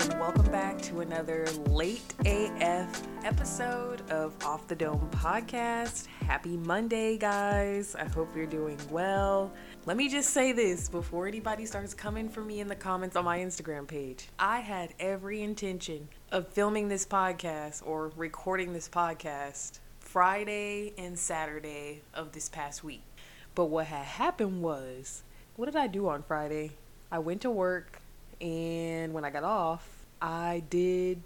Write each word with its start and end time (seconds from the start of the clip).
and 0.00 0.20
welcome 0.20 0.46
back 0.52 0.80
to 0.80 1.00
another 1.00 1.44
late 1.66 2.14
AF 2.24 3.02
episode 3.24 4.08
of 4.12 4.32
Off 4.44 4.68
the 4.68 4.76
Dome 4.76 5.10
podcast. 5.10 6.06
Happy 6.20 6.56
Monday, 6.56 7.16
guys. 7.16 7.96
I 7.96 8.04
hope 8.04 8.28
you're 8.36 8.46
doing 8.46 8.78
well. 8.92 9.52
Let 9.86 9.96
me 9.96 10.08
just 10.08 10.30
say 10.30 10.52
this 10.52 10.88
before 10.88 11.26
anybody 11.26 11.66
starts 11.66 11.94
coming 11.94 12.28
for 12.28 12.42
me 12.42 12.60
in 12.60 12.68
the 12.68 12.76
comments 12.76 13.16
on 13.16 13.24
my 13.24 13.40
Instagram 13.40 13.88
page. 13.88 14.28
I 14.38 14.60
had 14.60 14.94
every 15.00 15.42
intention 15.42 16.08
of 16.30 16.46
filming 16.46 16.86
this 16.86 17.04
podcast 17.04 17.84
or 17.84 18.12
recording 18.16 18.72
this 18.72 18.88
podcast 18.88 19.80
Friday 19.98 20.92
and 20.96 21.18
Saturday 21.18 22.02
of 22.14 22.30
this 22.30 22.48
past 22.48 22.84
week. 22.84 23.02
But 23.56 23.64
what 23.64 23.86
had 23.86 24.04
happened 24.04 24.62
was, 24.62 25.24
what 25.56 25.66
did 25.66 25.74
I 25.74 25.88
do 25.88 26.08
on 26.08 26.22
Friday? 26.22 26.74
I 27.10 27.18
went 27.18 27.40
to 27.40 27.50
work 27.50 28.00
and 28.40 29.12
when 29.12 29.24
I 29.24 29.30
got 29.30 29.44
off, 29.44 29.88
I 30.20 30.62
did 30.70 31.22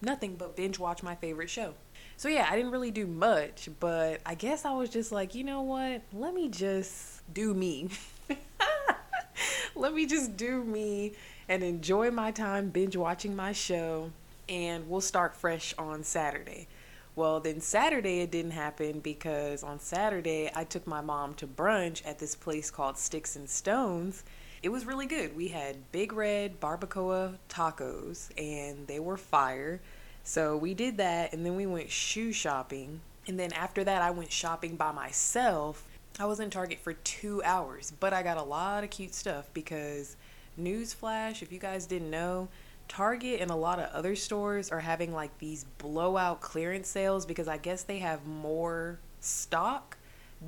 nothing 0.00 0.36
but 0.36 0.56
binge 0.56 0.78
watch 0.78 1.02
my 1.02 1.14
favorite 1.14 1.50
show. 1.50 1.74
So 2.16 2.28
yeah, 2.28 2.46
I 2.50 2.56
didn't 2.56 2.70
really 2.70 2.90
do 2.90 3.06
much, 3.06 3.68
but 3.78 4.20
I 4.24 4.34
guess 4.34 4.64
I 4.64 4.72
was 4.72 4.88
just 4.88 5.12
like, 5.12 5.34
you 5.34 5.44
know 5.44 5.62
what? 5.62 6.02
Let 6.12 6.34
me 6.34 6.48
just 6.48 7.22
do 7.32 7.52
me. 7.52 7.90
Let 9.74 9.92
me 9.92 10.06
just 10.06 10.36
do 10.36 10.64
me 10.64 11.12
and 11.48 11.62
enjoy 11.62 12.10
my 12.10 12.30
time 12.30 12.70
binge 12.70 12.96
watching 12.96 13.36
my 13.36 13.52
show 13.52 14.10
and 14.48 14.88
we'll 14.88 15.02
start 15.02 15.34
fresh 15.34 15.74
on 15.76 16.02
Saturday. 16.04 16.68
Well, 17.14 17.40
then 17.40 17.60
Saturday 17.60 18.20
it 18.20 18.30
didn't 18.30 18.52
happen 18.52 19.00
because 19.00 19.62
on 19.62 19.80
Saturday 19.80 20.50
I 20.54 20.64
took 20.64 20.86
my 20.86 21.00
mom 21.00 21.34
to 21.34 21.46
brunch 21.46 22.06
at 22.06 22.18
this 22.18 22.34
place 22.34 22.70
called 22.70 22.96
Sticks 22.96 23.36
and 23.36 23.48
Stones 23.48 24.24
it 24.66 24.72
was 24.72 24.84
really 24.84 25.06
good. 25.06 25.36
We 25.36 25.46
had 25.46 25.92
Big 25.92 26.12
Red 26.12 26.58
barbacoa 26.58 27.36
tacos, 27.48 28.30
and 28.36 28.84
they 28.88 28.98
were 28.98 29.16
fire. 29.16 29.80
So 30.24 30.56
we 30.56 30.74
did 30.74 30.96
that, 30.96 31.32
and 31.32 31.46
then 31.46 31.54
we 31.54 31.66
went 31.66 31.88
shoe 31.88 32.32
shopping. 32.32 33.00
And 33.28 33.38
then 33.38 33.52
after 33.52 33.84
that, 33.84 34.02
I 34.02 34.10
went 34.10 34.32
shopping 34.32 34.74
by 34.74 34.90
myself. 34.90 35.86
I 36.18 36.24
was 36.24 36.40
in 36.40 36.50
Target 36.50 36.80
for 36.80 36.94
two 36.94 37.40
hours, 37.44 37.92
but 38.00 38.12
I 38.12 38.24
got 38.24 38.38
a 38.38 38.42
lot 38.42 38.82
of 38.82 38.90
cute 38.90 39.14
stuff 39.14 39.48
because, 39.54 40.16
newsflash, 40.60 41.42
if 41.42 41.52
you 41.52 41.60
guys 41.60 41.86
didn't 41.86 42.10
know, 42.10 42.48
Target 42.88 43.40
and 43.40 43.52
a 43.52 43.56
lot 43.56 43.78
of 43.78 43.88
other 43.92 44.16
stores 44.16 44.72
are 44.72 44.80
having 44.80 45.12
like 45.14 45.38
these 45.38 45.64
blowout 45.78 46.40
clearance 46.40 46.88
sales 46.88 47.24
because 47.24 47.46
I 47.46 47.58
guess 47.58 47.84
they 47.84 48.00
have 48.00 48.26
more 48.26 48.98
stock 49.20 49.95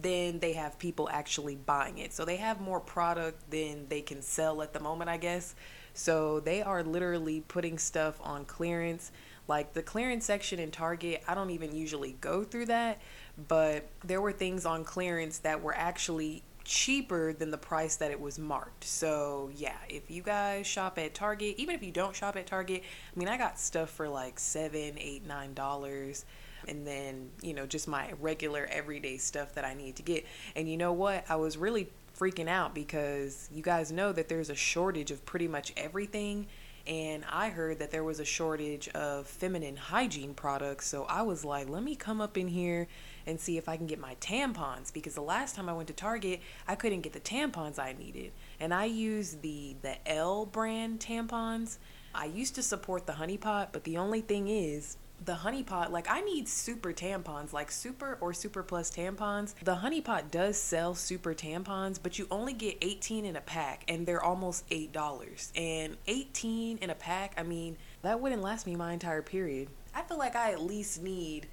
then 0.03 0.39
they 0.39 0.53
have 0.55 0.79
people 0.79 1.09
actually 1.11 1.57
buying 1.57 1.99
it. 1.99 2.13
So 2.13 2.25
they 2.25 2.37
have 2.37 2.61
more 2.61 2.81
product 2.81 3.51
than 3.51 3.87
they 3.89 4.01
can 4.01 4.23
sell 4.23 4.63
at 4.63 4.73
the 4.73 4.81
moment, 4.81 5.11
I 5.11 5.17
guess. 5.17 5.55
So 5.95 6.41
they 6.41 6.63
are 6.63 6.83
literally 6.83 7.41
putting 7.41 7.79
stuff 7.79 8.21
on 8.23 8.45
clearance. 8.45 9.11
Like 9.49 9.73
the 9.73 9.83
clearance 9.83 10.27
section 10.27 10.59
in 10.59 10.71
Target, 10.71 11.23
I 11.27 11.35
don't 11.35 11.51
even 11.51 11.75
usually 11.75 12.17
go 12.21 12.45
through 12.45 12.67
that, 12.67 13.01
but 13.49 13.89
there 14.05 14.21
were 14.21 14.33
things 14.33 14.67
on 14.67 14.85
clearance 14.85 15.39
that 15.39 15.63
were 15.63 15.75
actually 15.75 16.43
cheaper 16.65 17.33
than 17.33 17.51
the 17.51 17.59
price 17.59 17.97
that 17.97 18.11
it 18.11 18.21
was 18.21 18.39
marked. 18.39 18.85
So, 18.85 19.51
yeah, 19.57 19.79
if 19.89 20.11
you 20.11 20.23
guys 20.23 20.67
shop 20.67 20.99
at 20.99 21.15
Target, 21.15 21.55
even 21.57 21.75
if 21.75 21.83
you 21.83 21.91
don't 21.91 22.15
shop 22.15 22.37
at 22.37 22.47
Target, 22.47 22.83
I 22.85 23.19
mean, 23.19 23.27
I 23.27 23.39
got 23.39 23.59
stuff 23.59 23.89
for 23.89 24.07
like 24.07 24.39
seven, 24.39 24.99
eight, 24.99 25.27
nine 25.27 25.55
dollars 25.55 26.27
and 26.69 26.87
then, 26.87 27.31
you 27.43 27.55
know, 27.55 27.67
just 27.67 27.89
my 27.89 28.13
regular 28.21 28.69
everyday 28.71 29.17
stuff 29.17 29.55
that 29.55 29.65
I 29.65 29.75
need 29.75 29.97
to 29.97 30.03
get. 30.03 30.27
And 30.57 30.69
you 30.69 30.77
know 30.77 30.93
what? 30.93 31.25
I 31.29 31.37
was 31.37 31.57
really 31.57 31.89
freaking 32.19 32.49
out 32.49 32.75
because 32.75 33.49
you 33.53 33.63
guys 33.63 33.93
know 33.93 34.13
that 34.13 34.29
there's 34.29 34.51
a 34.51 34.55
shortage 34.55 35.11
of 35.11 35.25
pretty 35.25 35.49
much 35.49 35.73
everything. 35.77 36.47
And 36.87 37.25
I 37.31 37.51
heard 37.51 37.81
that 37.81 37.91
there 37.91 38.03
was 38.03 38.19
a 38.19 38.25
shortage 38.25 38.89
of 38.89 39.27
feminine 39.27 39.77
hygiene 39.77 40.33
products. 40.33 40.87
So 40.87 41.05
I 41.05 41.23
was 41.23 41.45
like, 41.45 41.69
let 41.69 41.83
me 41.83 41.95
come 41.95 42.21
up 42.21 42.39
in 42.39 42.49
here 42.49 42.89
and 43.27 43.39
see 43.39 43.59
if 43.59 43.69
I 43.69 43.77
can 43.77 43.87
get 43.87 43.99
my 43.99 44.15
tampons 44.17 44.91
because 44.93 45.15
the 45.15 45.21
last 45.21 45.55
time 45.55 45.69
I 45.69 45.75
went 45.75 45.89
to 45.89 45.95
Target, 45.95 46.41
I 46.67 46.75
couldn't 46.77 47.03
get 47.03 47.13
the 47.13 47.21
tampons 47.21 47.79
I 47.79 47.93
needed. 47.93 48.33
And 48.59 48.73
I 48.73 48.87
used 48.87 49.43
the 49.43 49.77
the 49.83 49.97
L 50.09 50.47
brand 50.47 50.99
tampons. 51.01 51.77
I 52.15 52.25
used 52.25 52.55
to 52.55 52.63
support 52.63 53.07
the 53.07 53.13
Honey 53.13 53.37
Pot, 53.37 53.69
but 53.71 53.85
the 53.85 53.99
only 53.99 54.23
thing 54.23 54.49
is 54.49 54.97
the 55.25 55.35
honey 55.35 55.63
pot 55.63 55.93
like 55.93 56.07
i 56.09 56.21
need 56.21 56.49
super 56.49 56.93
tampons 56.93 57.53
like 57.53 57.71
super 57.71 58.19
or 58.21 58.33
super 58.33 58.63
plus 58.63 58.91
tampons. 58.91 59.55
The 59.65 59.77
honey 59.77 60.01
pot 60.01 60.31
does 60.31 60.57
sell 60.57 60.95
super 60.95 61.35
tampons 61.35 61.99
but 62.03 62.19
you 62.19 62.27
only 62.31 62.53
get 62.53 62.79
18 62.83 63.25
in 63.25 63.37
a 63.37 63.41
pack 63.41 63.85
and 63.89 64.07
they're 64.07 64.23
almost 64.23 64.65
eight 64.71 64.93
dollars. 64.93 65.53
And 65.57 65.97
18 66.07 66.79
in 66.79 66.91
a 66.91 66.95
pack 66.95 67.35
i 67.37 67.43
mean 67.43 67.77
that 68.03 68.21
wouldn't 68.21 68.43
last 68.43 68.67
me 68.67 68.77
my 68.77 68.93
entire 68.93 69.23
period. 69.23 69.69
I 69.95 70.03
feel 70.03 70.19
like 70.19 70.37
i 70.37 70.53
at 70.53 70.63
least 70.63 71.03
need 71.03 71.49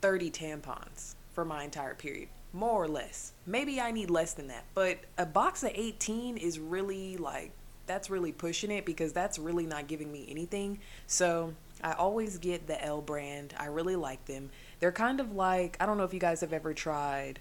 30 0.00 0.30
tampons 0.30 1.14
for 1.32 1.44
my 1.44 1.64
entire 1.64 1.94
period 1.94 2.28
more 2.52 2.82
or 2.82 2.88
less. 2.88 3.32
Maybe 3.44 3.80
i 3.80 3.90
need 3.90 4.10
less 4.10 4.32
than 4.32 4.48
that 4.48 4.64
but 4.74 4.98
a 5.18 5.26
box 5.26 5.62
of 5.62 5.72
18 5.74 6.38
is 6.38 6.58
really 6.58 7.16
like 7.16 7.52
that's 7.86 8.10
really 8.10 8.32
pushing 8.32 8.70
it 8.70 8.84
because 8.84 9.12
that's 9.12 9.38
really 9.38 9.66
not 9.66 9.86
giving 9.86 10.10
me 10.10 10.26
anything. 10.28 10.80
So 11.06 11.54
I 11.82 11.92
always 11.92 12.38
get 12.38 12.66
the 12.66 12.82
L 12.82 13.00
brand. 13.00 13.54
I 13.58 13.66
really 13.66 13.96
like 13.96 14.24
them. 14.26 14.50
They're 14.80 14.92
kind 14.92 15.20
of 15.20 15.34
like 15.34 15.76
I 15.80 15.86
don't 15.86 15.98
know 15.98 16.04
if 16.04 16.14
you 16.14 16.20
guys 16.20 16.40
have 16.40 16.52
ever 16.52 16.74
tried 16.74 17.40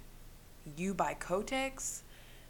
U 0.78 0.94
by 0.94 1.16
Kotex. 1.16 2.02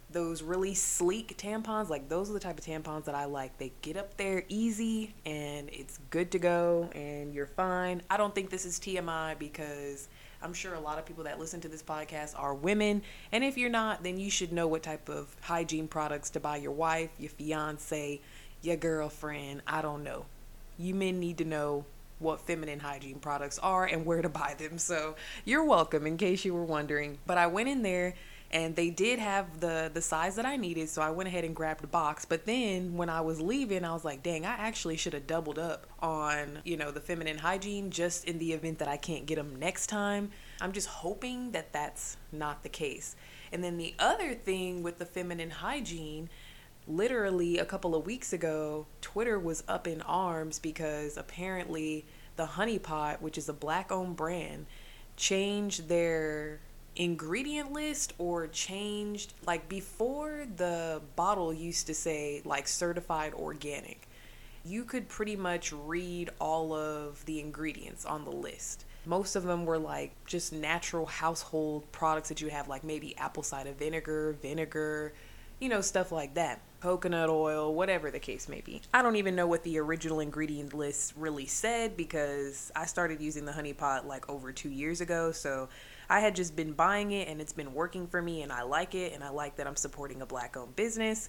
Those 0.08 0.40
really 0.40 0.74
sleek 0.74 1.36
tampons, 1.36 1.88
like 1.88 2.08
those 2.08 2.30
are 2.30 2.32
the 2.32 2.40
type 2.40 2.58
of 2.58 2.64
tampons 2.64 3.04
that 3.06 3.14
I 3.14 3.24
like. 3.24 3.58
They 3.58 3.72
get 3.82 3.96
up 3.96 4.16
there 4.16 4.44
easy 4.48 5.14
and 5.24 5.68
it's 5.72 5.98
good 6.10 6.30
to 6.30 6.38
go 6.38 6.88
and 6.94 7.34
you're 7.34 7.48
fine. 7.48 8.02
I 8.08 8.16
don't 8.16 8.32
think 8.32 8.50
this 8.50 8.64
is 8.64 8.78
TMI 8.78 9.36
because 9.38 10.08
I'm 10.40 10.54
sure 10.54 10.74
a 10.74 10.80
lot 10.80 10.98
of 10.98 11.06
people 11.06 11.24
that 11.24 11.40
listen 11.40 11.60
to 11.62 11.68
this 11.68 11.82
podcast 11.82 12.38
are 12.38 12.54
women. 12.54 13.02
And 13.32 13.42
if 13.42 13.58
you're 13.58 13.68
not, 13.68 14.04
then 14.04 14.16
you 14.16 14.30
should 14.30 14.52
know 14.52 14.68
what 14.68 14.84
type 14.84 15.08
of 15.08 15.34
hygiene 15.40 15.88
products 15.88 16.30
to 16.30 16.40
buy 16.40 16.58
your 16.58 16.72
wife, 16.72 17.10
your 17.18 17.30
fiance, 17.30 18.20
your 18.62 18.76
girlfriend. 18.76 19.62
I 19.66 19.82
don't 19.82 20.04
know 20.04 20.26
you 20.78 20.94
men 20.94 21.20
need 21.20 21.38
to 21.38 21.44
know 21.44 21.84
what 22.18 22.40
feminine 22.40 22.80
hygiene 22.80 23.18
products 23.18 23.58
are 23.58 23.84
and 23.84 24.06
where 24.06 24.22
to 24.22 24.28
buy 24.28 24.54
them. 24.58 24.78
So 24.78 25.16
you're 25.44 25.64
welcome 25.64 26.06
in 26.06 26.16
case 26.16 26.44
you 26.44 26.54
were 26.54 26.64
wondering. 26.64 27.18
But 27.26 27.38
I 27.38 27.46
went 27.46 27.68
in 27.68 27.82
there 27.82 28.14
and 28.50 28.76
they 28.76 28.90
did 28.90 29.18
have 29.18 29.60
the 29.60 29.90
the 29.92 30.00
size 30.00 30.36
that 30.36 30.46
I 30.46 30.56
needed, 30.56 30.88
so 30.88 31.02
I 31.02 31.10
went 31.10 31.28
ahead 31.28 31.44
and 31.44 31.54
grabbed 31.54 31.82
a 31.82 31.88
box. 31.88 32.24
But 32.24 32.46
then 32.46 32.96
when 32.96 33.08
I 33.08 33.20
was 33.20 33.40
leaving, 33.40 33.84
I 33.84 33.92
was 33.92 34.04
like, 34.04 34.22
"Dang, 34.22 34.46
I 34.46 34.52
actually 34.52 34.96
should 34.96 35.14
have 35.14 35.26
doubled 35.26 35.58
up 35.58 35.86
on, 36.00 36.60
you 36.64 36.76
know, 36.76 36.92
the 36.92 37.00
feminine 37.00 37.38
hygiene 37.38 37.90
just 37.90 38.24
in 38.24 38.38
the 38.38 38.52
event 38.52 38.78
that 38.78 38.88
I 38.88 38.96
can't 38.96 39.26
get 39.26 39.34
them 39.34 39.56
next 39.56 39.88
time." 39.88 40.30
I'm 40.60 40.72
just 40.72 40.88
hoping 40.88 41.50
that 41.52 41.72
that's 41.72 42.16
not 42.30 42.62
the 42.62 42.68
case. 42.68 43.16
And 43.52 43.64
then 43.64 43.78
the 43.78 43.94
other 43.98 44.34
thing 44.34 44.82
with 44.82 44.98
the 44.98 45.06
feminine 45.06 45.50
hygiene 45.50 46.30
literally 46.88 47.58
a 47.58 47.64
couple 47.64 47.94
of 47.94 48.06
weeks 48.06 48.32
ago, 48.32 48.86
Twitter 49.00 49.38
was 49.38 49.64
up 49.68 49.86
in 49.86 50.02
arms 50.02 50.58
because 50.58 51.16
apparently 51.16 52.04
the 52.36 52.46
Honey 52.46 52.78
Pot, 52.78 53.22
which 53.22 53.38
is 53.38 53.48
a 53.48 53.52
black 53.52 53.90
owned 53.90 54.16
brand, 54.16 54.66
changed 55.16 55.88
their 55.88 56.60
ingredient 56.94 57.72
list 57.72 58.14
or 58.16 58.46
changed 58.46 59.34
like 59.46 59.68
before 59.68 60.46
the 60.56 61.02
bottle 61.14 61.52
used 61.52 61.86
to 61.86 61.94
say 61.94 62.40
like 62.44 62.66
certified 62.68 63.34
organic. 63.34 64.08
You 64.64 64.84
could 64.84 65.08
pretty 65.08 65.36
much 65.36 65.72
read 65.72 66.30
all 66.40 66.72
of 66.72 67.24
the 67.26 67.40
ingredients 67.40 68.04
on 68.04 68.24
the 68.24 68.30
list. 68.30 68.84
Most 69.04 69.36
of 69.36 69.44
them 69.44 69.64
were 69.64 69.78
like 69.78 70.12
just 70.26 70.52
natural 70.52 71.06
household 71.06 71.90
products 71.92 72.28
that 72.30 72.40
you 72.40 72.48
have, 72.48 72.66
like 72.66 72.82
maybe 72.82 73.16
apple 73.16 73.44
cider 73.44 73.72
vinegar, 73.72 74.36
vinegar, 74.42 75.12
you 75.60 75.68
know, 75.68 75.80
stuff 75.80 76.10
like 76.10 76.34
that 76.34 76.60
coconut 76.80 77.28
oil, 77.28 77.74
whatever 77.74 78.10
the 78.10 78.18
case 78.18 78.48
may 78.48 78.60
be. 78.60 78.82
I 78.92 79.02
don't 79.02 79.16
even 79.16 79.34
know 79.34 79.46
what 79.46 79.62
the 79.62 79.78
original 79.78 80.20
ingredient 80.20 80.74
list 80.74 81.14
really 81.16 81.46
said 81.46 81.96
because 81.96 82.70
I 82.76 82.86
started 82.86 83.20
using 83.20 83.44
the 83.44 83.52
honey 83.52 83.72
pot 83.72 84.06
like 84.06 84.28
over 84.28 84.52
two 84.52 84.68
years 84.68 85.00
ago. 85.00 85.32
So 85.32 85.68
I 86.08 86.20
had 86.20 86.36
just 86.36 86.54
been 86.54 86.72
buying 86.72 87.12
it 87.12 87.28
and 87.28 87.40
it's 87.40 87.52
been 87.52 87.74
working 87.74 88.06
for 88.06 88.20
me 88.22 88.42
and 88.42 88.52
I 88.52 88.62
like 88.62 88.94
it 88.94 89.12
and 89.12 89.24
I 89.24 89.30
like 89.30 89.56
that 89.56 89.66
I'm 89.66 89.76
supporting 89.76 90.22
a 90.22 90.26
black 90.26 90.56
owned 90.56 90.76
business. 90.76 91.28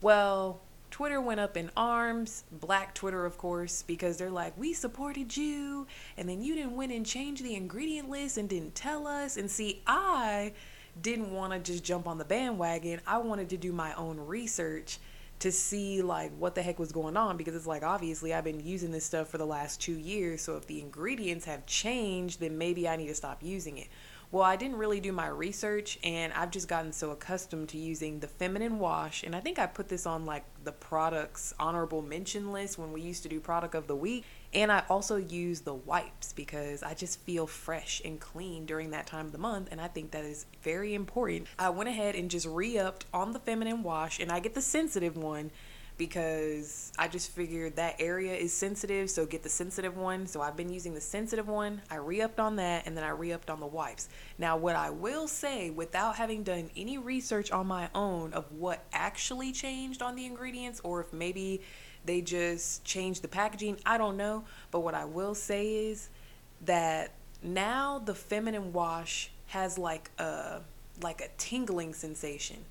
Well, 0.00 0.60
Twitter 0.94 1.20
went 1.20 1.40
up 1.40 1.56
in 1.56 1.72
arms, 1.76 2.44
black 2.52 2.94
Twitter, 2.94 3.26
of 3.26 3.36
course, 3.36 3.82
because 3.82 4.16
they're 4.16 4.30
like, 4.30 4.56
we 4.56 4.72
supported 4.72 5.36
you, 5.36 5.88
and 6.16 6.28
then 6.28 6.40
you 6.40 6.54
didn't 6.54 6.76
went 6.76 6.92
and 6.92 7.04
change 7.04 7.42
the 7.42 7.56
ingredient 7.56 8.08
list 8.08 8.38
and 8.38 8.48
didn't 8.48 8.76
tell 8.76 9.08
us. 9.08 9.36
And 9.36 9.50
see, 9.50 9.82
I 9.88 10.52
didn't 11.00 11.32
want 11.32 11.52
to 11.52 11.58
just 11.58 11.84
jump 11.84 12.06
on 12.06 12.18
the 12.18 12.24
bandwagon. 12.24 13.00
I 13.06 13.18
wanted 13.18 13.50
to 13.50 13.56
do 13.56 13.72
my 13.72 13.94
own 13.94 14.18
research 14.18 14.98
to 15.40 15.50
see 15.50 16.00
like 16.00 16.30
what 16.38 16.54
the 16.54 16.62
heck 16.62 16.78
was 16.78 16.92
going 16.92 17.16
on 17.16 17.36
because 17.36 17.54
it's 17.54 17.66
like 17.66 17.82
obviously 17.82 18.32
I've 18.32 18.44
been 18.44 18.64
using 18.64 18.92
this 18.92 19.04
stuff 19.04 19.28
for 19.28 19.38
the 19.38 19.44
last 19.44 19.80
2 19.80 19.92
years, 19.92 20.42
so 20.42 20.56
if 20.56 20.66
the 20.66 20.80
ingredients 20.80 21.44
have 21.46 21.66
changed, 21.66 22.40
then 22.40 22.56
maybe 22.56 22.88
I 22.88 22.96
need 22.96 23.08
to 23.08 23.14
stop 23.14 23.42
using 23.42 23.78
it. 23.78 23.88
Well, 24.30 24.42
I 24.42 24.56
didn't 24.56 24.78
really 24.78 25.00
do 25.00 25.12
my 25.12 25.28
research 25.28 25.98
and 26.02 26.32
I've 26.32 26.50
just 26.50 26.66
gotten 26.66 26.92
so 26.92 27.10
accustomed 27.10 27.68
to 27.70 27.78
using 27.78 28.20
the 28.20 28.26
feminine 28.26 28.78
wash. 28.78 29.22
And 29.22 29.36
I 29.36 29.40
think 29.40 29.58
I 29.58 29.66
put 29.66 29.88
this 29.88 30.06
on 30.06 30.24
like 30.24 30.44
the 30.64 30.72
products 30.72 31.54
honorable 31.58 32.02
mention 32.02 32.52
list 32.52 32.78
when 32.78 32.92
we 32.92 33.00
used 33.00 33.22
to 33.24 33.28
do 33.28 33.38
product 33.38 33.74
of 33.74 33.86
the 33.86 33.94
week. 33.94 34.24
And 34.54 34.70
I 34.70 34.84
also 34.88 35.16
use 35.16 35.60
the 35.60 35.74
wipes 35.74 36.32
because 36.32 36.82
I 36.82 36.94
just 36.94 37.20
feel 37.20 37.46
fresh 37.46 38.00
and 38.04 38.20
clean 38.20 38.66
during 38.66 38.90
that 38.90 39.06
time 39.06 39.26
of 39.26 39.32
the 39.32 39.38
month. 39.38 39.68
And 39.72 39.80
I 39.80 39.88
think 39.88 40.12
that 40.12 40.24
is 40.24 40.46
very 40.62 40.94
important. 40.94 41.48
I 41.58 41.70
went 41.70 41.88
ahead 41.88 42.14
and 42.14 42.30
just 42.30 42.46
re 42.46 42.78
upped 42.78 43.06
on 43.12 43.32
the 43.32 43.40
feminine 43.40 43.82
wash 43.82 44.20
and 44.20 44.30
I 44.30 44.38
get 44.40 44.54
the 44.54 44.62
sensitive 44.62 45.16
one 45.16 45.50
because 45.96 46.92
I 46.98 47.06
just 47.08 47.30
figured 47.30 47.76
that 47.76 47.96
area 48.00 48.34
is 48.34 48.52
sensitive, 48.52 49.10
so 49.10 49.26
get 49.26 49.42
the 49.42 49.48
sensitive 49.48 49.96
one. 49.96 50.26
So 50.26 50.40
I've 50.40 50.56
been 50.56 50.72
using 50.72 50.94
the 50.94 51.00
sensitive 51.00 51.46
one. 51.46 51.82
I 51.90 51.96
re 51.96 52.20
upped 52.20 52.40
on 52.40 52.56
that 52.56 52.86
and 52.86 52.96
then 52.96 53.04
I 53.04 53.10
re 53.10 53.32
upped 53.32 53.50
on 53.50 53.60
the 53.60 53.66
wipes. 53.66 54.08
Now, 54.38 54.56
what 54.56 54.76
I 54.76 54.90
will 54.90 55.28
say, 55.28 55.70
without 55.70 56.16
having 56.16 56.42
done 56.42 56.70
any 56.76 56.98
research 56.98 57.52
on 57.52 57.66
my 57.66 57.90
own 57.94 58.32
of 58.32 58.50
what 58.52 58.84
actually 58.92 59.52
changed 59.52 60.02
on 60.02 60.16
the 60.16 60.26
ingredients, 60.26 60.80
or 60.82 61.00
if 61.00 61.12
maybe 61.12 61.62
they 62.04 62.20
just 62.20 62.84
changed 62.84 63.22
the 63.22 63.28
packaging, 63.28 63.78
I 63.86 63.98
don't 63.98 64.16
know. 64.16 64.44
But 64.70 64.80
what 64.80 64.94
I 64.94 65.04
will 65.04 65.34
say 65.34 65.86
is 65.88 66.08
that 66.62 67.12
now 67.42 67.98
the 67.98 68.14
feminine 68.14 68.72
wash 68.72 69.30
has 69.48 69.78
like 69.78 70.10
a 70.18 70.60
like 71.02 71.20
a 71.20 71.28
tingling 71.38 71.92
sensation 71.92 72.64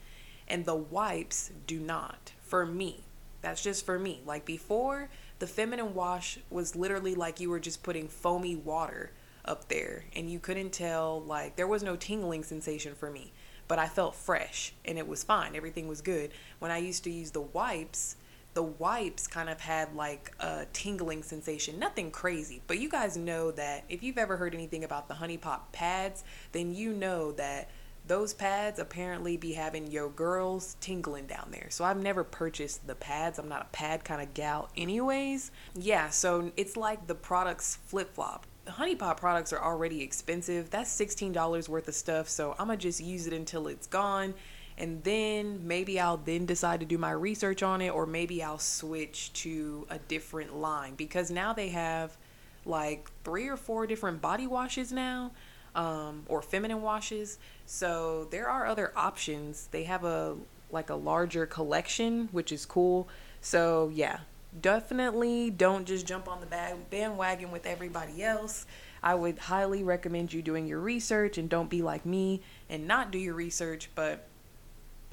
and 0.48 0.66
the 0.66 0.76
wipes 0.76 1.52
do 1.68 1.80
not 1.80 2.32
for 2.42 2.66
me 2.66 3.04
that's 3.44 3.62
just 3.62 3.86
for 3.86 4.00
me. 4.00 4.22
Like 4.26 4.46
before, 4.46 5.10
the 5.38 5.48
feminine 5.48 5.94
wash 5.94 6.40
was 6.50 6.76
literally 6.76 7.14
like 7.14 7.40
you 7.40 7.50
were 7.50 7.60
just 7.60 7.84
putting 7.84 8.08
foamy 8.08 8.56
water 8.56 9.12
up 9.46 9.68
there 9.68 10.06
and 10.16 10.32
you 10.32 10.40
couldn't 10.40 10.72
tell 10.72 11.22
like 11.22 11.58
there 11.58 11.68
was 11.68 11.84
no 11.84 11.98
tingling 11.98 12.42
sensation 12.42 12.96
for 12.96 13.12
me 13.12 13.34
but 13.68 13.78
i 13.78 13.86
felt 13.86 14.16
fresh 14.16 14.72
and 14.86 14.98
it 14.98 15.06
was 15.06 15.22
fine 15.22 15.54
everything 15.54 15.86
was 15.86 16.00
good 16.00 16.32
when 16.60 16.72
i 16.72 16.78
used 16.78 17.04
to 17.04 17.12
use 17.12 17.32
the 17.32 17.42
wipes 17.42 18.16
the 18.54 18.64
wipes 18.64 19.28
kind 19.28 19.50
of 19.50 19.60
had 19.60 19.94
like 19.96 20.34
a 20.40 20.66
tingling 20.74 21.24
sensation 21.24 21.80
nothing 21.80 22.12
crazy 22.12 22.62
but 22.68 22.80
you 22.80 22.90
guys 22.90 23.18
know 23.18 23.52
that 23.52 23.84
if 23.90 24.04
you've 24.04 24.18
ever 24.18 24.38
heard 24.38 24.54
anything 24.54 24.84
about 24.84 25.08
the 25.08 25.14
honey 25.14 25.38
pot 25.38 25.72
pads 25.72 26.24
then 26.52 26.74
you 26.74 26.94
know 26.94 27.32
that 27.32 27.70
those 28.06 28.34
pads 28.34 28.80
apparently 28.80 29.38
be 29.38 29.54
having 29.54 29.90
your 29.90 30.10
girls 30.10 30.76
tingling 30.82 31.26
down 31.26 31.48
there. 31.52 31.68
So 31.70 31.86
I've 31.86 32.02
never 32.02 32.24
purchased 32.24 32.86
the 32.86 32.96
pads. 32.96 33.40
I'm 33.40 33.48
not 33.48 33.62
a 33.62 33.70
pad 33.72 34.04
kind 34.04 34.22
of 34.22 34.34
gal, 34.34 34.70
anyways. 34.76 35.52
Yeah, 35.76 36.10
so 36.10 36.52
it's 36.58 36.76
like 36.76 37.08
the 37.08 37.16
products 37.16 37.78
flip 37.86 38.14
flop. 38.14 38.46
Honey 38.68 38.96
Pot 38.96 39.18
products 39.18 39.52
are 39.52 39.62
already 39.62 40.02
expensive. 40.02 40.70
That's 40.70 40.94
$16 40.98 41.68
worth 41.70 41.88
of 41.88 41.96
stuff. 41.96 42.30
So 42.30 42.56
I'm 42.58 42.68
to 42.70 42.78
just 42.78 43.02
use 43.02 43.28
it 43.28 43.34
until 43.34 43.68
it's 43.68 43.88
gone. 43.88 44.34
And 44.78 45.04
then 45.04 45.68
maybe 45.68 46.00
I'll 46.00 46.18
then 46.18 46.46
decide 46.46 46.80
to 46.80 46.86
do 46.86 46.98
my 46.98 47.12
research 47.12 47.62
on 47.64 47.82
it, 47.82 47.90
or 47.90 48.06
maybe 48.06 48.42
I'll 48.42 48.60
switch 48.60 49.32
to 49.34 49.88
a 49.90 50.00
different 50.00 50.56
line 50.56 50.96
because 50.96 51.30
now 51.30 51.54
they 51.54 51.70
have 51.70 52.18
like 52.66 53.10
three 53.24 53.48
or 53.48 53.58
four 53.58 53.86
different 53.86 54.22
body 54.22 54.48
washes 54.48 54.92
now 54.92 55.32
um, 55.76 56.24
or 56.28 56.42
feminine 56.42 56.82
washes. 56.82 57.38
So 57.66 58.28
there 58.32 58.48
are 58.48 58.66
other 58.66 58.92
options. 58.96 59.68
They 59.72 59.84
have 59.84 60.04
a 60.04 60.36
like 60.72 60.90
a 60.90 60.96
larger 60.96 61.46
collection, 61.46 62.30
which 62.32 62.52
is 62.52 62.66
cool. 62.66 63.08
So 63.42 63.92
yeah, 63.94 64.22
definitely 64.60 65.50
don't 65.52 65.86
just 65.86 66.08
jump 66.08 66.28
on 66.28 66.40
the 66.42 66.76
bandwagon 66.90 67.52
with 67.52 67.66
everybody 67.66 68.24
else. 68.24 68.66
I 69.04 69.16
would 69.16 69.38
highly 69.38 69.84
recommend 69.84 70.34
you 70.34 70.42
doing 70.42 70.66
your 70.66 70.80
research 70.80 71.38
and 71.38 71.50
don't 71.50 71.70
be 71.70 71.82
like 71.82 72.06
me 72.06 72.42
and 72.70 72.88
not 72.88 73.12
do 73.12 73.18
your 73.20 73.34
research, 73.34 73.90
but 73.96 74.26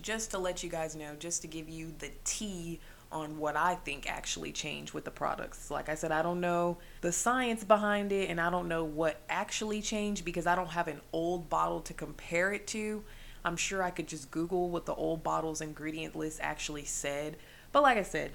just 0.02 0.30
to 0.32 0.38
let 0.38 0.62
you 0.62 0.70
guys 0.70 0.96
know, 0.96 1.14
just 1.18 1.42
to 1.42 1.48
give 1.48 1.68
you 1.68 1.92
the 1.98 2.10
tea 2.24 2.80
on 3.12 3.38
what 3.38 3.56
I 3.56 3.74
think 3.74 4.08
actually 4.08 4.52
changed 4.52 4.92
with 4.92 5.04
the 5.04 5.10
products. 5.10 5.70
Like 5.70 5.88
I 5.88 5.94
said, 5.94 6.12
I 6.12 6.22
don't 6.22 6.40
know 6.40 6.78
the 7.00 7.12
science 7.12 7.64
behind 7.64 8.12
it 8.12 8.30
and 8.30 8.40
I 8.40 8.50
don't 8.50 8.68
know 8.68 8.84
what 8.84 9.20
actually 9.28 9.82
changed 9.82 10.24
because 10.24 10.46
I 10.46 10.54
don't 10.54 10.70
have 10.70 10.86
an 10.86 11.00
old 11.12 11.50
bottle 11.50 11.80
to 11.82 11.94
compare 11.94 12.52
it 12.52 12.66
to. 12.68 13.02
I'm 13.44 13.56
sure 13.56 13.82
I 13.82 13.90
could 13.90 14.06
just 14.06 14.30
Google 14.30 14.68
what 14.68 14.86
the 14.86 14.94
old 14.94 15.22
bottle's 15.22 15.60
ingredient 15.60 16.14
list 16.14 16.38
actually 16.42 16.84
said. 16.84 17.36
But 17.72 17.82
like 17.82 17.98
I 17.98 18.02
said, 18.02 18.32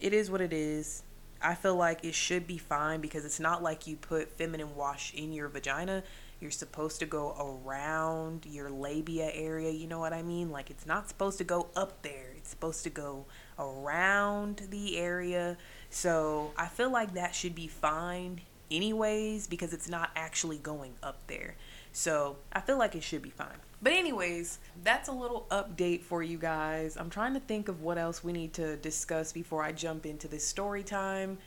it 0.00 0.12
is 0.12 0.30
what 0.30 0.40
it 0.40 0.52
is. 0.52 1.02
I 1.42 1.54
feel 1.54 1.76
like 1.76 2.04
it 2.04 2.14
should 2.14 2.46
be 2.46 2.56
fine 2.56 3.00
because 3.00 3.24
it's 3.24 3.40
not 3.40 3.62
like 3.62 3.86
you 3.86 3.96
put 3.96 4.30
feminine 4.38 4.74
wash 4.74 5.12
in 5.12 5.32
your 5.32 5.48
vagina. 5.48 6.02
You're 6.40 6.50
supposed 6.50 7.00
to 7.00 7.06
go 7.06 7.60
around 7.64 8.46
your 8.46 8.70
labia 8.70 9.30
area, 9.32 9.70
you 9.70 9.86
know 9.86 9.98
what 9.98 10.12
I 10.12 10.22
mean? 10.22 10.50
Like 10.50 10.70
it's 10.70 10.86
not 10.86 11.08
supposed 11.08 11.38
to 11.38 11.44
go 11.44 11.68
up 11.74 12.02
there. 12.02 12.34
It's 12.36 12.50
supposed 12.50 12.84
to 12.84 12.90
go 12.90 13.24
around 13.58 14.68
the 14.70 14.98
area. 14.98 15.56
So 15.88 16.52
I 16.56 16.66
feel 16.66 16.90
like 16.90 17.14
that 17.14 17.34
should 17.34 17.54
be 17.54 17.66
fine 17.68 18.42
anyways 18.70 19.46
because 19.46 19.72
it's 19.72 19.88
not 19.88 20.10
actually 20.16 20.58
going 20.58 20.94
up 21.02 21.18
there. 21.26 21.56
So 21.92 22.36
I 22.52 22.60
feel 22.60 22.78
like 22.78 22.94
it 22.94 23.02
should 23.02 23.22
be 23.22 23.30
fine. 23.30 23.56
But, 23.80 23.92
anyways, 23.92 24.58
that's 24.82 25.08
a 25.08 25.12
little 25.12 25.46
update 25.50 26.02
for 26.02 26.22
you 26.22 26.38
guys. 26.38 26.96
I'm 26.96 27.10
trying 27.10 27.34
to 27.34 27.40
think 27.40 27.68
of 27.68 27.82
what 27.82 27.98
else 27.98 28.24
we 28.24 28.32
need 28.32 28.54
to 28.54 28.76
discuss 28.76 29.32
before 29.32 29.62
I 29.62 29.72
jump 29.72 30.06
into 30.06 30.28
this 30.28 30.46
story 30.46 30.82
time. 30.82 31.38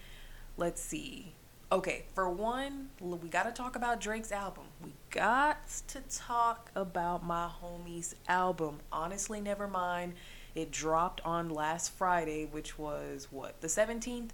Let's 0.57 0.81
see. 0.81 1.33
Okay, 1.71 2.05
for 2.15 2.27
one, 2.27 2.89
we 2.99 3.29
got 3.29 3.43
to 3.43 3.51
talk 3.51 3.75
about 3.75 4.01
Drake's 4.01 4.31
album. 4.31 4.63
We 4.83 4.95
got 5.11 5.67
to 5.89 6.01
talk 6.09 6.71
about 6.73 7.23
my 7.23 7.47
homie's 7.61 8.15
album. 8.27 8.79
Honestly, 8.91 9.39
never 9.39 9.67
mind. 9.67 10.13
It 10.55 10.71
dropped 10.71 11.21
on 11.23 11.49
last 11.49 11.91
Friday, 11.91 12.45
which 12.45 12.79
was 12.79 13.27
what, 13.29 13.61
the 13.61 13.67
17th? 13.67 14.31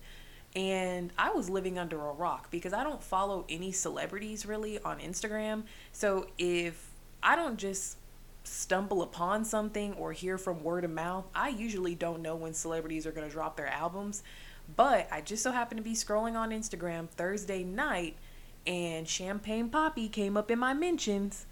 And 0.56 1.12
I 1.18 1.32
was 1.32 1.50
living 1.50 1.78
under 1.78 1.98
a 2.08 2.14
rock 2.14 2.50
because 2.52 2.72
I 2.72 2.86
don't 2.86 3.04
follow 3.04 3.44
any 3.50 3.74
celebrities 3.74 4.46
really 4.46 4.80
on 4.80 5.00
Instagram. 5.00 5.64
So 5.92 6.28
if 6.38 6.90
I 7.22 7.36
don't 7.36 7.58
just 7.58 7.98
stumble 8.46 9.02
upon 9.02 9.44
something 9.44 9.92
or 9.96 10.14
hear 10.14 10.38
from 10.38 10.64
word 10.64 10.86
of 10.86 10.92
mouth, 10.92 11.26
I 11.36 11.50
usually 11.50 11.96
don't 11.96 12.22
know 12.22 12.38
when 12.38 12.54
celebrities 12.54 13.06
are 13.06 13.12
going 13.12 13.28
to 13.28 13.34
drop 13.34 13.58
their 13.58 13.68
albums. 13.68 14.24
But 14.76 15.08
I 15.12 15.22
just 15.22 15.44
so 15.44 15.52
happened 15.52 15.78
to 15.78 15.84
be 15.84 15.94
scrolling 15.94 16.36
on 16.36 16.52
Instagram 16.52 17.10
Thursday 17.10 17.64
night 17.64 18.18
and 18.68 19.08
Champagne 19.08 19.70
Papi 19.70 20.12
came 20.12 20.38
up 20.38 20.50
in 20.50 20.60
my 20.60 20.74
mentions 20.74 21.46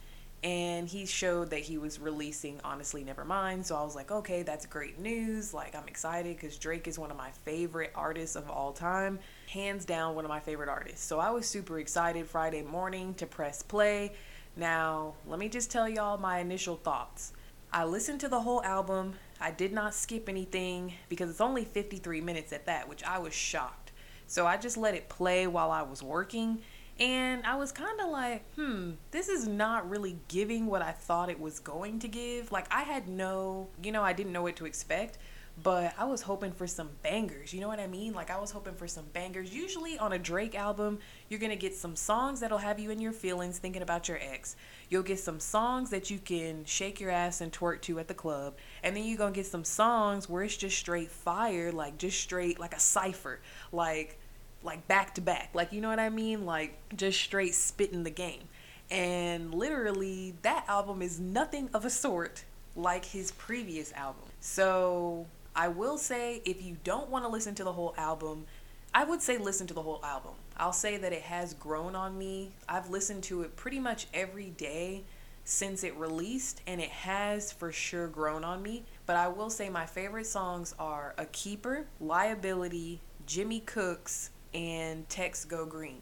and 0.44 0.90
he 0.90 1.06
showed 1.06 1.52
that 1.52 1.62
he 1.62 1.78
was 1.78 2.00
releasing 2.00 2.60
honestly 2.66 3.04
nevermind 3.04 3.64
so 3.64 3.78
i 3.78 3.84
was 3.84 3.96
like 3.96 4.12
okay 4.12 4.44
that's 4.44 4.66
great 4.66 5.00
news. 5.00 5.54
Like 5.54 5.76
i'm 5.76 5.88
excited 5.88 6.36
because 6.36 6.58
drake 6.58 6.88
is 6.88 7.00
one 7.00 7.12
of 7.12 7.18
my 7.18 7.32
favorite 7.32 7.92
artists 7.96 8.36
of 8.36 8.50
all 8.50 8.74
time. 8.74 9.20
Hands 9.50 9.84
down 9.86 10.16
one 10.16 10.26
of 10.26 10.30
my 10.30 10.40
favorite 10.40 10.70
artists. 10.70 11.06
So 11.06 11.20
i 11.20 11.30
was 11.30 11.48
super 11.48 11.80
excited 11.80 12.28
friday 12.28 12.62
morning 12.62 13.14
to 13.16 13.26
press 13.26 13.64
play. 13.64 14.14
Now 14.58 15.14
let 15.26 15.40
me 15.40 15.50
just 15.50 15.72
tell 15.72 15.88
y'all 15.88 16.18
my 16.18 16.40
initial 16.40 16.76
thoughts. 16.76 17.34
I 17.72 17.86
listened 17.86 18.20
to 18.22 18.28
the 18.28 18.42
whole 18.42 18.62
album 18.64 19.16
i 19.44 19.52
did 19.52 19.72
not 19.72 19.94
skip 19.94 20.28
anything 20.28 20.94
because 21.10 21.30
it's 21.30 21.42
only 21.42 21.66
53 21.66 22.22
minutes 22.22 22.52
at 22.52 22.66
that 22.66 22.90
which 22.90 23.04
i 23.04 23.20
was 23.20 23.34
shocked 23.34 23.92
so 24.26 24.48
i 24.48 24.58
just 24.58 24.78
let 24.78 24.96
it 24.96 25.10
play 25.10 25.46
while 25.46 25.70
i 25.72 25.82
was 25.82 26.02
working 26.02 26.60
and 27.00 27.44
I 27.46 27.56
was 27.56 27.72
kind 27.72 28.00
of 28.00 28.10
like, 28.10 28.46
hmm, 28.56 28.92
this 29.12 29.28
is 29.28 29.48
not 29.48 29.90
really 29.90 30.18
giving 30.28 30.68
what 30.68 30.82
I 30.82 30.92
thought 30.92 31.30
it 31.30 31.40
was 31.40 31.60
going 31.60 32.00
to 32.00 32.08
give. 32.08 32.52
Like, 32.52 32.68
I 32.72 32.84
had 32.84 33.08
no, 33.08 33.70
you 33.82 33.92
know, 33.92 34.04
I 34.04 34.14
didn't 34.14 34.32
know 34.32 34.44
what 34.44 34.58
to 34.58 34.66
expect, 34.66 35.18
but 35.62 35.94
I 35.98 36.06
was 36.06 36.22
hoping 36.22 36.52
for 36.52 36.68
some 36.68 36.90
bangers. 37.02 37.52
You 37.52 37.62
know 37.62 37.68
what 37.68 37.80
I 37.80 37.88
mean? 37.88 38.14
Like, 38.14 38.30
I 38.30 38.40
was 38.40 38.52
hoping 38.52 38.76
for 38.76 38.88
some 38.88 39.06
bangers. 39.12 39.54
Usually 39.54 39.98
on 39.98 40.14
a 40.14 40.20
Drake 40.20 40.54
album, 40.54 41.00
you're 41.30 41.40
going 41.40 41.52
to 41.52 41.56
get 41.56 41.76
some 41.76 41.96
songs 41.96 42.42
that'll 42.42 42.60
have 42.60 42.80
you 42.80 42.92
in 42.92 43.00
your 43.00 43.12
feelings 43.12 43.58
thinking 43.58 43.82
about 43.82 44.08
your 44.08 44.20
ex. 44.22 44.56
You'll 44.94 45.02
get 45.02 45.18
some 45.18 45.40
songs 45.40 45.90
that 45.90 46.12
you 46.12 46.20
can 46.20 46.66
shake 46.66 47.00
your 47.00 47.10
ass 47.10 47.42
and 47.42 47.52
twerk 47.52 47.82
to 47.82 47.98
at 47.98 48.08
the 48.08 48.14
club. 48.14 48.54
And 48.84 48.96
then 48.96 49.06
you're 49.06 49.18
going 49.18 49.34
to 49.34 49.36
get 49.36 49.48
some 49.48 49.64
songs 49.64 50.30
where 50.30 50.44
it's 50.44 50.56
just 50.56 50.78
straight 50.78 51.10
fire, 51.10 51.72
like 51.72 51.98
just 51.98 52.20
straight, 52.20 52.60
like 52.60 52.76
a 52.76 52.80
cipher. 52.80 53.40
Like, 53.72 54.20
like 54.62 54.88
back 54.88 55.16
to 55.16 55.22
back. 55.22 55.50
Like, 55.56 55.74
you 55.74 55.82
know 55.82 55.90
what 55.90 55.98
I 55.98 56.10
mean? 56.10 56.46
Like, 56.46 56.78
just 56.96 57.20
straight 57.20 57.56
spitting 57.56 58.04
the 58.04 58.12
game. 58.12 58.44
And 58.92 59.52
literally, 59.52 60.36
that 60.44 60.66
album 60.68 61.02
is 61.02 61.20
nothing 61.20 61.72
of 61.74 61.86
a 61.86 61.90
sort 61.90 62.44
like 62.76 63.04
his 63.04 63.32
previous 63.32 63.92
album. 63.94 64.26
So, 64.42 65.26
I 65.56 65.70
will 65.70 65.98
say 65.98 66.44
if 66.46 66.62
you 66.62 66.78
don't 66.84 67.10
want 67.10 67.26
to 67.26 67.30
listen 67.30 67.56
to 67.56 67.64
the 67.64 67.74
whole 67.74 67.96
album, 67.98 68.46
I 68.94 69.06
would 69.06 69.24
say 69.24 69.40
listen 69.40 69.66
to 69.66 69.74
the 69.74 69.82
whole 69.82 70.02
album. 70.04 70.34
I'll 70.58 70.74
say 70.74 70.98
that 70.98 71.14
it 71.14 71.24
has 71.24 71.54
grown 71.54 71.96
on 71.96 72.18
me. 72.18 72.52
I've 72.70 72.90
listened 72.90 73.24
to 73.24 73.42
it 73.42 73.56
pretty 73.56 73.80
much 73.80 74.08
every 74.14 74.52
day 74.52 75.04
since 75.46 75.84
it 75.84 75.96
released, 75.96 76.62
and 76.68 76.80
it 76.80 76.90
has 76.90 77.52
for 77.52 77.72
sure 77.72 78.08
grown 78.08 78.44
on 78.44 78.62
me. 78.62 78.84
But 79.06 79.18
I 79.18 79.28
will 79.28 79.50
say 79.50 79.70
my 79.70 79.86
favorite 79.86 80.28
songs 80.28 80.74
are 80.80 81.14
A 81.18 81.26
Keeper, 81.26 81.86
Liability, 82.00 83.02
Jimmy 83.26 83.60
Cooks, 83.60 84.30
and 84.54 85.08
Text 85.10 85.50
Go 85.50 85.66
Green. 85.66 86.02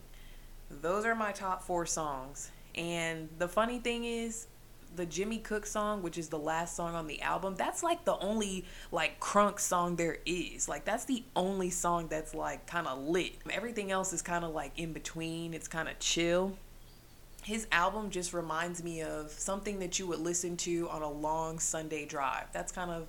Those 0.70 1.06
are 1.06 1.16
my 1.16 1.32
top 1.32 1.64
four 1.64 1.86
songs. 1.86 2.52
And 2.76 3.30
the 3.40 3.48
funny 3.48 3.80
thing 3.80 4.06
is, 4.06 4.48
the 4.96 5.06
Jimmy 5.06 5.38
Cook 5.38 5.66
song, 5.66 6.02
which 6.02 6.18
is 6.18 6.30
the 6.30 6.40
last 6.40 6.76
song 6.76 6.96
on 6.96 7.08
the 7.08 7.22
album, 7.22 7.56
that's 7.56 7.84
like 7.84 8.06
the 8.06 8.18
only 8.18 8.66
like 8.92 9.20
crunk 9.20 9.60
song 9.60 9.96
there 9.96 10.18
is. 10.26 10.68
Like 10.68 10.86
that's 10.86 11.06
the 11.06 11.24
only 11.36 11.70
song 11.70 12.08
that's 12.08 12.34
like 12.34 12.68
kind 12.68 12.88
of 12.88 13.00
lit. 13.00 13.34
Everything 13.50 13.92
else 13.92 14.14
is 14.14 14.22
kind 14.22 14.44
of 14.44 14.52
like 14.52 14.78
in 14.78 14.94
between. 14.94 15.54
It's 15.54 15.68
kind 15.68 15.88
of 15.88 15.98
chill. 16.00 16.54
His 17.44 17.68
album 17.72 18.12
just 18.12 18.34
reminds 18.34 18.84
me 18.84 19.02
of 19.02 19.32
something 19.32 19.80
that 19.80 19.98
you 19.98 20.06
would 20.08 20.20
listen 20.20 20.58
to 20.58 20.88
on 20.90 21.02
a 21.02 21.10
long 21.10 21.58
Sunday 21.58 22.06
drive. 22.06 22.46
That's 22.54 22.72
kind 22.72 22.92
of 22.92 23.08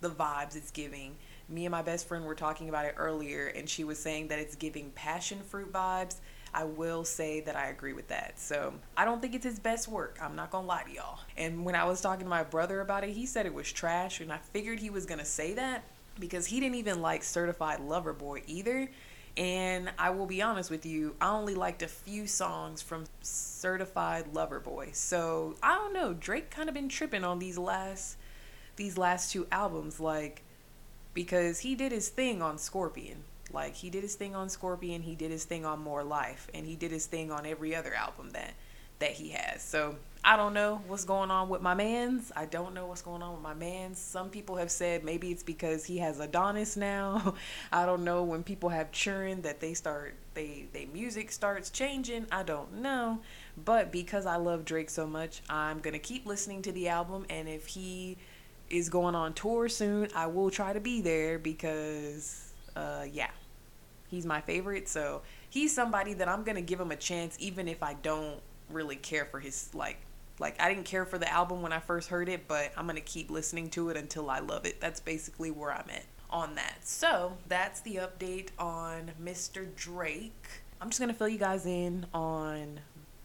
the 0.00 0.10
vibes 0.10 0.56
it's 0.56 0.70
giving. 0.70 1.16
Me 1.48 1.64
and 1.64 1.72
my 1.72 1.82
best 1.82 2.06
friend 2.06 2.24
were 2.24 2.34
talking 2.34 2.68
about 2.68 2.84
it 2.84 2.94
earlier 2.96 3.46
and 3.48 3.68
she 3.68 3.84
was 3.84 3.98
saying 3.98 4.28
that 4.28 4.38
it's 4.38 4.54
giving 4.54 4.90
passion 4.90 5.40
fruit 5.40 5.72
vibes 5.72 6.16
I 6.52 6.64
will 6.64 7.04
say 7.04 7.40
that 7.40 7.56
I 7.56 7.68
agree 7.68 7.92
with 7.92 8.08
that. 8.08 8.38
So 8.38 8.74
I 8.96 9.04
don't 9.04 9.22
think 9.22 9.34
it's 9.34 9.44
his 9.44 9.58
best 9.58 9.88
work. 9.88 10.18
I'm 10.20 10.36
not 10.36 10.50
gonna 10.50 10.66
lie 10.66 10.82
to 10.84 10.92
y'all. 10.92 11.20
And 11.36 11.64
when 11.64 11.74
I 11.74 11.84
was 11.84 12.00
talking 12.00 12.24
to 12.24 12.30
my 12.30 12.42
brother 12.42 12.80
about 12.80 13.04
it, 13.04 13.10
he 13.10 13.26
said 13.26 13.46
it 13.46 13.54
was 13.54 13.70
trash, 13.70 14.20
and 14.20 14.32
I 14.32 14.38
figured 14.38 14.80
he 14.80 14.90
was 14.90 15.06
gonna 15.06 15.24
say 15.24 15.54
that 15.54 15.84
because 16.18 16.46
he 16.46 16.60
didn't 16.60 16.76
even 16.76 17.00
like 17.00 17.22
Certified 17.22 17.80
Lover 17.80 18.12
Boy 18.12 18.42
either. 18.46 18.90
And 19.36 19.90
I 19.98 20.10
will 20.10 20.26
be 20.26 20.42
honest 20.42 20.70
with 20.70 20.84
you, 20.84 21.14
I 21.20 21.30
only 21.30 21.54
liked 21.54 21.82
a 21.82 21.88
few 21.88 22.26
songs 22.26 22.82
from 22.82 23.04
Certified 23.22 24.34
Lover 24.34 24.60
Boy. 24.60 24.90
So 24.92 25.54
I 25.62 25.76
don't 25.76 25.92
know. 25.92 26.12
Drake 26.12 26.50
kind 26.50 26.68
of 26.68 26.74
been 26.74 26.88
tripping 26.88 27.24
on 27.24 27.38
these 27.38 27.56
last 27.56 28.16
these 28.76 28.98
last 28.98 29.30
two 29.30 29.46
albums, 29.52 30.00
like 30.00 30.42
because 31.14 31.60
he 31.60 31.74
did 31.74 31.92
his 31.92 32.08
thing 32.08 32.42
on 32.42 32.58
Scorpion. 32.58 33.24
Like 33.52 33.74
he 33.74 33.90
did 33.90 34.02
his 34.02 34.14
thing 34.14 34.34
on 34.34 34.48
Scorpion, 34.48 35.02
he 35.02 35.14
did 35.14 35.30
his 35.30 35.44
thing 35.44 35.64
on 35.64 35.80
More 35.80 36.04
Life, 36.04 36.48
and 36.54 36.66
he 36.66 36.76
did 36.76 36.90
his 36.90 37.06
thing 37.06 37.30
on 37.30 37.46
every 37.46 37.74
other 37.74 37.94
album 37.94 38.30
that 38.30 38.54
that 39.00 39.12
he 39.12 39.30
has. 39.30 39.62
So 39.62 39.96
I 40.22 40.36
don't 40.36 40.52
know 40.54 40.82
what's 40.86 41.04
going 41.04 41.30
on 41.30 41.48
with 41.48 41.62
my 41.62 41.74
man's. 41.74 42.30
I 42.36 42.44
don't 42.44 42.74
know 42.74 42.86
what's 42.86 43.02
going 43.02 43.22
on 43.22 43.32
with 43.32 43.42
my 43.42 43.54
man's. 43.54 43.98
Some 43.98 44.28
people 44.28 44.56
have 44.56 44.70
said 44.70 45.02
maybe 45.02 45.30
it's 45.30 45.42
because 45.42 45.86
he 45.86 45.98
has 45.98 46.20
Adonis 46.20 46.76
now. 46.76 47.34
I 47.72 47.86
don't 47.86 48.04
know 48.04 48.22
when 48.22 48.42
people 48.42 48.68
have 48.68 48.92
churn 48.92 49.42
that 49.42 49.60
they 49.60 49.74
start 49.74 50.14
they 50.34 50.66
they 50.72 50.86
music 50.86 51.32
starts 51.32 51.70
changing. 51.70 52.26
I 52.30 52.42
don't 52.42 52.74
know. 52.80 53.20
But 53.64 53.90
because 53.90 54.26
I 54.26 54.36
love 54.36 54.64
Drake 54.64 54.90
so 54.90 55.06
much, 55.06 55.42
I'm 55.48 55.80
gonna 55.80 55.98
keep 55.98 56.26
listening 56.26 56.62
to 56.62 56.72
the 56.72 56.88
album 56.88 57.26
and 57.30 57.48
if 57.48 57.66
he 57.66 58.18
is 58.68 58.88
going 58.88 59.14
on 59.14 59.32
tour 59.32 59.68
soon, 59.68 60.08
I 60.14 60.26
will 60.26 60.50
try 60.50 60.72
to 60.72 60.80
be 60.80 61.00
there 61.00 61.38
because 61.38 62.52
uh 62.76 63.04
yeah 63.10 63.30
he's 64.10 64.26
my 64.26 64.40
favorite. 64.40 64.88
So 64.88 65.22
he's 65.48 65.74
somebody 65.74 66.14
that 66.14 66.28
I'm 66.28 66.42
gonna 66.42 66.60
give 66.60 66.80
him 66.80 66.90
a 66.90 66.96
chance, 66.96 67.36
even 67.38 67.68
if 67.68 67.82
I 67.82 67.94
don't 67.94 68.40
really 68.70 68.96
care 68.96 69.24
for 69.24 69.40
his 69.40 69.70
like 69.74 69.98
like 70.38 70.60
I 70.60 70.72
didn't 70.72 70.86
care 70.86 71.04
for 71.04 71.18
the 71.18 71.30
album 71.30 71.62
when 71.62 71.72
I 71.72 71.80
first 71.80 72.08
heard 72.08 72.28
it, 72.28 72.48
but 72.48 72.72
I'm 72.76 72.86
gonna 72.86 73.00
keep 73.00 73.30
listening 73.30 73.70
to 73.70 73.90
it 73.90 73.96
until 73.96 74.30
I 74.30 74.40
love 74.40 74.66
it. 74.66 74.80
That's 74.80 75.00
basically 75.00 75.50
where 75.50 75.72
I'm 75.72 75.88
at 75.90 76.04
on 76.30 76.54
that. 76.54 76.78
So 76.82 77.36
that's 77.48 77.80
the 77.80 77.96
update 77.96 78.48
on 78.58 79.12
Mr. 79.22 79.66
Drake. 79.76 80.48
I'm 80.80 80.88
just 80.88 81.00
gonna 81.00 81.14
fill 81.14 81.28
you 81.28 81.38
guys 81.38 81.66
in 81.66 82.06
on 82.14 82.80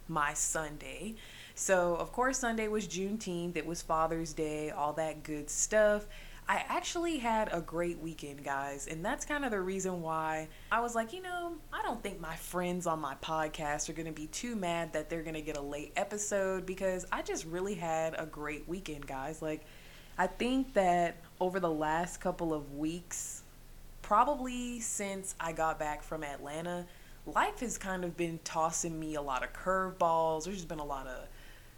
my 0.08 0.34
Sunday. 0.34 1.16
So 1.56 1.96
of 1.96 2.12
course 2.12 2.40
Sunday 2.40 2.68
was 2.68 2.88
Juneteenth, 2.88 3.56
it 3.56 3.66
was 3.66 3.82
Father's 3.82 4.34
Day, 4.34 4.72
all 4.72 4.94
that 4.94 5.24
good 5.24 5.50
stuff. 5.50 6.06
I 6.48 6.64
actually 6.68 7.18
had 7.18 7.50
a 7.52 7.60
great 7.60 7.98
weekend, 8.00 8.44
guys, 8.44 8.88
and 8.88 9.04
that's 9.04 9.26
kind 9.26 9.46
of 9.46 9.52
the 9.52 9.60
reason 9.60 10.02
why 10.04 10.48
I 10.72 10.80
was 10.80 10.94
like, 10.94 11.12
you 11.12 11.24
know, 11.24 11.54
I 11.74 11.82
don't 11.82 12.04
think 12.04 12.22
my 12.22 12.36
friends 12.36 12.86
on 12.86 13.00
my 13.00 13.16
podcast 13.16 13.90
are 13.90 13.94
going 13.94 14.06
to 14.06 14.12
be 14.12 14.28
too 14.28 14.56
mad 14.56 14.94
that 14.94 15.10
they're 15.10 15.24
going 15.24 15.36
to 15.36 15.42
get 15.42 15.58
a 15.58 15.62
late 15.62 15.92
episode 15.96 16.68
because 16.68 17.08
I 17.12 17.24
just 17.24 17.46
really 17.46 17.74
had 17.74 18.14
a 18.20 18.28
great 18.28 18.68
weekend, 18.68 19.08
guys. 19.08 19.42
Like, 19.42 19.66
I 20.20 20.28
think 20.28 20.76
that 20.76 21.18
over 21.40 21.60
the 21.60 21.72
last 21.72 22.22
couple 22.22 22.54
of 22.54 22.76
weeks, 22.76 23.42
probably 24.04 24.80
since 24.82 25.34
I 25.40 25.52
got 25.52 25.80
back 25.80 26.04
from 26.04 26.24
Atlanta, 26.24 26.86
life 27.26 27.62
has 27.62 27.80
kind 27.80 28.06
of 28.06 28.16
been 28.16 28.40
tossing 28.44 29.00
me 29.00 29.16
a 29.16 29.22
lot 29.22 29.44
of 29.44 29.52
curveballs. 29.52 30.46
There's 30.46 30.58
just 30.58 30.68
been 30.68 30.78
a 30.78 30.86
lot 30.86 31.08
of 31.08 31.28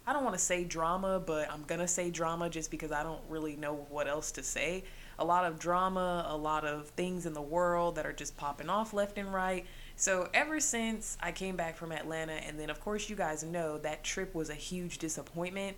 I 0.08 0.14
don't 0.14 0.24
want 0.24 0.36
to 0.36 0.42
say 0.42 0.64
drama, 0.64 1.20
but 1.20 1.52
I'm 1.52 1.64
going 1.64 1.82
to 1.82 1.86
say 1.86 2.10
drama 2.10 2.48
just 2.48 2.70
because 2.70 2.92
I 2.92 3.02
don't 3.02 3.20
really 3.28 3.56
know 3.56 3.86
what 3.90 4.08
else 4.08 4.32
to 4.32 4.42
say. 4.42 4.84
A 5.18 5.24
lot 5.24 5.44
of 5.44 5.58
drama, 5.58 6.24
a 6.30 6.34
lot 6.36 6.64
of 6.64 6.88
things 6.88 7.26
in 7.26 7.34
the 7.34 7.42
world 7.42 7.96
that 7.96 8.06
are 8.06 8.14
just 8.14 8.34
popping 8.38 8.70
off 8.70 8.94
left 8.94 9.18
and 9.18 9.30
right. 9.30 9.66
So, 9.96 10.30
ever 10.32 10.60
since 10.60 11.18
I 11.20 11.30
came 11.30 11.56
back 11.56 11.76
from 11.76 11.92
Atlanta, 11.92 12.32
and 12.32 12.58
then 12.58 12.70
of 12.70 12.80
course, 12.80 13.10
you 13.10 13.16
guys 13.16 13.42
know 13.42 13.76
that 13.78 14.02
trip 14.02 14.34
was 14.34 14.48
a 14.48 14.54
huge 14.54 14.96
disappointment. 14.96 15.76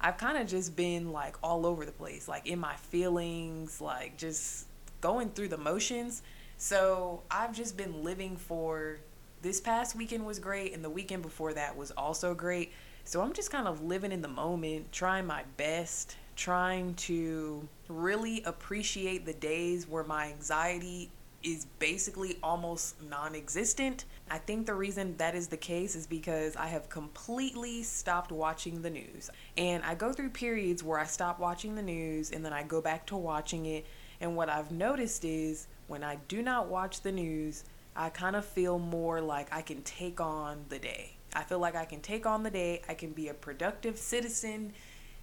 I've 0.00 0.16
kind 0.16 0.38
of 0.38 0.46
just 0.46 0.74
been 0.74 1.12
like 1.12 1.36
all 1.42 1.66
over 1.66 1.84
the 1.84 1.92
place, 1.92 2.28
like 2.28 2.46
in 2.46 2.58
my 2.58 2.76
feelings, 2.76 3.82
like 3.82 4.16
just 4.16 4.68
going 5.02 5.28
through 5.28 5.48
the 5.48 5.58
motions. 5.58 6.22
So, 6.56 7.24
I've 7.30 7.54
just 7.54 7.76
been 7.76 8.02
living 8.02 8.38
for 8.38 9.00
this 9.42 9.60
past 9.60 9.94
weekend 9.94 10.24
was 10.24 10.38
great, 10.38 10.72
and 10.72 10.82
the 10.82 10.88
weekend 10.88 11.22
before 11.22 11.52
that 11.52 11.76
was 11.76 11.90
also 11.90 12.34
great. 12.34 12.72
So 13.06 13.22
I'm 13.22 13.32
just 13.32 13.52
kind 13.52 13.68
of 13.68 13.84
living 13.84 14.10
in 14.10 14.20
the 14.20 14.26
moment, 14.26 14.90
trying 14.90 15.26
my 15.26 15.44
best, 15.56 16.16
trying 16.34 16.94
to 16.94 17.68
really 17.88 18.42
appreciate 18.42 19.24
the 19.24 19.32
days 19.32 19.88
where 19.88 20.02
my 20.02 20.26
anxiety 20.26 21.12
is 21.44 21.66
basically 21.78 22.36
almost 22.42 23.00
non 23.08 23.36
existent. 23.36 24.06
I 24.28 24.38
think 24.38 24.66
the 24.66 24.74
reason 24.74 25.16
that 25.18 25.36
is 25.36 25.46
the 25.46 25.56
case 25.56 25.94
is 25.94 26.04
because 26.04 26.56
I 26.56 26.66
have 26.66 26.88
completely 26.88 27.84
stopped 27.84 28.32
watching 28.32 28.82
the 28.82 28.90
news. 28.90 29.30
And 29.56 29.84
I 29.84 29.94
go 29.94 30.12
through 30.12 30.30
periods 30.30 30.82
where 30.82 30.98
I 30.98 31.04
stop 31.04 31.38
watching 31.38 31.76
the 31.76 31.82
news 31.82 32.32
and 32.32 32.44
then 32.44 32.52
I 32.52 32.64
go 32.64 32.80
back 32.80 33.06
to 33.06 33.16
watching 33.16 33.66
it. 33.66 33.86
And 34.20 34.34
what 34.34 34.48
I've 34.48 34.72
noticed 34.72 35.24
is 35.24 35.68
when 35.86 36.02
I 36.02 36.16
do 36.26 36.42
not 36.42 36.66
watch 36.66 37.02
the 37.02 37.12
news, 37.12 37.62
I 37.94 38.08
kind 38.08 38.34
of 38.34 38.44
feel 38.44 38.80
more 38.80 39.20
like 39.20 39.54
I 39.54 39.62
can 39.62 39.82
take 39.82 40.20
on 40.20 40.64
the 40.70 40.80
day. 40.80 41.15
I 41.36 41.42
feel 41.42 41.58
like 41.58 41.76
I 41.76 41.84
can 41.84 42.00
take 42.00 42.24
on 42.24 42.42
the 42.42 42.50
day. 42.50 42.80
I 42.88 42.94
can 42.94 43.10
be 43.10 43.28
a 43.28 43.34
productive 43.34 43.98
citizen 43.98 44.72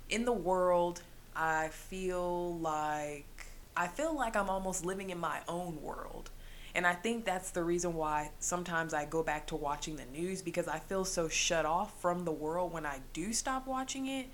in 0.10 0.26
the 0.26 0.32
world. 0.32 1.02
I 1.36 1.70
feel 1.70 2.60
like 2.60 3.48
I 3.76 3.88
feel 3.88 4.16
like 4.16 4.36
I'm 4.36 4.48
almost 4.48 4.86
living 4.86 5.10
in 5.10 5.18
my 5.18 5.40
own 5.48 5.82
world. 5.82 6.30
And 6.76 6.86
I 6.86 6.94
think 6.94 7.26
that's 7.26 7.50
the 7.50 7.64
reason 7.64 7.96
why 7.96 8.30
sometimes 8.40 8.94
I 8.94 9.06
go 9.06 9.24
back 9.24 9.48
to 9.48 9.56
watching 9.56 9.96
the 9.96 10.06
news 10.06 10.44
because 10.44 10.68
I 10.68 10.78
feel 10.78 11.04
so 11.04 11.28
shut 11.28 11.66
off 11.66 12.00
from 12.00 12.26
the 12.26 12.32
world 12.32 12.72
when 12.72 12.86
I 12.86 13.00
do 13.14 13.34
stop 13.34 13.66
watching 13.66 14.06
it. 14.06 14.28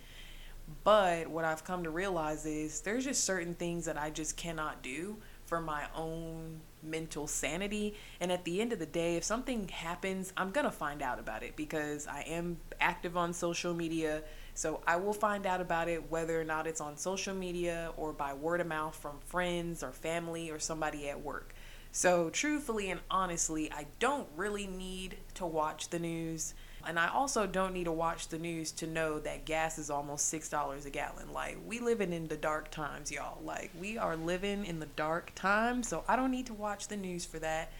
But 0.83 1.27
what 1.29 1.45
I've 1.45 1.63
come 1.63 1.83
to 1.83 1.89
realize 1.89 2.45
is 2.45 2.81
there's 2.81 3.05
just 3.05 3.23
certain 3.23 3.55
things 3.55 3.85
that 3.85 3.97
I 3.97 4.09
just 4.09 4.35
cannot 4.35 4.81
do 4.83 5.15
for 5.45 5.61
my 5.61 5.85
own 5.95 6.59
mental 6.83 7.27
sanity. 7.27 7.95
And 8.19 8.31
at 8.31 8.45
the 8.45 8.61
end 8.61 8.73
of 8.73 8.79
the 8.79 8.85
day, 8.85 9.15
if 9.15 9.23
something 9.23 9.67
happens, 9.67 10.33
I'm 10.37 10.51
going 10.51 10.65
to 10.65 10.71
find 10.71 11.01
out 11.01 11.19
about 11.19 11.43
it 11.43 11.55
because 11.55 12.07
I 12.07 12.21
am 12.21 12.57
active 12.79 13.17
on 13.17 13.33
social 13.33 13.73
media. 13.73 14.23
So 14.53 14.81
I 14.87 14.97
will 14.97 15.13
find 15.13 15.45
out 15.45 15.61
about 15.61 15.87
it 15.87 16.09
whether 16.11 16.39
or 16.39 16.43
not 16.43 16.67
it's 16.67 16.81
on 16.81 16.97
social 16.97 17.33
media 17.33 17.91
or 17.97 18.13
by 18.13 18.33
word 18.33 18.61
of 18.61 18.67
mouth 18.67 18.95
from 18.95 19.19
friends 19.25 19.83
or 19.83 19.91
family 19.91 20.51
or 20.51 20.59
somebody 20.59 21.09
at 21.09 21.21
work. 21.21 21.53
So, 21.91 22.29
truthfully 22.29 22.91
and 22.91 22.99
honestly, 23.09 23.71
I 23.71 23.87
don't 23.97 24.27
really 24.35 24.67
need 24.67 25.17
to 25.35 25.45
watch 25.45 25.89
the 25.89 25.97
news. 25.97 26.53
And 26.89 26.97
I 26.97 27.09
also 27.09 27.45
don't 27.45 27.75
need 27.75 27.83
to 27.83 27.91
watch 27.91 28.29
the 28.29 28.39
news 28.39 28.71
to 28.71 28.87
know 28.87 29.19
that 29.19 29.45
gas 29.45 29.77
is 29.77 29.91
almost 29.91 30.33
$6 30.33 30.87
a 30.87 30.89
gallon. 30.89 31.31
Like, 31.31 31.59
we 31.67 31.79
living 31.79 32.11
in 32.11 32.27
the 32.27 32.35
dark 32.35 32.71
times, 32.71 33.11
y'all. 33.11 33.37
Like, 33.43 33.69
we 33.79 33.99
are 33.99 34.15
living 34.15 34.65
in 34.65 34.79
the 34.79 34.87
dark 34.87 35.31
times. 35.35 35.87
So, 35.87 36.03
I 36.07 36.15
don't 36.15 36.31
need 36.31 36.47
to 36.47 36.55
watch 36.55 36.87
the 36.87 36.97
news 36.97 37.25
for 37.25 37.37
that. 37.37 37.71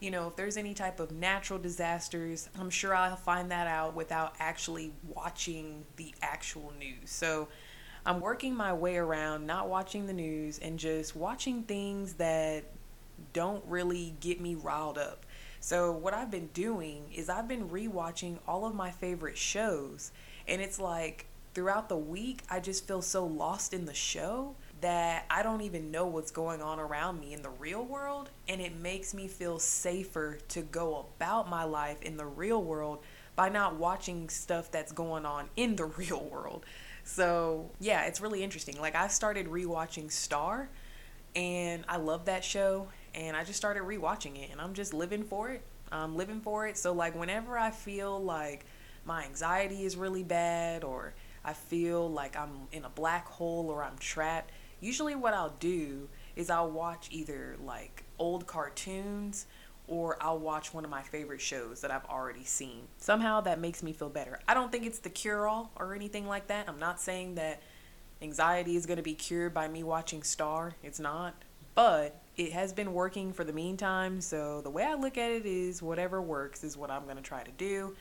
You 0.00 0.10
know, 0.10 0.28
if 0.28 0.36
there's 0.36 0.56
any 0.56 0.72
type 0.72 0.98
of 0.98 1.12
natural 1.12 1.58
disasters, 1.58 2.48
I'm 2.58 2.70
sure 2.70 2.94
I'll 2.94 3.16
find 3.16 3.50
that 3.50 3.66
out 3.66 3.94
without 3.94 4.34
actually 4.40 4.92
watching 5.14 5.84
the 5.96 6.14
actual 6.22 6.72
news. 6.78 7.10
So, 7.10 7.48
I'm 8.06 8.18
working 8.18 8.54
my 8.54 8.72
way 8.72 8.96
around 8.96 9.46
not 9.46 9.68
watching 9.68 10.06
the 10.06 10.14
news 10.14 10.58
and 10.58 10.78
just 10.78 11.14
watching 11.14 11.64
things 11.64 12.14
that 12.14 12.64
don't 13.34 13.62
really 13.66 14.14
get 14.20 14.40
me 14.40 14.54
riled 14.54 14.96
up. 14.96 15.23
So, 15.64 15.92
what 15.92 16.12
I've 16.12 16.30
been 16.30 16.48
doing 16.48 17.04
is 17.14 17.30
I've 17.30 17.48
been 17.48 17.70
rewatching 17.70 18.36
all 18.46 18.66
of 18.66 18.74
my 18.74 18.90
favorite 18.90 19.38
shows, 19.38 20.12
and 20.46 20.60
it's 20.60 20.78
like 20.78 21.24
throughout 21.54 21.88
the 21.88 21.96
week, 21.96 22.42
I 22.50 22.60
just 22.60 22.86
feel 22.86 23.00
so 23.00 23.24
lost 23.24 23.72
in 23.72 23.86
the 23.86 23.94
show 23.94 24.56
that 24.82 25.24
I 25.30 25.42
don't 25.42 25.62
even 25.62 25.90
know 25.90 26.04
what's 26.06 26.30
going 26.30 26.60
on 26.60 26.78
around 26.78 27.18
me 27.18 27.32
in 27.32 27.40
the 27.40 27.48
real 27.48 27.82
world, 27.82 28.28
and 28.46 28.60
it 28.60 28.76
makes 28.76 29.14
me 29.14 29.26
feel 29.26 29.58
safer 29.58 30.36
to 30.48 30.60
go 30.60 31.06
about 31.16 31.48
my 31.48 31.64
life 31.64 32.02
in 32.02 32.18
the 32.18 32.26
real 32.26 32.62
world 32.62 32.98
by 33.34 33.48
not 33.48 33.76
watching 33.76 34.28
stuff 34.28 34.70
that's 34.70 34.92
going 34.92 35.24
on 35.24 35.48
in 35.56 35.76
the 35.76 35.84
real 35.96 36.28
world. 36.30 36.66
So, 37.04 37.70
yeah, 37.80 38.04
it's 38.04 38.20
really 38.20 38.44
interesting. 38.44 38.78
Like, 38.78 38.94
I 38.94 39.08
started 39.08 39.46
rewatching 39.46 40.12
Star, 40.12 40.68
and 41.34 41.86
I 41.88 41.96
love 41.96 42.26
that 42.26 42.44
show 42.44 42.88
and 43.14 43.36
I 43.36 43.44
just 43.44 43.56
started 43.56 43.82
rewatching 43.82 44.42
it 44.42 44.50
and 44.50 44.60
I'm 44.60 44.74
just 44.74 44.92
living 44.92 45.22
for 45.22 45.50
it. 45.50 45.62
I'm 45.92 46.16
living 46.16 46.40
for 46.40 46.66
it. 46.66 46.76
So 46.76 46.92
like 46.92 47.14
whenever 47.14 47.58
I 47.58 47.70
feel 47.70 48.22
like 48.22 48.66
my 49.04 49.24
anxiety 49.24 49.84
is 49.84 49.96
really 49.96 50.22
bad 50.22 50.84
or 50.84 51.14
I 51.44 51.52
feel 51.52 52.10
like 52.10 52.36
I'm 52.36 52.68
in 52.72 52.84
a 52.84 52.88
black 52.88 53.26
hole 53.28 53.68
or 53.70 53.84
I'm 53.84 53.98
trapped, 53.98 54.50
usually 54.80 55.14
what 55.14 55.34
I'll 55.34 55.54
do 55.60 56.08
is 56.36 56.50
I'll 56.50 56.70
watch 56.70 57.08
either 57.10 57.56
like 57.62 58.04
old 58.18 58.46
cartoons 58.46 59.46
or 59.86 60.16
I'll 60.20 60.38
watch 60.38 60.72
one 60.72 60.84
of 60.84 60.90
my 60.90 61.02
favorite 61.02 61.42
shows 61.42 61.82
that 61.82 61.90
I've 61.90 62.06
already 62.06 62.44
seen. 62.44 62.88
Somehow 62.96 63.42
that 63.42 63.60
makes 63.60 63.82
me 63.82 63.92
feel 63.92 64.08
better. 64.08 64.40
I 64.48 64.54
don't 64.54 64.72
think 64.72 64.86
it's 64.86 64.98
the 64.98 65.10
cure 65.10 65.46
all 65.46 65.70
or 65.76 65.94
anything 65.94 66.26
like 66.26 66.46
that. 66.46 66.68
I'm 66.68 66.78
not 66.78 67.00
saying 67.00 67.34
that 67.34 67.62
anxiety 68.22 68.76
is 68.76 68.86
going 68.86 68.96
to 68.96 69.02
be 69.02 69.14
cured 69.14 69.52
by 69.52 69.68
me 69.68 69.82
watching 69.82 70.22
Star. 70.22 70.74
It's 70.82 70.98
not. 70.98 71.34
But 71.74 72.20
it 72.36 72.52
has 72.52 72.72
been 72.72 72.92
working 72.92 73.32
for 73.32 73.44
the 73.44 73.52
meantime. 73.52 74.20
So 74.20 74.60
the 74.60 74.70
way 74.70 74.84
I 74.84 74.94
look 74.94 75.18
at 75.18 75.30
it 75.30 75.46
is 75.46 75.82
whatever 75.82 76.20
works 76.20 76.64
is 76.64 76.76
what 76.76 76.90
I'm 76.90 77.04
going 77.04 77.16
to 77.16 77.22
try 77.22 77.42
to 77.42 77.50
do. 77.52 77.94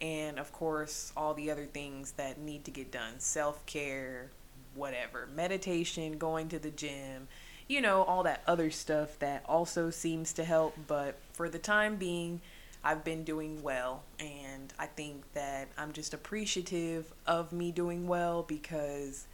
And 0.00 0.38
of 0.38 0.52
course, 0.52 1.12
all 1.16 1.34
the 1.34 1.50
other 1.50 1.66
things 1.66 2.12
that 2.12 2.38
need 2.38 2.64
to 2.64 2.70
get 2.70 2.90
done 2.90 3.18
self 3.18 3.64
care, 3.66 4.30
whatever, 4.74 5.28
meditation, 5.34 6.18
going 6.18 6.48
to 6.50 6.58
the 6.58 6.70
gym, 6.70 7.28
you 7.68 7.80
know, 7.80 8.02
all 8.02 8.22
that 8.24 8.42
other 8.46 8.70
stuff 8.70 9.18
that 9.20 9.42
also 9.48 9.90
seems 9.90 10.32
to 10.34 10.44
help. 10.44 10.76
But 10.86 11.18
for 11.32 11.48
the 11.48 11.58
time 11.58 11.96
being, 11.96 12.40
I've 12.84 13.04
been 13.04 13.24
doing 13.24 13.62
well. 13.62 14.02
And 14.20 14.72
I 14.78 14.86
think 14.86 15.32
that 15.32 15.68
I'm 15.78 15.92
just 15.92 16.12
appreciative 16.14 17.12
of 17.26 17.52
me 17.52 17.72
doing 17.72 18.06
well 18.06 18.42
because, 18.42 19.26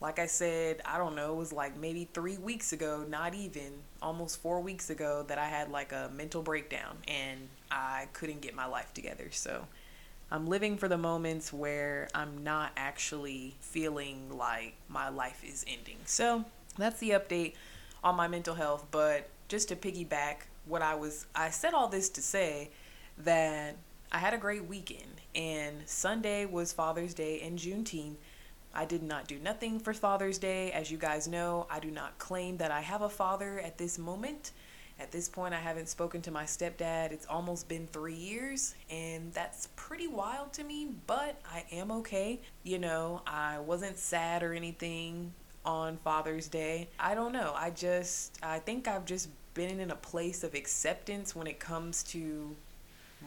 like 0.00 0.18
I 0.18 0.26
said, 0.26 0.80
I 0.84 0.96
don't 0.96 1.14
know, 1.14 1.34
it 1.34 1.36
was 1.36 1.52
like 1.52 1.76
maybe 1.76 2.08
three 2.14 2.38
weeks 2.38 2.72
ago, 2.72 3.04
not 3.08 3.34
even 3.34 3.72
almost 4.00 4.40
four 4.40 4.60
weeks 4.60 4.88
ago, 4.88 5.24
that 5.28 5.36
I 5.38 5.46
had 5.46 5.70
like 5.70 5.92
a 5.92 6.10
mental 6.14 6.42
breakdown 6.42 6.96
and 7.06 7.48
I 7.70 8.08
couldn't 8.14 8.40
get 8.40 8.54
my 8.54 8.66
life 8.66 8.94
together. 8.94 9.28
So 9.30 9.66
I'm 10.30 10.46
living 10.46 10.78
for 10.78 10.88
the 10.88 10.96
moments 10.96 11.52
where 11.52 12.08
I'm 12.14 12.42
not 12.42 12.72
actually 12.76 13.56
feeling 13.60 14.36
like 14.36 14.74
my 14.88 15.10
life 15.10 15.42
is 15.44 15.64
ending. 15.68 15.98
So 16.06 16.44
that's 16.78 16.98
the 17.00 17.10
update 17.10 17.54
on 18.02 18.14
my 18.14 18.26
mental 18.26 18.54
health. 18.54 18.86
But 18.90 19.28
just 19.48 19.68
to 19.68 19.76
piggyback 19.76 20.46
what 20.64 20.80
I 20.80 20.94
was, 20.94 21.26
I 21.34 21.50
said 21.50 21.74
all 21.74 21.88
this 21.88 22.08
to 22.10 22.22
say 22.22 22.70
that 23.18 23.76
I 24.12 24.18
had 24.18 24.34
a 24.34 24.38
great 24.38 24.64
weekend, 24.66 25.20
and 25.34 25.82
Sunday 25.86 26.46
was 26.46 26.72
Father's 26.72 27.14
Day 27.14 27.40
and 27.42 27.58
Juneteenth. 27.58 28.16
I 28.74 28.84
did 28.84 29.02
not 29.02 29.26
do 29.26 29.38
nothing 29.38 29.80
for 29.80 29.92
Father's 29.92 30.38
Day. 30.38 30.70
As 30.72 30.90
you 30.90 30.98
guys 30.98 31.26
know, 31.26 31.66
I 31.70 31.80
do 31.80 31.90
not 31.90 32.18
claim 32.18 32.56
that 32.58 32.70
I 32.70 32.80
have 32.80 33.02
a 33.02 33.08
father 33.08 33.58
at 33.60 33.78
this 33.78 33.98
moment. 33.98 34.52
At 35.00 35.10
this 35.10 35.28
point, 35.28 35.54
I 35.54 35.58
haven't 35.58 35.88
spoken 35.88 36.20
to 36.22 36.30
my 36.30 36.44
stepdad. 36.44 37.10
It's 37.10 37.26
almost 37.26 37.68
been 37.68 37.86
three 37.86 38.14
years, 38.14 38.74
and 38.90 39.32
that's 39.32 39.68
pretty 39.74 40.06
wild 40.06 40.52
to 40.54 40.64
me, 40.64 40.88
but 41.06 41.40
I 41.50 41.64
am 41.72 41.90
okay. 41.90 42.40
You 42.64 42.78
know, 42.78 43.22
I 43.26 43.58
wasn't 43.60 43.98
sad 43.98 44.42
or 44.42 44.52
anything 44.52 45.32
on 45.64 45.96
Father's 46.04 46.48
Day. 46.48 46.90
I 46.98 47.14
don't 47.14 47.32
know. 47.32 47.54
I 47.56 47.70
just, 47.70 48.38
I 48.42 48.58
think 48.58 48.88
I've 48.88 49.06
just 49.06 49.30
been 49.54 49.80
in 49.80 49.90
a 49.90 49.96
place 49.96 50.44
of 50.44 50.54
acceptance 50.54 51.34
when 51.34 51.46
it 51.46 51.58
comes 51.58 52.02
to 52.04 52.54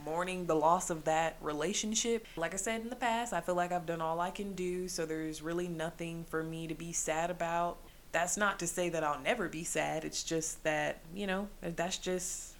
mourning 0.06 0.46
the 0.46 0.56
loss 0.56 0.90
of 0.90 1.04
that 1.06 1.38
relationship. 1.42 2.26
Like 2.36 2.54
I 2.54 2.58
said 2.58 2.82
in 2.82 2.90
the 2.90 2.96
past, 2.96 3.34
I 3.34 3.42
feel 3.42 3.56
like 3.56 3.72
I've 3.72 3.86
done 3.86 4.02
all 4.02 4.20
I 4.20 4.32
can 4.32 4.54
do, 4.54 4.88
so 4.88 5.06
there's 5.06 5.42
really 5.42 5.68
nothing 5.68 6.26
for 6.30 6.44
me 6.44 6.68
to 6.68 6.76
be 6.76 6.92
sad 6.92 7.30
about. 7.30 7.78
That's 8.12 8.38
not 8.38 8.60
to 8.60 8.68
say 8.68 8.90
that 8.90 9.04
I'll 9.04 9.22
never 9.22 9.50
be 9.50 9.64
sad. 9.64 10.06
It's 10.06 10.24
just 10.24 10.64
that, 10.64 11.00
you 11.16 11.28
know, 11.28 11.48
that's 11.62 11.98
just, 11.98 12.54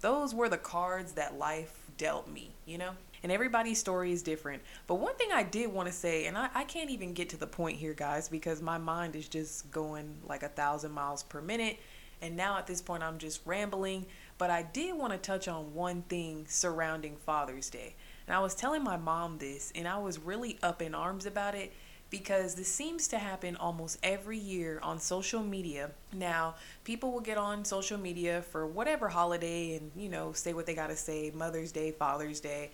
those 0.00 0.34
were 0.34 0.48
the 0.48 0.58
cards 0.58 1.12
that 1.12 1.38
life 1.38 1.90
dealt 1.96 2.28
me, 2.28 2.50
you 2.66 2.78
know? 2.78 2.92
and 3.22 3.30
everybody's 3.30 3.78
story 3.78 4.12
is 4.12 4.22
different. 4.22 4.62
But 4.86 4.96
one 4.96 5.14
thing 5.14 5.30
I 5.32 5.42
did 5.42 5.72
want 5.72 5.86
to 5.88 5.92
say, 5.92 6.26
and 6.26 6.36
I, 6.36 6.48
I 6.54 6.64
can't 6.64 6.90
even 6.90 7.12
get 7.12 7.28
to 7.30 7.36
the 7.36 7.46
point 7.46 7.78
here, 7.78 7.94
guys, 7.94 8.28
because 8.28 8.60
my 8.60 8.78
mind 8.78 9.16
is 9.16 9.28
just 9.28 9.70
going 9.70 10.16
like 10.26 10.42
a 10.42 10.48
thousand 10.48 10.92
miles 10.92 11.22
per 11.22 11.40
minute. 11.40 11.78
And 12.20 12.36
now 12.36 12.58
at 12.58 12.66
this 12.66 12.82
point, 12.82 13.02
I'm 13.02 13.18
just 13.18 13.40
rambling. 13.44 14.06
But 14.42 14.50
I 14.50 14.64
did 14.64 14.98
want 14.98 15.12
to 15.12 15.20
touch 15.20 15.46
on 15.46 15.72
one 15.72 16.02
thing 16.02 16.46
surrounding 16.48 17.14
Father's 17.14 17.70
Day. 17.70 17.94
And 18.26 18.34
I 18.34 18.40
was 18.40 18.56
telling 18.56 18.82
my 18.82 18.96
mom 18.96 19.38
this, 19.38 19.72
and 19.76 19.86
I 19.86 19.98
was 19.98 20.18
really 20.18 20.58
up 20.64 20.82
in 20.82 20.96
arms 20.96 21.26
about 21.26 21.54
it 21.54 21.72
because 22.10 22.56
this 22.56 22.66
seems 22.66 23.06
to 23.06 23.18
happen 23.18 23.54
almost 23.54 24.00
every 24.02 24.38
year 24.38 24.80
on 24.82 24.98
social 24.98 25.44
media. 25.44 25.92
Now, 26.12 26.56
people 26.82 27.12
will 27.12 27.20
get 27.20 27.38
on 27.38 27.64
social 27.64 27.96
media 27.96 28.42
for 28.42 28.66
whatever 28.66 29.08
holiday 29.08 29.76
and, 29.76 29.92
you 29.94 30.08
know, 30.08 30.32
say 30.32 30.54
what 30.54 30.66
they 30.66 30.74
got 30.74 30.88
to 30.88 30.96
say 30.96 31.30
Mother's 31.32 31.70
Day, 31.70 31.92
Father's 31.92 32.40
Day. 32.40 32.72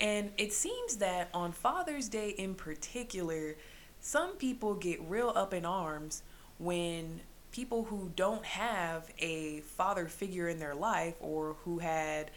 And 0.00 0.30
it 0.38 0.54
seems 0.54 0.96
that 0.96 1.28
on 1.34 1.52
Father's 1.52 2.08
Day 2.08 2.30
in 2.30 2.54
particular, 2.54 3.56
some 4.00 4.36
people 4.36 4.72
get 4.76 4.98
real 5.02 5.30
up 5.36 5.52
in 5.52 5.66
arms 5.66 6.22
when 6.56 7.20
people 7.52 7.84
who 7.84 8.10
don't 8.16 8.44
have 8.44 9.08
a 9.18 9.60
father 9.60 10.06
figure 10.06 10.48
in 10.48 10.58
their 10.58 10.74
life 10.74 11.14
or 11.20 11.56
who 11.64 11.78
had 11.78 12.30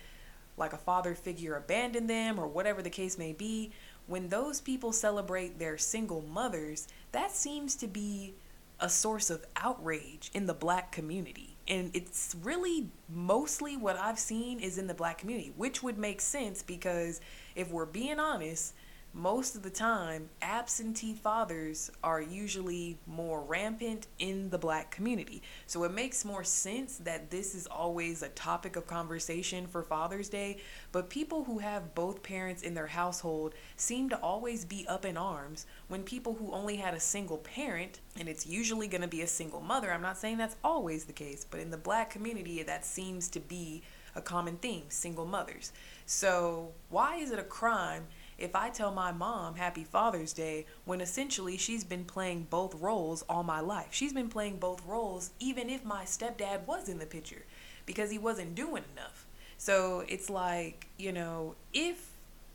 like 0.58 0.74
a 0.74 0.78
father 0.78 1.16
figure 1.16 1.56
abandon 1.56 2.08
them 2.08 2.40
or 2.40 2.48
whatever 2.48 2.82
the 2.82 2.90
case 2.90 3.18
may 3.18 3.34
be, 3.34 3.72
when 4.08 4.30
those 4.30 4.62
people 4.62 4.92
celebrate 4.92 5.58
their 5.58 5.78
single 5.78 6.22
mothers, 6.22 6.88
that 7.12 7.32
seems 7.32 7.76
to 7.76 7.88
be 7.88 8.36
a 8.80 8.90
source 8.90 9.30
of 9.30 9.46
outrage 9.56 10.30
in 10.34 10.46
the 10.46 10.54
black 10.54 10.92
community. 10.92 11.56
And 11.68 11.92
it's 11.94 12.36
really 12.44 12.90
mostly 13.10 13.76
what 13.78 13.98
I've 13.98 14.20
seen 14.20 14.60
is 14.60 14.78
in 14.78 14.88
the 14.88 14.94
black 14.94 15.18
community, 15.18 15.54
which 15.56 15.82
would 15.82 15.98
make 15.98 16.22
sense 16.22 16.62
because 16.62 17.22
if 17.56 17.72
we're 17.72 17.86
being 17.86 18.20
honest, 18.20 18.74
most 19.16 19.56
of 19.56 19.64
the 19.64 19.70
time, 19.70 20.30
absentee 20.42 21.14
fathers 21.14 21.90
are 22.04 22.22
usually 22.22 22.98
more 23.08 23.42
rampant 23.42 24.08
in 24.20 24.50
the 24.50 24.58
black 24.58 24.92
community. 24.92 25.42
So 25.68 25.86
it 25.86 25.94
makes 25.94 26.26
more 26.26 26.44
sense 26.44 26.98
that 26.98 27.32
this 27.32 27.56
is 27.56 27.66
always 27.66 28.22
a 28.22 28.30
topic 28.30 28.76
of 28.76 28.88
conversation 28.88 29.68
for 29.68 29.84
Father's 29.84 30.28
Day. 30.28 30.58
But 30.92 31.10
people 31.10 31.46
who 31.46 31.60
have 31.60 31.96
both 31.96 32.24
parents 32.24 32.62
in 32.62 32.74
their 32.74 32.88
household 32.88 33.56
seem 33.78 34.10
to 34.10 34.18
always 34.18 34.66
be 34.66 34.86
up 34.90 35.06
in 35.06 35.16
arms 35.16 35.66
when 35.88 36.04
people 36.04 36.34
who 36.34 36.52
only 36.52 36.76
had 36.76 36.94
a 36.94 37.00
single 37.00 37.38
parent, 37.38 38.02
and 38.20 38.28
it's 38.28 38.46
usually 38.46 38.90
going 38.90 39.02
to 39.02 39.08
be 39.08 39.22
a 39.22 39.28
single 39.28 39.62
mother, 39.62 39.94
I'm 39.94 40.02
not 40.02 40.18
saying 40.18 40.40
that's 40.40 40.58
always 40.62 41.06
the 41.06 41.14
case, 41.14 41.46
but 41.50 41.62
in 41.62 41.72
the 41.72 41.78
black 41.78 42.10
community, 42.10 42.62
that 42.64 42.84
seems 42.84 43.30
to 43.30 43.40
be 43.40 43.82
a 44.14 44.22
common 44.22 44.58
theme 44.58 44.84
single 44.90 45.26
mothers. 45.26 45.72
So 46.06 46.72
why 46.90 47.18
is 47.18 47.32
it 47.32 47.40
a 47.40 47.44
crime? 47.44 48.08
If 48.38 48.56
I 48.56 48.70
tell 48.70 48.92
my 48.92 49.12
mom 49.12 49.56
Happy 49.56 49.84
Father's 49.84 50.34
Day 50.34 50.66
when 50.86 51.02
essentially 51.02 51.58
she's 51.58 51.84
been 51.84 52.06
playing 52.06 52.48
both 52.50 52.76
roles 52.76 53.24
all 53.30 53.44
my 53.44 53.60
life. 53.60 53.90
She's 53.92 54.14
been 54.14 54.30
playing 54.30 54.58
both 54.58 54.86
roles 54.86 55.32
even 55.40 55.70
if 55.70 55.86
my 55.86 56.04
stepdad 56.04 56.66
was 56.66 56.90
in 56.90 57.00
the 57.00 57.06
picture 57.06 57.46
because 57.86 58.12
he 58.12 58.18
wasn't 58.18 58.56
doing 58.56 58.84
enough. 58.94 59.26
So 59.58 60.04
it's 60.08 60.30
like, 60.30 60.88
you 60.98 61.12
know, 61.12 61.56
if 61.74 62.12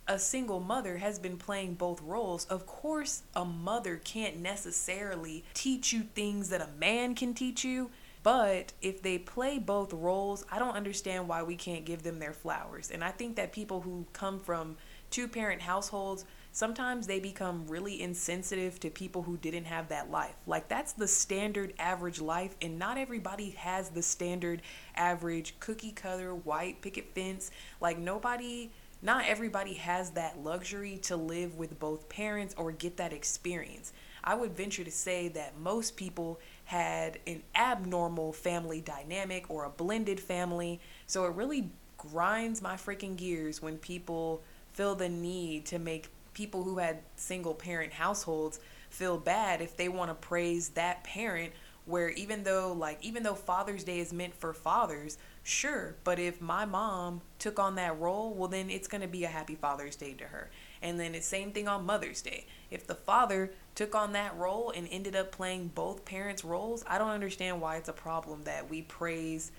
a 0.06 0.18
single 0.18 0.60
mother 0.60 0.98
has 0.98 1.18
been 1.18 1.36
playing 1.36 1.74
both 1.74 2.02
roles, 2.02 2.44
of 2.46 2.66
course, 2.66 3.22
a 3.34 3.44
mother 3.44 4.00
can't 4.02 4.38
necessarily 4.38 5.44
teach 5.54 5.92
you 5.92 6.02
things 6.14 6.48
that 6.50 6.60
a 6.60 6.68
man 6.78 7.14
can 7.14 7.32
teach 7.32 7.64
you. 7.64 7.90
But 8.22 8.72
if 8.82 9.00
they 9.00 9.16
play 9.16 9.58
both 9.58 9.92
roles, 9.94 10.44
I 10.50 10.58
don't 10.58 10.76
understand 10.76 11.26
why 11.26 11.42
we 11.42 11.56
can't 11.56 11.86
give 11.86 12.02
them 12.02 12.18
their 12.18 12.34
flowers. 12.34 12.90
And 12.90 13.02
I 13.02 13.12
think 13.12 13.36
that 13.36 13.52
people 13.52 13.80
who 13.80 14.04
come 14.12 14.40
from 14.40 14.76
two 15.10 15.28
parent 15.28 15.60
households, 15.60 16.24
sometimes 16.52 17.06
they 17.06 17.20
become 17.20 17.66
really 17.66 18.00
insensitive 18.00 18.80
to 18.80 18.90
people 18.90 19.22
who 19.22 19.36
didn't 19.36 19.64
have 19.64 19.88
that 19.88 20.10
life. 20.10 20.36
Like 20.46 20.68
that's 20.68 20.92
the 20.92 21.08
standard 21.08 21.74
average 21.78 22.20
life, 22.20 22.56
and 22.60 22.78
not 22.78 22.98
everybody 22.98 23.50
has 23.50 23.90
the 23.90 24.02
standard 24.02 24.62
average 24.94 25.54
cookie 25.60 25.92
cutter 25.92 26.34
white 26.34 26.80
picket 26.82 27.14
fence. 27.14 27.50
Like 27.80 27.98
nobody. 27.98 28.70
Not 29.02 29.24
everybody 29.26 29.72
has 29.74 30.10
that 30.10 30.44
luxury 30.44 30.98
to 31.04 31.16
live 31.16 31.56
with 31.56 31.80
both 31.80 32.10
parents 32.10 32.54
or 32.58 32.70
get 32.70 32.98
that 32.98 33.14
experience. 33.14 33.94
I 34.22 34.34
would 34.34 34.54
venture 34.54 34.84
to 34.84 34.90
say 34.90 35.28
that 35.28 35.58
most 35.58 35.96
people 35.96 36.38
had 36.64 37.18
an 37.26 37.42
abnormal 37.54 38.34
family 38.34 38.82
dynamic 38.82 39.48
or 39.48 39.64
a 39.64 39.70
blended 39.70 40.20
family. 40.20 40.80
So 41.06 41.24
it 41.24 41.34
really 41.34 41.70
grinds 41.96 42.60
my 42.60 42.74
freaking 42.74 43.16
gears 43.16 43.62
when 43.62 43.78
people 43.78 44.42
feel 44.80 44.94
the 44.94 45.10
need 45.10 45.66
to 45.66 45.78
make 45.78 46.08
people 46.32 46.62
who 46.62 46.78
had 46.78 47.00
single 47.14 47.52
parent 47.52 47.92
households 47.92 48.58
feel 48.88 49.18
bad 49.18 49.60
if 49.60 49.76
they 49.76 49.90
want 49.90 50.10
to 50.10 50.14
praise 50.14 50.70
that 50.70 51.04
parent 51.04 51.52
where 51.84 52.08
even 52.08 52.44
though 52.44 52.72
like 52.72 52.96
even 53.02 53.22
though 53.22 53.34
father's 53.34 53.84
day 53.84 53.98
is 53.98 54.10
meant 54.10 54.34
for 54.34 54.54
fathers 54.54 55.18
sure 55.42 55.96
but 56.02 56.18
if 56.18 56.40
my 56.40 56.64
mom 56.64 57.20
took 57.38 57.58
on 57.58 57.74
that 57.74 58.00
role 58.00 58.32
well 58.32 58.48
then 58.48 58.70
it's 58.70 58.88
going 58.88 59.02
to 59.02 59.06
be 59.06 59.22
a 59.22 59.28
happy 59.28 59.54
father's 59.54 59.96
day 59.96 60.14
to 60.14 60.24
her. 60.24 60.50
And 60.80 60.98
then 60.98 61.14
it's 61.14 61.26
same 61.26 61.52
thing 61.52 61.68
on 61.68 61.84
mother's 61.84 62.22
day. 62.22 62.46
If 62.70 62.86
the 62.86 62.94
father 62.94 63.52
took 63.74 63.94
on 63.94 64.14
that 64.14 64.34
role 64.38 64.72
and 64.74 64.88
ended 64.90 65.14
up 65.14 65.30
playing 65.30 65.72
both 65.74 66.06
parents 66.06 66.42
roles 66.42 66.82
i 66.88 66.96
don't 66.96 67.10
understand 67.10 67.60
why 67.60 67.76
it's 67.76 67.90
a 67.90 67.92
problem 67.92 68.44
that 68.44 68.70
we 68.70 68.80
praise 68.80 69.52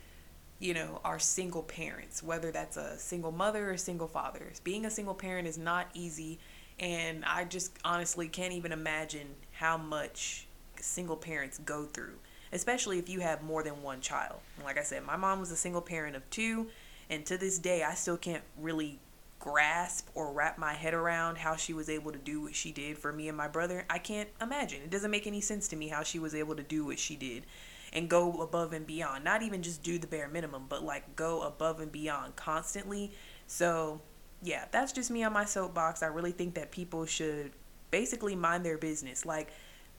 you 0.61 0.75
know, 0.75 1.01
are 1.03 1.17
single 1.17 1.63
parents, 1.63 2.21
whether 2.21 2.51
that's 2.51 2.77
a 2.77 2.97
single 2.99 3.31
mother 3.31 3.71
or 3.71 3.77
single 3.77 4.07
father. 4.07 4.53
Being 4.63 4.85
a 4.85 4.91
single 4.91 5.15
parent 5.15 5.47
is 5.47 5.57
not 5.57 5.87
easy, 5.95 6.37
and 6.79 7.25
I 7.25 7.45
just 7.45 7.73
honestly 7.83 8.27
can't 8.27 8.53
even 8.53 8.71
imagine 8.71 9.27
how 9.53 9.77
much 9.77 10.47
single 10.79 11.17
parents 11.17 11.57
go 11.57 11.85
through, 11.85 12.13
especially 12.53 12.99
if 12.99 13.09
you 13.09 13.21
have 13.21 13.41
more 13.41 13.63
than 13.63 13.81
one 13.81 14.01
child. 14.01 14.39
Like 14.63 14.77
I 14.77 14.83
said, 14.83 15.03
my 15.03 15.15
mom 15.15 15.39
was 15.39 15.51
a 15.51 15.55
single 15.55 15.81
parent 15.81 16.15
of 16.15 16.29
two, 16.29 16.67
and 17.09 17.25
to 17.25 17.39
this 17.39 17.57
day, 17.57 17.81
I 17.81 17.95
still 17.95 18.17
can't 18.17 18.43
really 18.55 18.99
grasp 19.39 20.09
or 20.13 20.31
wrap 20.31 20.59
my 20.59 20.73
head 20.73 20.93
around 20.93 21.39
how 21.39 21.55
she 21.55 21.73
was 21.73 21.89
able 21.89 22.11
to 22.11 22.19
do 22.19 22.39
what 22.39 22.53
she 22.53 22.71
did 22.71 22.99
for 22.99 23.11
me 23.11 23.27
and 23.27 23.35
my 23.35 23.47
brother. 23.47 23.83
I 23.89 23.97
can't 23.97 24.29
imagine. 24.39 24.83
It 24.83 24.91
doesn't 24.91 25.09
make 25.09 25.25
any 25.25 25.41
sense 25.41 25.67
to 25.69 25.75
me 25.75 25.87
how 25.87 26.03
she 26.03 26.19
was 26.19 26.35
able 26.35 26.55
to 26.55 26.61
do 26.61 26.85
what 26.85 26.99
she 26.99 27.15
did 27.15 27.47
and 27.93 28.09
go 28.09 28.41
above 28.41 28.73
and 28.73 28.85
beyond. 28.87 29.23
Not 29.23 29.41
even 29.41 29.61
just 29.61 29.83
do 29.83 29.97
the 29.97 30.07
bare 30.07 30.27
minimum, 30.27 30.65
but 30.69 30.83
like 30.83 31.15
go 31.15 31.41
above 31.41 31.79
and 31.79 31.91
beyond 31.91 32.35
constantly. 32.35 33.11
So, 33.47 34.01
yeah, 34.41 34.65
that's 34.71 34.91
just 34.91 35.11
me 35.11 35.23
on 35.23 35.33
my 35.33 35.45
soapbox. 35.45 36.01
I 36.01 36.07
really 36.07 36.31
think 36.31 36.55
that 36.55 36.71
people 36.71 37.05
should 37.05 37.51
basically 37.91 38.35
mind 38.35 38.65
their 38.65 38.77
business. 38.77 39.25
Like, 39.25 39.49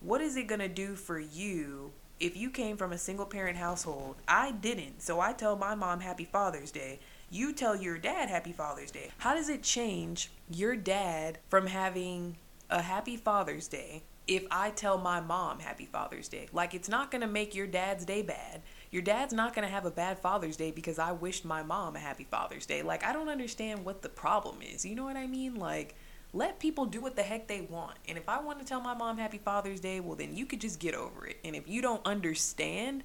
what 0.00 0.20
is 0.20 0.36
it 0.36 0.46
going 0.46 0.60
to 0.60 0.68
do 0.68 0.96
for 0.96 1.18
you 1.18 1.92
if 2.18 2.36
you 2.36 2.50
came 2.50 2.76
from 2.76 2.92
a 2.92 2.98
single 2.98 3.26
parent 3.26 3.56
household? 3.56 4.16
I 4.26 4.52
didn't. 4.52 5.02
So 5.02 5.20
I 5.20 5.32
tell 5.32 5.56
my 5.56 5.74
mom 5.74 6.00
Happy 6.00 6.24
Father's 6.24 6.70
Day. 6.70 6.98
You 7.30 7.52
tell 7.52 7.76
your 7.76 7.98
dad 7.98 8.28
Happy 8.28 8.52
Father's 8.52 8.90
Day. 8.90 9.10
How 9.18 9.34
does 9.34 9.48
it 9.48 9.62
change 9.62 10.30
your 10.50 10.76
dad 10.76 11.38
from 11.48 11.66
having 11.66 12.36
a 12.68 12.82
Happy 12.82 13.16
Father's 13.16 13.68
Day 13.68 14.02
if 14.26 14.44
I 14.50 14.70
tell 14.70 14.98
my 14.98 15.20
mom 15.20 15.58
Happy 15.58 15.86
Father's 15.86 16.28
Day. 16.28 16.48
Like, 16.52 16.74
it's 16.74 16.88
not 16.88 17.10
going 17.10 17.22
to 17.22 17.26
make 17.26 17.54
your 17.54 17.66
dad's 17.66 18.04
day 18.04 18.22
bad. 18.22 18.62
Your 18.90 19.02
dad's 19.02 19.32
not 19.32 19.54
going 19.54 19.66
to 19.66 19.72
have 19.72 19.84
a 19.84 19.90
bad 19.90 20.18
Father's 20.18 20.56
Day 20.56 20.70
because 20.70 20.98
I 20.98 21.12
wished 21.12 21.44
my 21.44 21.62
mom 21.62 21.96
a 21.96 21.98
Happy 21.98 22.26
Father's 22.30 22.66
Day. 22.66 22.82
Like, 22.82 23.04
I 23.04 23.12
don't 23.12 23.28
understand 23.28 23.84
what 23.84 24.02
the 24.02 24.08
problem 24.08 24.58
is. 24.62 24.84
You 24.84 24.94
know 24.94 25.04
what 25.04 25.16
I 25.16 25.26
mean? 25.26 25.56
Like, 25.56 25.96
let 26.32 26.60
people 26.60 26.86
do 26.86 27.00
what 27.00 27.16
the 27.16 27.22
heck 27.22 27.48
they 27.48 27.62
want. 27.62 27.96
And 28.08 28.16
if 28.16 28.28
I 28.28 28.40
want 28.40 28.60
to 28.60 28.64
tell 28.64 28.80
my 28.80 28.94
mom 28.94 29.18
Happy 29.18 29.38
Father's 29.38 29.80
Day, 29.80 30.00
well, 30.00 30.16
then 30.16 30.34
you 30.34 30.46
could 30.46 30.60
just 30.60 30.78
get 30.78 30.94
over 30.94 31.26
it. 31.26 31.38
And 31.44 31.56
if 31.56 31.68
you 31.68 31.82
don't 31.82 32.04
understand, 32.06 33.02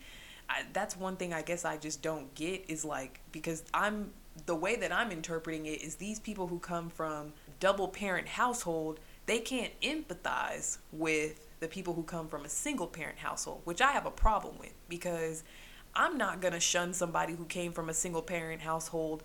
I, 0.49 0.63
that's 0.71 0.95
one 0.95 1.17
thing 1.17 1.33
I 1.33 1.41
guess 1.41 1.65
I 1.65 1.77
just 1.77 2.01
don't 2.01 2.33
get 2.35 2.65
is 2.69 2.85
like, 2.85 3.21
because 3.31 3.63
I'm, 3.73 4.11
the 4.45 4.55
way 4.55 4.75
that 4.75 4.91
I'm 4.91 5.11
interpreting 5.11 5.65
it 5.65 5.81
is 5.81 5.95
these 5.95 6.19
people 6.19 6.47
who 6.47 6.59
come 6.59 6.89
from 6.89 7.33
double 7.59 7.87
parent 7.87 8.27
household 8.27 8.99
they 9.27 9.39
can't 9.39 9.79
empathize 9.81 10.79
with 10.91 11.47
the 11.59 11.67
people 11.67 11.93
who 11.93 12.03
come 12.03 12.27
from 12.27 12.45
a 12.45 12.49
single 12.49 12.87
parent 12.87 13.19
household, 13.19 13.61
which 13.65 13.81
I 13.81 13.91
have 13.91 14.05
a 14.05 14.11
problem 14.11 14.57
with 14.57 14.73
because 14.89 15.43
I'm 15.93 16.17
not 16.17 16.41
going 16.41 16.53
to 16.53 16.59
shun 16.59 16.93
somebody 16.93 17.33
who 17.33 17.45
came 17.45 17.73
from 17.73 17.89
a 17.89 17.93
single 17.93 18.21
parent 18.21 18.61
household 18.61 19.23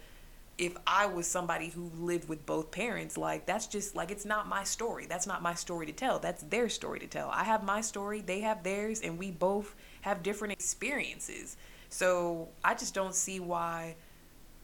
if 0.59 0.77
I 0.87 1.07
was 1.07 1.27
somebody 1.27 1.69
who 1.69 1.91
lived 1.97 2.29
with 2.29 2.45
both 2.45 2.71
parents. 2.71 3.17
Like, 3.17 3.47
that's 3.47 3.67
just 3.67 3.95
like, 3.95 4.11
it's 4.11 4.25
not 4.25 4.49
my 4.49 4.65
story. 4.65 5.07
That's 5.07 5.27
not 5.27 5.41
my 5.41 5.55
story 5.55 5.87
to 5.87 5.93
tell. 5.93 6.19
That's 6.19 6.43
their 6.43 6.69
story 6.69 6.99
to 7.01 7.07
tell. 7.07 7.31
I 7.31 7.45
have 7.45 7.63
my 7.63 7.81
story, 7.81 8.21
they 8.21 8.41
have 8.41 8.63
theirs, 8.63 9.01
and 9.03 9.19
we 9.19 9.31
both 9.31 9.75
have 10.03 10.23
different 10.23 10.53
experiences. 10.53 11.57
So 11.91 12.49
I 12.65 12.75
just 12.75 12.95
don't 12.95 13.15
see 13.15 13.39
why 13.39 13.97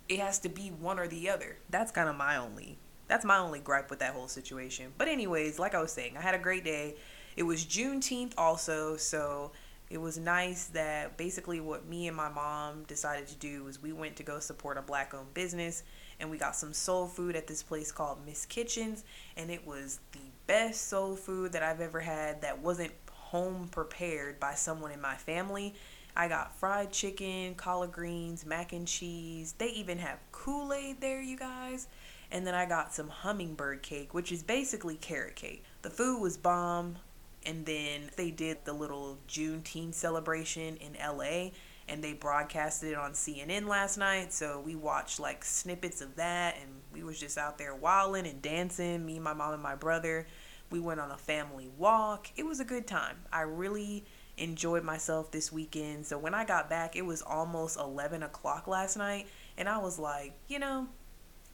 it 0.09 0.18
has 0.18 0.38
to 0.40 0.48
be 0.48 0.68
one 0.68 0.98
or 0.98 1.07
the 1.07 1.31
other. 1.31 1.59
That's 1.70 1.92
kind 1.92 2.09
of 2.09 2.16
my 2.16 2.37
only 2.37 2.79
that's 3.09 3.25
my 3.25 3.38
only 3.38 3.59
gripe 3.59 3.90
with 3.90 3.99
that 4.01 4.12
whole 4.12 4.29
situation. 4.29 4.92
But 4.97 5.09
anyways, 5.09 5.59
like 5.59 5.75
I 5.75 5.81
was 5.81 5.90
saying, 5.90 6.16
I 6.16 6.21
had 6.21 6.35
a 6.35 6.38
great 6.38 6.64
day. 6.64 6.94
It 7.37 7.42
was 7.42 7.64
Juneteenth 7.64 8.35
also, 8.37 8.97
so 8.97 9.53
it 9.90 9.99
was 9.99 10.18
nice 10.18 10.66
that 10.66 11.16
basically 11.16 11.61
what 11.61 11.87
me 11.87 12.09
and 12.09 12.16
my 12.16 12.29
mom 12.29 12.83
decided 12.85 13.27
to 13.29 13.35
do 13.37 13.64
was 13.64 13.83
we 13.83 13.92
went 13.92 14.16
to 14.16 14.23
go 14.23 14.38
support 14.38 14.77
a 14.77 14.83
black 14.83 15.14
owned 15.14 15.33
business 15.33 15.83
and 16.21 16.31
we 16.31 16.37
got 16.37 16.55
some 16.55 16.75
soul 16.75 17.07
food 17.07 17.35
at 17.37 17.47
this 17.47 17.62
place 17.62 17.90
called 17.90 18.18
Miss 18.27 18.44
Kitchens 18.44 19.05
and 19.38 19.51
it 19.51 19.66
was 19.66 20.01
the 20.12 20.18
best 20.47 20.88
soul 20.88 21.16
food 21.16 21.53
that 21.53 21.62
I've 21.62 21.81
ever 21.81 22.01
had 22.01 22.42
that 22.42 22.59
wasn't 22.59 22.92
home 23.11 23.68
prepared 23.68 24.38
by 24.38 24.55
someone 24.55 24.90
in 24.90 25.01
my 25.01 25.14
family. 25.14 25.75
I 26.14 26.29
got 26.29 26.59
fried 26.59 26.92
chicken, 26.92 27.55
collard 27.55 27.92
greens, 27.92 28.44
mac 28.44 28.75
and 28.75 28.87
cheese. 28.87 29.55
They 29.57 29.68
even 29.68 29.99
have 29.99 30.18
Kool-Aid 30.33 31.01
there, 31.01 31.23
you 31.23 31.38
guys 31.38 31.87
and 32.31 32.47
then 32.47 32.55
I 32.55 32.67
got 32.67 32.95
some 32.95 33.09
hummingbird 33.09 33.83
cake, 33.83 34.14
which 34.14 34.31
is 34.33 34.43
basically 34.43 34.97
carrot 34.97 35.37
cake. 35.37 35.64
The 35.83 35.91
food 35.91 36.21
was 36.21 36.37
bomb, 36.37 36.99
and 37.47 37.64
then 37.64 38.11
they 38.17 38.31
did 38.31 38.64
the 38.64 38.73
little 38.73 39.19
Juneteenth 39.29 39.95
celebration 39.95 40.77
in 40.77 40.95
LA, 40.95 41.51
and 41.88 42.05
they 42.05 42.12
broadcasted 42.12 42.93
it 42.93 42.99
on 42.99 43.12
CNN 43.12 43.67
last 43.67 43.97
night. 43.97 44.33
So 44.33 44.61
we 44.64 44.75
watched 44.77 45.19
like 45.19 45.45
snippets 45.45 46.03
of 46.03 46.17
that, 46.17 46.57
and 46.61 46.71
we 46.93 47.03
was 47.03 47.19
just 47.19 47.38
out 47.38 47.57
there 47.57 47.75
wilding 47.75 48.27
and 48.27 48.43
dancing. 48.43 49.07
Me, 49.07 49.19
my 49.19 49.33
mom, 49.33 49.55
and 49.55 49.62
my 49.62 49.75
brother. 49.75 50.27
We 50.71 50.81
went 50.81 51.01
on 51.01 51.11
a 51.11 51.17
family 51.17 51.71
walk. 51.79 52.29
It 52.37 52.45
was 52.45 52.61
a 52.61 52.64
good 52.64 52.87
time. 52.87 53.17
I 53.33 53.41
really 53.43 54.05
enjoyed 54.37 54.85
myself 54.85 55.31
this 55.31 55.51
weekend. 55.51 56.07
So 56.07 56.19
when 56.19 56.35
I 56.35 56.45
got 56.45 56.69
back, 56.69 56.95
it 56.95 57.07
was 57.07 57.23
almost 57.23 57.79
11 57.79 58.23
o'clock 58.23 58.67
last 58.67 58.97
night, 58.97 59.27
and 59.57 59.67
I 59.67 59.79
was 59.79 59.99
like, 59.99 60.35
you 60.47 60.59
know, 60.59 60.88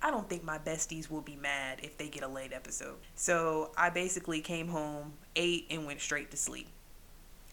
I 0.04 0.10
don't 0.10 0.28
think 0.28 0.44
my 0.44 0.58
besties 0.58 1.10
will 1.10 1.22
be 1.22 1.34
mad 1.34 1.80
if 1.82 1.96
they 1.96 2.08
get 2.08 2.22
a 2.22 2.28
late 2.28 2.52
episode. 2.52 2.96
So 3.14 3.70
I 3.74 3.88
basically 3.88 4.42
came 4.42 4.68
home, 4.68 5.14
ate, 5.34 5.66
and 5.70 5.86
went 5.86 6.02
straight 6.02 6.30
to 6.32 6.36
sleep. 6.36 6.68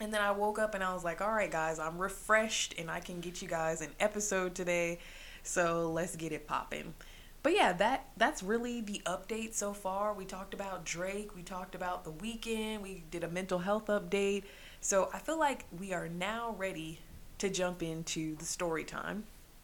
And 0.01 0.13
then 0.13 0.19
I 0.19 0.31
woke 0.31 0.59
up 0.59 0.75
and 0.75 0.83
I 0.83 0.93
was 0.93 1.05
like, 1.05 1.21
all 1.21 1.31
right, 1.31 1.49
guys, 1.49 1.79
I'm 1.79 1.97
refreshed 1.97 2.75
and 2.77 2.91
I 2.91 2.99
can 2.99 3.21
get 3.21 3.41
you 3.41 3.47
guys 3.47 3.79
an 3.79 3.91
episode 4.01 4.53
today. 4.53 4.99
So 5.43 5.89
let's 5.93 6.17
get 6.17 6.33
it 6.33 6.45
popping. 6.45 6.93
But 7.41 7.53
yeah, 7.53 7.71
that 7.71 8.07
that's 8.17 8.43
really 8.43 8.81
the 8.81 9.01
update 9.05 9.53
so 9.53 9.71
far. 9.71 10.13
We 10.13 10.25
talked 10.25 10.53
about 10.53 10.83
Drake, 10.83 11.33
we 11.33 11.43
talked 11.43 11.73
about 11.73 12.03
the 12.03 12.11
weekend, 12.11 12.83
we 12.83 13.05
did 13.09 13.23
a 13.23 13.29
mental 13.29 13.59
health 13.59 13.85
update. 13.87 14.43
So 14.81 15.09
I 15.13 15.19
feel 15.19 15.39
like 15.39 15.65
we 15.79 15.93
are 15.93 16.09
now 16.09 16.53
ready 16.57 16.99
to 17.37 17.49
jump 17.49 17.81
into 17.81 18.35
the 18.35 18.45
story 18.45 18.83
time. 18.83 19.23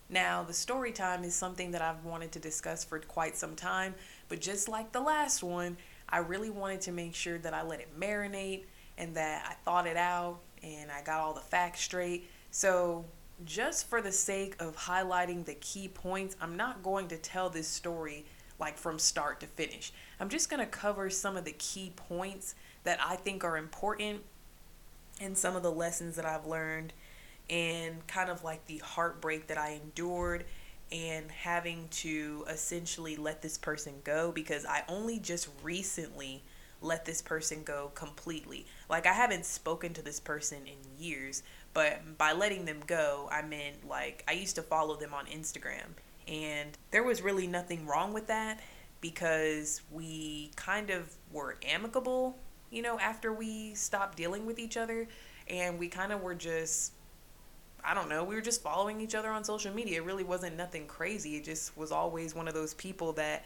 Now, 0.10 0.44
the 0.44 0.54
story 0.54 0.92
time 0.92 1.24
is 1.24 1.36
something 1.36 1.72
that 1.72 1.82
I've 1.82 2.06
wanted 2.06 2.32
to 2.34 2.40
discuss 2.40 2.84
for 2.86 3.00
quite 3.00 3.36
some 3.36 3.56
time, 3.56 3.94
but 4.30 4.40
just 4.40 4.70
like 4.70 4.92
the 4.92 5.02
last 5.02 5.44
one, 5.44 5.78
I 6.08 6.20
really 6.20 6.50
wanted 6.50 6.82
to 6.82 6.92
make 6.94 7.14
sure 7.14 7.38
that 7.40 7.54
I 7.54 7.64
let 7.64 7.82
it 7.82 8.00
marinate 8.00 8.64
and 8.98 9.16
that 9.16 9.46
I 9.50 9.54
thought 9.66 9.86
it 9.86 9.98
out 9.98 10.40
and 10.64 10.90
I 10.90 11.02
got 11.02 11.20
all 11.20 11.34
the 11.34 11.42
facts 11.42 11.82
straight. 11.82 12.30
So, 12.52 13.06
just 13.46 13.88
for 13.88 14.02
the 14.02 14.12
sake 14.12 14.56
of 14.60 14.76
highlighting 14.76 15.46
the 15.46 15.54
key 15.56 15.90
points, 15.90 16.36
I'm 16.42 16.58
not 16.58 16.82
going 16.82 17.08
to 17.10 17.18
tell 17.18 17.50
this 17.50 17.68
story 17.68 18.26
like 18.60 18.78
from 18.78 18.98
start 18.98 19.40
to 19.42 19.46
finish. 19.46 19.92
I'm 20.20 20.30
just 20.30 20.50
going 20.50 20.60
to 20.60 20.66
cover 20.66 21.10
some 21.12 21.38
of 21.38 21.46
the 21.46 21.52
key 21.52 21.92
points 21.96 22.56
that 22.84 23.00
I 23.06 23.16
think 23.16 23.44
are 23.44 23.58
important 23.58 24.22
and 25.22 25.38
some 25.38 25.56
of 25.56 25.62
the 25.62 25.72
lessons 25.72 26.16
that 26.16 26.26
I've 26.26 26.48
learned 26.48 26.94
and 27.50 28.06
kind 28.08 28.30
of 28.30 28.44
like 28.44 28.66
the 28.68 28.78
heartbreak 28.80 29.48
that 29.48 29.58
I 29.58 29.80
endured 29.84 30.46
and 30.92 31.30
having 31.32 31.88
to 31.90 32.46
essentially 32.50 33.16
let 33.16 33.42
this 33.42 33.58
person 33.58 33.96
go 34.04 34.32
because 34.32 34.66
I 34.66 34.84
only 34.88 35.20
just 35.20 35.50
recently 35.64 36.44
let 36.82 37.06
this 37.06 37.22
person 37.22 37.64
go 37.64 37.92
completely. 37.96 38.66
Like 38.90 39.06
I 39.06 39.14
haven't 39.14 39.46
spoken 39.46 39.94
to 39.94 40.02
this 40.02 40.20
person 40.20 40.60
in 40.66 41.04
years, 41.04 41.44
but 41.74 42.18
by 42.18 42.34
letting 42.34 42.66
them 42.66 42.80
go, 42.86 43.28
I 43.32 43.42
meant 43.42 43.88
like 43.88 44.24
I 44.28 44.34
used 44.34 44.56
to 44.56 44.62
follow 44.62 44.96
them 44.96 45.14
on 45.14 45.26
Instagram 45.26 45.96
and 46.28 46.78
there 46.92 47.04
was 47.04 47.22
really 47.22 47.48
nothing 47.48 47.86
wrong 47.86 48.14
with 48.14 48.28
that 48.28 48.60
because 49.02 49.82
we 49.92 50.52
kind 50.56 50.90
of 50.90 51.14
were 51.32 51.58
amicable, 51.68 52.38
you 52.70 52.82
know, 52.82 53.00
after 53.00 53.32
we 53.32 53.74
stopped 53.76 54.18
dealing 54.18 54.46
with 54.46 54.60
each 54.60 54.78
other 54.78 55.08
and 55.50 55.80
we 55.80 55.88
kind 55.88 56.12
of 56.12 56.22
were 56.22 56.36
just 56.36 56.94
I 57.88 57.94
don't 57.94 58.10
know, 58.10 58.26
we 58.26 58.36
were 58.36 58.42
just 58.42 58.62
following 58.62 59.00
each 59.00 59.16
other 59.16 59.30
on 59.30 59.46
social 59.46 59.74
media. 59.74 60.02
It 60.02 60.04
really 60.04 60.26
wasn't 60.26 60.58
nothing 60.58 60.88
crazy. 60.88 61.38
It 61.38 61.46
just 61.46 61.76
was 61.78 61.90
always 61.94 62.36
one 62.36 62.50
of 62.50 62.54
those 62.54 62.74
people 62.74 63.14
that 63.14 63.46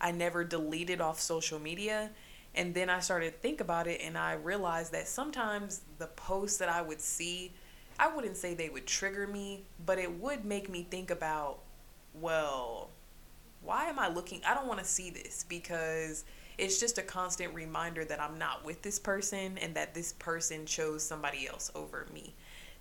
I 0.00 0.12
never 0.12 0.44
deleted 0.44 1.02
off 1.02 1.20
social 1.20 1.58
media. 1.58 2.10
And 2.54 2.72
then 2.74 2.88
I 2.88 3.00
started 3.00 3.34
to 3.34 3.38
think 3.38 3.60
about 3.60 3.86
it 3.86 4.00
and 4.02 4.16
I 4.16 4.32
realized 4.32 4.92
that 4.92 5.08
sometimes 5.08 5.82
the 5.98 6.06
posts 6.06 6.56
that 6.56 6.70
I 6.70 6.80
would 6.80 7.02
see, 7.02 7.52
I 8.00 8.08
wouldn't 8.14 8.38
say 8.38 8.54
they 8.54 8.70
would 8.70 8.86
trigger 8.86 9.26
me, 9.26 9.64
but 9.84 9.98
it 9.98 10.10
would 10.20 10.46
make 10.46 10.70
me 10.70 10.86
think 10.90 11.10
about, 11.10 11.58
well, 12.14 12.88
why 13.62 13.90
am 13.90 13.98
I 13.98 14.08
looking? 14.08 14.40
I 14.46 14.54
don't 14.54 14.68
want 14.68 14.80
to 14.80 14.86
see 14.86 15.10
this 15.10 15.44
because 15.46 16.24
it's 16.56 16.80
just 16.80 16.96
a 16.96 17.02
constant 17.02 17.52
reminder 17.54 18.06
that 18.06 18.22
I'm 18.22 18.38
not 18.38 18.64
with 18.64 18.80
this 18.80 18.98
person 18.98 19.58
and 19.58 19.74
that 19.74 19.92
this 19.92 20.14
person 20.14 20.64
chose 20.64 21.02
somebody 21.02 21.46
else 21.46 21.70
over 21.74 22.06
me. 22.12 22.32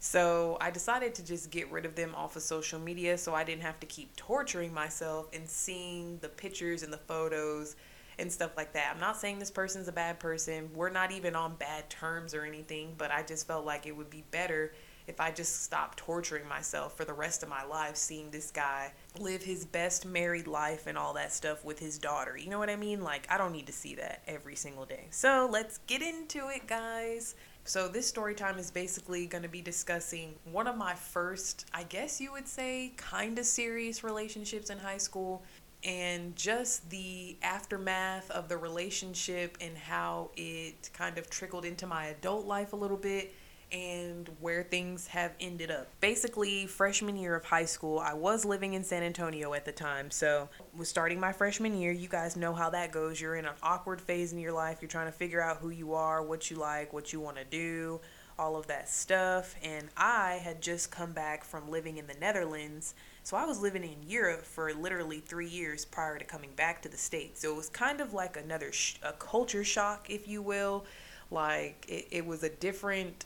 So 0.03 0.57
I 0.59 0.71
decided 0.71 1.13
to 1.15 1.23
just 1.23 1.51
get 1.51 1.71
rid 1.71 1.85
of 1.85 1.93
them 1.93 2.15
off 2.15 2.35
of 2.35 2.41
social 2.41 2.79
media 2.79 3.19
so 3.19 3.35
I 3.35 3.43
didn't 3.43 3.61
have 3.61 3.79
to 3.81 3.85
keep 3.85 4.15
torturing 4.15 4.73
myself 4.73 5.27
and 5.31 5.47
seeing 5.47 6.17
the 6.21 6.27
pictures 6.27 6.81
and 6.81 6.91
the 6.91 6.97
photos 6.97 7.75
and 8.17 8.31
stuff 8.31 8.57
like 8.57 8.73
that. 8.73 8.93
I'm 8.95 8.99
not 8.99 9.17
saying 9.17 9.37
this 9.37 9.51
person's 9.51 9.87
a 9.87 9.91
bad 9.91 10.19
person. 10.19 10.71
We're 10.73 10.89
not 10.89 11.11
even 11.11 11.35
on 11.35 11.53
bad 11.53 11.87
terms 11.91 12.33
or 12.33 12.45
anything, 12.45 12.95
but 12.97 13.11
I 13.11 13.21
just 13.21 13.45
felt 13.45 13.63
like 13.63 13.85
it 13.85 13.95
would 13.95 14.09
be 14.09 14.23
better 14.31 14.73
if 15.05 15.19
I 15.19 15.29
just 15.29 15.63
stopped 15.63 15.99
torturing 15.99 16.47
myself 16.47 16.97
for 16.97 17.05
the 17.05 17.13
rest 17.13 17.43
of 17.43 17.49
my 17.49 17.63
life 17.63 17.95
seeing 17.95 18.31
this 18.31 18.49
guy 18.49 18.93
live 19.19 19.43
his 19.43 19.65
best 19.65 20.03
married 20.03 20.47
life 20.47 20.87
and 20.87 20.97
all 20.97 21.13
that 21.13 21.31
stuff 21.31 21.63
with 21.63 21.77
his 21.77 21.99
daughter. 21.99 22.35
You 22.35 22.49
know 22.49 22.57
what 22.57 22.71
I 22.71 22.75
mean? 22.75 23.03
Like, 23.03 23.27
I 23.29 23.37
don't 23.37 23.51
need 23.51 23.67
to 23.67 23.73
see 23.73 23.93
that 23.95 24.23
every 24.27 24.55
single 24.55 24.85
day. 24.85 25.07
So, 25.11 25.47
let's 25.51 25.77
get 25.85 26.01
into 26.01 26.49
it, 26.49 26.65
guys. 26.65 27.35
So, 27.63 27.87
this 27.87 28.07
story 28.07 28.33
time 28.33 28.57
is 28.57 28.71
basically 28.71 29.27
going 29.27 29.43
to 29.43 29.49
be 29.49 29.61
discussing 29.61 30.33
one 30.51 30.67
of 30.67 30.77
my 30.77 30.95
first, 30.95 31.65
I 31.73 31.83
guess 31.83 32.19
you 32.19 32.31
would 32.31 32.47
say, 32.47 32.93
kind 32.97 33.37
of 33.37 33.45
serious 33.45 34.03
relationships 34.03 34.69
in 34.69 34.79
high 34.79 34.97
school 34.97 35.43
and 35.83 36.35
just 36.35 36.89
the 36.89 37.37
aftermath 37.41 38.29
of 38.31 38.49
the 38.49 38.57
relationship 38.57 39.57
and 39.61 39.77
how 39.77 40.31
it 40.35 40.89
kind 40.93 41.17
of 41.17 41.29
trickled 41.29 41.65
into 41.65 41.87
my 41.87 42.07
adult 42.07 42.45
life 42.45 42.73
a 42.73 42.75
little 42.75 42.97
bit 42.97 43.33
and 43.71 44.29
where 44.39 44.63
things 44.63 45.07
have 45.07 45.33
ended 45.39 45.71
up. 45.71 45.87
Basically, 45.99 46.65
freshman 46.67 47.15
year 47.15 47.35
of 47.35 47.45
high 47.45 47.65
school, 47.65 47.99
I 47.99 48.13
was 48.13 48.45
living 48.45 48.73
in 48.73 48.83
San 48.83 49.03
Antonio 49.03 49.53
at 49.53 49.65
the 49.65 49.71
time. 49.71 50.11
So, 50.11 50.49
was 50.77 50.89
starting 50.89 51.19
my 51.19 51.31
freshman 51.31 51.79
year. 51.79 51.91
You 51.91 52.07
guys 52.07 52.35
know 52.35 52.53
how 52.53 52.69
that 52.71 52.91
goes. 52.91 53.19
You're 53.19 53.35
in 53.35 53.45
an 53.45 53.55
awkward 53.63 54.01
phase 54.01 54.33
in 54.33 54.39
your 54.39 54.53
life. 54.53 54.79
You're 54.81 54.89
trying 54.89 55.07
to 55.07 55.11
figure 55.11 55.41
out 55.41 55.57
who 55.57 55.69
you 55.69 55.93
are, 55.93 56.21
what 56.21 56.51
you 56.51 56.57
like, 56.57 56.93
what 56.93 57.13
you 57.13 57.19
want 57.19 57.37
to 57.37 57.45
do, 57.45 58.01
all 58.37 58.55
of 58.55 58.67
that 58.67 58.89
stuff. 58.89 59.55
And 59.63 59.89
I 59.95 60.39
had 60.43 60.61
just 60.61 60.91
come 60.91 61.13
back 61.13 61.43
from 61.43 61.69
living 61.69 61.97
in 61.97 62.07
the 62.07 62.15
Netherlands 62.15 62.93
so 63.23 63.37
I 63.37 63.45
was 63.45 63.61
living 63.61 63.83
in 63.83 64.09
Europe 64.09 64.43
for 64.43 64.73
literally 64.73 65.19
three 65.19 65.47
years 65.47 65.85
prior 65.85 66.17
to 66.17 66.25
coming 66.25 66.51
back 66.55 66.81
to 66.81 66.89
the 66.89 66.97
States. 66.97 67.41
So 67.41 67.51
it 67.51 67.55
was 67.55 67.69
kind 67.69 68.01
of 68.01 68.13
like 68.13 68.35
another 68.35 68.71
sh- 68.71 68.95
a 69.03 69.13
culture 69.13 69.63
shock, 69.63 70.09
if 70.09 70.27
you 70.27 70.41
will. 70.41 70.85
Like 71.29 71.85
it, 71.87 72.07
it 72.11 72.25
was 72.25 72.43
a 72.43 72.49
different 72.49 73.25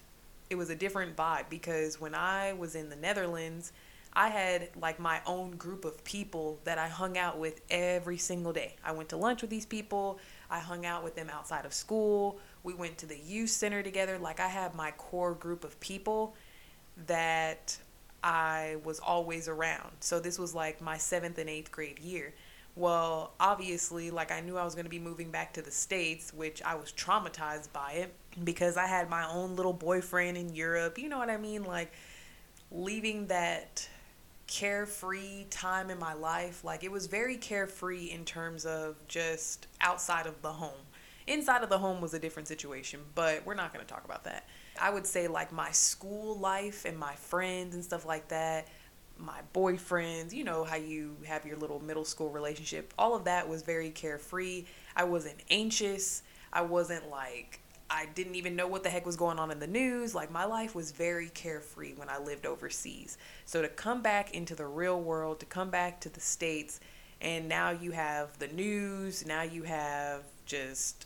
it 0.49 0.55
was 0.55 0.69
a 0.69 0.75
different 0.75 1.15
vibe 1.15 1.49
because 1.49 1.99
when 1.99 2.13
I 2.15 2.53
was 2.53 2.75
in 2.75 2.89
the 2.89 2.95
Netherlands, 2.95 3.71
I 4.13 4.29
had 4.29 4.69
like 4.79 4.99
my 4.99 5.19
own 5.25 5.51
group 5.51 5.83
of 5.83 6.03
people 6.03 6.59
that 6.63 6.77
I 6.77 6.87
hung 6.87 7.17
out 7.17 7.37
with 7.37 7.61
every 7.69 8.17
single 8.17 8.53
day. 8.53 8.75
I 8.83 8.93
went 8.93 9.09
to 9.09 9.17
lunch 9.17 9.41
with 9.41 9.49
these 9.49 9.65
people. 9.65 10.19
I 10.49 10.59
hung 10.59 10.85
out 10.85 11.03
with 11.03 11.15
them 11.15 11.29
outside 11.29 11.65
of 11.65 11.73
school. 11.73 12.39
We 12.63 12.73
went 12.73 12.97
to 12.99 13.05
the 13.05 13.17
youth 13.17 13.49
center 13.49 13.83
together. 13.83 14.17
Like 14.17 14.39
I 14.39 14.47
had 14.47 14.73
my 14.73 14.91
core 14.91 15.33
group 15.33 15.65
of 15.65 15.77
people 15.81 16.35
that 17.07 17.77
I 18.23 18.77
was 18.85 18.99
always 18.99 19.49
around. 19.49 19.91
So 19.99 20.19
this 20.19 20.39
was 20.39 20.55
like 20.55 20.81
my 20.81 20.97
seventh 20.97 21.37
and 21.37 21.49
eighth 21.49 21.71
grade 21.71 21.99
year. 21.99 22.33
Well, 22.75 23.33
obviously, 23.39 24.11
like 24.11 24.31
I 24.31 24.41
knew 24.41 24.57
I 24.57 24.63
was 24.63 24.75
going 24.75 24.85
to 24.85 24.89
be 24.89 24.99
moving 24.99 25.31
back 25.31 25.53
to 25.53 25.61
the 25.61 25.71
States, 25.71 26.33
which 26.33 26.61
I 26.61 26.75
was 26.75 26.91
traumatized 26.91 27.71
by 27.71 27.93
it 27.93 28.13
because 28.43 28.77
I 28.77 28.87
had 28.87 29.09
my 29.09 29.27
own 29.29 29.55
little 29.55 29.73
boyfriend 29.73 30.37
in 30.37 30.53
Europe. 30.53 30.97
You 30.97 31.09
know 31.09 31.17
what 31.17 31.29
I 31.29 31.37
mean? 31.37 31.63
Like 31.63 31.93
leaving 32.71 33.27
that 33.27 33.87
carefree 34.47 35.45
time 35.49 35.89
in 35.89 35.99
my 35.99 36.13
life. 36.13 36.63
Like 36.63 36.83
it 36.83 36.91
was 36.91 37.07
very 37.07 37.37
carefree 37.37 38.05
in 38.05 38.25
terms 38.25 38.65
of 38.65 38.95
just 39.07 39.67
outside 39.81 40.27
of 40.27 40.41
the 40.41 40.51
home. 40.51 40.71
Inside 41.27 41.63
of 41.63 41.69
the 41.69 41.79
home 41.79 42.01
was 42.01 42.13
a 42.13 42.19
different 42.19 42.47
situation, 42.47 42.99
but 43.15 43.43
we're 43.45 43.55
not 43.55 43.73
going 43.73 43.83
to 43.83 43.91
talk 43.91 44.05
about 44.05 44.25
that. 44.25 44.47
I 44.79 44.91
would 44.91 45.07
say 45.07 45.27
like 45.27 45.51
my 45.51 45.71
school 45.71 46.37
life 46.37 46.85
and 46.85 46.97
my 46.97 47.13
friends 47.15 47.73
and 47.73 47.83
stuff 47.83 48.05
like 48.05 48.27
that, 48.27 48.67
my 49.17 49.39
boyfriends, 49.53 50.33
you 50.33 50.43
know 50.43 50.63
how 50.65 50.75
you 50.75 51.15
have 51.25 51.45
your 51.45 51.57
little 51.57 51.79
middle 51.79 52.05
school 52.05 52.29
relationship. 52.29 52.93
All 52.97 53.15
of 53.15 53.23
that 53.23 53.47
was 53.47 53.63
very 53.63 53.89
carefree. 53.89 54.65
I 54.95 55.05
wasn't 55.05 55.37
anxious. 55.49 56.21
I 56.53 56.61
wasn't 56.61 57.09
like 57.09 57.59
I 57.89 58.07
didn't 58.07 58.35
even 58.35 58.55
know 58.55 58.67
what 58.67 58.83
the 58.83 58.89
heck 58.89 59.05
was 59.05 59.15
going 59.15 59.37
on 59.37 59.51
in 59.51 59.59
the 59.59 59.67
news. 59.67 60.15
Like 60.15 60.31
my 60.31 60.45
life 60.45 60.73
was 60.73 60.91
very 60.91 61.29
carefree 61.29 61.93
when 61.93 62.09
I 62.09 62.17
lived 62.17 62.45
overseas. 62.45 63.17
So 63.45 63.61
to 63.61 63.67
come 63.67 64.01
back 64.01 64.33
into 64.33 64.55
the 64.55 64.65
real 64.65 64.99
world, 64.99 65.39
to 65.41 65.45
come 65.45 65.69
back 65.69 65.99
to 66.01 66.09
the 66.09 66.19
states 66.19 66.79
and 67.21 67.47
now 67.47 67.69
you 67.69 67.91
have 67.91 68.37
the 68.39 68.47
news, 68.47 69.25
now 69.25 69.43
you 69.43 69.63
have 69.63 70.23
just 70.45 71.05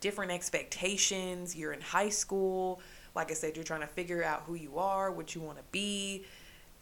different 0.00 0.32
expectations. 0.32 1.54
You're 1.54 1.72
in 1.72 1.80
high 1.80 2.08
school 2.08 2.80
like 3.16 3.30
I 3.30 3.34
said, 3.34 3.56
you're 3.56 3.64
trying 3.64 3.80
to 3.80 3.86
figure 3.86 4.22
out 4.22 4.42
who 4.46 4.54
you 4.54 4.78
are, 4.78 5.10
what 5.10 5.34
you 5.34 5.40
want 5.40 5.56
to 5.56 5.64
be, 5.72 6.24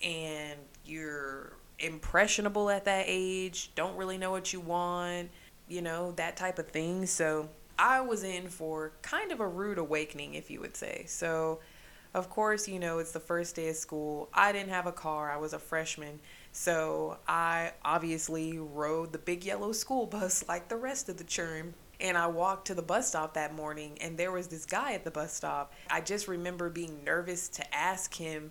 and 0.03 0.59
you're 0.85 1.53
impressionable 1.79 2.69
at 2.69 2.85
that 2.85 3.05
age, 3.07 3.71
don't 3.77 3.97
really 3.97 4.19
know 4.19 4.33
what 4.33 4.53
you 4.53 4.61
want, 4.61 5.31
you 5.69 5.81
know, 5.81 6.11
that 6.13 6.37
type 6.37 6.59
of 6.59 6.67
thing. 6.69 7.07
So 7.07 7.49
I 7.79 8.01
was 8.01 8.23
in 8.23 8.49
for 8.49 8.93
kind 9.03 9.33
of 9.33 9.41
a 9.41 9.49
rude 9.49 9.79
awakening, 9.79 10.35
if 10.35 10.51
you 10.51 10.61
would 10.61 10.77
say. 10.77 11.05
So, 11.07 11.61
of 12.15 12.31
course, 12.31 12.69
you 12.69 12.79
know, 12.79 12.99
it's 12.99 13.13
the 13.13 13.21
first 13.21 13.57
day 13.57 13.69
of 13.69 13.77
school. 13.77 14.29
I 14.33 14.53
didn't 14.53 14.71
have 14.71 14.87
a 14.87 14.93
car, 14.93 15.31
I 15.31 15.37
was 15.37 15.53
a 15.53 15.59
freshman. 15.59 16.21
So 16.53 17.19
I 17.27 17.73
obviously 17.85 18.59
rode 18.59 19.13
the 19.13 19.19
big 19.19 19.45
yellow 19.45 19.73
school 19.73 20.07
bus 20.07 20.45
like 20.49 20.69
the 20.69 20.77
rest 20.77 21.09
of 21.09 21.17
the 21.17 21.25
churn 21.25 21.75
and 22.01 22.19
I 22.19 22.27
walked 22.27 22.67
to 22.67 22.75
the 22.75 22.83
bus 22.83 23.09
stop 23.09 23.35
that 23.35 23.55
morning, 23.55 23.99
and 24.01 24.19
there 24.19 24.33
was 24.33 24.49
this 24.49 24.67
guy 24.67 24.93
at 24.93 25.05
the 25.05 25.11
bus 25.11 25.33
stop. 25.33 25.73
I 25.91 26.01
just 26.01 26.29
remember 26.29 26.69
being 26.69 27.05
nervous 27.05 27.49
to 27.51 27.75
ask 27.75 28.15
him, 28.15 28.51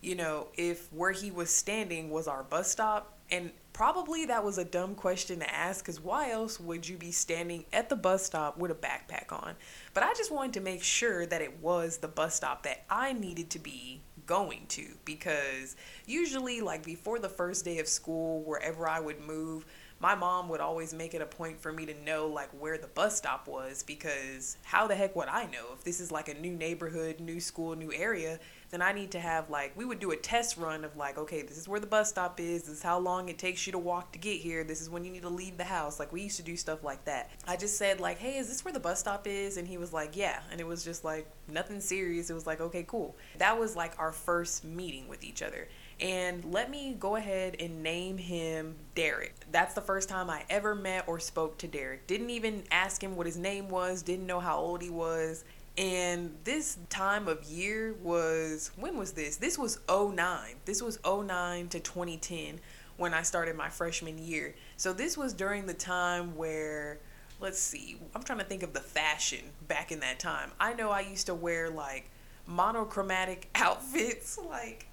you 0.00 0.14
know, 0.14 0.48
if 0.56 0.92
where 0.92 1.12
he 1.12 1.30
was 1.30 1.50
standing 1.50 2.10
was 2.10 2.28
our 2.28 2.42
bus 2.42 2.70
stop. 2.70 3.13
And 3.34 3.50
probably 3.72 4.26
that 4.26 4.44
was 4.44 4.58
a 4.58 4.64
dumb 4.64 4.94
question 4.94 5.40
to 5.40 5.52
ask 5.52 5.84
because 5.84 6.00
why 6.00 6.30
else 6.30 6.60
would 6.60 6.88
you 6.88 6.96
be 6.96 7.10
standing 7.10 7.64
at 7.72 7.88
the 7.88 7.96
bus 7.96 8.24
stop 8.24 8.56
with 8.56 8.70
a 8.70 8.76
backpack 8.76 9.32
on? 9.32 9.56
But 9.92 10.04
I 10.04 10.14
just 10.14 10.30
wanted 10.30 10.52
to 10.54 10.60
make 10.60 10.84
sure 10.84 11.26
that 11.26 11.42
it 11.42 11.60
was 11.60 11.96
the 11.96 12.06
bus 12.06 12.36
stop 12.36 12.62
that 12.62 12.84
I 12.88 13.12
needed 13.12 13.50
to 13.50 13.58
be 13.58 14.02
going 14.24 14.66
to 14.68 14.86
because 15.04 15.74
usually, 16.06 16.60
like 16.60 16.84
before 16.84 17.18
the 17.18 17.28
first 17.28 17.64
day 17.64 17.80
of 17.80 17.88
school, 17.88 18.44
wherever 18.44 18.88
I 18.88 19.00
would 19.00 19.20
move, 19.20 19.66
my 19.98 20.14
mom 20.14 20.48
would 20.50 20.60
always 20.60 20.94
make 20.94 21.14
it 21.14 21.22
a 21.22 21.26
point 21.26 21.60
for 21.60 21.72
me 21.72 21.86
to 21.86 21.94
know 22.04 22.28
like 22.28 22.50
where 22.60 22.78
the 22.78 22.86
bus 22.86 23.16
stop 23.16 23.48
was 23.48 23.82
because 23.82 24.58
how 24.62 24.86
the 24.86 24.94
heck 24.94 25.16
would 25.16 25.28
I 25.28 25.46
know 25.46 25.72
if 25.72 25.82
this 25.82 25.98
is 25.98 26.12
like 26.12 26.28
a 26.28 26.34
new 26.34 26.52
neighborhood, 26.52 27.18
new 27.18 27.40
school, 27.40 27.74
new 27.74 27.92
area? 27.92 28.38
Then 28.74 28.82
I 28.82 28.90
need 28.90 29.12
to 29.12 29.20
have 29.20 29.50
like 29.50 29.70
we 29.76 29.84
would 29.84 30.00
do 30.00 30.10
a 30.10 30.16
test 30.16 30.56
run 30.56 30.84
of 30.84 30.96
like 30.96 31.16
okay, 31.16 31.42
this 31.42 31.56
is 31.56 31.68
where 31.68 31.78
the 31.78 31.86
bus 31.86 32.08
stop 32.08 32.40
is. 32.40 32.62
This 32.62 32.78
is 32.78 32.82
how 32.82 32.98
long 32.98 33.28
it 33.28 33.38
takes 33.38 33.68
you 33.68 33.70
to 33.70 33.78
walk 33.78 34.10
to 34.14 34.18
get 34.18 34.40
here. 34.40 34.64
This 34.64 34.80
is 34.80 34.90
when 34.90 35.04
you 35.04 35.12
need 35.12 35.22
to 35.22 35.28
leave 35.28 35.56
the 35.56 35.62
house. 35.62 36.00
Like 36.00 36.12
we 36.12 36.22
used 36.22 36.38
to 36.38 36.42
do 36.42 36.56
stuff 36.56 36.82
like 36.82 37.04
that. 37.04 37.30
I 37.46 37.56
just 37.56 37.78
said 37.78 38.00
like, 38.00 38.18
"Hey, 38.18 38.36
is 38.36 38.48
this 38.48 38.64
where 38.64 38.74
the 38.74 38.80
bus 38.80 38.98
stop 38.98 39.28
is?" 39.28 39.58
And 39.58 39.68
he 39.68 39.78
was 39.78 39.92
like, 39.92 40.16
"Yeah." 40.16 40.40
And 40.50 40.60
it 40.60 40.66
was 40.66 40.82
just 40.82 41.04
like 41.04 41.30
nothing 41.46 41.80
serious. 41.80 42.30
It 42.30 42.34
was 42.34 42.48
like, 42.48 42.60
"Okay, 42.60 42.82
cool." 42.82 43.14
That 43.38 43.56
was 43.56 43.76
like 43.76 43.92
our 44.00 44.10
first 44.10 44.64
meeting 44.64 45.06
with 45.06 45.22
each 45.22 45.40
other. 45.40 45.68
And 46.00 46.44
let 46.52 46.70
me 46.70 46.96
go 46.98 47.14
ahead 47.14 47.56
and 47.60 47.82
name 47.82 48.18
him 48.18 48.74
Derek. 48.96 49.34
That's 49.52 49.74
the 49.74 49.80
first 49.80 50.08
time 50.08 50.28
I 50.28 50.42
ever 50.50 50.74
met 50.74 51.04
or 51.06 51.20
spoke 51.20 51.58
to 51.58 51.68
Derek. 51.68 52.08
Didn't 52.08 52.30
even 52.30 52.64
ask 52.72 53.02
him 53.02 53.14
what 53.14 53.26
his 53.26 53.36
name 53.36 53.68
was, 53.68 54.02
didn't 54.02 54.26
know 54.26 54.40
how 54.40 54.58
old 54.58 54.82
he 54.82 54.90
was. 54.90 55.44
And 55.76 56.36
this 56.44 56.78
time 56.88 57.26
of 57.26 57.42
year 57.44 57.94
was, 58.02 58.70
when 58.76 58.96
was 58.96 59.12
this? 59.12 59.36
This 59.36 59.58
was 59.58 59.80
09. 59.88 60.54
This 60.64 60.80
was 60.80 60.98
09 61.04 61.68
to 61.68 61.80
2010 61.80 62.60
when 62.96 63.12
I 63.12 63.22
started 63.22 63.56
my 63.56 63.68
freshman 63.68 64.18
year. 64.18 64.54
So 64.76 64.92
this 64.92 65.16
was 65.16 65.32
during 65.32 65.66
the 65.66 65.74
time 65.74 66.36
where, 66.36 66.98
let's 67.40 67.58
see, 67.58 67.98
I'm 68.14 68.22
trying 68.22 68.38
to 68.38 68.44
think 68.44 68.62
of 68.62 68.72
the 68.72 68.80
fashion 68.80 69.40
back 69.66 69.90
in 69.90 70.00
that 70.00 70.20
time. 70.20 70.52
I 70.60 70.74
know 70.74 70.90
I 70.90 71.00
used 71.00 71.26
to 71.26 71.34
wear 71.34 71.70
like 71.70 72.08
monochromatic 72.46 73.48
outfits, 73.56 74.38
like 74.38 74.86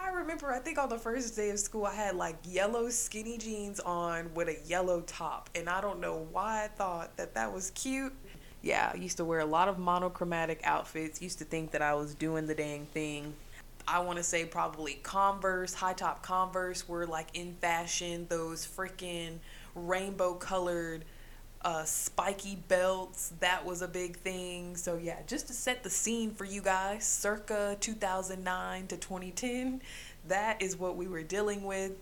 I 0.00 0.10
remember, 0.10 0.52
I 0.52 0.58
think 0.58 0.78
on 0.78 0.88
the 0.88 0.98
first 0.98 1.36
day 1.36 1.50
of 1.50 1.58
school, 1.58 1.86
I 1.86 1.94
had 1.94 2.16
like 2.16 2.36
yellow 2.44 2.88
skinny 2.88 3.38
jeans 3.38 3.80
on 3.80 4.32
with 4.34 4.48
a 4.48 4.56
yellow 4.66 5.02
top. 5.02 5.50
And 5.54 5.68
I 5.68 5.80
don't 5.80 6.00
know 6.00 6.26
why 6.32 6.64
I 6.64 6.68
thought 6.68 7.16
that 7.16 7.34
that 7.34 7.52
was 7.52 7.70
cute. 7.70 8.12
Yeah, 8.66 8.90
I 8.92 8.96
used 8.96 9.18
to 9.18 9.24
wear 9.24 9.38
a 9.38 9.46
lot 9.46 9.68
of 9.68 9.78
monochromatic 9.78 10.60
outfits, 10.64 11.22
used 11.22 11.38
to 11.38 11.44
think 11.44 11.70
that 11.70 11.82
I 11.82 11.94
was 11.94 12.16
doing 12.16 12.48
the 12.48 12.54
dang 12.54 12.86
thing. 12.86 13.32
I 13.86 14.00
want 14.00 14.16
to 14.16 14.24
say 14.24 14.44
probably 14.44 14.94
Converse, 15.04 15.72
high 15.72 15.92
top 15.92 16.20
Converse 16.24 16.88
were 16.88 17.06
like 17.06 17.28
in 17.34 17.54
fashion. 17.60 18.26
Those 18.28 18.66
freaking 18.66 19.38
rainbow 19.76 20.34
colored 20.34 21.04
uh, 21.62 21.84
spiky 21.84 22.56
belts. 22.66 23.34
That 23.38 23.64
was 23.64 23.82
a 23.82 23.88
big 23.88 24.16
thing. 24.16 24.76
So, 24.76 24.96
yeah, 24.96 25.20
just 25.28 25.46
to 25.46 25.52
set 25.52 25.84
the 25.84 25.90
scene 25.90 26.32
for 26.32 26.44
you 26.44 26.60
guys, 26.60 27.06
circa 27.06 27.76
2009 27.78 28.88
to 28.88 28.96
2010, 28.96 29.80
that 30.26 30.60
is 30.60 30.76
what 30.76 30.96
we 30.96 31.06
were 31.06 31.22
dealing 31.22 31.62
with. 31.62 31.92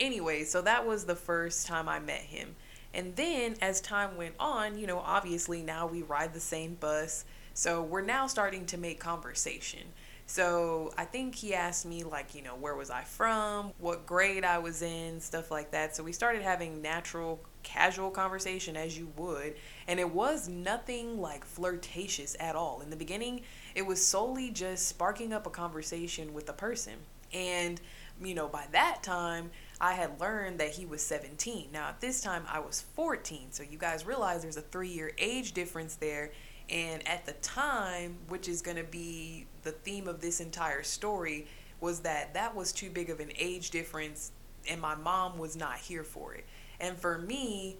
Anyway, 0.00 0.42
so 0.42 0.62
that 0.62 0.84
was 0.84 1.04
the 1.04 1.14
first 1.14 1.68
time 1.68 1.88
I 1.88 2.00
met 2.00 2.22
him. 2.22 2.56
And 2.94 3.14
then 3.16 3.56
as 3.60 3.80
time 3.80 4.16
went 4.16 4.34
on, 4.38 4.78
you 4.78 4.86
know, 4.86 4.98
obviously 4.98 5.62
now 5.62 5.86
we 5.86 6.02
ride 6.02 6.34
the 6.34 6.40
same 6.40 6.74
bus. 6.74 7.24
So 7.54 7.82
we're 7.82 8.02
now 8.02 8.26
starting 8.26 8.66
to 8.66 8.78
make 8.78 9.00
conversation. 9.00 9.82
So 10.26 10.92
I 10.98 11.06
think 11.06 11.34
he 11.34 11.54
asked 11.54 11.86
me, 11.86 12.04
like, 12.04 12.34
you 12.34 12.42
know, 12.42 12.54
where 12.54 12.74
was 12.74 12.90
I 12.90 13.02
from, 13.02 13.72
what 13.78 14.04
grade 14.04 14.44
I 14.44 14.58
was 14.58 14.82
in, 14.82 15.20
stuff 15.20 15.50
like 15.50 15.70
that. 15.70 15.96
So 15.96 16.04
we 16.04 16.12
started 16.12 16.42
having 16.42 16.82
natural 16.82 17.40
casual 17.62 18.10
conversation 18.10 18.76
as 18.76 18.98
you 18.98 19.10
would. 19.16 19.54
And 19.86 19.98
it 19.98 20.12
was 20.12 20.46
nothing 20.46 21.18
like 21.18 21.46
flirtatious 21.46 22.36
at 22.38 22.56
all. 22.56 22.82
In 22.82 22.90
the 22.90 22.96
beginning, 22.96 23.40
it 23.74 23.86
was 23.86 24.06
solely 24.06 24.50
just 24.50 24.86
sparking 24.86 25.32
up 25.32 25.46
a 25.46 25.50
conversation 25.50 26.34
with 26.34 26.48
a 26.50 26.54
person. 26.54 26.94
And, 27.32 27.80
you 28.22 28.34
know, 28.34 28.48
by 28.48 28.66
that 28.72 29.02
time, 29.02 29.50
I 29.80 29.92
had 29.92 30.20
learned 30.20 30.58
that 30.60 30.70
he 30.70 30.86
was 30.86 31.02
17. 31.02 31.68
Now, 31.72 31.88
at 31.88 32.00
this 32.00 32.20
time, 32.20 32.44
I 32.48 32.58
was 32.58 32.80
14. 32.94 33.52
So 33.52 33.62
you 33.62 33.78
guys 33.78 34.04
realize 34.06 34.42
there's 34.42 34.56
a 34.56 34.62
three 34.62 34.88
year 34.88 35.12
age 35.18 35.52
difference 35.52 35.94
there. 35.94 36.32
And 36.68 37.06
at 37.08 37.24
the 37.24 37.32
time, 37.34 38.16
which 38.28 38.48
is 38.48 38.60
going 38.60 38.76
to 38.76 38.84
be 38.84 39.46
the 39.62 39.72
theme 39.72 40.08
of 40.08 40.20
this 40.20 40.40
entire 40.40 40.82
story, 40.82 41.46
was 41.80 42.00
that 42.00 42.34
that 42.34 42.54
was 42.54 42.72
too 42.72 42.90
big 42.90 43.08
of 43.08 43.20
an 43.20 43.30
age 43.38 43.70
difference 43.70 44.32
and 44.68 44.80
my 44.80 44.94
mom 44.94 45.38
was 45.38 45.56
not 45.56 45.78
here 45.78 46.04
for 46.04 46.34
it. 46.34 46.44
And 46.80 46.96
for 46.96 47.18
me, 47.18 47.76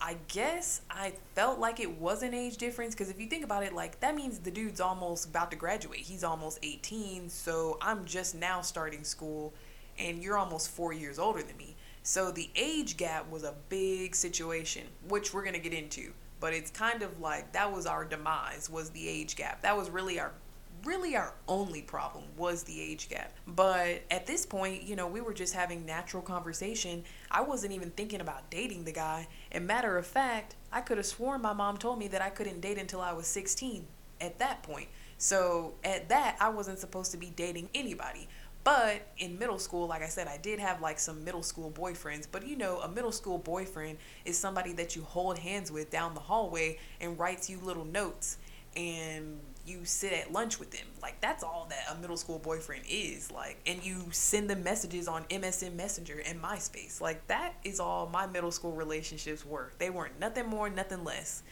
I 0.00 0.16
guess 0.28 0.80
I 0.90 1.12
felt 1.34 1.58
like 1.58 1.78
it 1.78 1.98
was 1.98 2.22
an 2.22 2.32
age 2.32 2.56
difference 2.56 2.94
because 2.94 3.10
if 3.10 3.20
you 3.20 3.26
think 3.26 3.44
about 3.44 3.64
it, 3.64 3.74
like 3.74 4.00
that 4.00 4.14
means 4.14 4.38
the 4.38 4.50
dude's 4.50 4.80
almost 4.80 5.28
about 5.28 5.50
to 5.50 5.56
graduate. 5.56 6.00
He's 6.00 6.24
almost 6.24 6.58
18, 6.62 7.28
so 7.28 7.76
I'm 7.82 8.04
just 8.06 8.34
now 8.34 8.62
starting 8.62 9.04
school, 9.04 9.52
and 10.00 10.22
you're 10.22 10.38
almost 10.38 10.70
four 10.70 10.92
years 10.92 11.18
older 11.18 11.42
than 11.42 11.56
me. 11.56 11.76
So 12.02 12.30
the 12.30 12.50
age 12.56 12.96
gap 12.96 13.30
was 13.30 13.44
a 13.44 13.54
big 13.68 14.14
situation, 14.14 14.86
which 15.08 15.34
we're 15.34 15.44
gonna 15.44 15.58
get 15.58 15.74
into. 15.74 16.12
But 16.40 16.54
it's 16.54 16.70
kind 16.70 17.02
of 17.02 17.20
like 17.20 17.52
that 17.52 17.70
was 17.70 17.86
our 17.86 18.04
demise 18.04 18.70
was 18.70 18.90
the 18.90 19.06
age 19.06 19.36
gap. 19.36 19.60
That 19.62 19.76
was 19.76 19.90
really 19.90 20.18
our 20.18 20.32
really 20.84 21.14
our 21.14 21.34
only 21.46 21.82
problem 21.82 22.24
was 22.38 22.62
the 22.62 22.80
age 22.80 23.10
gap. 23.10 23.34
But 23.46 24.02
at 24.10 24.26
this 24.26 24.46
point, 24.46 24.82
you 24.82 24.96
know, 24.96 25.06
we 25.06 25.20
were 25.20 25.34
just 25.34 25.54
having 25.54 25.84
natural 25.84 26.22
conversation. 26.22 27.04
I 27.30 27.42
wasn't 27.42 27.74
even 27.74 27.90
thinking 27.90 28.22
about 28.22 28.50
dating 28.50 28.84
the 28.84 28.92
guy. 28.92 29.28
And 29.52 29.66
matter 29.66 29.98
of 29.98 30.06
fact, 30.06 30.54
I 30.72 30.80
could 30.80 30.96
have 30.96 31.06
sworn 31.06 31.42
my 31.42 31.52
mom 31.52 31.76
told 31.76 31.98
me 31.98 32.08
that 32.08 32.22
I 32.22 32.30
couldn't 32.30 32.62
date 32.62 32.78
until 32.78 33.02
I 33.02 33.12
was 33.12 33.26
16 33.26 33.86
at 34.20 34.38
that 34.38 34.62
point. 34.62 34.88
So 35.18 35.74
at 35.84 36.08
that, 36.08 36.36
I 36.40 36.48
wasn't 36.48 36.78
supposed 36.78 37.10
to 37.10 37.18
be 37.18 37.30
dating 37.36 37.68
anybody. 37.74 38.26
But 38.62 39.06
in 39.16 39.38
middle 39.38 39.58
school, 39.58 39.86
like 39.86 40.02
I 40.02 40.08
said, 40.08 40.28
I 40.28 40.36
did 40.36 40.58
have 40.58 40.80
like 40.80 40.98
some 40.98 41.24
middle 41.24 41.42
school 41.42 41.70
boyfriends. 41.70 42.26
But 42.30 42.46
you 42.46 42.56
know, 42.56 42.80
a 42.80 42.88
middle 42.88 43.12
school 43.12 43.38
boyfriend 43.38 43.98
is 44.24 44.36
somebody 44.36 44.72
that 44.74 44.94
you 44.94 45.02
hold 45.02 45.38
hands 45.38 45.72
with 45.72 45.90
down 45.90 46.14
the 46.14 46.20
hallway 46.20 46.78
and 47.00 47.18
writes 47.18 47.48
you 47.48 47.58
little 47.62 47.86
notes 47.86 48.36
and 48.76 49.40
you 49.66 49.84
sit 49.84 50.12
at 50.12 50.32
lunch 50.32 50.58
with 50.58 50.70
them. 50.70 50.86
Like 51.02 51.20
that's 51.20 51.42
all 51.42 51.68
that 51.70 51.96
a 51.96 52.00
middle 52.00 52.18
school 52.18 52.38
boyfriend 52.38 52.84
is. 52.88 53.30
Like 53.30 53.58
and 53.66 53.82
you 53.84 54.04
send 54.10 54.50
them 54.50 54.62
messages 54.62 55.08
on 55.08 55.24
MSN 55.24 55.74
Messenger 55.74 56.22
and 56.26 56.42
MySpace. 56.42 57.00
Like 57.00 57.26
that 57.28 57.54
is 57.64 57.80
all 57.80 58.08
my 58.08 58.26
middle 58.26 58.50
school 58.50 58.72
relationships 58.72 59.44
were. 59.44 59.72
They 59.78 59.88
weren't 59.88 60.20
nothing 60.20 60.46
more, 60.46 60.68
nothing 60.68 61.02
less. 61.02 61.42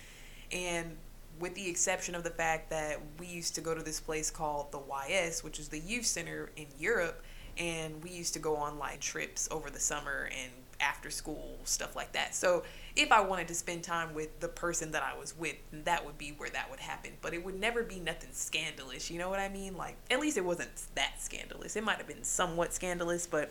And 0.53 0.97
with 1.39 1.55
the 1.55 1.69
exception 1.69 2.15
of 2.15 2.25
the 2.25 2.31
fact 2.31 2.71
that 2.71 2.99
we 3.19 3.27
used 3.27 3.55
to 3.57 3.61
go 3.61 3.75
to 3.75 3.83
this 3.83 4.01
place 4.01 4.31
called 4.31 4.73
the 4.73 4.79
YS, 4.79 5.45
which 5.45 5.59
is 5.59 5.69
the 5.69 5.79
youth 5.79 6.07
center 6.07 6.51
in 6.57 6.67
Europe, 6.79 7.23
and 7.57 8.03
we 8.03 8.11
used 8.11 8.35
to 8.35 8.39
go 8.39 8.57
on 8.57 8.79
like 8.79 9.01
trips 9.01 9.49
over 9.51 9.71
the 9.71 9.81
summer 9.81 10.31
and 10.33 10.53
after 10.81 11.11
school 11.11 11.59
stuff 11.65 11.97
like 11.97 12.13
that. 12.13 12.35
So 12.35 12.63
if 12.95 13.11
I 13.11 13.21
wanted 13.21 13.49
to 13.49 13.55
spend 13.55 13.83
time 13.83 14.15
with 14.15 14.41
the 14.41 14.49
person 14.49 14.93
that 14.93 15.03
I 15.03 15.19
was 15.19 15.37
with, 15.37 15.57
that 15.73 16.05
would 16.05 16.19
be 16.19 16.31
where 16.37 16.51
that 16.51 16.71
would 16.71 16.81
happen. 16.81 17.13
But 17.21 17.35
it 17.35 17.45
would 17.45 17.59
never 17.59 17.83
be 17.83 17.99
nothing 17.99 18.31
scandalous. 18.33 19.11
You 19.11 19.19
know 19.19 19.29
what 19.29 19.41
I 19.41 19.49
mean? 19.49 19.77
Like 19.77 19.97
at 20.11 20.21
least 20.21 20.37
it 20.37 20.45
wasn't 20.45 20.71
that 20.95 21.15
scandalous. 21.19 21.77
It 21.77 21.85
might 21.85 21.99
have 21.99 22.07
been 22.07 22.25
somewhat 22.25 22.73
scandalous, 22.73 23.27
but 23.27 23.51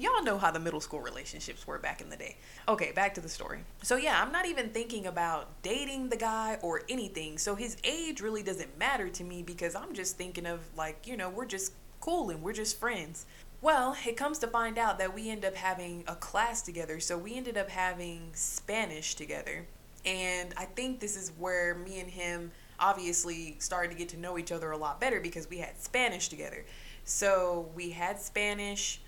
y'all 0.00 0.22
know 0.22 0.38
how 0.38 0.50
the 0.50 0.58
middle 0.58 0.80
school 0.80 1.00
relationships 1.00 1.66
were 1.66 1.78
back 1.78 2.00
in 2.00 2.08
the 2.08 2.16
day. 2.16 2.36
Okay, 2.66 2.92
back 2.92 3.14
to 3.14 3.20
the 3.20 3.28
story. 3.28 3.60
So 3.82 3.96
yeah, 3.96 4.20
I'm 4.22 4.32
not 4.32 4.46
even 4.46 4.70
thinking 4.70 5.06
about 5.06 5.48
dating 5.62 6.08
the 6.08 6.16
guy 6.16 6.58
or 6.62 6.82
anything. 6.88 7.36
So 7.36 7.54
his 7.54 7.76
age 7.84 8.20
really 8.20 8.42
doesn't 8.42 8.78
matter 8.78 9.08
to 9.10 9.24
me 9.24 9.42
because 9.42 9.74
I'm 9.74 9.92
just 9.92 10.16
thinking 10.16 10.46
of 10.46 10.60
like, 10.76 11.06
you 11.06 11.16
know, 11.16 11.28
we're 11.28 11.46
just 11.46 11.72
cool 12.00 12.30
and 12.30 12.42
we're 12.42 12.54
just 12.54 12.80
friends. 12.80 13.26
Well, 13.60 13.94
it 14.06 14.16
comes 14.16 14.38
to 14.38 14.46
find 14.46 14.78
out 14.78 14.98
that 14.98 15.14
we 15.14 15.28
end 15.28 15.44
up 15.44 15.54
having 15.54 16.04
a 16.08 16.14
class 16.14 16.62
together. 16.62 16.98
So 16.98 17.18
we 17.18 17.36
ended 17.36 17.58
up 17.58 17.68
having 17.68 18.30
Spanish 18.32 19.14
together. 19.14 19.66
And 20.06 20.54
I 20.56 20.64
think 20.64 20.98
this 20.98 21.14
is 21.14 21.30
where 21.38 21.74
me 21.74 22.00
and 22.00 22.10
him 22.10 22.52
obviously 22.78 23.56
started 23.58 23.90
to 23.90 23.98
get 23.98 24.08
to 24.08 24.16
know 24.16 24.38
each 24.38 24.50
other 24.50 24.70
a 24.70 24.78
lot 24.78 24.98
better 24.98 25.20
because 25.20 25.50
we 25.50 25.58
had 25.58 25.76
Spanish 25.78 26.30
together. 26.30 26.64
So 27.04 27.68
we 27.74 27.90
had 27.90 28.18
Spanish 28.18 29.02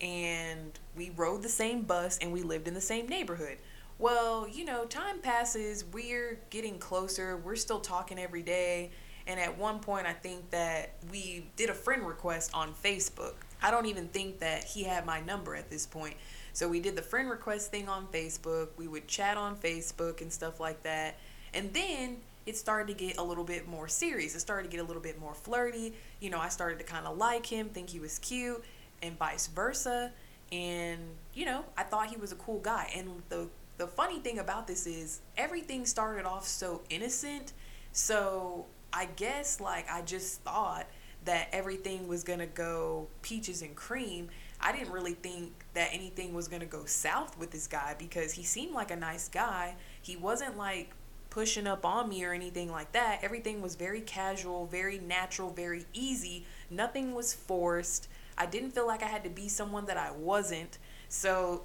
and 0.00 0.78
we 0.96 1.10
rode 1.10 1.42
the 1.42 1.48
same 1.48 1.82
bus 1.82 2.18
and 2.18 2.32
we 2.32 2.42
lived 2.42 2.68
in 2.68 2.74
the 2.74 2.80
same 2.80 3.08
neighborhood. 3.08 3.58
Well, 3.98 4.46
you 4.48 4.64
know, 4.64 4.84
time 4.84 5.20
passes, 5.20 5.84
we're 5.92 6.38
getting 6.50 6.78
closer, 6.78 7.38
we're 7.38 7.56
still 7.56 7.80
talking 7.80 8.18
every 8.18 8.42
day. 8.42 8.90
And 9.26 9.40
at 9.40 9.58
one 9.58 9.80
point, 9.80 10.06
I 10.06 10.12
think 10.12 10.50
that 10.50 10.94
we 11.10 11.46
did 11.56 11.70
a 11.70 11.74
friend 11.74 12.06
request 12.06 12.52
on 12.54 12.72
Facebook. 12.72 13.34
I 13.60 13.70
don't 13.70 13.86
even 13.86 14.06
think 14.08 14.38
that 14.38 14.64
he 14.64 14.84
had 14.84 15.04
my 15.04 15.20
number 15.20 15.56
at 15.56 15.68
this 15.70 15.86
point. 15.86 16.14
So 16.52 16.68
we 16.68 16.78
did 16.78 16.94
the 16.94 17.02
friend 17.02 17.28
request 17.28 17.70
thing 17.70 17.88
on 17.88 18.06
Facebook. 18.08 18.68
We 18.76 18.86
would 18.86 19.08
chat 19.08 19.36
on 19.36 19.56
Facebook 19.56 20.20
and 20.20 20.32
stuff 20.32 20.60
like 20.60 20.82
that. 20.84 21.18
And 21.54 21.72
then 21.72 22.18
it 22.44 22.56
started 22.56 22.96
to 22.96 23.04
get 23.04 23.18
a 23.18 23.22
little 23.22 23.44
bit 23.44 23.66
more 23.66 23.88
serious. 23.88 24.34
It 24.36 24.40
started 24.40 24.70
to 24.70 24.76
get 24.76 24.84
a 24.84 24.86
little 24.86 25.02
bit 25.02 25.18
more 25.18 25.34
flirty. 25.34 25.94
You 26.20 26.30
know, 26.30 26.38
I 26.38 26.48
started 26.48 26.78
to 26.78 26.84
kind 26.84 27.06
of 27.06 27.16
like 27.16 27.44
him, 27.44 27.68
think 27.70 27.90
he 27.90 27.98
was 27.98 28.18
cute, 28.20 28.64
and 29.02 29.18
vice 29.18 29.46
versa. 29.46 30.12
And, 30.52 31.00
you 31.34 31.44
know, 31.44 31.64
I 31.76 31.82
thought 31.82 32.08
he 32.08 32.16
was 32.16 32.32
a 32.32 32.36
cool 32.36 32.60
guy. 32.60 32.90
And 32.94 33.22
the 33.28 33.48
the 33.78 33.86
funny 33.86 34.20
thing 34.20 34.38
about 34.38 34.66
this 34.66 34.86
is 34.86 35.20
everything 35.36 35.84
started 35.84 36.24
off 36.24 36.46
so 36.46 36.82
innocent. 36.88 37.52
So 37.92 38.66
I 38.92 39.06
guess 39.16 39.60
like 39.60 39.90
I 39.90 40.02
just 40.02 40.40
thought 40.42 40.86
that 41.26 41.48
everything 41.52 42.08
was 42.08 42.24
going 42.24 42.38
to 42.38 42.46
go 42.46 43.08
peaches 43.22 43.60
and 43.60 43.74
cream. 43.76 44.28
I 44.60 44.72
didn't 44.72 44.92
really 44.92 45.12
think 45.14 45.52
that 45.74 45.90
anything 45.92 46.32
was 46.32 46.48
going 46.48 46.60
to 46.60 46.66
go 46.66 46.84
south 46.86 47.36
with 47.38 47.50
this 47.50 47.66
guy 47.66 47.94
because 47.98 48.32
he 48.32 48.44
seemed 48.44 48.72
like 48.72 48.90
a 48.90 48.96
nice 48.96 49.28
guy. 49.28 49.74
He 50.00 50.16
wasn't 50.16 50.56
like 50.56 50.92
pushing 51.28 51.66
up 51.66 51.84
on 51.84 52.08
me 52.08 52.24
or 52.24 52.32
anything 52.32 52.70
like 52.70 52.92
that. 52.92 53.18
Everything 53.22 53.60
was 53.60 53.74
very 53.74 54.00
casual, 54.00 54.66
very 54.66 54.98
natural, 54.98 55.50
very 55.50 55.84
easy. 55.92 56.46
Nothing 56.70 57.14
was 57.14 57.34
forced. 57.34 58.08
I 58.38 58.46
didn't 58.46 58.72
feel 58.72 58.86
like 58.86 59.02
I 59.02 59.06
had 59.06 59.24
to 59.24 59.30
be 59.30 59.48
someone 59.48 59.86
that 59.86 59.96
I 59.96 60.10
wasn't. 60.12 60.78
So 61.08 61.62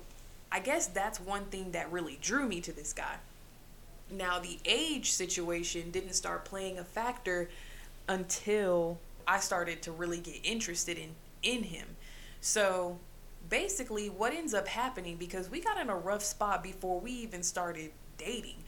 I 0.52 0.60
guess 0.60 0.88
that's 0.88 1.20
one 1.20 1.46
thing 1.46 1.72
that 1.72 1.92
really 1.92 2.18
drew 2.22 2.48
me 2.48 2.62
to 2.62 2.72
this 2.72 2.94
guy. 2.94 3.16
Now, 4.10 4.40
the 4.40 4.60
age 4.66 5.12
situation 5.12 5.92
didn't 5.92 6.14
start 6.14 6.44
playing 6.46 6.78
a 6.78 6.84
factor 6.84 7.50
until 8.08 9.00
I 9.28 9.40
started 9.40 9.82
to 9.84 9.92
really 9.92 10.20
get 10.20 10.40
interested 10.44 10.98
in 10.98 11.16
in 11.44 11.64
him. 11.64 11.88
So 12.40 13.00
basically 13.50 14.10
what 14.10 14.34
ends 14.34 14.54
up 14.54 14.68
happening 14.68 15.18
because 15.18 15.50
we 15.50 15.60
got 15.60 15.80
in 15.80 15.90
a 15.90 15.96
rough 15.96 16.24
spot 16.24 16.64
before 16.64 17.00
we 17.00 17.12
even 17.12 17.44
started 17.44 17.92
dating. 18.18 18.64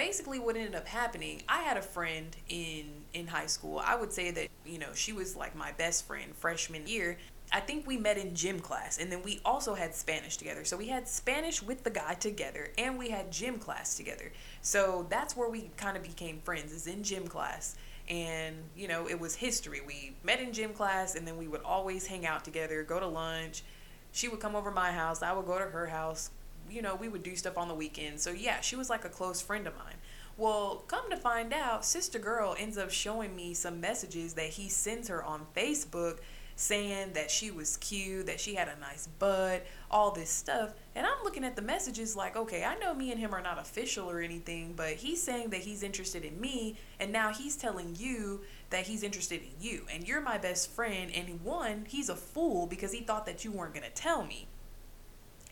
Basically 0.00 0.38
what 0.38 0.56
ended 0.56 0.74
up 0.74 0.88
happening, 0.88 1.42
I 1.46 1.60
had 1.60 1.76
a 1.76 1.82
friend 1.82 2.34
in 2.48 2.86
in 3.12 3.26
high 3.26 3.48
school. 3.48 3.82
I 3.84 3.96
would 3.96 4.14
say 4.14 4.30
that, 4.30 4.48
you 4.64 4.78
know, 4.78 4.94
she 4.94 5.12
was 5.12 5.36
like 5.36 5.54
my 5.54 5.72
best 5.72 6.06
friend 6.06 6.34
freshman 6.34 6.86
year. 6.86 7.18
I 7.52 7.60
think 7.60 7.86
we 7.86 7.98
met 7.98 8.16
in 8.16 8.34
gym 8.34 8.60
class 8.60 8.96
and 8.96 9.12
then 9.12 9.20
we 9.22 9.42
also 9.44 9.74
had 9.74 9.94
Spanish 9.94 10.38
together. 10.38 10.64
So 10.64 10.78
we 10.78 10.86
had 10.86 11.06
Spanish 11.06 11.62
with 11.62 11.84
the 11.84 11.90
guy 11.90 12.14
together 12.14 12.70
and 12.78 12.98
we 12.98 13.10
had 13.10 13.30
gym 13.30 13.58
class 13.58 13.94
together. 13.94 14.32
So 14.62 15.06
that's 15.10 15.36
where 15.36 15.50
we 15.50 15.70
kind 15.76 15.98
of 15.98 16.02
became 16.02 16.40
friends 16.40 16.72
is 16.72 16.86
in 16.86 17.02
gym 17.02 17.26
class 17.26 17.76
and 18.08 18.56
you 18.74 18.88
know 18.88 19.06
it 19.06 19.20
was 19.20 19.36
history 19.36 19.80
we 19.86 20.14
met 20.24 20.40
in 20.40 20.52
gym 20.52 20.72
class 20.72 21.14
and 21.14 21.28
then 21.28 21.36
we 21.36 21.46
would 21.46 21.62
always 21.62 22.06
hang 22.06 22.26
out 22.26 22.42
together 22.42 22.82
go 22.82 22.98
to 22.98 23.06
lunch 23.06 23.62
she 24.10 24.26
would 24.26 24.40
come 24.40 24.56
over 24.56 24.72
my 24.72 24.90
house 24.90 25.22
i 25.22 25.32
would 25.32 25.46
go 25.46 25.58
to 25.58 25.66
her 25.66 25.86
house 25.86 26.30
you 26.70 26.82
know 26.82 26.94
we 26.94 27.08
would 27.08 27.22
do 27.22 27.36
stuff 27.36 27.58
on 27.58 27.68
the 27.68 27.74
weekends 27.74 28.22
so 28.22 28.30
yeah 28.30 28.60
she 28.60 28.76
was 28.76 28.90
like 28.90 29.04
a 29.04 29.08
close 29.08 29.40
friend 29.40 29.66
of 29.66 29.76
mine 29.76 29.96
well 30.36 30.84
come 30.86 31.08
to 31.10 31.16
find 31.16 31.52
out 31.52 31.84
sister 31.84 32.18
girl 32.18 32.54
ends 32.58 32.78
up 32.78 32.90
showing 32.90 33.34
me 33.34 33.54
some 33.54 33.80
messages 33.80 34.34
that 34.34 34.48
he 34.48 34.68
sends 34.68 35.08
her 35.08 35.22
on 35.22 35.46
facebook 35.56 36.18
saying 36.60 37.14
that 37.14 37.30
she 37.30 37.50
was 37.50 37.78
cute, 37.78 38.26
that 38.26 38.38
she 38.38 38.54
had 38.54 38.68
a 38.68 38.78
nice 38.78 39.06
butt, 39.18 39.64
all 39.90 40.10
this 40.10 40.28
stuff. 40.28 40.74
And 40.94 41.06
I'm 41.06 41.24
looking 41.24 41.42
at 41.42 41.56
the 41.56 41.62
messages 41.62 42.14
like, 42.14 42.36
okay, 42.36 42.64
I 42.64 42.78
know 42.78 42.92
me 42.92 43.10
and 43.10 43.18
him 43.18 43.34
are 43.34 43.40
not 43.40 43.58
official 43.58 44.10
or 44.10 44.20
anything, 44.20 44.74
but 44.76 44.92
he's 44.92 45.22
saying 45.22 45.50
that 45.50 45.60
he's 45.60 45.82
interested 45.82 46.22
in 46.22 46.38
me, 46.38 46.76
and 47.00 47.10
now 47.10 47.32
he's 47.32 47.56
telling 47.56 47.96
you 47.98 48.42
that 48.68 48.86
he's 48.86 49.02
interested 49.02 49.40
in 49.40 49.52
you. 49.58 49.86
And 49.90 50.06
you're 50.06 50.20
my 50.20 50.36
best 50.36 50.70
friend, 50.70 51.10
and 51.14 51.40
one, 51.42 51.86
he's 51.88 52.10
a 52.10 52.16
fool 52.16 52.66
because 52.66 52.92
he 52.92 53.00
thought 53.00 53.24
that 53.24 53.42
you 53.42 53.52
weren't 53.52 53.72
going 53.72 53.86
to 53.86 53.90
tell 53.90 54.22
me. 54.22 54.46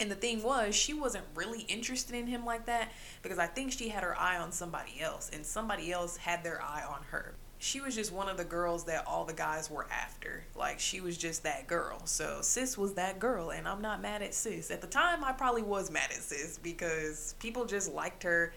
And 0.00 0.10
the 0.10 0.14
thing 0.14 0.42
was, 0.42 0.74
she 0.76 0.94
wasn't 0.94 1.24
really 1.34 1.62
interested 1.62 2.14
in 2.14 2.26
him 2.28 2.44
like 2.44 2.66
that 2.66 2.92
because 3.22 3.38
I 3.38 3.46
think 3.46 3.72
she 3.72 3.88
had 3.88 4.04
her 4.04 4.16
eye 4.18 4.38
on 4.38 4.52
somebody 4.52 5.00
else, 5.00 5.28
and 5.32 5.44
somebody 5.44 5.90
else 5.90 6.16
had 6.16 6.44
their 6.44 6.62
eye 6.62 6.84
on 6.88 7.02
her. 7.10 7.34
she 7.58 7.80
was 7.80 7.94
just 7.94 8.12
one 8.12 8.28
of 8.28 8.36
the 8.36 8.44
girls 8.44 8.84
that 8.84 9.04
all 9.06 9.24
the 9.24 9.32
guys 9.32 9.70
were 9.70 9.86
after. 9.90 10.44
Like 10.54 10.78
she 10.78 11.00
was 11.00 11.18
just 11.18 11.42
that 11.42 11.66
girl. 11.66 12.00
So 12.06 12.38
sis 12.40 12.78
was 12.78 12.94
that 12.94 13.18
girl 13.18 13.50
and 13.50 13.66
I'm 13.66 13.82
not 13.82 14.00
mad 14.00 14.22
at 14.22 14.34
sis. 14.34 14.70
At 14.70 14.80
the 14.80 14.86
time 14.86 15.24
I 15.24 15.32
probably 15.32 15.62
was 15.62 15.90
mad 15.90 16.10
at 16.10 16.22
sis 16.22 16.58
because 16.58 17.34
people 17.40 17.64
just 17.66 17.92
liked 17.92 18.22
her 18.22 18.52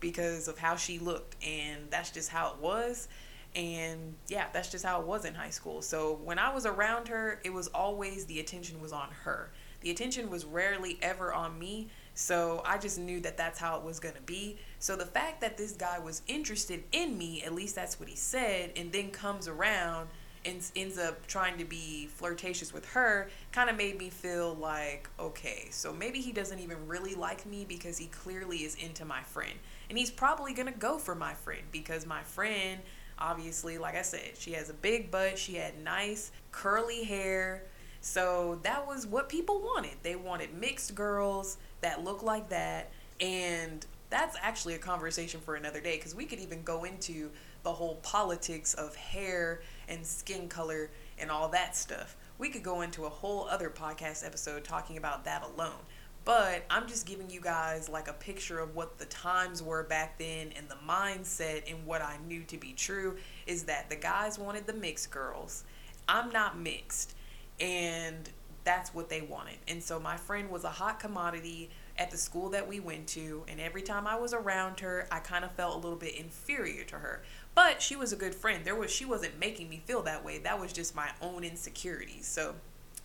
because 0.00 0.48
of 0.48 0.58
how 0.58 0.76
she 0.76 0.98
looked 0.98 1.36
and 1.44 1.82
that's 1.90 2.10
just 2.10 2.28
how 2.28 2.52
it 2.52 2.58
was. 2.60 3.08
And 3.54 4.14
yeah, 4.28 4.46
that's 4.52 4.70
just 4.70 4.84
how 4.84 5.00
it 5.00 5.06
was 5.06 5.24
in 5.24 5.34
high 5.34 5.50
school. 5.50 5.82
So 5.82 6.18
when 6.24 6.38
I 6.38 6.52
was 6.52 6.66
around 6.66 7.08
her, 7.08 7.40
it 7.44 7.52
was 7.52 7.68
always 7.68 8.24
the 8.26 8.40
attention 8.40 8.80
was 8.80 8.92
on 8.92 9.08
her. 9.24 9.50
The 9.80 9.90
attention 9.90 10.30
was 10.30 10.44
rarely 10.44 10.98
ever 11.02 11.32
on 11.32 11.58
me. 11.58 11.88
So 12.14 12.62
I 12.66 12.78
just 12.78 12.98
knew 12.98 13.20
that 13.20 13.36
that's 13.36 13.58
how 13.58 13.78
it 13.78 13.82
was 13.82 13.98
going 13.98 14.14
to 14.14 14.22
be. 14.22 14.58
So 14.78 14.96
the 14.96 15.06
fact 15.06 15.40
that 15.40 15.56
this 15.56 15.72
guy 15.72 15.98
was 15.98 16.22
interested 16.26 16.84
in 16.92 17.16
me, 17.16 17.42
at 17.42 17.54
least 17.54 17.74
that's 17.74 17.98
what 17.98 18.08
he 18.08 18.16
said, 18.16 18.72
and 18.76 18.92
then 18.92 19.10
comes 19.10 19.48
around 19.48 20.08
and 20.44 20.62
ends 20.74 20.98
up 20.98 21.26
trying 21.26 21.58
to 21.58 21.64
be 21.64 22.06
flirtatious 22.14 22.72
with 22.72 22.86
her 22.86 23.28
kind 23.52 23.68
of 23.68 23.76
made 23.76 23.98
me 23.98 24.08
feel 24.08 24.54
like 24.54 25.08
okay 25.18 25.68
so 25.70 25.92
maybe 25.92 26.18
he 26.20 26.32
doesn't 26.32 26.60
even 26.60 26.78
really 26.86 27.14
like 27.14 27.44
me 27.44 27.66
because 27.68 27.98
he 27.98 28.06
clearly 28.06 28.58
is 28.58 28.74
into 28.76 29.04
my 29.04 29.22
friend 29.22 29.52
and 29.90 29.98
he's 29.98 30.10
probably 30.10 30.54
gonna 30.54 30.72
go 30.72 30.96
for 30.98 31.14
my 31.14 31.34
friend 31.34 31.60
because 31.70 32.06
my 32.06 32.22
friend 32.22 32.80
obviously 33.18 33.76
like 33.76 33.94
i 33.94 34.02
said 34.02 34.30
she 34.34 34.52
has 34.52 34.70
a 34.70 34.74
big 34.74 35.10
butt 35.10 35.38
she 35.38 35.54
had 35.54 35.78
nice 35.84 36.32
curly 36.52 37.04
hair 37.04 37.62
so 38.00 38.58
that 38.62 38.86
was 38.86 39.06
what 39.06 39.28
people 39.28 39.60
wanted 39.60 39.94
they 40.02 40.16
wanted 40.16 40.52
mixed 40.54 40.94
girls 40.94 41.58
that 41.80 42.02
look 42.02 42.22
like 42.22 42.48
that 42.48 42.90
and 43.20 43.86
that's 44.10 44.36
actually 44.42 44.74
a 44.74 44.78
conversation 44.78 45.40
for 45.40 45.54
another 45.54 45.80
day 45.80 45.96
because 45.96 46.14
we 46.14 46.26
could 46.26 46.40
even 46.40 46.62
go 46.62 46.84
into 46.84 47.30
the 47.62 47.72
whole 47.72 47.96
politics 47.96 48.74
of 48.74 48.94
hair 48.96 49.62
and 49.88 50.04
skin 50.04 50.48
color 50.48 50.90
and 51.18 51.30
all 51.30 51.48
that 51.48 51.76
stuff. 51.76 52.16
We 52.38 52.48
could 52.48 52.62
go 52.62 52.80
into 52.80 53.04
a 53.04 53.08
whole 53.08 53.46
other 53.48 53.70
podcast 53.70 54.26
episode 54.26 54.64
talking 54.64 54.96
about 54.96 55.24
that 55.24 55.44
alone. 55.44 55.78
But 56.24 56.64
I'm 56.68 56.86
just 56.86 57.06
giving 57.06 57.30
you 57.30 57.40
guys 57.40 57.88
like 57.88 58.08
a 58.08 58.12
picture 58.12 58.58
of 58.58 58.74
what 58.74 58.98
the 58.98 59.06
times 59.06 59.62
were 59.62 59.84
back 59.84 60.18
then 60.18 60.52
and 60.56 60.68
the 60.68 60.76
mindset 60.86 61.70
and 61.70 61.86
what 61.86 62.02
I 62.02 62.18
knew 62.26 62.42
to 62.44 62.58
be 62.58 62.72
true 62.72 63.16
is 63.46 63.64
that 63.64 63.88
the 63.88 63.96
guys 63.96 64.38
wanted 64.38 64.66
the 64.66 64.72
mixed 64.72 65.10
girls. 65.10 65.64
I'm 66.08 66.30
not 66.30 66.58
mixed. 66.58 67.14
And 67.60 68.28
that's 68.64 68.94
what 68.94 69.08
they 69.08 69.22
wanted. 69.22 69.56
And 69.68 69.82
so 69.82 69.98
my 69.98 70.16
friend 70.16 70.50
was 70.50 70.64
a 70.64 70.70
hot 70.70 71.00
commodity 71.00 71.70
at 71.98 72.10
the 72.10 72.16
school 72.16 72.48
that 72.50 72.66
we 72.66 72.80
went 72.80 73.06
to, 73.08 73.44
and 73.46 73.60
every 73.60 73.82
time 73.82 74.06
I 74.06 74.16
was 74.16 74.32
around 74.32 74.80
her, 74.80 75.06
I 75.10 75.18
kind 75.18 75.44
of 75.44 75.52
felt 75.52 75.74
a 75.74 75.78
little 75.78 75.98
bit 75.98 76.14
inferior 76.14 76.84
to 76.84 76.96
her. 76.96 77.22
But 77.54 77.82
she 77.82 77.94
was 77.94 78.12
a 78.12 78.16
good 78.16 78.34
friend. 78.34 78.64
There 78.64 78.74
was 78.74 78.90
she 78.90 79.04
wasn't 79.04 79.38
making 79.38 79.68
me 79.68 79.82
feel 79.84 80.02
that 80.02 80.24
way. 80.24 80.38
That 80.38 80.58
was 80.58 80.72
just 80.72 80.94
my 80.94 81.10
own 81.20 81.44
insecurities. 81.44 82.26
So, 82.26 82.54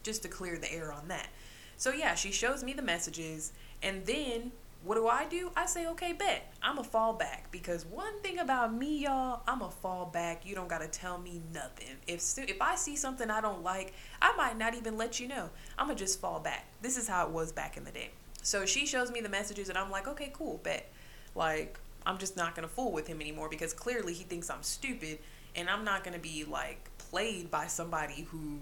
just 0.04 0.22
to 0.22 0.30
clear 0.30 0.58
the 0.58 0.72
air 0.72 0.94
on 0.94 1.08
that. 1.10 1.28
So 1.78 1.92
yeah, 1.92 2.16
she 2.16 2.32
shows 2.32 2.64
me 2.64 2.74
the 2.74 2.82
messages, 2.82 3.52
and 3.84 4.06
then 4.06 4.52
what 4.86 4.96
do 4.96 5.08
I 5.08 5.26
do? 5.26 5.52
I 5.56 5.66
say, 5.66 5.88
okay, 5.88 6.14
bet. 6.14 6.54
I'm 6.62 6.78
a 6.78 6.84
fall 6.84 7.14
back 7.14 7.52
because 7.52 7.86
one 7.86 8.22
thing 8.22 8.38
about 8.38 8.74
me, 8.74 9.00
y'all, 9.00 9.42
I'm 9.48 9.64
a 9.64 9.72
fall 9.72 10.06
back. 10.06 10.46
You 10.46 10.54
don't 10.54 10.68
gotta 10.68 10.88
tell 10.88 11.18
me 11.18 11.42
nothing. 11.54 11.88
If 12.08 12.22
if 12.38 12.62
I 12.62 12.76
see 12.76 12.96
something 12.96 13.32
I 13.32 13.42
don't 13.42 13.64
like, 13.64 13.94
I 14.22 14.36
might 14.38 14.58
not 14.58 14.76
even 14.76 14.96
let 14.96 15.20
you 15.20 15.28
know. 15.28 15.50
I'ma 15.78 15.96
just 15.96 16.22
fall 16.22 16.40
back. 16.40 16.66
This 16.84 16.98
is 16.98 17.08
how 17.08 17.26
it 17.26 17.32
was 17.32 17.52
back 17.52 17.78
in 17.78 17.84
the 17.84 17.92
day. 17.92 18.12
So 18.44 18.68
she 18.68 18.86
shows 18.86 19.12
me 19.12 19.22
the 19.22 19.30
messages, 19.30 19.70
and 19.70 19.78
I'm 19.78 19.90
like, 19.90 20.08
okay, 20.08 20.32
cool, 20.34 20.60
bet. 20.64 20.88
Like 21.34 21.80
I'm 22.06 22.20
just 22.20 22.38
not 22.38 22.54
gonna 22.54 22.68
fool 22.68 22.92
with 22.92 23.08
him 23.08 23.22
anymore 23.22 23.50
because 23.50 23.74
clearly 23.74 24.14
he 24.14 24.24
thinks 24.24 24.52
I'm 24.52 24.62
stupid, 24.62 25.18
and 25.56 25.68
I'm 25.68 25.84
not 25.84 26.04
gonna 26.04 26.20
be 26.20 26.44
like 26.44 26.90
played 27.00 27.50
by 27.50 27.66
somebody 27.66 28.28
who, 28.30 28.60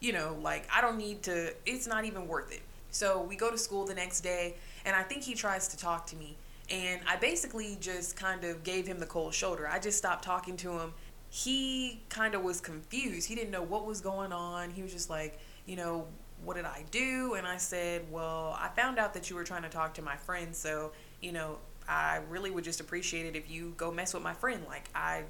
you 0.00 0.12
know, 0.12 0.36
like 0.42 0.68
I 0.70 0.82
don't 0.82 0.98
need 0.98 1.22
to. 1.22 1.54
It's 1.64 1.86
not 1.86 2.04
even 2.04 2.28
worth 2.28 2.52
it. 2.52 2.60
So 2.90 3.22
we 3.22 3.36
go 3.36 3.50
to 3.50 3.58
school 3.58 3.86
the 3.86 3.94
next 3.94 4.20
day, 4.20 4.56
and 4.84 4.96
I 4.96 5.02
think 5.02 5.22
he 5.22 5.34
tries 5.34 5.68
to 5.68 5.76
talk 5.76 6.06
to 6.08 6.16
me. 6.16 6.36
And 6.70 7.00
I 7.08 7.16
basically 7.16 7.76
just 7.80 8.16
kind 8.16 8.44
of 8.44 8.62
gave 8.62 8.86
him 8.86 8.98
the 8.98 9.06
cold 9.06 9.34
shoulder. 9.34 9.68
I 9.68 9.78
just 9.78 9.98
stopped 9.98 10.24
talking 10.24 10.56
to 10.58 10.78
him. 10.78 10.92
He 11.30 12.00
kind 12.08 12.34
of 12.34 12.42
was 12.42 12.60
confused. 12.60 13.28
He 13.28 13.34
didn't 13.34 13.50
know 13.50 13.62
what 13.62 13.86
was 13.86 14.00
going 14.00 14.32
on. 14.32 14.70
He 14.70 14.82
was 14.82 14.92
just 14.92 15.10
like, 15.10 15.38
you 15.66 15.76
know, 15.76 16.06
what 16.44 16.56
did 16.56 16.64
I 16.64 16.84
do? 16.90 17.34
And 17.34 17.46
I 17.46 17.56
said, 17.56 18.02
well, 18.10 18.56
I 18.58 18.68
found 18.68 18.98
out 18.98 19.14
that 19.14 19.28
you 19.30 19.36
were 19.36 19.44
trying 19.44 19.62
to 19.62 19.68
talk 19.68 19.94
to 19.94 20.02
my 20.02 20.16
friend. 20.16 20.54
So, 20.54 20.92
you 21.20 21.32
know, 21.32 21.58
I 21.88 22.20
really 22.28 22.50
would 22.50 22.64
just 22.64 22.80
appreciate 22.80 23.26
it 23.26 23.36
if 23.36 23.50
you 23.50 23.74
go 23.76 23.90
mess 23.90 24.14
with 24.14 24.22
my 24.22 24.32
friend. 24.32 24.62
Like, 24.68 24.88
I 24.94 25.24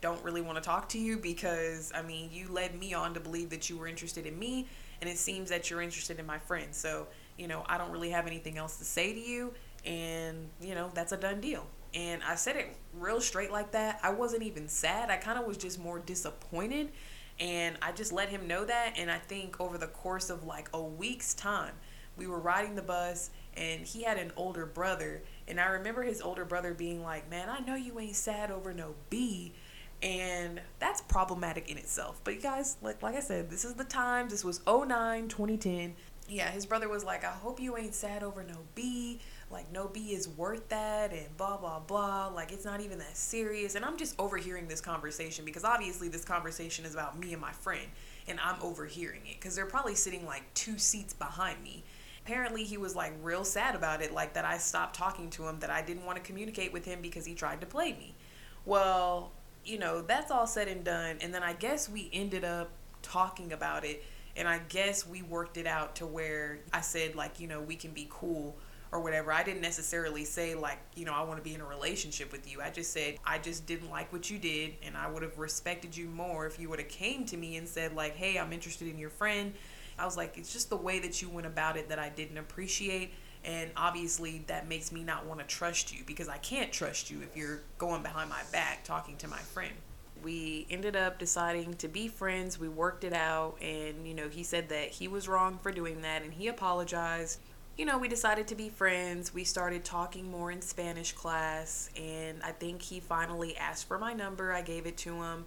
don't 0.00 0.22
really 0.22 0.42
want 0.42 0.58
to 0.58 0.62
talk 0.62 0.88
to 0.90 0.98
you 0.98 1.16
because, 1.16 1.92
I 1.94 2.02
mean, 2.02 2.28
you 2.32 2.48
led 2.48 2.78
me 2.78 2.92
on 2.92 3.14
to 3.14 3.20
believe 3.20 3.50
that 3.50 3.70
you 3.70 3.76
were 3.76 3.86
interested 3.86 4.26
in 4.26 4.38
me 4.38 4.66
and 5.00 5.08
it 5.08 5.18
seems 5.18 5.48
that 5.50 5.70
you're 5.70 5.82
interested 5.82 6.18
in 6.18 6.26
my 6.26 6.38
friend. 6.38 6.74
So, 6.74 7.06
you 7.42 7.48
know, 7.48 7.64
I 7.66 7.76
don't 7.76 7.90
really 7.90 8.10
have 8.10 8.28
anything 8.28 8.56
else 8.56 8.76
to 8.76 8.84
say 8.84 9.12
to 9.12 9.18
you, 9.18 9.52
and, 9.84 10.48
you 10.60 10.76
know, 10.76 10.92
that's 10.94 11.10
a 11.10 11.16
done 11.16 11.40
deal. 11.40 11.66
And 11.92 12.22
I 12.22 12.36
said 12.36 12.54
it 12.54 12.76
real 12.94 13.20
straight 13.20 13.50
like 13.50 13.72
that. 13.72 13.98
I 14.00 14.10
wasn't 14.10 14.44
even 14.44 14.68
sad. 14.68 15.10
I 15.10 15.16
kind 15.16 15.40
of 15.40 15.44
was 15.44 15.56
just 15.56 15.80
more 15.80 15.98
disappointed. 15.98 16.90
And 17.40 17.76
I 17.82 17.90
just 17.90 18.12
let 18.12 18.28
him 18.28 18.46
know 18.46 18.64
that. 18.64 18.94
And 18.96 19.10
I 19.10 19.18
think 19.18 19.60
over 19.60 19.76
the 19.76 19.88
course 19.88 20.30
of 20.30 20.44
like 20.44 20.68
a 20.72 20.80
week's 20.80 21.34
time, 21.34 21.74
we 22.16 22.28
were 22.28 22.38
riding 22.38 22.76
the 22.76 22.82
bus 22.82 23.30
and 23.56 23.80
he 23.80 24.04
had 24.04 24.18
an 24.18 24.32
older 24.36 24.64
brother. 24.64 25.22
And 25.48 25.60
I 25.60 25.66
remember 25.66 26.02
his 26.02 26.22
older 26.22 26.44
brother 26.44 26.72
being 26.72 27.02
like, 27.02 27.28
Man, 27.28 27.48
I 27.48 27.58
know 27.58 27.74
you 27.74 27.98
ain't 27.98 28.16
sad 28.16 28.50
over 28.50 28.72
no 28.72 28.94
B, 29.10 29.52
and 30.02 30.60
that's 30.80 31.00
problematic 31.00 31.70
in 31.70 31.78
itself 31.78 32.20
but 32.24 32.34
you 32.34 32.40
guys 32.40 32.76
like 32.82 33.00
like 33.02 33.14
i 33.14 33.20
said 33.20 33.48
this 33.50 33.64
is 33.64 33.74
the 33.74 33.84
time 33.84 34.28
this 34.28 34.44
was 34.44 34.60
09 34.66 35.28
2010 35.28 35.94
yeah 36.28 36.50
his 36.50 36.66
brother 36.66 36.88
was 36.88 37.04
like 37.04 37.24
i 37.24 37.30
hope 37.30 37.60
you 37.60 37.76
ain't 37.76 37.94
sad 37.94 38.22
over 38.22 38.42
no 38.42 38.58
b 38.74 39.18
like 39.50 39.70
no 39.72 39.88
b 39.88 40.12
is 40.12 40.28
worth 40.28 40.68
that 40.68 41.12
and 41.12 41.36
blah 41.36 41.56
blah 41.56 41.80
blah 41.80 42.28
like 42.28 42.52
it's 42.52 42.64
not 42.64 42.80
even 42.80 42.98
that 42.98 43.16
serious 43.16 43.74
and 43.74 43.84
i'm 43.84 43.96
just 43.96 44.14
overhearing 44.18 44.68
this 44.68 44.80
conversation 44.80 45.44
because 45.44 45.64
obviously 45.64 46.08
this 46.08 46.24
conversation 46.24 46.84
is 46.84 46.94
about 46.94 47.18
me 47.18 47.32
and 47.32 47.40
my 47.40 47.52
friend 47.52 47.86
and 48.28 48.38
i'm 48.40 48.56
overhearing 48.62 49.22
it 49.26 49.34
because 49.38 49.54
they're 49.54 49.66
probably 49.66 49.94
sitting 49.94 50.24
like 50.24 50.42
two 50.54 50.78
seats 50.78 51.12
behind 51.12 51.62
me 51.62 51.82
apparently 52.24 52.62
he 52.62 52.76
was 52.76 52.94
like 52.94 53.12
real 53.20 53.44
sad 53.44 53.74
about 53.74 54.00
it 54.00 54.12
like 54.12 54.32
that 54.34 54.44
i 54.44 54.56
stopped 54.56 54.94
talking 54.94 55.28
to 55.28 55.46
him 55.46 55.58
that 55.58 55.70
i 55.70 55.82
didn't 55.82 56.04
want 56.04 56.16
to 56.16 56.22
communicate 56.22 56.72
with 56.72 56.84
him 56.84 57.00
because 57.02 57.26
he 57.26 57.34
tried 57.34 57.60
to 57.60 57.66
play 57.66 57.92
me 57.92 58.14
well 58.64 59.32
you 59.64 59.78
know, 59.78 60.02
that's 60.02 60.30
all 60.30 60.46
said 60.46 60.68
and 60.68 60.84
done. 60.84 61.18
And 61.20 61.32
then 61.32 61.42
I 61.42 61.52
guess 61.52 61.88
we 61.88 62.10
ended 62.12 62.44
up 62.44 62.70
talking 63.02 63.52
about 63.52 63.84
it. 63.84 64.04
And 64.36 64.48
I 64.48 64.58
guess 64.68 65.06
we 65.06 65.22
worked 65.22 65.56
it 65.56 65.66
out 65.66 65.96
to 65.96 66.06
where 66.06 66.60
I 66.72 66.80
said, 66.80 67.14
like, 67.14 67.40
you 67.40 67.46
know, 67.46 67.60
we 67.60 67.76
can 67.76 67.92
be 67.92 68.06
cool 68.10 68.56
or 68.90 69.00
whatever. 69.00 69.32
I 69.32 69.42
didn't 69.42 69.62
necessarily 69.62 70.24
say, 70.24 70.54
like, 70.54 70.78
you 70.94 71.04
know, 71.04 71.12
I 71.12 71.22
want 71.22 71.38
to 71.38 71.42
be 71.42 71.54
in 71.54 71.60
a 71.60 71.66
relationship 71.66 72.32
with 72.32 72.50
you. 72.50 72.60
I 72.60 72.70
just 72.70 72.92
said, 72.92 73.16
I 73.24 73.38
just 73.38 73.66
didn't 73.66 73.90
like 73.90 74.12
what 74.12 74.30
you 74.30 74.38
did. 74.38 74.74
And 74.82 74.96
I 74.96 75.10
would 75.10 75.22
have 75.22 75.38
respected 75.38 75.96
you 75.96 76.08
more 76.08 76.46
if 76.46 76.58
you 76.58 76.68
would 76.68 76.78
have 76.78 76.88
came 76.88 77.24
to 77.26 77.36
me 77.36 77.56
and 77.56 77.68
said, 77.68 77.94
like, 77.94 78.16
hey, 78.16 78.38
I'm 78.38 78.52
interested 78.52 78.88
in 78.88 78.98
your 78.98 79.10
friend. 79.10 79.52
I 79.98 80.04
was 80.04 80.16
like, 80.16 80.38
it's 80.38 80.52
just 80.52 80.70
the 80.70 80.76
way 80.76 80.98
that 81.00 81.20
you 81.20 81.28
went 81.28 81.46
about 81.46 81.76
it 81.76 81.88
that 81.90 81.98
I 81.98 82.08
didn't 82.08 82.38
appreciate 82.38 83.12
and 83.44 83.70
obviously 83.76 84.44
that 84.46 84.68
makes 84.68 84.92
me 84.92 85.02
not 85.02 85.26
want 85.26 85.40
to 85.40 85.46
trust 85.46 85.92
you 85.92 86.04
because 86.06 86.28
I 86.28 86.38
can't 86.38 86.72
trust 86.72 87.10
you 87.10 87.22
if 87.22 87.36
you're 87.36 87.60
going 87.78 88.02
behind 88.02 88.30
my 88.30 88.42
back 88.52 88.84
talking 88.84 89.16
to 89.18 89.28
my 89.28 89.38
friend. 89.38 89.74
We 90.22 90.66
ended 90.70 90.96
up 90.96 91.18
deciding 91.18 91.74
to 91.74 91.88
be 91.88 92.08
friends. 92.08 92.58
We 92.58 92.68
worked 92.68 93.04
it 93.04 93.12
out 93.12 93.56
and 93.60 94.06
you 94.06 94.14
know, 94.14 94.28
he 94.28 94.42
said 94.42 94.68
that 94.68 94.88
he 94.88 95.08
was 95.08 95.28
wrong 95.28 95.58
for 95.62 95.72
doing 95.72 96.02
that 96.02 96.22
and 96.22 96.32
he 96.32 96.48
apologized. 96.48 97.40
You 97.76 97.86
know, 97.86 97.98
we 97.98 98.08
decided 98.08 98.46
to 98.48 98.54
be 98.54 98.68
friends. 98.68 99.32
We 99.32 99.44
started 99.44 99.84
talking 99.84 100.30
more 100.30 100.50
in 100.50 100.60
Spanish 100.60 101.12
class 101.12 101.90
and 101.96 102.42
I 102.42 102.52
think 102.52 102.82
he 102.82 103.00
finally 103.00 103.56
asked 103.56 103.88
for 103.88 103.98
my 103.98 104.12
number. 104.12 104.52
I 104.52 104.62
gave 104.62 104.86
it 104.86 104.96
to 104.98 105.14
him 105.14 105.46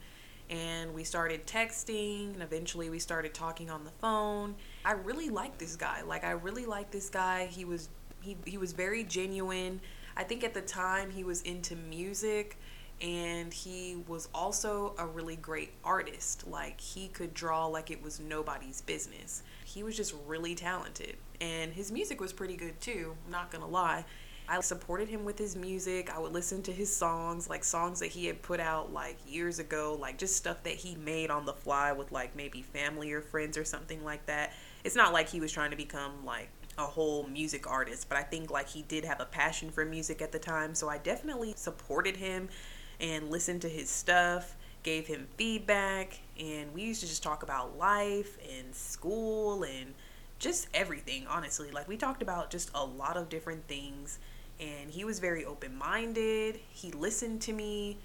and 0.49 0.93
we 0.93 1.03
started 1.03 1.47
texting 1.47 2.33
and 2.33 2.43
eventually 2.43 2.89
we 2.89 2.99
started 2.99 3.33
talking 3.33 3.69
on 3.69 3.83
the 3.83 3.91
phone. 3.91 4.55
I 4.83 4.93
really 4.93 5.29
like 5.29 5.57
this 5.57 5.75
guy. 5.75 6.01
Like 6.01 6.23
I 6.23 6.31
really 6.31 6.65
like 6.65 6.91
this 6.91 7.09
guy. 7.09 7.47
He 7.47 7.65
was 7.65 7.89
he 8.21 8.37
he 8.45 8.57
was 8.57 8.73
very 8.73 9.03
genuine. 9.03 9.81
I 10.17 10.23
think 10.23 10.43
at 10.43 10.53
the 10.53 10.61
time 10.61 11.11
he 11.11 11.23
was 11.23 11.41
into 11.41 11.75
music 11.75 12.57
and 13.01 13.53
he 13.53 13.97
was 14.07 14.29
also 14.33 14.93
a 14.97 15.05
really 15.05 15.35
great 15.35 15.73
artist. 15.83 16.47
Like 16.47 16.79
he 16.79 17.07
could 17.09 17.33
draw 17.33 17.65
like 17.65 17.91
it 17.91 18.01
was 18.01 18.19
nobody's 18.19 18.81
business. 18.81 19.43
He 19.65 19.83
was 19.83 19.95
just 19.97 20.15
really 20.25 20.55
talented 20.55 21.17
and 21.41 21.73
his 21.73 21.91
music 21.91 22.21
was 22.21 22.31
pretty 22.31 22.55
good 22.55 22.79
too, 22.79 23.15
not 23.29 23.51
going 23.51 23.63
to 23.63 23.69
lie. 23.69 24.05
I 24.47 24.61
supported 24.61 25.09
him 25.09 25.25
with 25.25 25.39
his 25.39 25.55
music. 25.55 26.15
I 26.15 26.19
would 26.19 26.31
listen 26.31 26.61
to 26.63 26.71
his 26.71 26.95
songs, 26.95 27.49
like 27.49 27.63
songs 27.63 27.99
that 27.99 28.07
he 28.07 28.27
had 28.27 28.43
put 28.43 28.59
out 28.59 28.93
like 28.93 29.17
years 29.27 29.57
ago, 29.57 29.97
like 29.99 30.19
just 30.19 30.35
stuff 30.35 30.61
that 30.63 30.75
he 30.75 30.95
made 30.95 31.31
on 31.31 31.45
the 31.45 31.53
fly 31.53 31.91
with 31.91 32.11
like 32.11 32.35
maybe 32.35 32.61
family 32.61 33.11
or 33.11 33.21
friends 33.21 33.57
or 33.57 33.65
something 33.65 34.03
like 34.03 34.25
that. 34.27 34.53
It's 34.83 34.95
not 34.95 35.13
like 35.13 35.29
he 35.29 35.39
was 35.39 35.51
trying 35.51 35.71
to 35.71 35.77
become 35.77 36.23
like 36.23 36.49
a 36.77 36.83
whole 36.83 37.25
music 37.27 37.69
artist, 37.69 38.07
but 38.07 38.17
I 38.17 38.21
think 38.21 38.51
like 38.51 38.69
he 38.69 38.83
did 38.83 39.03
have 39.03 39.19
a 39.19 39.25
passion 39.25 39.71
for 39.71 39.83
music 39.83 40.21
at 40.21 40.31
the 40.31 40.39
time, 40.39 40.75
so 40.75 40.89
I 40.89 40.99
definitely 40.99 41.53
supported 41.57 42.17
him 42.17 42.49
and 42.99 43.29
listened 43.29 43.61
to 43.61 43.69
his 43.69 43.89
stuff 43.89 44.55
gave 44.83 45.07
him 45.07 45.27
feedback, 45.35 46.19
and 46.39 46.71
we 46.73 46.83
used 46.83 47.01
to 47.01 47.07
just 47.07 47.23
talk 47.23 47.41
about 47.41 47.75
life 47.75 48.37
and 48.57 48.73
school 48.75 49.63
and 49.63 49.95
just 50.37 50.67
everything, 50.75 51.25
honestly. 51.27 51.71
Like, 51.71 51.87
we 51.87 51.97
talked 51.97 52.21
about 52.21 52.51
just 52.51 52.69
a 52.75 52.85
lot 52.85 53.17
of 53.17 53.27
different 53.27 53.67
things, 53.67 54.19
and 54.59 54.91
he 54.91 55.03
was 55.03 55.17
very 55.19 55.43
open 55.43 55.75
minded. 55.75 56.59
He 56.69 56.91
listened 56.91 57.41
to 57.41 57.53
me, 57.53 57.97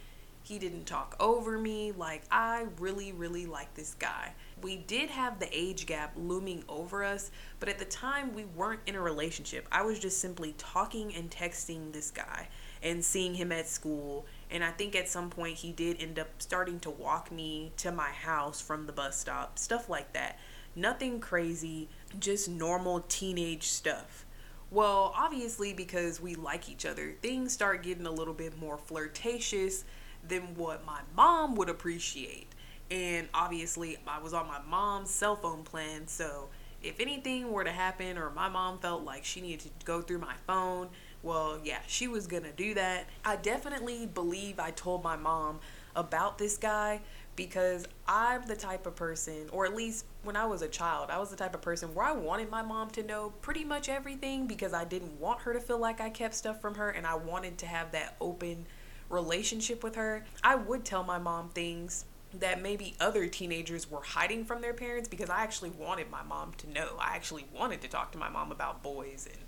he 0.43 0.59
didn't 0.59 0.86
talk 0.86 1.16
over 1.20 1.59
me. 1.59 1.93
Like, 1.93 2.22
I 2.30 2.66
really, 2.78 3.12
really 3.12 3.45
like 3.45 3.74
this 3.74 3.95
guy. 3.99 4.32
We 4.62 4.78
did 4.78 5.11
have 5.11 5.38
the 5.38 5.49
age 5.53 5.86
gap 5.86 6.12
looming 6.16 6.64
over 6.68 7.05
us, 7.05 7.30
but 7.59 7.68
at 7.68 7.78
the 7.78 7.84
time, 7.84 8.34
we 8.34 8.47
weren't 8.47 8.80
in 8.86 8.95
a 8.95 9.01
relationship. 9.03 9.66
I 9.70 9.82
was 9.82 9.99
just 9.99 10.18
simply 10.18 10.55
talking 10.57 11.14
and 11.14 11.30
texting 11.30 11.93
this 11.93 12.11
guy 12.11 12.49
and 12.82 13.05
seeing 13.05 13.34
him 13.34 13.53
at 13.53 13.68
school. 13.68 14.24
And 14.51 14.65
I 14.65 14.71
think 14.71 14.97
at 14.97 15.09
some 15.09 15.31
point 15.31 15.59
he 15.59 15.71
did 15.71 16.03
end 16.03 16.19
up 16.19 16.29
starting 16.39 16.81
to 16.81 16.91
walk 16.91 17.31
me 17.31 17.73
to 17.79 17.93
my 17.93 18.11
house 18.11 18.61
from 18.61 18.87
the 18.87 18.93
bus 18.93 19.17
stop, 19.17 19.59
stuff 19.59 19.89
like 19.89 20.13
that. 20.13 20.39
Nothing 20.75 21.21
crazy, 21.21 21.89
just 22.19 22.49
normal 22.49 23.01
teenage 23.09 23.69
stuff. 23.69 24.25
Well, 24.71 25.13
obviously, 25.17 25.73
because 25.73 26.21
we 26.21 26.35
like 26.37 26.69
each 26.69 26.87
other, 26.87 27.15
things 27.23 27.53
start 27.53 27.83
getting 27.83 28.07
a 28.07 28.11
little 28.11 28.35
bit 28.35 28.59
more 28.59 28.79
flirtatious 28.79 29.85
than 30.27 30.55
what 30.55 30.85
my 30.85 31.01
mom 31.17 31.57
would 31.57 31.69
appreciate. 31.69 32.49
And 32.91 33.29
obviously, 33.35 33.99
I 34.07 34.19
was 34.19 34.33
on 34.33 34.47
my 34.47 34.61
mom's 34.69 35.11
cell 35.11 35.37
phone 35.37 35.63
plan, 35.63 36.07
so 36.07 36.49
if 36.83 36.99
anything 37.01 37.51
were 37.53 37.65
to 37.65 37.73
happen 37.73 38.17
or 38.17 38.31
my 38.31 38.49
mom 38.49 38.79
felt 38.79 39.03
like 39.03 39.25
she 39.25 39.41
needed 39.41 39.61
to 39.79 39.87
go 39.87 40.01
through 40.01 40.19
my 40.19 40.35
phone, 40.47 40.89
well, 41.23 41.59
yeah, 41.62 41.81
she 41.87 42.09
was 42.09 42.27
gonna 42.27 42.53
do 42.53 42.75
that. 42.75 43.07
I 43.25 43.37
definitely 43.37 44.07
believe 44.07 44.59
I 44.59 44.71
told 44.71 45.05
my 45.05 45.16
mom 45.16 45.61
about 45.97 46.39
this 46.39 46.57
guy 46.57 47.01
because 47.37 47.87
I'm 48.07 48.47
the 48.47 48.57
type 48.57 48.87
of 48.87 48.97
person, 48.97 49.49
or 49.51 49.64
at 49.64 49.75
least 49.75 50.05
when 50.25 50.37
I 50.37 50.47
was 50.47 50.62
a 50.62 50.68
child, 50.68 51.11
I 51.11 51.18
was 51.18 51.31
the 51.31 51.37
type 51.37 51.55
of 51.55 51.62
person 51.62 51.95
where 51.95 52.05
I 52.05 52.12
wanted 52.12 52.51
my 52.51 52.62
mom 52.62 52.91
to 52.91 53.03
know 53.03 53.33
pretty 53.41 53.64
much 53.64 53.89
everything 53.89 54.47
because 54.47 54.75
I 54.75 54.85
didn't 54.85 55.18
want 55.18 55.41
her 55.41 55.53
to 55.53 55.61
feel 55.61 55.79
like 55.79 56.01
I 56.01 56.11
kept 56.11 56.35
stuff 56.35 56.61
from 56.61 56.75
her 56.75 56.91
and 56.91 57.07
I 57.07 57.14
wanted 57.14 57.59
to 57.59 57.66
have 57.66 57.93
that 57.93 58.16
open 58.21 58.66
relationship 59.09 59.83
with 59.83 59.97
her. 59.97 60.25
I 60.43 60.55
would 60.55 60.85
tell 60.85 61.03
my 61.03 61.18
mom 61.18 61.49
things 61.51 62.05
that 62.39 62.62
maybe 62.62 62.95
other 63.01 63.27
teenagers 63.27 63.91
were 63.91 64.03
hiding 64.03 64.45
from 64.45 64.61
their 64.61 64.75
parents 64.75 65.09
because 65.09 65.31
I 65.31 65.43
actually 65.43 65.71
wanted 65.71 66.11
my 66.11 66.23
mom 66.23 66.53
to 66.59 66.71
know. 66.71 66.97
I 67.01 67.16
actually 67.16 67.47
wanted 67.53 67.81
to 67.83 67.89
talk 67.89 68.12
to 68.12 68.18
my 68.18 68.29
mom 68.29 68.53
about 68.53 68.83
boys 68.83 69.27
and 69.31 69.41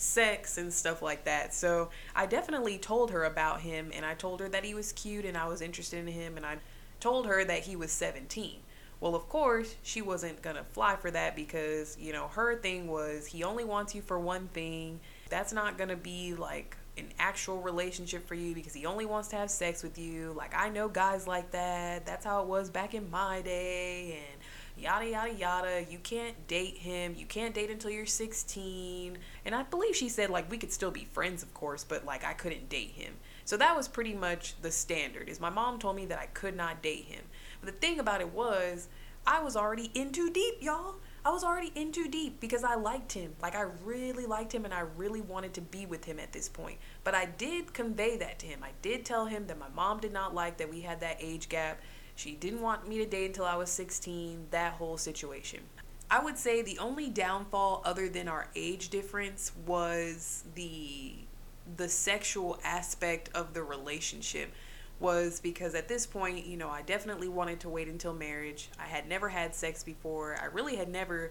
sex 0.00 0.56
and 0.56 0.72
stuff 0.72 1.02
like 1.02 1.24
that. 1.24 1.52
So 1.52 1.90
I 2.14 2.26
definitely 2.26 2.78
told 2.78 3.10
her 3.10 3.24
about 3.24 3.60
him 3.60 3.90
and 3.94 4.04
I 4.04 4.14
told 4.14 4.40
her 4.40 4.48
that 4.48 4.64
he 4.64 4.74
was 4.74 4.92
cute 4.92 5.24
and 5.24 5.36
I 5.36 5.46
was 5.46 5.60
interested 5.60 5.98
in 5.98 6.06
him 6.06 6.36
and 6.36 6.46
I 6.46 6.56
told 7.00 7.26
her 7.26 7.44
that 7.44 7.60
he 7.64 7.76
was 7.76 7.92
17. 7.92 8.60
Well, 9.00 9.14
of 9.14 9.28
course, 9.28 9.76
she 9.82 10.02
wasn't 10.02 10.42
going 10.42 10.56
to 10.56 10.64
fly 10.64 10.96
for 10.96 11.10
that 11.10 11.34
because, 11.34 11.96
you 11.98 12.12
know, 12.12 12.28
her 12.28 12.56
thing 12.56 12.86
was 12.86 13.26
he 13.26 13.44
only 13.44 13.64
wants 13.64 13.94
you 13.94 14.02
for 14.02 14.18
one 14.18 14.48
thing. 14.48 15.00
That's 15.30 15.52
not 15.52 15.78
going 15.78 15.88
to 15.88 15.96
be 15.96 16.34
like 16.34 16.76
an 16.98 17.08
actual 17.18 17.60
relationship 17.62 18.26
for 18.26 18.34
you 18.34 18.54
because 18.54 18.74
he 18.74 18.84
only 18.84 19.06
wants 19.06 19.28
to 19.28 19.36
have 19.36 19.50
sex 19.50 19.82
with 19.82 19.98
you. 19.98 20.34
Like, 20.36 20.54
I 20.54 20.68
know 20.68 20.88
guys 20.88 21.26
like 21.26 21.50
that. 21.52 22.04
That's 22.04 22.24
how 22.24 22.42
it 22.42 22.48
was 22.48 22.68
back 22.68 22.94
in 22.94 23.10
my 23.10 23.40
day. 23.40 24.18
And 24.18 24.39
yada 24.80 25.08
yada 25.08 25.32
yada. 25.32 25.86
You 25.88 25.98
can't 25.98 26.46
date 26.46 26.76
him. 26.76 27.14
You 27.16 27.26
can't 27.26 27.54
date 27.54 27.70
until 27.70 27.90
you're 27.90 28.06
16. 28.06 29.18
And 29.44 29.54
I 29.54 29.62
believe 29.62 29.94
she 29.94 30.08
said 30.08 30.30
like 30.30 30.50
we 30.50 30.58
could 30.58 30.72
still 30.72 30.90
be 30.90 31.04
friends, 31.04 31.42
of 31.42 31.52
course, 31.54 31.84
but 31.84 32.04
like 32.04 32.24
I 32.24 32.32
couldn't 32.32 32.68
date 32.68 32.90
him. 32.90 33.14
So 33.44 33.56
that 33.56 33.76
was 33.76 33.88
pretty 33.88 34.14
much 34.14 34.60
the 34.62 34.70
standard. 34.70 35.28
Is 35.28 35.40
my 35.40 35.50
mom 35.50 35.78
told 35.78 35.96
me 35.96 36.06
that 36.06 36.18
I 36.18 36.26
could 36.26 36.56
not 36.56 36.82
date 36.82 37.04
him. 37.04 37.22
But 37.60 37.72
the 37.72 37.78
thing 37.78 38.00
about 38.00 38.20
it 38.20 38.32
was 38.32 38.88
I 39.26 39.42
was 39.42 39.56
already 39.56 39.90
in 39.94 40.12
too 40.12 40.30
deep, 40.30 40.56
y'all. 40.60 40.96
I 41.24 41.30
was 41.30 41.44
already 41.44 41.70
in 41.74 41.92
too 41.92 42.08
deep 42.08 42.40
because 42.40 42.64
I 42.64 42.76
liked 42.76 43.12
him. 43.12 43.34
Like 43.42 43.54
I 43.54 43.66
really 43.84 44.24
liked 44.24 44.54
him 44.54 44.64
and 44.64 44.72
I 44.72 44.84
really 44.96 45.20
wanted 45.20 45.52
to 45.54 45.60
be 45.60 45.84
with 45.84 46.04
him 46.04 46.18
at 46.18 46.32
this 46.32 46.48
point. 46.48 46.78
But 47.04 47.14
I 47.14 47.26
did 47.26 47.74
convey 47.74 48.16
that 48.16 48.38
to 48.38 48.46
him. 48.46 48.60
I 48.62 48.70
did 48.80 49.04
tell 49.04 49.26
him 49.26 49.46
that 49.46 49.58
my 49.58 49.68
mom 49.68 50.00
did 50.00 50.12
not 50.12 50.34
like 50.34 50.56
that 50.56 50.70
we 50.70 50.80
had 50.80 51.00
that 51.00 51.18
age 51.20 51.50
gap 51.50 51.78
she 52.20 52.32
didn't 52.32 52.60
want 52.60 52.86
me 52.86 52.98
to 52.98 53.06
date 53.06 53.26
until 53.26 53.46
I 53.46 53.56
was 53.56 53.70
16, 53.70 54.48
that 54.50 54.74
whole 54.74 54.98
situation. 54.98 55.60
I 56.10 56.22
would 56.22 56.36
say 56.36 56.60
the 56.60 56.78
only 56.78 57.08
downfall 57.08 57.80
other 57.84 58.08
than 58.08 58.28
our 58.28 58.48
age 58.54 58.90
difference 58.90 59.52
was 59.66 60.44
the 60.54 61.14
the 61.76 61.88
sexual 61.88 62.58
aspect 62.64 63.30
of 63.32 63.54
the 63.54 63.62
relationship 63.62 64.50
was 64.98 65.40
because 65.40 65.76
at 65.76 65.86
this 65.86 66.04
point, 66.04 66.44
you 66.44 66.56
know, 66.56 66.68
I 66.68 66.82
definitely 66.82 67.28
wanted 67.28 67.60
to 67.60 67.68
wait 67.68 67.86
until 67.86 68.12
marriage. 68.12 68.70
I 68.78 68.86
had 68.86 69.08
never 69.08 69.28
had 69.28 69.54
sex 69.54 69.84
before. 69.84 70.36
I 70.42 70.46
really 70.46 70.76
had 70.76 70.88
never 70.88 71.30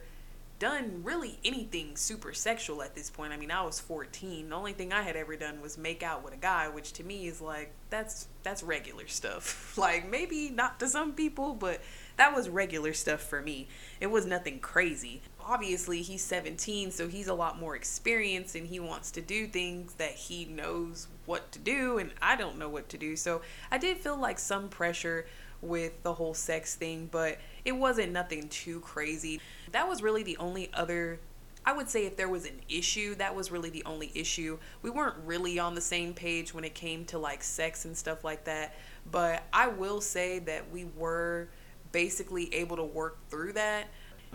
done 0.60 1.02
really 1.04 1.40
anything 1.44 1.96
super 1.96 2.34
sexual 2.34 2.84
at 2.84 2.94
this 2.94 3.10
point. 3.10 3.32
I 3.32 3.38
mean, 3.38 3.50
I 3.50 3.64
was 3.64 3.80
14. 3.80 4.50
The 4.50 4.56
only 4.56 4.74
thing 4.74 4.92
I 4.92 5.02
had 5.02 5.16
ever 5.16 5.38
done 5.38 5.62
was 5.62 5.78
make 5.78 6.04
out 6.04 6.24
with 6.24 6.34
a 6.34 6.38
guy, 6.38 6.68
which 6.68 6.92
to 6.94 7.04
me 7.04 7.28
is 7.28 7.42
like 7.42 7.72
that's 7.90 8.28
that's 8.44 8.62
regular 8.62 9.08
stuff. 9.08 9.78
like 9.78 10.10
maybe 10.10 10.50
not 10.50 10.80
to 10.82 10.88
some 10.88 11.14
people, 11.14 11.54
but 11.54 11.82
that 12.18 12.36
was 12.36 12.50
regular 12.50 12.94
stuff 12.94 13.22
for 13.22 13.42
me. 13.42 13.70
It 14.02 14.08
was 14.08 14.26
nothing 14.26 14.60
crazy. 14.60 15.22
Obviously, 15.40 16.02
he's 16.02 16.22
17, 16.22 16.92
so 16.92 17.08
he's 17.08 17.30
a 17.30 17.34
lot 17.34 17.60
more 17.60 17.76
experienced 17.76 18.56
and 18.56 18.68
he 18.68 18.80
wants 18.80 19.10
to 19.12 19.22
do 19.22 19.48
things 19.48 19.94
that 19.94 20.12
he 20.12 20.46
knows 20.46 21.08
what 21.26 21.52
to 21.54 21.60
do 21.60 21.98
and 21.98 22.12
I 22.22 22.36
don't 22.36 22.60
know 22.60 22.70
what 22.70 22.90
to 22.90 22.98
do. 22.98 23.16
So, 23.16 23.42
I 23.72 23.78
did 23.78 23.98
feel 23.98 24.18
like 24.18 24.38
some 24.38 24.68
pressure 24.68 25.26
with 25.62 26.04
the 26.04 26.14
whole 26.14 26.34
sex 26.34 26.76
thing, 26.76 27.10
but 27.12 27.38
it 27.66 27.74
wasn't 27.74 28.12
nothing 28.12 28.48
too 28.50 28.80
crazy. 28.82 29.42
That 29.72 29.88
was 29.88 30.02
really 30.02 30.24
the 30.24 30.38
only 30.38 30.70
other 30.74 31.20
I 31.66 31.74
would 31.74 31.90
say 31.90 32.06
if 32.06 32.16
there 32.16 32.30
was 32.30 32.46
an 32.46 32.62
issue, 32.70 33.16
that 33.16 33.36
was 33.36 33.52
really 33.52 33.70
the 33.70 33.84
only 33.86 34.12
issue. 34.16 34.58
We 34.82 34.90
weren't 34.90 35.18
really 35.26 35.60
on 35.60 35.76
the 35.76 35.82
same 35.82 36.14
page 36.14 36.54
when 36.54 36.64
it 36.64 36.74
came 36.74 37.04
to 37.06 37.20
like 37.20 37.44
sex 37.44 37.84
and 37.84 37.96
stuff 37.96 38.24
like 38.24 38.46
that, 38.46 38.76
but 39.12 39.44
I 39.52 39.68
will 39.68 40.00
say 40.00 40.40
that 40.40 40.72
we 40.72 40.86
were 40.96 41.50
basically 41.92 42.52
able 42.56 42.78
to 42.78 42.84
work 42.84 43.18
through 43.30 43.54
that 43.54 43.88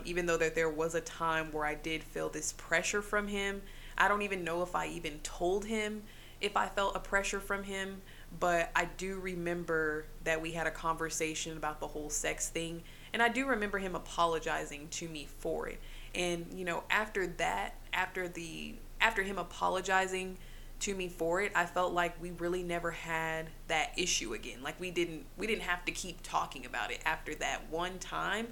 even 0.03 0.25
though 0.25 0.37
that 0.37 0.55
there 0.55 0.69
was 0.69 0.95
a 0.95 1.01
time 1.01 1.51
where 1.51 1.65
I 1.65 1.75
did 1.75 2.03
feel 2.03 2.29
this 2.29 2.53
pressure 2.53 3.01
from 3.01 3.27
him. 3.27 3.61
I 3.97 4.07
don't 4.07 4.23
even 4.23 4.43
know 4.43 4.61
if 4.61 4.75
I 4.75 4.87
even 4.87 5.19
told 5.19 5.65
him 5.65 6.03
if 6.41 6.57
I 6.57 6.67
felt 6.67 6.95
a 6.95 6.99
pressure 6.99 7.39
from 7.39 7.63
him, 7.63 8.01
but 8.39 8.69
I 8.75 8.85
do 8.97 9.19
remember 9.19 10.05
that 10.25 10.41
we 10.41 10.51
had 10.51 10.67
a 10.67 10.71
conversation 10.71 11.55
about 11.55 11.79
the 11.79 11.87
whole 11.87 12.09
sex 12.09 12.49
thing 12.49 12.83
and 13.15 13.23
I 13.23 13.29
do 13.29 13.47
remember 13.47 13.77
him 13.77 13.95
apologizing 13.95 14.89
to 14.89 15.07
me 15.07 15.25
for 15.39 15.69
it. 15.69 15.79
And, 16.13 16.47
you 16.53 16.65
know, 16.65 16.83
after 16.89 17.25
that, 17.25 17.75
after 17.93 18.27
the 18.27 18.75
after 18.99 19.23
him 19.23 19.37
apologizing 19.37 20.37
to 20.81 20.93
me 20.93 21.07
for 21.07 21.41
it, 21.41 21.53
I 21.55 21.65
felt 21.65 21.93
like 21.93 22.21
we 22.21 22.31
really 22.31 22.61
never 22.61 22.91
had 22.91 23.51
that 23.69 23.93
issue 23.95 24.33
again. 24.33 24.61
Like 24.61 24.77
we 24.81 24.91
didn't 24.91 25.27
we 25.37 25.47
didn't 25.47 25.61
have 25.61 25.85
to 25.85 25.93
keep 25.93 26.23
talking 26.23 26.65
about 26.65 26.91
it 26.91 26.99
after 27.05 27.33
that 27.35 27.69
one 27.69 27.99
time. 27.99 28.49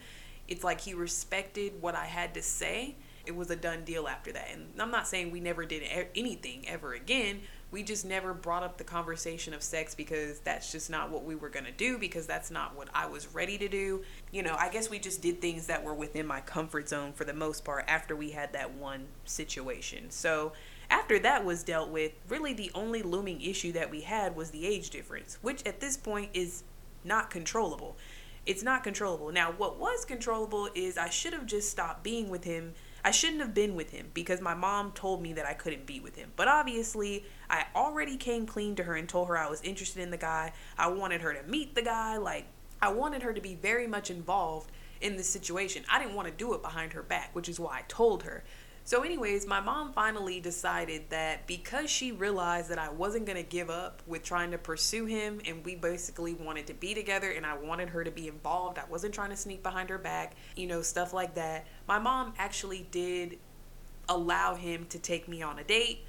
It's 0.47 0.64
like 0.64 0.80
he 0.80 0.93
respected 0.93 1.82
what 1.82 1.93
I 1.93 2.05
had 2.05 2.34
to 2.36 2.41
say. 2.41 2.95
It 3.26 3.36
was 3.36 3.51
a 3.51 3.57
done 3.57 3.84
deal 3.84 4.07
after 4.07 4.32
that. 4.32 4.47
And 4.49 4.68
I'm 4.80 4.91
not 4.91 5.09
saying 5.09 5.32
we 5.32 5.41
never 5.41 5.66
did 5.66 5.84
anything 6.16 6.70
ever 6.70 6.93
again, 6.93 7.41
we 7.74 7.82
just 7.82 8.05
never 8.05 8.36
brought 8.36 8.61
up 8.61 8.78
the 8.78 8.84
conversation 8.84 9.51
of 9.51 9.63
sex 9.63 9.95
because 9.95 10.39
that's 10.41 10.71
just 10.71 10.91
not 10.91 11.09
what 11.09 11.26
we 11.26 11.34
were 11.34 11.49
going 11.49 11.65
to 11.65 11.71
do 11.71 11.97
because 11.97 12.28
that's 12.28 12.51
not 12.51 12.78
what 12.78 12.88
I 12.93 13.07
was 13.07 13.34
ready 13.34 13.57
to 13.57 13.67
do. 13.67 14.03
You 14.32 14.43
know, 14.43 14.55
I 14.57 14.69
guess 14.69 14.91
we 14.91 14.99
just 14.99 15.24
did 15.24 15.41
things 15.41 15.65
that 15.65 15.84
were 15.84 15.95
within 15.95 16.28
my 16.28 16.39
comfort 16.41 16.88
zone 16.88 17.13
for 17.13 17.26
the 17.26 17.34
most 17.34 17.65
part 17.65 17.86
after 17.88 18.15
we 18.15 18.30
had 18.30 18.53
that 18.53 18.76
one 18.76 19.07
situation. 19.26 20.11
So, 20.11 20.53
after 20.91 21.17
that 21.19 21.43
was 21.43 21.63
dealt 21.63 21.89
with, 21.89 22.11
really 22.30 22.53
the 22.53 22.69
only 22.76 23.01
looming 23.01 23.41
issue 23.41 23.71
that 23.71 23.89
we 23.89 24.01
had 24.01 24.36
was 24.36 24.51
the 24.51 24.67
age 24.67 24.91
difference, 24.91 25.39
which 25.41 25.65
at 25.65 25.80
this 25.80 25.97
point 25.97 26.30
is 26.36 26.63
not 27.03 27.32
controllable. 27.32 27.97
It's 28.45 28.61
not 28.61 28.84
controllable. 28.84 29.32
Now, 29.32 29.51
what 29.51 29.80
was 29.80 30.05
controllable 30.05 30.69
is 30.76 30.99
I 30.99 31.09
should 31.09 31.34
have 31.34 31.47
just 31.47 31.71
stopped 31.71 32.03
being 32.03 32.30
with 32.30 32.43
him 32.43 32.76
I 33.05 33.11
shouldn't 33.11 33.41
have 33.41 33.53
been 33.53 33.76
with 33.76 33.91
him 33.91 34.09
because 34.13 34.39
my 34.39 34.53
mom 34.53 34.93
told 34.93 35.21
me 35.21 35.34
that 35.34 35.45
I 35.45 35.53
couldn't 35.53 35.86
be 35.86 35.99
with 35.99 36.15
him. 36.15 36.32
But 36.38 36.47
obviously, 36.47 37.26
I 37.54 37.68
already 37.76 38.18
came 38.18 38.47
clean 38.47 38.76
to 38.78 38.84
her 38.84 38.95
and 38.95 39.08
told 39.08 39.28
her 39.28 39.38
I 39.38 39.47
was 39.47 39.62
interested 39.62 40.01
in 40.01 40.10
the 40.10 40.18
guy. 40.18 40.54
I 40.76 40.88
wanted 40.88 41.22
her 41.22 41.36
to 41.36 41.43
meet 41.43 41.76
the 41.76 41.84
guy. 41.84 42.18
Like, 42.18 42.47
I 42.82 42.91
wanted 42.91 43.22
her 43.22 43.32
to 43.32 43.41
be 43.41 43.54
very 43.54 43.86
much 43.86 44.10
involved 44.10 44.72
in 45.01 45.18
the 45.18 45.24
situation. 45.24 45.84
I 45.88 45.99
didn't 45.99 46.16
want 46.16 46.28
to 46.28 46.34
do 46.34 46.56
it 46.56 46.64
behind 46.64 46.93
her 46.93 47.04
back, 47.04 47.30
which 47.36 47.47
is 47.47 47.60
why 47.60 47.78
I 47.78 47.82
told 47.88 48.24
her. 48.24 48.43
So, 48.86 49.04
anyways, 49.04 49.45
my 49.45 49.60
mom 49.60 49.93
finally 49.93 50.39
decided 50.39 51.12
that 51.12 51.45
because 51.45 51.91
she 51.91 52.12
realized 52.12 52.72
that 52.72 52.80
I 52.80 52.89
wasn't 52.89 53.28
going 53.28 53.38
to 53.38 53.47
give 53.47 53.70
up 53.70 54.01
with 54.08 54.24
trying 54.24 54.49
to 54.49 54.58
pursue 54.58 55.06
him 55.06 55.39
and 55.45 55.64
we 55.64 55.76
basically 55.76 56.34
wanted 56.34 56.66
to 56.68 56.74
be 56.74 56.95
together 56.95 57.30
and 57.30 57.45
I 57.45 57.56
wanted 57.56 57.89
her 57.89 58.04
to 58.04 58.12
be 58.12 58.30
involved, 58.30 58.80
I 58.80 58.86
wasn't 58.89 59.14
trying 59.14 59.30
to 59.30 59.38
sneak 59.38 59.62
behind 59.62 59.91
her 59.91 59.99
back, 59.99 60.34
you 60.56 60.66
know, 60.66 60.82
stuff 60.82 61.14
like 61.14 61.36
that. 61.36 61.68
My 61.88 61.99
mom 61.99 62.34
actually 62.39 62.88
did 62.89 63.38
allow 64.10 64.56
him 64.56 64.88
to 64.89 64.97
take 64.97 65.28
me 65.28 65.43
on 65.43 65.60
a 65.60 65.64
date 65.64 66.04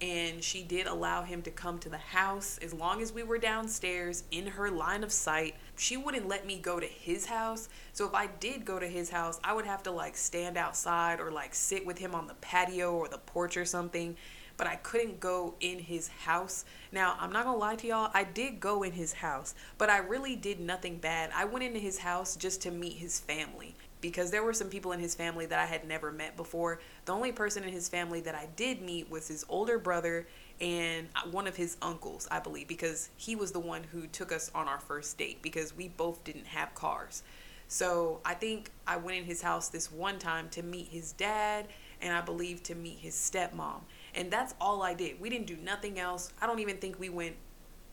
and 0.00 0.42
she 0.42 0.62
did 0.62 0.86
allow 0.86 1.22
him 1.22 1.42
to 1.42 1.50
come 1.50 1.78
to 1.78 1.88
the 1.88 1.98
house 1.98 2.58
as 2.62 2.72
long 2.72 3.02
as 3.02 3.12
we 3.12 3.22
were 3.22 3.38
downstairs 3.38 4.24
in 4.30 4.46
her 4.46 4.70
line 4.70 5.04
of 5.04 5.12
sight. 5.12 5.54
She 5.76 5.96
wouldn't 5.96 6.28
let 6.28 6.46
me 6.46 6.58
go 6.58 6.80
to 6.80 6.86
his 6.86 7.26
house. 7.26 7.68
So 7.92 8.06
if 8.06 8.14
I 8.14 8.26
did 8.26 8.64
go 8.64 8.78
to 8.78 8.86
his 8.86 9.10
house, 9.10 9.38
I 9.44 9.52
would 9.52 9.66
have 9.66 9.82
to 9.84 9.90
like 9.90 10.16
stand 10.16 10.56
outside 10.56 11.20
or 11.20 11.30
like 11.30 11.54
sit 11.54 11.84
with 11.84 11.98
him 11.98 12.14
on 12.14 12.26
the 12.26 12.34
patio 12.34 12.92
or 12.94 13.08
the 13.08 13.18
porch 13.18 13.56
or 13.56 13.64
something. 13.64 14.16
But 14.56 14.66
I 14.66 14.76
couldn't 14.76 15.20
go 15.20 15.54
in 15.60 15.78
his 15.78 16.08
house. 16.08 16.64
Now, 16.92 17.16
I'm 17.18 17.32
not 17.32 17.44
gonna 17.44 17.56
lie 17.56 17.76
to 17.76 17.86
y'all, 17.86 18.10
I 18.12 18.24
did 18.24 18.60
go 18.60 18.82
in 18.82 18.92
his 18.92 19.14
house, 19.14 19.54
but 19.78 19.88
I 19.88 19.98
really 19.98 20.36
did 20.36 20.60
nothing 20.60 20.98
bad. 20.98 21.30
I 21.34 21.46
went 21.46 21.64
into 21.64 21.78
his 21.78 21.98
house 21.98 22.36
just 22.36 22.60
to 22.62 22.70
meet 22.70 22.94
his 22.94 23.20
family 23.20 23.74
because 24.00 24.30
there 24.30 24.42
were 24.42 24.52
some 24.52 24.68
people 24.68 24.92
in 24.92 25.00
his 25.00 25.14
family 25.14 25.46
that 25.46 25.58
I 25.58 25.66
had 25.66 25.86
never 25.86 26.10
met 26.12 26.36
before. 26.36 26.80
The 27.04 27.12
only 27.12 27.32
person 27.32 27.64
in 27.64 27.70
his 27.70 27.88
family 27.88 28.20
that 28.22 28.34
I 28.34 28.48
did 28.56 28.82
meet 28.82 29.10
was 29.10 29.28
his 29.28 29.44
older 29.48 29.78
brother 29.78 30.26
and 30.60 31.08
uh, 31.16 31.28
one 31.30 31.46
of 31.46 31.56
his 31.56 31.76
uncles, 31.80 32.28
I 32.30 32.40
believe, 32.40 32.68
because 32.68 33.10
he 33.16 33.34
was 33.34 33.52
the 33.52 33.60
one 33.60 33.82
who 33.84 34.06
took 34.06 34.32
us 34.32 34.50
on 34.54 34.68
our 34.68 34.80
first 34.80 35.16
date 35.16 35.42
because 35.42 35.76
we 35.76 35.88
both 35.88 36.22
didn't 36.24 36.46
have 36.46 36.74
cars. 36.74 37.22
So 37.68 38.20
I 38.24 38.34
think 38.34 38.70
I 38.86 38.96
went 38.96 39.18
in 39.18 39.24
his 39.24 39.42
house 39.42 39.68
this 39.68 39.92
one 39.92 40.18
time 40.18 40.48
to 40.50 40.62
meet 40.62 40.88
his 40.88 41.12
dad 41.12 41.68
and 42.02 42.12
I 42.12 42.20
believe 42.20 42.62
to 42.64 42.74
meet 42.74 42.98
his 42.98 43.14
stepmom. 43.14 43.80
And 44.14 44.30
that's 44.30 44.54
all 44.60 44.82
I 44.82 44.94
did. 44.94 45.20
We 45.20 45.30
didn't 45.30 45.46
do 45.46 45.56
nothing 45.56 45.98
else. 45.98 46.32
I 46.40 46.46
don't 46.46 46.58
even 46.58 46.78
think 46.78 46.98
we 46.98 47.10
went 47.10 47.36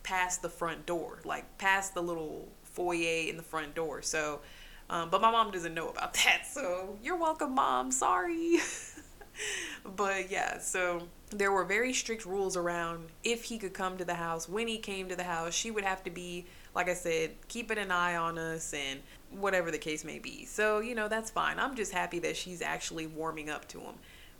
past 0.03 0.41
the 0.41 0.49
front 0.49 0.85
door, 0.85 1.19
like 1.25 1.57
past 1.57 1.93
the 1.93 2.01
little 2.01 2.47
foyer 2.63 3.27
in 3.27 3.37
the 3.37 3.43
front 3.43 3.75
door. 3.75 4.01
So 4.01 4.39
um, 4.89 5.09
but 5.09 5.21
my 5.21 5.31
mom 5.31 5.51
doesn't 5.51 5.73
know 5.73 5.89
about 5.89 6.13
that. 6.25 6.43
So 6.49 6.97
you're 7.03 7.17
welcome, 7.17 7.55
mom. 7.55 7.91
Sorry. 7.91 8.57
but 9.95 10.31
yeah, 10.31 10.59
so 10.59 11.07
there 11.29 11.51
were 11.51 11.65
very 11.65 11.93
strict 11.93 12.25
rules 12.25 12.55
around 12.55 13.07
if 13.23 13.43
he 13.43 13.57
could 13.57 13.73
come 13.73 13.97
to 13.97 14.05
the 14.05 14.15
house. 14.15 14.47
When 14.47 14.67
he 14.67 14.77
came 14.77 15.09
to 15.09 15.15
the 15.15 15.23
house, 15.23 15.53
she 15.53 15.71
would 15.71 15.83
have 15.83 16.03
to 16.03 16.09
be, 16.09 16.45
like 16.73 16.89
I 16.89 16.93
said, 16.93 17.31
keeping 17.47 17.77
an 17.77 17.91
eye 17.91 18.15
on 18.15 18.37
us 18.37 18.73
and 18.73 19.01
whatever 19.31 19.71
the 19.71 19.77
case 19.77 20.03
may 20.03 20.19
be. 20.19 20.45
So, 20.45 20.79
you 20.79 20.95
know, 20.95 21.07
that's 21.07 21.29
fine. 21.29 21.59
I'm 21.59 21.75
just 21.75 21.91
happy 21.91 22.19
that 22.19 22.37
she's 22.37 22.61
actually 22.61 23.07
warming 23.07 23.49
up 23.49 23.67
to 23.69 23.79
him 23.79 23.95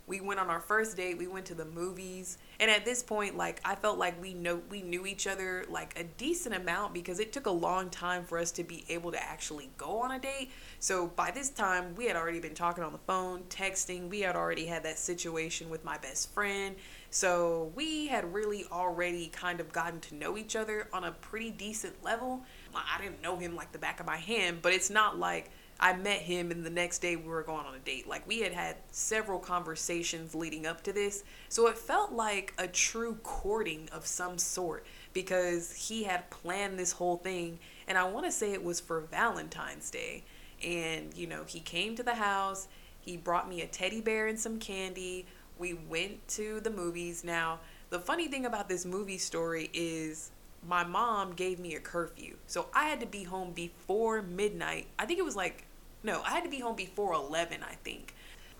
we 0.08 0.20
went 0.20 0.40
on 0.40 0.48
our 0.48 0.60
first 0.60 0.96
date 0.96 1.18
we 1.18 1.26
went 1.26 1.46
to 1.46 1.54
the 1.54 1.64
movies 1.64 2.38
and 2.60 2.70
at 2.70 2.84
this 2.84 3.02
point 3.02 3.36
like 3.36 3.60
i 3.64 3.74
felt 3.74 3.98
like 3.98 4.20
we 4.20 4.34
know 4.34 4.60
we 4.70 4.82
knew 4.82 5.06
each 5.06 5.26
other 5.26 5.64
like 5.68 5.98
a 5.98 6.04
decent 6.04 6.54
amount 6.54 6.94
because 6.94 7.20
it 7.20 7.32
took 7.32 7.46
a 7.46 7.50
long 7.50 7.90
time 7.90 8.24
for 8.24 8.38
us 8.38 8.50
to 8.52 8.64
be 8.64 8.84
able 8.88 9.12
to 9.12 9.22
actually 9.22 9.70
go 9.76 10.00
on 10.00 10.12
a 10.12 10.18
date. 10.18 10.50
So 10.80 11.08
by 11.08 11.30
this 11.30 11.50
time 11.50 11.94
we 11.96 12.06
had 12.06 12.16
already 12.16 12.40
been 12.40 12.54
talking 12.54 12.84
on 12.84 12.92
the 12.92 12.98
phone 12.98 13.42
texting 13.48 14.08
we 14.08 14.20
had 14.20 14.36
already 14.36 14.66
had 14.66 14.82
that 14.84 14.98
situation 14.98 15.70
with 15.70 15.84
my 15.84 15.98
best 15.98 16.32
friend. 16.32 16.76
So 17.10 17.72
we 17.74 18.06
had 18.06 18.32
really 18.32 18.64
already 18.70 19.28
kind 19.28 19.60
of 19.60 19.72
gotten 19.72 20.00
to 20.00 20.14
know 20.14 20.36
each 20.36 20.56
other 20.56 20.88
on 20.92 21.04
a 21.04 21.12
pretty 21.12 21.50
decent 21.50 22.02
level. 22.04 22.42
I 22.74 23.00
didn't 23.00 23.22
know 23.22 23.36
him 23.36 23.56
like 23.56 23.72
the 23.72 23.78
back 23.78 24.00
of 24.00 24.06
my 24.06 24.16
hand 24.16 24.58
but 24.62 24.72
it's 24.72 24.90
not 24.90 25.18
like 25.18 25.50
I 25.80 25.94
met 25.94 26.20
him 26.20 26.50
and 26.50 26.64
the 26.64 26.70
next 26.70 26.98
day 26.98 27.14
we 27.14 27.28
were 27.28 27.42
going 27.42 27.64
on 27.64 27.74
a 27.74 27.78
date. 27.78 28.08
Like 28.08 28.26
we 28.26 28.40
had 28.40 28.52
had 28.52 28.76
several 28.90 29.38
conversations 29.38 30.34
leading 30.34 30.66
up 30.66 30.82
to 30.84 30.92
this. 30.92 31.22
So 31.48 31.68
it 31.68 31.78
felt 31.78 32.12
like 32.12 32.52
a 32.58 32.66
true 32.66 33.18
courting 33.22 33.88
of 33.92 34.06
some 34.06 34.38
sort 34.38 34.84
because 35.12 35.72
he 35.72 36.02
had 36.02 36.28
planned 36.30 36.78
this 36.78 36.92
whole 36.92 37.18
thing 37.18 37.60
and 37.86 37.96
I 37.96 38.04
want 38.04 38.26
to 38.26 38.32
say 38.32 38.52
it 38.52 38.64
was 38.64 38.80
for 38.80 39.00
Valentine's 39.02 39.90
Day. 39.90 40.24
And 40.64 41.16
you 41.16 41.28
know, 41.28 41.44
he 41.46 41.60
came 41.60 41.94
to 41.94 42.02
the 42.02 42.14
house, 42.14 42.66
he 43.00 43.16
brought 43.16 43.48
me 43.48 43.62
a 43.62 43.66
teddy 43.66 44.00
bear 44.00 44.26
and 44.26 44.38
some 44.38 44.58
candy. 44.58 45.26
We 45.58 45.74
went 45.74 46.26
to 46.28 46.60
the 46.60 46.70
movies. 46.70 47.24
Now, 47.24 47.60
the 47.90 47.98
funny 47.98 48.28
thing 48.28 48.46
about 48.46 48.68
this 48.68 48.84
movie 48.84 49.18
story 49.18 49.70
is 49.72 50.30
my 50.66 50.84
mom 50.84 51.32
gave 51.34 51.58
me 51.58 51.74
a 51.74 51.80
curfew. 51.80 52.36
So 52.46 52.66
I 52.74 52.88
had 52.88 53.00
to 53.00 53.06
be 53.06 53.22
home 53.22 53.52
before 53.52 54.22
midnight. 54.22 54.88
I 54.98 55.06
think 55.06 55.18
it 55.18 55.24
was 55.24 55.36
like 55.36 55.64
no, 56.02 56.22
I 56.22 56.30
had 56.30 56.44
to 56.44 56.50
be 56.50 56.60
home 56.60 56.76
before 56.76 57.12
11, 57.12 57.60
I 57.62 57.74
think. 57.84 58.14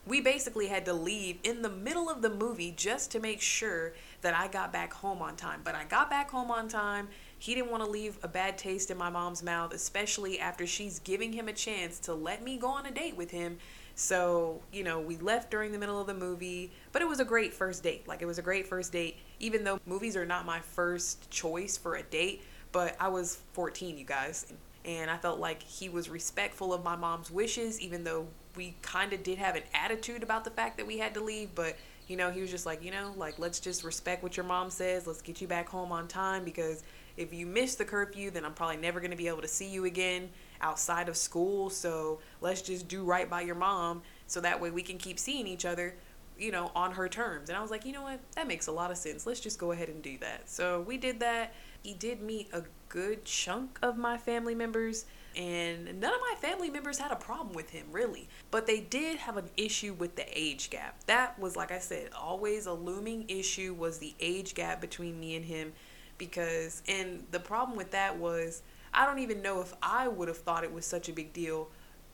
We 0.07 0.21
basically 0.21 0.69
had 0.69 0.87
to 0.87 0.93
leave 0.93 1.39
in 1.45 1.61
the 1.61 1.69
middle 1.69 2.09
of 2.09 2.23
the 2.23 2.31
movie 2.31 2.73
just 2.77 3.11
to 3.13 3.21
make 3.21 3.43
sure 3.43 3.93
that 4.23 4.35
I 4.35 4.49
got 4.49 4.73
back 4.73 4.93
home 4.93 5.21
on 5.21 5.37
time. 5.37 5.61
But 5.63 5.75
I 5.75 5.85
got 5.85 6.09
back 6.09 6.31
home 6.31 6.51
on 6.51 6.67
time. 6.67 7.09
He 7.39 7.55
didn't 7.55 7.71
want 7.71 7.85
to 7.85 7.91
leave 7.91 8.19
a 8.23 8.29
bad 8.29 8.57
taste 8.57 8.91
in 8.91 8.97
my 8.97 9.11
mom's 9.11 9.43
mouth, 9.43 9.75
especially 9.75 10.41
after 10.41 10.67
she's 10.67 10.99
giving 11.01 11.33
him 11.33 11.49
a 11.49 11.53
chance 11.53 11.99
to 12.01 12.15
let 12.15 12.43
me 12.43 12.57
go 12.57 12.69
on 12.69 12.87
a 12.87 12.91
date 12.91 13.17
with 13.17 13.31
him. 13.31 13.59
So, 13.95 14.63
you 14.73 14.83
know, 14.83 14.99
we 15.01 15.17
left 15.19 15.51
during 15.51 15.73
the 15.73 15.79
middle 15.79 16.01
of 16.01 16.07
the 16.07 16.15
movie, 16.15 16.73
but 16.93 17.03
it 17.03 17.09
was 17.09 17.21
a 17.21 17.25
great 17.25 17.53
first 17.53 17.83
date. 17.83 18.09
Like, 18.09 18.23
it 18.23 18.27
was 18.27 18.39
a 18.39 18.43
great 18.43 18.67
first 18.67 18.93
date, 18.93 19.19
even 19.41 19.63
though 19.63 19.79
movies 19.87 20.17
are 20.17 20.27
not 20.27 20.47
my 20.47 20.61
first 20.61 21.31
choice 21.31 21.77
for 21.77 21.97
a 21.97 22.03
date. 22.03 22.43
But 22.73 22.97
I 22.99 23.09
was 23.09 23.41
14, 23.53 23.99
you 23.99 24.05
guys 24.05 24.53
and 24.89 25.11
I 25.11 25.19
felt 25.19 25.39
like 25.39 25.63
he 25.63 25.91
was 25.91 26.09
respectful 26.09 26.73
of 26.73 26.83
my 26.83 26.97
mom's 26.97 27.31
wishes, 27.31 27.79
even 27.79 28.05
though 28.05 28.27
we 28.57 28.75
kind 28.81 29.13
of 29.13 29.23
did 29.23 29.37
have 29.37 29.55
an 29.55 29.65
attitude 29.75 30.23
about 30.23 30.45
the 30.45 30.51
fact 30.51 30.79
that 30.79 30.87
we 30.87 30.97
had 30.97 31.13
to 31.15 31.21
leave. 31.21 31.55
But 31.55 31.77
you 32.07 32.17
know, 32.17 32.31
he 32.31 32.41
was 32.41 32.51
just 32.51 32.65
like, 32.65 32.83
you 32.83 32.91
know, 32.91 33.13
like 33.19 33.39
let's 33.39 33.61
just 33.61 33.85
respect 33.85 34.23
what 34.23 34.35
your 34.35 34.47
mom 34.47 34.71
says. 34.71 35.07
Let's 35.07 35.21
get 35.21 35.43
you 35.43 35.47
back 35.47 35.69
home 35.69 35.93
on 35.93 36.09
time 36.09 36.43
because 36.43 36.83
if 37.19 37.35
you 37.35 37.45
miss 37.45 37.75
the 37.75 37.85
curfew, 37.85 38.31
then 38.31 38.47
I'm 38.47 38.55
probably 38.55 38.79
never 38.79 38.99
going 38.99 39.11
to 39.11 39.17
be 39.17 39.29
able 39.29 39.43
to 39.43 39.49
see 39.49 39.69
you 39.69 39.85
again 39.85 40.31
outside 40.63 41.11
of 41.11 41.19
school. 41.19 41.69
So 41.69 42.21
let's 42.41 42.63
just 42.63 42.89
do 42.89 43.05
right 43.05 43.29
by 43.29 43.43
your 43.43 43.57
mom 43.57 44.01
so 44.27 44.41
that 44.41 44.59
way 44.59 44.71
we 44.71 44.83
can 44.83 44.97
keep 44.97 45.19
seeing 45.19 45.47
each 45.47 45.67
other, 45.67 45.97
you 46.39 46.51
know, 46.51 46.73
on 46.75 46.93
her 46.93 47.11
terms. 47.11 47.51
And 47.51 47.59
I 47.59 47.61
was 47.61 47.71
like, 47.71 47.85
you 47.85 47.93
know 47.93 48.05
what? 48.05 48.21
That 48.37 48.49
makes 48.49 48.69
a 48.69 48.73
lot 48.73 48.91
of 48.91 48.97
sense. 48.97 49.27
Let's 49.27 49.41
just 49.41 49.59
go 49.59 49.73
ahead 49.73 49.91
and 49.91 50.01
do 50.01 50.17
that. 50.19 50.49
So 50.49 50.81
we 50.81 50.97
did 50.97 51.21
that. 51.21 51.53
He 51.83 51.93
did 51.93 52.23
meet 52.23 52.49
a 52.55 52.63
good 52.89 53.25
chunk 53.25 53.79
of 53.83 53.97
my 53.97 54.17
family 54.17 54.55
members 54.55 55.07
and 55.37 56.01
none 56.01 56.13
of 56.13 56.21
my 56.21 56.35
family 56.41 56.71
members 56.71 56.99
had 56.99 57.13
a 57.13 57.17
problem 57.17 57.55
with 57.55 57.71
him 57.71 57.87
really. 57.93 58.29
But 58.51 58.67
they 58.67 58.81
did 58.81 59.19
have 59.19 59.37
an 59.37 59.51
issue 59.57 59.95
with 59.95 60.17
the 60.17 60.27
age 60.33 60.71
gap. 60.71 61.05
That 61.07 61.39
was 61.39 61.57
like 61.57 61.73
i 61.73 61.79
said 61.79 62.11
always 62.17 62.67
a 62.67 62.73
looming 62.73 63.25
issue 63.29 63.75
was 63.75 63.99
the 63.99 64.15
age 64.21 64.55
gap 64.55 64.81
between 64.81 65.19
me 65.21 65.37
and 65.37 65.45
him 65.45 65.73
because 66.19 66.83
and 66.89 67.25
the 67.31 67.41
problem 67.41 67.77
with 67.77 67.93
that 67.93 68.19
was 68.19 68.63
i 68.93 69.07
don't 69.07 69.21
even 69.21 69.41
know 69.41 69.61
if 69.61 69.73
i 69.83 70.09
would 70.09 70.29
have 70.29 70.39
thought 70.39 70.65
it 70.65 70.73
was 70.73 70.85
such 70.85 71.09
a 71.09 71.13
big 71.13 71.33
deal 71.33 71.69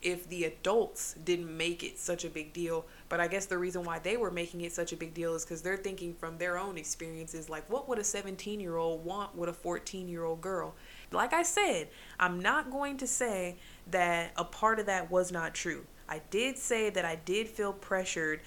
if 0.05 0.29
the 0.29 0.45
adults 0.45 1.15
didn't 1.25 1.55
make 1.55 1.83
it 1.83 1.99
such 1.99 2.23
a 2.23 2.29
big 2.29 2.53
deal 2.53 2.85
but 3.07 3.19
I 3.19 3.27
guess 3.27 3.45
the 3.45 3.57
reason 3.57 3.83
why 3.83 3.99
they 3.99 4.17
were 4.17 4.31
making 4.31 4.61
it 4.61 4.73
such 4.73 4.91
a 4.91 4.97
big 4.97 5.13
deal 5.13 5.35
is 5.35 5.43
because 5.45 5.61
they're 5.61 5.77
thinking 5.77 6.13
from 6.13 6.37
their 6.37 6.57
own 6.57 6.77
experiences 6.77 7.49
like, 7.49 7.69
what 7.69 7.87
would 7.87 7.99
a 7.99 8.03
17 8.03 8.59
year 8.59 8.77
old 8.77 9.05
want 9.05 9.35
with 9.35 9.49
a 9.49 9.53
14 9.53 10.07
year 10.07 10.23
old 10.23 10.41
girl? 10.41 10.73
Like 11.11 11.33
I 11.33 11.43
said, 11.43 11.89
I'm 12.19 12.39
not 12.39 12.71
going 12.71 12.97
to 12.97 13.07
say 13.07 13.57
that 13.91 14.31
a 14.37 14.43
part 14.43 14.79
of 14.79 14.87
that 14.87 15.11
was 15.11 15.31
not 15.31 15.53
true. 15.53 15.85
I 16.09 16.21
did 16.29 16.57
say 16.57 16.89
that 16.89 17.05
I 17.05 17.15
did 17.15 17.47
feel 17.47 17.73
pressured, 17.73 18.41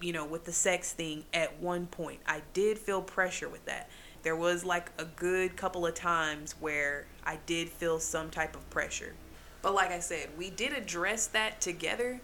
you 0.00 0.12
know, 0.12 0.24
with 0.24 0.44
the 0.44 0.52
sex 0.52 0.92
thing 0.92 1.24
at 1.32 1.60
one 1.60 1.86
point. 1.86 2.20
I 2.26 2.42
did 2.52 2.78
feel 2.78 3.02
pressure 3.02 3.48
with 3.48 3.64
that. 3.66 3.88
There 4.24 4.36
was 4.36 4.64
like 4.64 4.90
a 4.98 5.04
good 5.04 5.56
couple 5.56 5.86
of 5.86 5.94
times 5.94 6.54
where 6.60 7.06
I 7.24 7.38
did 7.46 7.68
feel 7.68 7.98
some 7.98 8.30
type 8.30 8.56
of 8.56 8.68
pressure. 8.70 9.14
But 9.62 9.74
like 9.74 9.92
I 9.92 10.00
said, 10.00 10.30
we 10.36 10.50
did 10.50 10.72
address 10.72 11.28
that 11.28 11.60
together. 11.60 12.20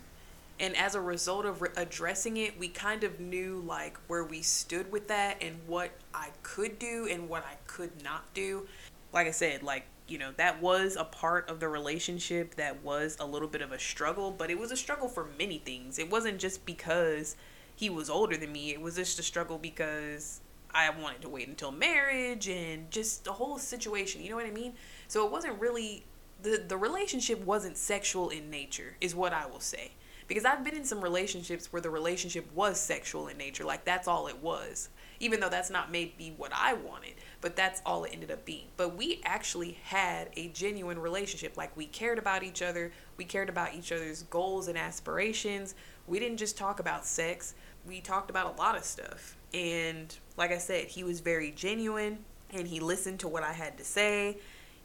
And 0.61 0.77
as 0.77 0.97
a 0.97 1.01
result 1.01 1.47
of 1.47 1.63
re- 1.63 1.69
addressing 1.77 2.37
it 2.37 2.59
we 2.59 2.67
kind 2.67 3.05
of 3.05 3.21
knew 3.21 3.63
like 3.65 3.97
where 4.09 4.25
we 4.25 4.43
stood 4.43 4.91
with 4.91 5.07
that 5.07 5.41
and 5.41 5.57
what 5.69 5.93
i 6.13 6.31
could 6.43 6.81
do 6.81 7.07
and 7.09 7.29
what 7.29 7.45
i 7.45 7.55
could 7.69 8.03
not 8.03 8.35
do. 8.35 8.67
Like 9.13 9.29
i 9.29 9.31
said 9.31 9.63
like 9.63 9.85
you 10.09 10.19
know 10.19 10.33
that 10.37 10.61
was 10.61 10.97
a 10.97 11.05
part 11.05 11.49
of 11.49 11.61
the 11.61 11.69
relationship 11.69 12.57
that 12.57 12.83
was 12.83 13.17
a 13.21 13.27
little 13.27 13.47
bit 13.47 13.63
of 13.63 13.71
a 13.71 13.79
struggle 13.79 14.33
but 14.33 14.51
it 14.51 14.59
was 14.59 14.73
a 14.73 14.77
struggle 14.77 15.09
for 15.09 15.29
many 15.39 15.59
things. 15.59 15.97
It 15.97 16.11
wasn't 16.11 16.39
just 16.39 16.67
because 16.67 17.37
he 17.77 17.89
was 17.89 18.11
older 18.11 18.37
than 18.37 18.51
me. 18.51 18.73
It 18.73 18.81
was 18.81 18.97
just 18.97 19.21
a 19.21 19.23
struggle 19.23 19.59
because 19.59 20.41
i 20.75 20.91
wanted 20.91 21.23
to 21.23 21.29
wait 21.29 21.47
until 21.47 21.71
marriage 21.71 22.49
and 22.49 22.91
just 22.91 23.25
the 23.25 23.33
whole 23.33 23.59
situation. 23.59 24.23
You 24.23 24.31
know 24.31 24.37
what 24.37 24.47
i 24.47 24.51
mean? 24.51 24.73
So 25.07 25.25
it 25.25 25.31
wasn't 25.31 25.61
really 25.61 26.03
the 26.43 26.63
the 26.67 26.77
relationship 26.77 27.45
wasn't 27.45 27.77
sexual 27.77 28.31
in 28.31 28.51
nature 28.51 28.97
is 29.01 29.15
what 29.15 29.33
i 29.33 29.47
will 29.47 29.61
say 29.61 29.93
because 30.29 30.45
I've 30.45 30.63
been 30.63 30.77
in 30.77 30.85
some 30.85 31.01
relationships 31.01 31.73
where 31.73 31.81
the 31.81 31.91
relationship 31.91 32.47
was 32.55 32.79
sexual 32.79 33.29
in 33.29 33.39
nature, 33.39 33.65
like 33.65 33.85
that's 33.85 34.07
all 34.07 34.27
it 34.29 34.41
was. 34.43 34.91
Even 35.21 35.41
though 35.41 35.49
that's 35.49 35.71
not 35.71 35.91
maybe 35.91 36.33
what 36.37 36.53
I 36.55 36.75
wanted, 36.75 37.15
but 37.41 37.57
that's 37.57 37.83
all 37.85 38.05
it 38.05 38.13
ended 38.13 38.31
up 38.31 38.45
being. 38.45 38.67
But 38.77 38.95
we 38.95 39.21
actually 39.25 39.79
had 39.83 40.29
a 40.37 40.49
genuine 40.49 40.99
relationship. 40.99 41.57
Like 41.57 41.77
we 41.77 41.87
cared 41.87 42.19
about 42.19 42.45
each 42.45 42.63
other, 42.63 42.93
we 43.17 43.25
cared 43.25 43.49
about 43.49 43.75
each 43.75 43.91
other's 43.91 44.23
goals 44.25 44.69
and 44.69 44.79
aspirations. 44.79 45.75
We 46.07 46.21
didn't 46.21 46.37
just 46.37 46.57
talk 46.57 46.79
about 46.79 47.05
sex, 47.05 47.55
we 47.87 48.01
talked 48.01 48.31
about 48.31 48.55
a 48.55 48.61
lot 48.61 48.77
of 48.77 48.85
stuff. 48.85 49.37
And 49.53 50.15
like 50.37 50.53
I 50.53 50.59
said, 50.59 50.87
he 50.89 51.03
was 51.03 51.21
very 51.21 51.51
genuine 51.51 52.19
and 52.51 52.69
he 52.69 52.81
listened 52.81 53.19
to 53.21 53.29
what 53.29 53.43
I 53.43 53.53
had 53.53 53.79
to 53.79 53.85
say. 53.85 54.37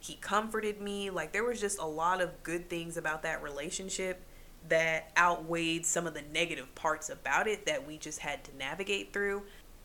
He 0.04 0.16
comforted 0.16 0.82
me. 0.82 1.08
Like 1.08 1.32
there 1.32 1.44
was 1.44 1.58
just 1.58 1.78
a 1.78 1.86
lot 1.86 2.20
of 2.20 2.42
good 2.42 2.68
things 2.68 2.98
about 2.98 3.22
that 3.22 3.42
relationship 3.42 4.20
that 4.68 5.10
outweighed 5.16 5.86
some 5.86 6.06
of 6.06 6.12
the 6.12 6.20
negative 6.30 6.74
parts 6.74 7.08
about 7.08 7.46
it 7.46 7.64
that 7.64 7.86
we 7.86 7.96
just 7.96 8.18
had 8.18 8.44
to 8.44 8.54
navigate 8.58 9.14
through. 9.14 9.44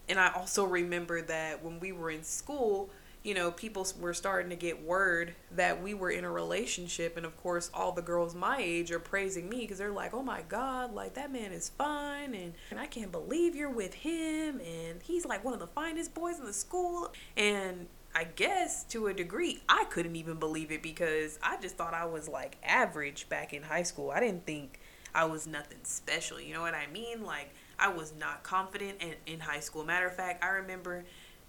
And 0.09 0.20
I 0.20 0.34
also 0.34 0.65
remember 0.65 1.22
that 1.22 1.63
when 1.63 1.80
we 1.80 1.93
were 1.93 2.11
in 2.11 2.24
school, 2.24 2.89
you 3.24 3.34
know, 3.34 3.49
people 3.49 3.88
were 3.97 4.13
starting 4.13 4.49
to 4.49 4.57
get 4.57 4.84
word 4.84 5.36
that 5.51 5.82
we 5.82 5.93
were 5.93 6.09
in 6.09 6.26
a 6.26 6.32
relationship. 6.32 7.15
And 7.15 7.26
of 7.26 7.38
course, 7.38 7.72
all 7.74 7.93
the 7.93 8.01
girls 8.01 8.36
my 8.36 8.57
age 8.59 8.91
are 8.91 8.99
praising 8.99 9.47
me 9.47 9.61
because 9.61 9.78
they're 9.78 9.89
like, 9.89 10.13
oh 10.13 10.22
my 10.22 10.41
God, 10.49 10.93
like 10.93 11.13
that 11.13 11.32
man 11.32 11.53
is 11.53 11.70
fine. 11.70 12.34
And, 12.34 12.53
and 12.72 12.80
I 12.80 12.88
can't 12.88 13.11
believe 13.11 13.55
you're 13.55 13.70
with 13.70 13.93
him. 13.93 14.59
And 14.59 15.01
he's 15.01 15.26
like 15.26 15.45
one 15.45 15.53
of 15.53 15.61
the 15.61 15.67
finest 15.67 16.13
boys 16.13 16.39
in 16.39 16.45
the 16.45 16.51
school. 16.51 17.13
And 17.38 17.88
I 18.16 18.24
guess 18.24 18.84
to 18.86 19.07
a 19.07 19.14
degree, 19.14 19.62
I 19.70 19.86
couldn't 19.86 20.16
even 20.16 20.38
believe 20.38 20.72
it 20.72 20.82
because 20.82 21.39
I 21.43 21.57
just 21.62 21.78
thought 21.78 21.93
I 21.93 22.05
was 22.05 22.28
like 22.28 22.57
average 22.64 23.30
back 23.30 23.53
in 23.53 23.64
high 23.64 23.84
school. 23.84 24.12
I 24.12 24.20
didn't 24.20 24.45
think 24.45 24.80
I 25.14 25.26
was 25.26 25.47
nothing 25.47 25.80
special. 25.84 26.39
You 26.39 26.53
know 26.53 26.62
what 26.62 26.74
I 26.74 26.88
mean? 26.88 27.24
Like, 27.24 27.53
I 27.78 27.89
was 27.89 28.14
not 28.20 28.43
confident 28.43 29.01
in, 29.01 29.16
in 29.26 29.39
high 29.39 29.60
school. 29.62 29.84
Matter 29.84 30.07
of 30.07 30.16
fact, 30.16 30.43
I 30.43 30.49
remember 30.49 31.05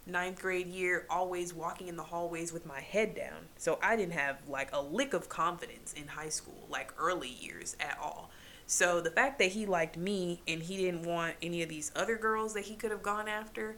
ninth 0.07 0.41
grade 0.41 0.69
year 0.69 1.07
always 1.11 1.53
walking 1.53 1.89
in 1.89 1.97
the 1.97 2.03
hallways 2.03 2.53
with 2.53 2.67
my 2.67 2.81
head 2.81 3.15
down. 3.15 3.49
So 3.57 3.79
I 3.83 3.97
didn't 3.97 4.15
have 4.15 4.37
like 4.49 4.71
a 4.73 4.81
lick 4.81 5.13
of 5.13 5.29
confidence 5.29 5.93
in 5.93 6.09
high 6.09 6.29
school, 6.29 6.67
like 6.69 6.93
early 6.99 7.29
years 7.29 7.77
at 7.81 7.99
all. 8.01 8.31
So 8.67 9.01
the 9.01 9.11
fact 9.11 9.39
that 9.41 9.51
he 9.51 9.67
liked 9.67 9.97
me 9.97 10.43
and 10.47 10.63
he 10.63 10.77
didn't 10.77 11.03
want 11.03 11.35
any 11.43 11.63
of 11.63 11.69
these 11.69 11.91
other 11.97 12.17
girls 12.17 12.55
that 12.55 12.65
he 12.65 12.77
could 12.77 12.93
have 12.93 13.03
gone 13.03 13.29
after 13.29 13.77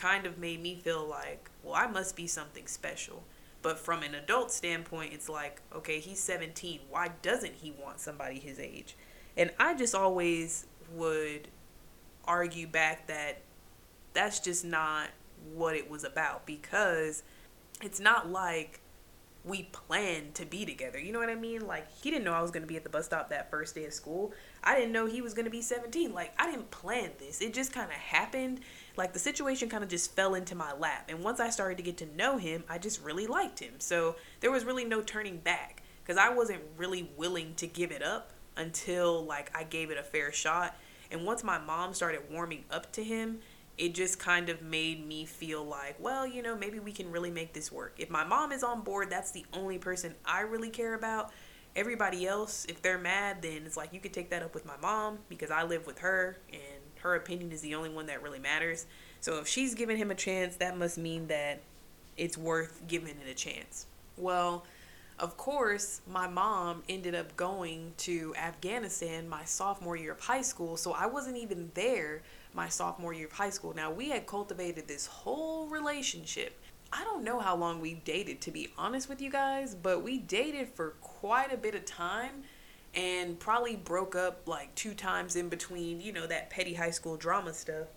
kind 0.00 0.26
of 0.26 0.38
made 0.38 0.62
me 0.62 0.76
feel 0.76 1.06
like, 1.06 1.50
well, 1.62 1.74
I 1.74 1.86
must 1.86 2.16
be 2.16 2.26
something 2.26 2.66
special. 2.66 3.22
But 3.62 3.78
from 3.78 4.02
an 4.02 4.14
adult 4.14 4.50
standpoint, 4.50 5.12
it's 5.12 5.28
like, 5.28 5.60
okay, 5.74 6.00
he's 6.00 6.18
17. 6.20 6.80
Why 6.88 7.10
doesn't 7.20 7.54
he 7.54 7.72
want 7.72 8.00
somebody 8.00 8.38
his 8.38 8.58
age? 8.58 8.96
And 9.36 9.50
I 9.58 9.74
just 9.74 9.94
always 9.94 10.66
would 10.94 11.48
argue 12.24 12.66
back 12.66 13.06
that 13.08 13.42
that's 14.14 14.40
just 14.40 14.64
not 14.64 15.08
what 15.54 15.76
it 15.76 15.90
was 15.90 16.04
about 16.04 16.46
because 16.46 17.22
it's 17.82 18.00
not 18.00 18.30
like 18.30 18.80
we 19.44 19.64
planned 19.72 20.34
to 20.34 20.44
be 20.44 20.66
together. 20.66 20.98
You 20.98 21.12
know 21.12 21.18
what 21.18 21.30
I 21.30 21.34
mean? 21.34 21.66
Like 21.66 21.86
he 22.02 22.10
didn't 22.10 22.24
know 22.24 22.32
I 22.32 22.42
was 22.42 22.50
going 22.50 22.62
to 22.62 22.66
be 22.66 22.76
at 22.76 22.84
the 22.84 22.90
bus 22.90 23.06
stop 23.06 23.30
that 23.30 23.50
first 23.50 23.74
day 23.74 23.84
of 23.84 23.92
school. 23.92 24.32
I 24.62 24.76
didn't 24.76 24.92
know 24.92 25.06
he 25.06 25.22
was 25.22 25.34
going 25.34 25.46
to 25.46 25.50
be 25.50 25.62
17. 25.62 26.12
Like 26.12 26.32
I 26.38 26.50
didn't 26.50 26.70
plan 26.70 27.10
this. 27.18 27.40
It 27.40 27.54
just 27.54 27.72
kind 27.72 27.90
of 27.90 27.96
happened. 27.96 28.60
Like 28.96 29.12
the 29.12 29.18
situation 29.18 29.68
kind 29.68 29.82
of 29.82 29.90
just 29.90 30.14
fell 30.14 30.34
into 30.34 30.54
my 30.54 30.72
lap. 30.74 31.06
And 31.08 31.22
once 31.22 31.40
I 31.40 31.50
started 31.50 31.76
to 31.78 31.82
get 31.82 31.96
to 31.98 32.16
know 32.16 32.38
him, 32.38 32.64
I 32.68 32.78
just 32.78 33.02
really 33.02 33.26
liked 33.26 33.58
him. 33.58 33.74
So 33.78 34.16
there 34.40 34.50
was 34.50 34.64
really 34.64 34.84
no 34.84 35.02
turning 35.02 35.38
back 35.38 35.82
cuz 36.06 36.16
I 36.16 36.30
wasn't 36.30 36.62
really 36.76 37.10
willing 37.16 37.54
to 37.56 37.66
give 37.66 37.92
it 37.92 38.02
up 38.02 38.32
until 38.56 39.24
like 39.24 39.50
I 39.56 39.64
gave 39.64 39.90
it 39.90 39.98
a 39.98 40.02
fair 40.02 40.32
shot. 40.32 40.76
And 41.10 41.24
once 41.24 41.42
my 41.42 41.58
mom 41.58 41.94
started 41.94 42.22
warming 42.30 42.64
up 42.70 42.92
to 42.92 43.02
him, 43.02 43.40
it 43.80 43.94
just 43.94 44.18
kind 44.18 44.50
of 44.50 44.60
made 44.60 45.06
me 45.06 45.24
feel 45.24 45.64
like, 45.64 45.96
well, 45.98 46.26
you 46.26 46.42
know, 46.42 46.54
maybe 46.54 46.78
we 46.78 46.92
can 46.92 47.10
really 47.10 47.30
make 47.30 47.54
this 47.54 47.72
work. 47.72 47.94
If 47.96 48.10
my 48.10 48.24
mom 48.24 48.52
is 48.52 48.62
on 48.62 48.82
board, 48.82 49.08
that's 49.08 49.30
the 49.30 49.46
only 49.54 49.78
person 49.78 50.14
I 50.24 50.42
really 50.42 50.68
care 50.68 50.94
about. 50.94 51.32
Everybody 51.74 52.26
else, 52.26 52.66
if 52.68 52.82
they're 52.82 52.98
mad, 52.98 53.40
then 53.40 53.62
it's 53.64 53.78
like 53.78 53.94
you 53.94 54.00
could 54.00 54.12
take 54.12 54.28
that 54.30 54.42
up 54.42 54.54
with 54.54 54.66
my 54.66 54.76
mom 54.82 55.20
because 55.28 55.50
I 55.50 55.62
live 55.62 55.86
with 55.86 56.00
her 56.00 56.36
and 56.52 56.60
her 57.02 57.14
opinion 57.14 57.52
is 57.52 57.60
the 57.60 57.74
only 57.74 57.90
one 57.90 58.06
that 58.06 58.22
really 58.22 58.38
matters. 58.38 58.86
So 59.20 59.38
if 59.38 59.48
she's 59.48 59.74
giving 59.74 59.96
him 59.96 60.10
a 60.10 60.14
chance, 60.14 60.56
that 60.56 60.78
must 60.78 60.98
mean 60.98 61.26
that 61.28 61.60
it's 62.16 62.36
worth 62.36 62.82
giving 62.86 63.08
it 63.08 63.28
a 63.28 63.34
chance. 63.34 63.86
Well, 64.16 64.64
of 65.18 65.36
course, 65.36 66.00
my 66.10 66.26
mom 66.26 66.82
ended 66.88 67.14
up 67.14 67.36
going 67.36 67.92
to 67.98 68.34
Afghanistan 68.36 69.28
my 69.28 69.44
sophomore 69.44 69.96
year 69.96 70.12
of 70.12 70.20
high 70.20 70.40
school, 70.40 70.78
so 70.78 70.92
I 70.92 71.06
wasn't 71.06 71.36
even 71.36 71.70
there 71.74 72.22
my 72.54 72.68
sophomore 72.68 73.12
year 73.12 73.26
of 73.26 73.32
high 73.32 73.50
school. 73.50 73.74
Now, 73.74 73.90
we 73.90 74.08
had 74.08 74.26
cultivated 74.26 74.88
this 74.88 75.06
whole 75.06 75.66
relationship. 75.68 76.58
I 76.92 77.04
don't 77.04 77.22
know 77.22 77.38
how 77.38 77.54
long 77.54 77.80
we 77.80 77.94
dated, 77.94 78.40
to 78.42 78.50
be 78.50 78.70
honest 78.78 79.08
with 79.10 79.20
you 79.20 79.30
guys, 79.30 79.74
but 79.74 80.02
we 80.02 80.18
dated 80.18 80.68
for 80.68 80.94
quite 81.02 81.52
a 81.52 81.56
bit 81.56 81.74
of 81.74 81.84
time 81.84 82.42
and 82.94 83.38
probably 83.38 83.76
broke 83.76 84.16
up 84.16 84.46
like 84.46 84.74
two 84.74 84.94
times 84.94 85.36
in 85.36 85.48
between, 85.48 86.00
you 86.00 86.12
know, 86.12 86.26
that 86.26 86.50
petty 86.50 86.74
high 86.74 86.90
school 86.90 87.16
drama 87.16 87.52
stuff. 87.54 87.88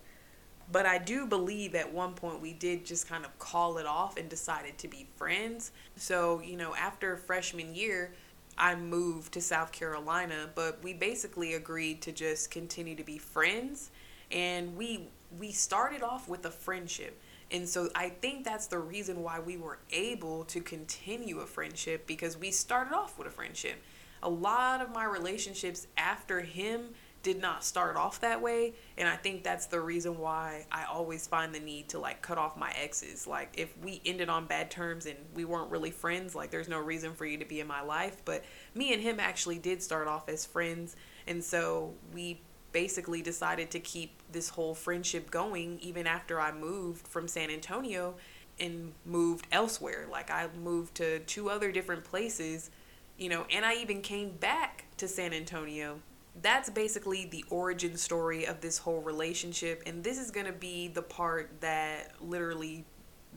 But 0.70 0.86
I 0.86 0.98
do 0.98 1.26
believe 1.26 1.74
at 1.74 1.92
one 1.92 2.14
point 2.14 2.40
we 2.40 2.52
did 2.52 2.86
just 2.86 3.08
kind 3.08 3.24
of 3.24 3.38
call 3.38 3.78
it 3.78 3.86
off 3.86 4.16
and 4.16 4.28
decided 4.28 4.78
to 4.78 4.88
be 4.88 5.06
friends. 5.16 5.72
So, 5.96 6.40
you 6.40 6.56
know, 6.56 6.74
after 6.74 7.16
freshman 7.16 7.74
year, 7.74 8.12
I 8.56 8.76
moved 8.76 9.32
to 9.34 9.40
South 9.40 9.72
Carolina, 9.72 10.48
but 10.54 10.82
we 10.82 10.94
basically 10.94 11.54
agreed 11.54 12.00
to 12.02 12.12
just 12.12 12.50
continue 12.50 12.94
to 12.94 13.04
be 13.04 13.18
friends 13.18 13.90
and 14.30 14.76
we 14.76 15.08
we 15.38 15.50
started 15.50 16.02
off 16.02 16.28
with 16.28 16.44
a 16.44 16.50
friendship 16.50 17.20
and 17.50 17.68
so 17.68 17.88
i 17.94 18.08
think 18.08 18.44
that's 18.44 18.66
the 18.66 18.78
reason 18.78 19.22
why 19.22 19.38
we 19.38 19.56
were 19.56 19.78
able 19.92 20.44
to 20.44 20.60
continue 20.60 21.40
a 21.40 21.46
friendship 21.46 22.06
because 22.06 22.36
we 22.36 22.50
started 22.50 22.94
off 22.94 23.18
with 23.18 23.26
a 23.26 23.30
friendship 23.30 23.82
a 24.24 24.28
lot 24.28 24.80
of 24.80 24.92
my 24.92 25.04
relationships 25.04 25.86
after 25.96 26.40
him 26.40 26.88
did 27.22 27.40
not 27.40 27.64
start 27.64 27.96
off 27.96 28.20
that 28.20 28.42
way 28.42 28.74
and 28.98 29.08
i 29.08 29.16
think 29.16 29.42
that's 29.42 29.66
the 29.66 29.80
reason 29.80 30.18
why 30.18 30.66
i 30.70 30.84
always 30.84 31.26
find 31.26 31.54
the 31.54 31.60
need 31.60 31.88
to 31.88 31.98
like 31.98 32.20
cut 32.20 32.36
off 32.36 32.54
my 32.56 32.70
exes 32.72 33.26
like 33.26 33.54
if 33.56 33.76
we 33.78 34.02
ended 34.04 34.28
on 34.28 34.44
bad 34.44 34.70
terms 34.70 35.06
and 35.06 35.16
we 35.34 35.44
weren't 35.46 35.70
really 35.70 35.90
friends 35.90 36.34
like 36.34 36.50
there's 36.50 36.68
no 36.68 36.78
reason 36.78 37.14
for 37.14 37.24
you 37.24 37.38
to 37.38 37.46
be 37.46 37.60
in 37.60 37.66
my 37.66 37.80
life 37.80 38.22
but 38.26 38.44
me 38.74 38.92
and 38.92 39.00
him 39.00 39.18
actually 39.18 39.58
did 39.58 39.82
start 39.82 40.06
off 40.06 40.28
as 40.28 40.44
friends 40.44 40.96
and 41.26 41.42
so 41.42 41.94
we 42.12 42.40
basically 42.74 43.22
decided 43.22 43.70
to 43.70 43.78
keep 43.78 44.20
this 44.32 44.50
whole 44.50 44.74
friendship 44.74 45.30
going 45.30 45.78
even 45.80 46.06
after 46.08 46.40
I 46.40 46.50
moved 46.50 47.06
from 47.06 47.28
San 47.28 47.48
Antonio 47.48 48.16
and 48.58 48.92
moved 49.06 49.46
elsewhere. 49.52 50.06
Like 50.10 50.30
I 50.30 50.48
moved 50.60 50.96
to 50.96 51.20
two 51.20 51.48
other 51.48 51.70
different 51.70 52.02
places, 52.02 52.70
you 53.18 53.28
know, 53.28 53.46
and 53.50 53.64
I 53.64 53.74
even 53.76 54.00
came 54.00 54.30
back 54.30 54.84
to 54.96 55.08
San 55.08 55.32
Antonio. 55.32 56.00
That's 56.42 56.68
basically 56.68 57.26
the 57.26 57.44
origin 57.48 57.96
story 57.96 58.44
of 58.44 58.60
this 58.60 58.78
whole 58.78 59.00
relationship 59.00 59.82
and 59.86 60.02
this 60.02 60.18
is 60.18 60.30
to 60.32 60.52
be 60.52 60.88
the 60.88 61.02
part 61.02 61.60
that 61.60 62.12
literally 62.20 62.84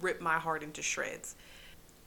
ripped 0.01 0.21
my 0.21 0.39
heart 0.39 0.63
into 0.63 0.81
shreds. 0.81 1.35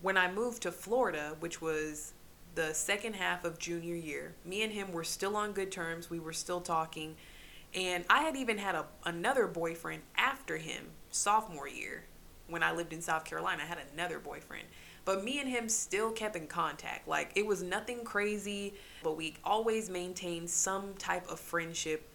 When 0.02 0.16
I 0.16 0.30
moved 0.32 0.62
to 0.62 0.72
Florida, 0.72 1.36
which 1.40 1.60
was 1.60 2.14
the 2.54 2.74
second 2.74 3.14
half 3.14 3.44
of 3.44 3.58
junior 3.58 3.94
year. 3.94 4.34
Me 4.44 4.62
and 4.62 4.72
him 4.72 4.92
were 4.92 5.04
still 5.04 5.36
on 5.36 5.52
good 5.52 5.70
terms. 5.70 6.10
We 6.10 6.18
were 6.18 6.32
still 6.32 6.60
talking. 6.60 7.16
And 7.74 8.04
I 8.10 8.22
had 8.22 8.36
even 8.36 8.58
had 8.58 8.74
a, 8.74 8.86
another 9.04 9.46
boyfriend 9.46 10.02
after 10.16 10.56
him, 10.56 10.86
sophomore 11.10 11.68
year, 11.68 12.04
when 12.48 12.62
I 12.62 12.72
lived 12.72 12.92
in 12.92 13.00
South 13.00 13.24
Carolina. 13.24 13.62
I 13.62 13.66
had 13.66 13.78
another 13.92 14.18
boyfriend. 14.18 14.66
But 15.04 15.24
me 15.24 15.40
and 15.40 15.48
him 15.48 15.68
still 15.68 16.10
kept 16.12 16.36
in 16.36 16.46
contact. 16.46 17.08
Like, 17.08 17.32
it 17.34 17.46
was 17.46 17.62
nothing 17.62 18.04
crazy, 18.04 18.74
but 19.02 19.16
we 19.16 19.34
always 19.44 19.90
maintained 19.90 20.48
some 20.50 20.94
type 20.94 21.28
of 21.28 21.40
friendship 21.40 22.08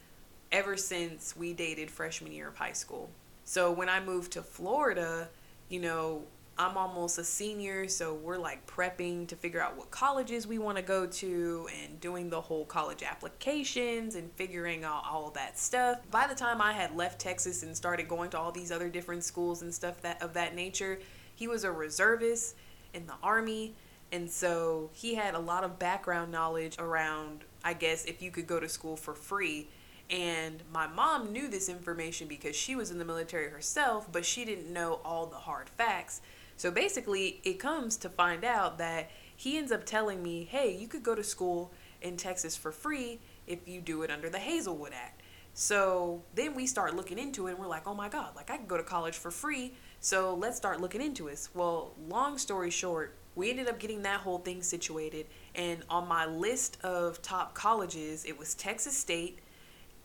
ever 0.52 0.78
since 0.78 1.36
we 1.36 1.54
dated 1.54 1.90
freshman 1.90 2.32
year 2.32 2.48
of 2.48 2.56
high 2.56 2.74
school. 2.74 3.10
So 3.44 3.72
when 3.72 3.90
I 3.90 4.00
moved 4.00 4.32
to 4.34 4.42
Florida, 4.42 5.30
you 5.70 5.80
know, 5.80 6.24
I'm 6.58 6.78
almost 6.78 7.18
a 7.18 7.24
senior, 7.24 7.90
so 7.90 8.14
we're 8.14 8.38
like 8.38 8.66
prepping 8.66 9.28
to 9.28 9.36
figure 9.36 9.62
out 9.62 9.76
what 9.76 9.92
colleges 9.92 10.48
we 10.48 10.58
want 10.58 10.78
to 10.78 10.84
go 10.84 11.06
to 11.06 11.68
and 11.84 12.00
doing 12.00 12.30
the 12.30 12.40
whole 12.40 12.64
college 12.64 13.04
applications 13.04 14.16
and 14.16 14.32
figuring 14.32 14.86
out 14.86 15.04
all 15.10 15.32
that 15.32 15.60
stuff. 15.60 16.00
By 16.12 16.28
the 16.28 16.36
time 16.36 16.62
I 16.62 16.72
had 16.72 16.96
left 16.96 17.20
Texas 17.20 17.64
and 17.64 17.76
started 17.76 18.08
going 18.08 18.30
to 18.30 18.40
all 18.40 18.54
these 18.54 18.72
other 18.72 18.88
different 18.88 19.26
schools 19.26 19.64
and 19.64 19.74
stuff 19.74 20.02
that 20.02 20.22
of 20.22 20.34
that 20.36 20.56
nature, 20.56 21.00
he 21.36 21.50
was 21.50 21.66
a 21.66 21.72
reservist 21.72 22.56
in 22.96 23.06
the 23.06 23.14
army, 23.22 23.76
and 24.12 24.30
so 24.30 24.90
he 24.94 25.16
had 25.16 25.36
a 25.36 25.40
lot 25.40 25.64
of 25.64 25.78
background 25.78 26.32
knowledge 26.32 26.78
around 26.80 27.44
I 27.66 27.74
guess 27.74 28.06
if 28.06 28.22
you 28.22 28.30
could 28.30 28.46
go 28.46 28.60
to 28.60 28.70
school 28.70 28.96
for 28.96 29.16
free. 29.16 29.68
And 30.12 30.62
my 30.72 30.86
mom 30.86 31.34
knew 31.34 31.48
this 31.48 31.68
information 31.68 32.28
because 32.28 32.56
she 32.56 32.76
was 32.76 32.92
in 32.92 33.00
the 33.00 33.06
military 33.06 33.50
herself, 33.50 34.08
but 34.12 34.24
she 34.24 34.46
didn't 34.46 34.72
know 34.72 35.00
all 35.04 35.26
the 35.26 35.36
hard 35.36 35.68
facts. 35.68 36.22
So 36.58 36.70
basically, 36.70 37.42
it 37.44 37.58
comes 37.58 37.98
to 37.98 38.10
find 38.10 38.46
out 38.46 38.78
that 38.78 39.10
he 39.36 39.58
ends 39.58 39.72
up 39.72 39.84
telling 39.84 40.22
me, 40.22 40.48
hey, 40.50 40.78
you 40.78 40.88
could 40.88 41.02
go 41.02 41.16
to 41.16 41.24
school 41.24 41.72
in 42.04 42.18
Texas 42.18 42.56
for 42.56 42.72
free 42.72 43.20
if 43.48 43.68
you 43.68 43.82
do 43.82 44.04
it 44.04 44.12
under 44.12 44.30
the 44.30 44.38
Hazelwood 44.38 44.94
Act. 44.94 45.24
So 45.56 46.22
then 46.36 46.54
we 46.54 46.68
start 46.68 46.96
looking 46.96 47.18
into 47.18 47.48
it 47.48 47.52
and 47.52 47.60
we're 47.60 47.66
like, 47.66 47.88
oh 47.88 47.96
my 47.96 48.10
God, 48.10 48.36
like 48.36 48.52
I 48.52 48.58
could 48.58 48.68
go 48.68 48.78
to 48.78 48.84
college 48.84 49.16
for 49.16 49.32
free. 49.32 49.74
So 50.06 50.36
let's 50.36 50.56
start 50.56 50.82
looking 50.82 51.02
into 51.02 51.30
it. 51.30 51.50
Well, 51.56 51.96
long 52.08 52.38
story 52.38 52.70
short, 52.70 53.16
we 53.34 53.50
ended 53.50 53.68
up 53.68 53.80
getting 53.80 54.04
that 54.04 54.20
whole 54.20 54.38
thing 54.38 54.62
situated. 54.62 55.26
And 55.56 55.82
on 55.90 56.08
my 56.08 56.28
list 56.28 56.78
of 56.84 57.24
top 57.24 57.56
colleges, 57.56 58.24
it 58.24 58.38
was 58.38 58.54
Texas 58.54 58.96
State, 58.96 59.40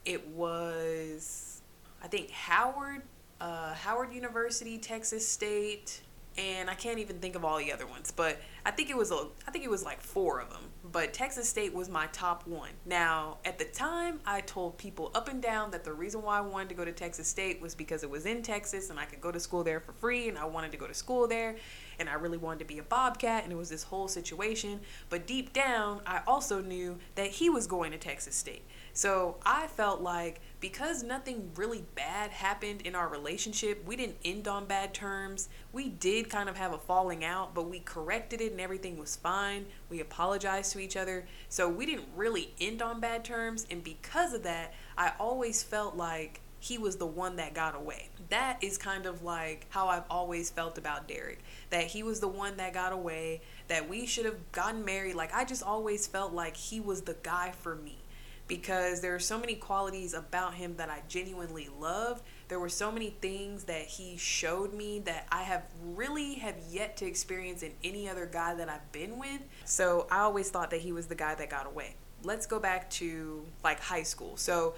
it 0.06 0.26
was, 0.28 1.60
I 2.02 2.08
think, 2.08 2.30
Howard, 2.30 3.02
uh, 3.42 3.74
Howard 3.74 4.14
University, 4.14 4.78
Texas 4.78 5.28
State, 5.28 6.00
and 6.38 6.70
I 6.70 6.74
can't 6.74 6.98
even 6.98 7.18
think 7.18 7.34
of 7.34 7.44
all 7.44 7.58
the 7.58 7.72
other 7.72 7.86
ones. 7.86 8.10
But 8.10 8.40
I 8.64 8.70
think 8.70 8.90
it 8.90 8.96
was 8.96 9.10
a 9.10 9.26
I 9.46 9.50
think 9.50 9.64
it 9.64 9.70
was 9.70 9.84
like 9.84 10.00
four 10.00 10.40
of 10.40 10.50
them, 10.50 10.62
but 10.92 11.12
Texas 11.12 11.48
State 11.48 11.74
was 11.74 11.88
my 11.88 12.06
top 12.12 12.46
one. 12.46 12.70
Now, 12.86 13.38
at 13.44 13.58
the 13.58 13.64
time, 13.64 14.20
I 14.26 14.40
told 14.42 14.78
people 14.78 15.10
up 15.14 15.28
and 15.28 15.42
down 15.42 15.70
that 15.72 15.84
the 15.84 15.92
reason 15.92 16.22
why 16.22 16.38
I 16.38 16.40
wanted 16.40 16.68
to 16.70 16.74
go 16.74 16.84
to 16.84 16.92
Texas 16.92 17.28
State 17.28 17.60
was 17.60 17.74
because 17.74 18.02
it 18.02 18.10
was 18.10 18.26
in 18.26 18.42
Texas 18.42 18.90
and 18.90 18.98
I 18.98 19.04
could 19.04 19.20
go 19.20 19.32
to 19.32 19.40
school 19.40 19.64
there 19.64 19.80
for 19.80 19.92
free 19.92 20.28
and 20.28 20.38
I 20.38 20.44
wanted 20.44 20.72
to 20.72 20.78
go 20.78 20.86
to 20.86 20.94
school 20.94 21.26
there 21.26 21.56
and 22.00 22.08
I 22.08 22.14
really 22.14 22.38
wanted 22.38 22.60
to 22.60 22.64
be 22.64 22.78
a 22.78 22.82
Bobcat 22.82 23.44
and 23.44 23.52
it 23.52 23.56
was 23.56 23.68
this 23.68 23.84
whole 23.84 24.08
situation, 24.08 24.80
but 25.08 25.26
deep 25.26 25.52
down, 25.52 26.00
I 26.06 26.22
also 26.26 26.60
knew 26.60 26.98
that 27.14 27.28
he 27.28 27.50
was 27.50 27.66
going 27.66 27.92
to 27.92 27.98
Texas 27.98 28.34
State. 28.34 28.64
So, 28.92 29.36
I 29.46 29.68
felt 29.68 30.00
like 30.00 30.40
because 30.58 31.02
nothing 31.02 31.50
really 31.54 31.84
bad 31.94 32.30
happened 32.30 32.82
in 32.82 32.94
our 32.94 33.08
relationship, 33.08 33.84
we 33.86 33.96
didn't 33.96 34.16
end 34.24 34.48
on 34.48 34.66
bad 34.66 34.92
terms. 34.92 35.48
We 35.72 35.88
did 35.88 36.28
kind 36.28 36.48
of 36.48 36.56
have 36.56 36.72
a 36.72 36.78
falling 36.78 37.24
out, 37.24 37.54
but 37.54 37.68
we 37.68 37.80
corrected 37.80 38.40
it 38.40 38.52
and 38.52 38.60
everything 38.60 38.98
was 38.98 39.16
fine. 39.16 39.66
We 39.88 40.00
apologized 40.00 40.72
to 40.72 40.80
each 40.80 40.96
other. 40.96 41.26
So 41.48 41.68
we 41.68 41.86
didn't 41.86 42.08
really 42.16 42.52
end 42.60 42.82
on 42.82 43.00
bad 43.00 43.24
terms. 43.24 43.66
And 43.70 43.82
because 43.82 44.34
of 44.34 44.42
that, 44.42 44.74
I 44.98 45.12
always 45.18 45.62
felt 45.62 45.96
like 45.96 46.40
he 46.60 46.78
was 46.78 46.96
the 46.96 47.06
one 47.06 47.36
that 47.36 47.54
got 47.54 47.74
away. 47.74 48.10
That 48.28 48.62
is 48.62 48.78
kind 48.78 49.06
of 49.06 49.22
like 49.22 49.66
how 49.70 49.88
I've 49.88 50.04
always 50.10 50.50
felt 50.50 50.78
about 50.78 51.08
Derek. 51.08 51.40
That 51.70 51.84
he 51.84 52.02
was 52.02 52.20
the 52.20 52.28
one 52.28 52.58
that 52.58 52.74
got 52.74 52.92
away, 52.92 53.40
that 53.68 53.88
we 53.88 54.06
should 54.06 54.26
have 54.26 54.52
gotten 54.52 54.84
married. 54.84 55.14
Like, 55.14 55.34
I 55.34 55.44
just 55.44 55.62
always 55.62 56.06
felt 56.06 56.32
like 56.32 56.56
he 56.56 56.78
was 56.78 57.02
the 57.02 57.16
guy 57.22 57.52
for 57.62 57.74
me 57.74 57.98
because 58.46 59.00
there 59.00 59.14
are 59.14 59.20
so 59.20 59.38
many 59.38 59.54
qualities 59.54 60.12
about 60.12 60.54
him 60.54 60.74
that 60.76 60.90
I 60.90 61.02
genuinely 61.08 61.68
loved. 61.78 62.24
There 62.48 62.58
were 62.58 62.68
so 62.68 62.90
many 62.90 63.10
things 63.22 63.64
that 63.64 63.86
he 63.86 64.16
showed 64.16 64.74
me 64.74 64.98
that 65.00 65.28
I 65.30 65.44
have 65.44 65.62
really 65.94 66.34
have 66.34 66.56
yet 66.68 66.96
to 66.96 67.06
experience 67.06 67.62
in 67.62 67.70
any 67.84 68.08
other 68.08 68.26
guy 68.26 68.54
that 68.56 68.68
I've 68.68 68.90
been 68.90 69.18
with. 69.18 69.40
So 69.64 70.08
I 70.10 70.18
always 70.18 70.50
thought 70.50 70.70
that 70.70 70.80
he 70.80 70.90
was 70.90 71.06
the 71.06 71.14
guy 71.14 71.36
that 71.36 71.48
got 71.48 71.66
away. 71.66 71.94
Let's 72.24 72.44
go 72.44 72.58
back 72.58 72.90
to 72.90 73.46
like 73.62 73.78
high 73.78 74.02
school. 74.02 74.36
So 74.36 74.74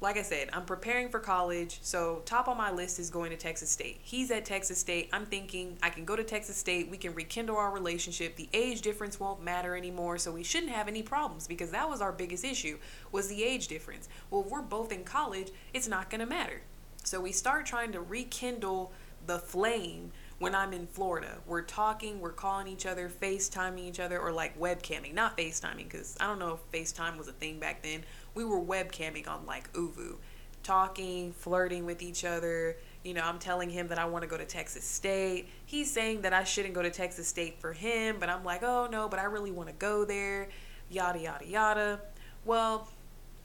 like 0.00 0.16
I 0.16 0.22
said, 0.22 0.48
I'm 0.52 0.64
preparing 0.64 1.08
for 1.08 1.18
college, 1.18 1.80
so 1.82 2.22
top 2.24 2.46
on 2.46 2.56
my 2.56 2.70
list 2.70 3.00
is 3.00 3.10
going 3.10 3.30
to 3.30 3.36
Texas 3.36 3.68
State. 3.68 3.98
He's 4.00 4.30
at 4.30 4.44
Texas 4.44 4.78
State. 4.78 5.08
I'm 5.12 5.26
thinking 5.26 5.76
I 5.82 5.90
can 5.90 6.04
go 6.04 6.14
to 6.14 6.22
Texas 6.22 6.56
State, 6.56 6.88
we 6.88 6.96
can 6.96 7.14
rekindle 7.14 7.56
our 7.56 7.72
relationship. 7.72 8.36
The 8.36 8.48
age 8.52 8.80
difference 8.80 9.18
won't 9.18 9.42
matter 9.42 9.76
anymore, 9.76 10.18
so 10.18 10.30
we 10.30 10.44
shouldn't 10.44 10.70
have 10.70 10.86
any 10.86 11.02
problems 11.02 11.48
because 11.48 11.72
that 11.72 11.88
was 11.88 12.00
our 12.00 12.12
biggest 12.12 12.44
issue 12.44 12.78
was 13.10 13.28
the 13.28 13.42
age 13.42 13.66
difference. 13.66 14.08
Well, 14.30 14.42
if 14.42 14.50
we're 14.50 14.62
both 14.62 14.92
in 14.92 15.02
college, 15.02 15.50
it's 15.74 15.88
not 15.88 16.10
going 16.10 16.20
to 16.20 16.26
matter. 16.26 16.60
So 17.02 17.20
we 17.20 17.32
start 17.32 17.66
trying 17.66 17.90
to 17.92 18.00
rekindle 18.00 18.92
the 19.26 19.38
flame 19.38 20.12
when 20.38 20.54
I'm 20.54 20.72
in 20.72 20.86
Florida. 20.86 21.38
We're 21.46 21.62
talking, 21.62 22.20
we're 22.20 22.30
calling 22.32 22.68
each 22.68 22.86
other, 22.86 23.08
FaceTiming 23.08 23.80
each 23.80 23.98
other, 23.98 24.18
or 24.20 24.30
like 24.30 24.58
webcamming. 24.58 25.12
Not 25.12 25.36
FaceTiming, 25.36 25.84
because 25.84 26.16
I 26.20 26.26
don't 26.26 26.38
know 26.38 26.58
if 26.58 26.72
FaceTime 26.72 27.18
was 27.18 27.26
a 27.28 27.32
thing 27.32 27.58
back 27.58 27.82
then 27.82 28.04
we 28.38 28.44
were 28.44 28.60
webcamming 28.60 29.26
on 29.26 29.44
like 29.46 29.70
ooVoo, 29.72 30.14
talking, 30.62 31.32
flirting 31.32 31.84
with 31.84 32.02
each 32.02 32.24
other. 32.24 32.76
You 33.02 33.14
know, 33.14 33.22
I'm 33.22 33.40
telling 33.40 33.68
him 33.68 33.88
that 33.88 33.98
I 33.98 34.04
want 34.04 34.22
to 34.22 34.28
go 34.28 34.36
to 34.36 34.44
Texas 34.44 34.84
State. 34.84 35.48
He's 35.66 35.90
saying 35.90 36.20
that 36.22 36.32
I 36.32 36.44
shouldn't 36.44 36.72
go 36.72 36.82
to 36.82 36.90
Texas 36.90 37.26
State 37.26 37.60
for 37.60 37.72
him, 37.72 38.18
but 38.20 38.28
I'm 38.28 38.44
like, 38.44 38.62
oh 38.62 38.86
no, 38.92 39.08
but 39.08 39.18
I 39.18 39.24
really 39.24 39.50
want 39.50 39.70
to 39.70 39.74
go 39.74 40.04
there. 40.04 40.50
Yada, 40.88 41.18
yada, 41.18 41.46
yada. 41.48 42.00
Well, 42.44 42.88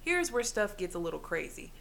here's 0.01 0.31
where 0.31 0.43
stuff 0.43 0.77
gets 0.77 0.93
a 0.93 0.99
little 0.99 1.19
crazy. 1.19 1.71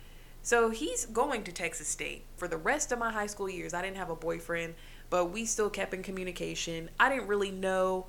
So 0.40 0.70
he's 0.70 1.04
going 1.04 1.44
to 1.44 1.52
Texas 1.52 1.88
State. 1.88 2.24
For 2.38 2.48
the 2.48 2.56
rest 2.56 2.92
of 2.92 2.98
my 2.98 3.12
high 3.12 3.26
school 3.26 3.50
years, 3.50 3.74
I 3.74 3.82
didn't 3.82 3.98
have 3.98 4.08
a 4.08 4.16
boyfriend, 4.16 4.74
but 5.10 5.26
we 5.26 5.44
still 5.44 5.68
kept 5.68 5.92
in 5.92 6.02
communication. 6.02 6.88
I 6.98 7.10
didn't 7.10 7.28
really 7.28 7.50
know 7.50 8.06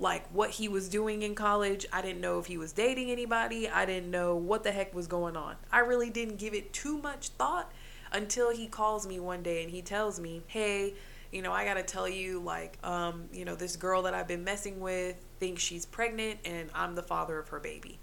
like 0.00 0.26
what 0.32 0.50
he 0.50 0.66
was 0.66 0.88
doing 0.88 1.22
in 1.22 1.34
college. 1.34 1.86
I 1.92 2.00
didn't 2.00 2.22
know 2.22 2.38
if 2.38 2.46
he 2.46 2.56
was 2.56 2.72
dating 2.72 3.10
anybody. 3.10 3.68
I 3.68 3.84
didn't 3.84 4.10
know 4.10 4.34
what 4.34 4.64
the 4.64 4.72
heck 4.72 4.94
was 4.94 5.06
going 5.06 5.36
on. 5.36 5.56
I 5.70 5.80
really 5.80 6.08
didn't 6.08 6.36
give 6.36 6.54
it 6.54 6.72
too 6.72 6.98
much 6.98 7.28
thought 7.28 7.70
until 8.10 8.50
he 8.50 8.66
calls 8.66 9.06
me 9.06 9.20
one 9.20 9.42
day 9.42 9.62
and 9.62 9.70
he 9.70 9.82
tells 9.82 10.18
me, 10.18 10.42
"Hey, 10.46 10.94
you 11.30 11.42
know, 11.42 11.52
I 11.52 11.64
got 11.64 11.74
to 11.74 11.82
tell 11.82 12.08
you 12.08 12.40
like 12.40 12.78
um, 12.82 13.28
you 13.30 13.44
know, 13.44 13.54
this 13.54 13.76
girl 13.76 14.02
that 14.02 14.14
I've 14.14 14.26
been 14.26 14.42
messing 14.42 14.80
with 14.80 15.16
thinks 15.38 15.62
she's 15.62 15.84
pregnant 15.84 16.40
and 16.46 16.70
I'm 16.74 16.94
the 16.94 17.02
father 17.02 17.38
of 17.38 17.48
her 17.50 17.60
baby." 17.60 17.98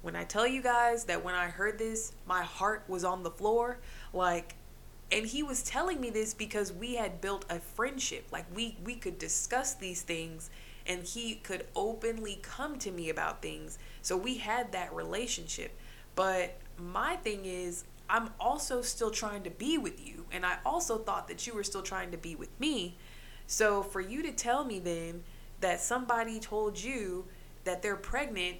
When 0.00 0.14
I 0.14 0.22
tell 0.22 0.46
you 0.46 0.62
guys 0.62 1.04
that 1.06 1.24
when 1.24 1.34
I 1.34 1.48
heard 1.48 1.76
this, 1.76 2.12
my 2.24 2.42
heart 2.42 2.84
was 2.86 3.02
on 3.02 3.24
the 3.24 3.30
floor, 3.32 3.80
like 4.12 4.54
and 5.10 5.26
he 5.26 5.42
was 5.42 5.62
telling 5.64 6.00
me 6.00 6.10
this 6.10 6.32
because 6.34 6.72
we 6.72 6.94
had 6.94 7.20
built 7.20 7.44
a 7.50 7.58
friendship. 7.58 8.28
Like 8.30 8.46
we 8.54 8.76
we 8.84 8.94
could 8.94 9.18
discuss 9.18 9.74
these 9.74 10.02
things 10.02 10.50
and 10.88 11.04
he 11.04 11.34
could 11.36 11.66
openly 11.76 12.38
come 12.42 12.78
to 12.78 12.90
me 12.90 13.10
about 13.10 13.42
things. 13.42 13.78
So 14.00 14.16
we 14.16 14.38
had 14.38 14.72
that 14.72 14.92
relationship. 14.94 15.78
But 16.14 16.58
my 16.78 17.16
thing 17.16 17.44
is, 17.44 17.84
I'm 18.10 18.30
also 18.40 18.80
still 18.80 19.10
trying 19.10 19.42
to 19.42 19.50
be 19.50 19.76
with 19.76 20.04
you. 20.04 20.24
And 20.32 20.46
I 20.46 20.56
also 20.64 20.96
thought 20.96 21.28
that 21.28 21.46
you 21.46 21.54
were 21.54 21.62
still 21.62 21.82
trying 21.82 22.10
to 22.10 22.16
be 22.16 22.34
with 22.34 22.58
me. 22.58 22.96
So 23.46 23.82
for 23.82 24.00
you 24.00 24.22
to 24.22 24.32
tell 24.32 24.64
me 24.64 24.78
then 24.78 25.22
that 25.60 25.80
somebody 25.80 26.40
told 26.40 26.82
you 26.82 27.26
that 27.64 27.82
they're 27.82 27.96
pregnant 27.96 28.56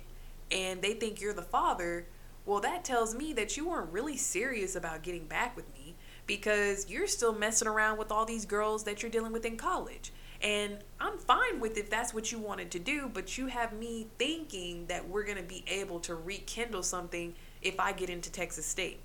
and 0.51 0.83
they 0.83 0.93
think 0.93 1.21
you're 1.21 1.33
the 1.33 1.43
father, 1.43 2.07
well, 2.45 2.61
that 2.61 2.85
tells 2.85 3.15
me 3.15 3.33
that 3.35 3.57
you 3.57 3.69
weren't 3.69 3.93
really 3.93 4.17
serious 4.17 4.77
about 4.77 5.03
getting 5.03 5.27
back 5.27 5.57
with 5.57 5.73
me 5.73 5.97
because 6.27 6.91
you're 6.91 7.07
still 7.07 7.33
messing 7.33 7.69
around 7.69 7.99
with 7.99 8.13
all 8.13 8.27
these 8.27 8.45
girls 8.45 8.85
that 8.85 9.03
you're 9.03 9.11
dealing 9.11 9.33
with 9.33 9.45
in 9.47 9.57
college. 9.57 10.13
And 10.41 10.79
I'm 11.01 11.19
fine 11.19 11.59
with 11.59 11.77
if 11.77 11.91
that's 11.91 12.15
what 12.15 12.31
you 12.31 12.39
wanted 12.39 12.71
to 12.73 12.79
do, 12.79 13.11
but 13.13 13.37
you 13.37 13.47
have 13.49 13.73
me 13.73 14.07
thinking 14.19 14.87
that 14.87 15.09
we're 15.09 15.25
going 15.25 15.39
to 15.39 15.43
be 15.43 15.65
able 15.67 15.99
to 16.01 16.15
rekindle 16.15 16.85
something 16.85 17.35
if 17.61 17.81
I 17.81 17.93
get 17.93 18.09
into 18.09 18.31
Texas 18.31 18.65
State. 18.65 19.01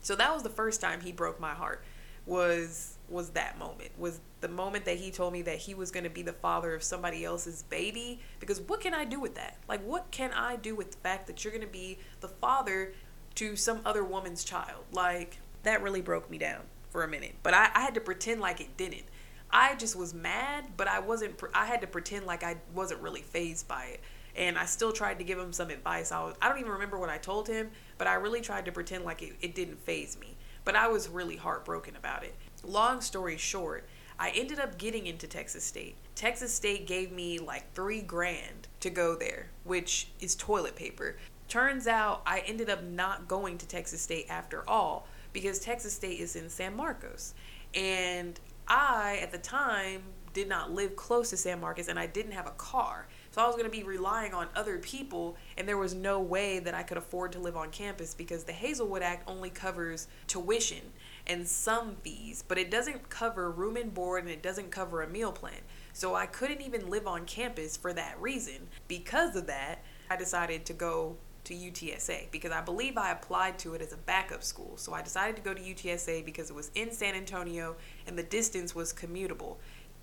So 0.00 0.16
that 0.16 0.32
was 0.32 0.42
the 0.42 0.50
first 0.50 0.80
time 0.80 1.00
he 1.00 1.12
broke 1.12 1.38
my 1.38 1.52
heart. 1.52 1.84
Was 2.24 2.98
was 3.08 3.30
that 3.30 3.58
moment. 3.58 3.90
Was 3.98 4.20
the 4.40 4.48
moment 4.48 4.84
that 4.84 4.96
he 4.96 5.10
told 5.10 5.32
me 5.32 5.42
that 5.42 5.58
he 5.58 5.74
was 5.74 5.90
going 5.90 6.04
to 6.04 6.10
be 6.10 6.22
the 6.22 6.32
father 6.32 6.72
of 6.72 6.82
somebody 6.82 7.24
else's 7.24 7.64
baby 7.64 8.20
because 8.38 8.60
what 8.60 8.80
can 8.80 8.94
I 8.94 9.04
do 9.04 9.20
with 9.20 9.34
that? 9.34 9.58
Like 9.68 9.84
what 9.84 10.10
can 10.12 10.32
I 10.32 10.56
do 10.56 10.74
with 10.74 10.92
the 10.92 10.96
fact 10.98 11.26
that 11.26 11.44
you're 11.44 11.52
going 11.52 11.66
to 11.66 11.72
be 11.72 11.98
the 12.20 12.28
father 12.28 12.94
to 13.34 13.56
some 13.56 13.80
other 13.84 14.04
woman's 14.04 14.44
child? 14.44 14.84
Like 14.92 15.38
that 15.64 15.82
really 15.82 16.00
broke 16.00 16.30
me 16.30 16.38
down 16.38 16.62
for 16.90 17.02
a 17.02 17.08
minute. 17.08 17.34
But 17.42 17.54
I, 17.54 17.70
I 17.74 17.80
had 17.80 17.94
to 17.94 18.00
pretend 18.00 18.40
like 18.40 18.60
it 18.60 18.76
didn't 18.76 19.04
I 19.52 19.74
just 19.74 19.96
was 19.96 20.14
mad, 20.14 20.64
but 20.76 20.88
I 20.88 21.00
wasn't. 21.00 21.40
I 21.52 21.66
had 21.66 21.80
to 21.82 21.86
pretend 21.86 22.26
like 22.26 22.42
I 22.42 22.56
wasn't 22.74 23.02
really 23.02 23.20
fazed 23.20 23.68
by 23.68 23.84
it, 23.84 24.00
and 24.34 24.58
I 24.58 24.64
still 24.64 24.92
tried 24.92 25.18
to 25.18 25.24
give 25.24 25.38
him 25.38 25.52
some 25.52 25.70
advice. 25.70 26.10
I 26.10 26.22
was. 26.24 26.34
I 26.40 26.48
don't 26.48 26.58
even 26.58 26.72
remember 26.72 26.98
what 26.98 27.10
I 27.10 27.18
told 27.18 27.48
him, 27.48 27.70
but 27.98 28.06
I 28.06 28.14
really 28.14 28.40
tried 28.40 28.64
to 28.64 28.72
pretend 28.72 29.04
like 29.04 29.22
it, 29.22 29.34
it 29.40 29.54
didn't 29.54 29.78
faze 29.80 30.18
me. 30.18 30.36
But 30.64 30.76
I 30.76 30.88
was 30.88 31.08
really 31.08 31.36
heartbroken 31.36 31.96
about 31.96 32.24
it. 32.24 32.34
Long 32.64 33.00
story 33.00 33.36
short, 33.36 33.84
I 34.18 34.30
ended 34.30 34.58
up 34.58 34.78
getting 34.78 35.06
into 35.06 35.26
Texas 35.26 35.64
State. 35.64 35.96
Texas 36.14 36.54
State 36.54 36.86
gave 36.86 37.12
me 37.12 37.38
like 37.38 37.74
three 37.74 38.00
grand 38.00 38.68
to 38.80 38.88
go 38.88 39.16
there, 39.16 39.48
which 39.64 40.08
is 40.20 40.34
toilet 40.36 40.76
paper. 40.76 41.16
Turns 41.48 41.86
out 41.86 42.22
I 42.24 42.40
ended 42.46 42.70
up 42.70 42.82
not 42.82 43.28
going 43.28 43.58
to 43.58 43.66
Texas 43.66 44.00
State 44.00 44.26
after 44.30 44.66
all 44.68 45.06
because 45.32 45.58
Texas 45.58 45.92
State 45.92 46.20
is 46.20 46.36
in 46.36 46.48
San 46.48 46.76
Marcos. 46.76 47.34
And 47.74 48.38
I, 48.68 49.18
at 49.22 49.32
the 49.32 49.38
time, 49.38 50.02
did 50.32 50.48
not 50.48 50.72
live 50.72 50.96
close 50.96 51.30
to 51.30 51.36
San 51.36 51.60
Marcos 51.60 51.88
and 51.88 51.98
I 51.98 52.06
didn't 52.06 52.32
have 52.32 52.46
a 52.46 52.52
car. 52.52 53.06
So 53.30 53.42
I 53.42 53.46
was 53.46 53.54
going 53.54 53.70
to 53.70 53.70
be 53.70 53.82
relying 53.82 54.34
on 54.34 54.48
other 54.54 54.78
people, 54.78 55.36
and 55.56 55.66
there 55.66 55.78
was 55.78 55.94
no 55.94 56.20
way 56.20 56.58
that 56.58 56.74
I 56.74 56.82
could 56.82 56.98
afford 56.98 57.32
to 57.32 57.38
live 57.38 57.56
on 57.56 57.70
campus 57.70 58.14
because 58.14 58.44
the 58.44 58.52
Hazelwood 58.52 59.02
Act 59.02 59.28
only 59.28 59.48
covers 59.48 60.06
tuition 60.26 60.92
and 61.26 61.48
some 61.48 61.96
fees, 62.02 62.44
but 62.46 62.58
it 62.58 62.70
doesn't 62.70 63.08
cover 63.08 63.50
room 63.50 63.76
and 63.76 63.94
board 63.94 64.24
and 64.24 64.30
it 64.30 64.42
doesn't 64.42 64.70
cover 64.70 65.02
a 65.02 65.08
meal 65.08 65.32
plan. 65.32 65.60
So 65.94 66.14
I 66.14 66.26
couldn't 66.26 66.60
even 66.60 66.90
live 66.90 67.06
on 67.06 67.24
campus 67.24 67.76
for 67.76 67.92
that 67.94 68.20
reason. 68.20 68.68
Because 68.86 69.34
of 69.34 69.46
that, 69.46 69.82
I 70.10 70.16
decided 70.16 70.66
to 70.66 70.74
go 70.74 71.16
to 71.44 71.54
UTSA 71.54 72.30
because 72.30 72.52
I 72.52 72.60
believe 72.60 72.96
I 72.96 73.10
applied 73.10 73.58
to 73.60 73.74
it 73.74 73.82
as 73.82 73.92
a 73.92 73.96
backup 73.96 74.42
school. 74.42 74.76
So 74.76 74.92
I 74.92 75.02
decided 75.02 75.36
to 75.36 75.42
go 75.42 75.52
to 75.52 75.60
UTSA 75.60 76.24
because 76.24 76.50
it 76.50 76.56
was 76.56 76.70
in 76.74 76.92
San 76.92 77.14
Antonio 77.14 77.76
and 78.06 78.16
the 78.18 78.22
distance 78.22 78.74
was 78.74 78.92
commutable 78.92 79.56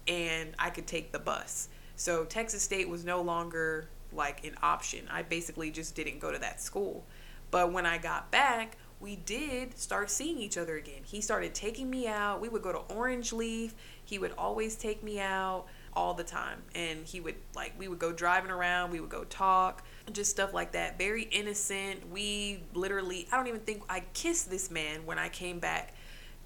and 0.08 0.54
I 0.60 0.70
could 0.70 0.88
take 0.88 1.12
the 1.12 1.20
bus. 1.20 1.70
So 1.96 2.26
Texas 2.26 2.64
State 2.64 2.90
was 2.90 3.06
no 3.06 3.22
longer 3.22 3.90
like 4.12 4.46
an 4.46 4.56
option. 4.62 5.08
I 5.12 5.22
basically 5.22 5.72
just 5.72 5.96
didn't 5.96 6.20
go 6.20 6.32
to 6.32 6.40
that 6.40 6.62
school. 6.62 7.06
But 7.52 7.72
when 7.72 7.86
I 7.86 7.98
got 7.98 8.32
back, 8.32 8.78
we 9.00 9.16
did 9.16 9.78
start 9.78 10.10
seeing 10.10 10.38
each 10.38 10.58
other 10.58 10.76
again. 10.76 11.02
He 11.04 11.22
started 11.22 11.56
taking 11.56 11.90
me 11.90 12.08
out. 12.08 12.42
We 12.42 12.50
would 12.50 12.62
go 12.62 12.74
to 12.74 12.94
Orange 12.94 13.32
Leaf. 13.32 13.74
He 14.04 14.20
would 14.20 14.34
always 14.38 14.76
take 14.76 15.04
me 15.04 15.20
out 15.20 15.66
all 15.94 16.14
the 16.14 16.24
time. 16.24 16.62
And 16.76 17.06
he 17.06 17.20
would 17.22 17.36
like 17.56 17.74
we 17.78 17.88
would 17.88 18.00
go 18.00 18.12
driving 18.12 18.52
around, 18.52 18.92
we 18.92 19.00
would 19.00 19.10
go 19.10 19.24
talk 19.26 19.84
just 20.10 20.32
stuff 20.32 20.54
like 20.54 20.72
that. 20.74 20.98
Very 20.98 21.24
innocent. 21.24 22.10
We 22.10 22.64
literally, 22.74 23.28
I 23.32 23.38
don't 23.38 23.48
even 23.48 23.62
think 23.62 23.84
I 23.90 24.02
kissed 24.14 24.50
this 24.50 24.70
man 24.70 25.06
when 25.06 25.18
I 25.20 25.30
came 25.30 25.60
back 25.60 25.94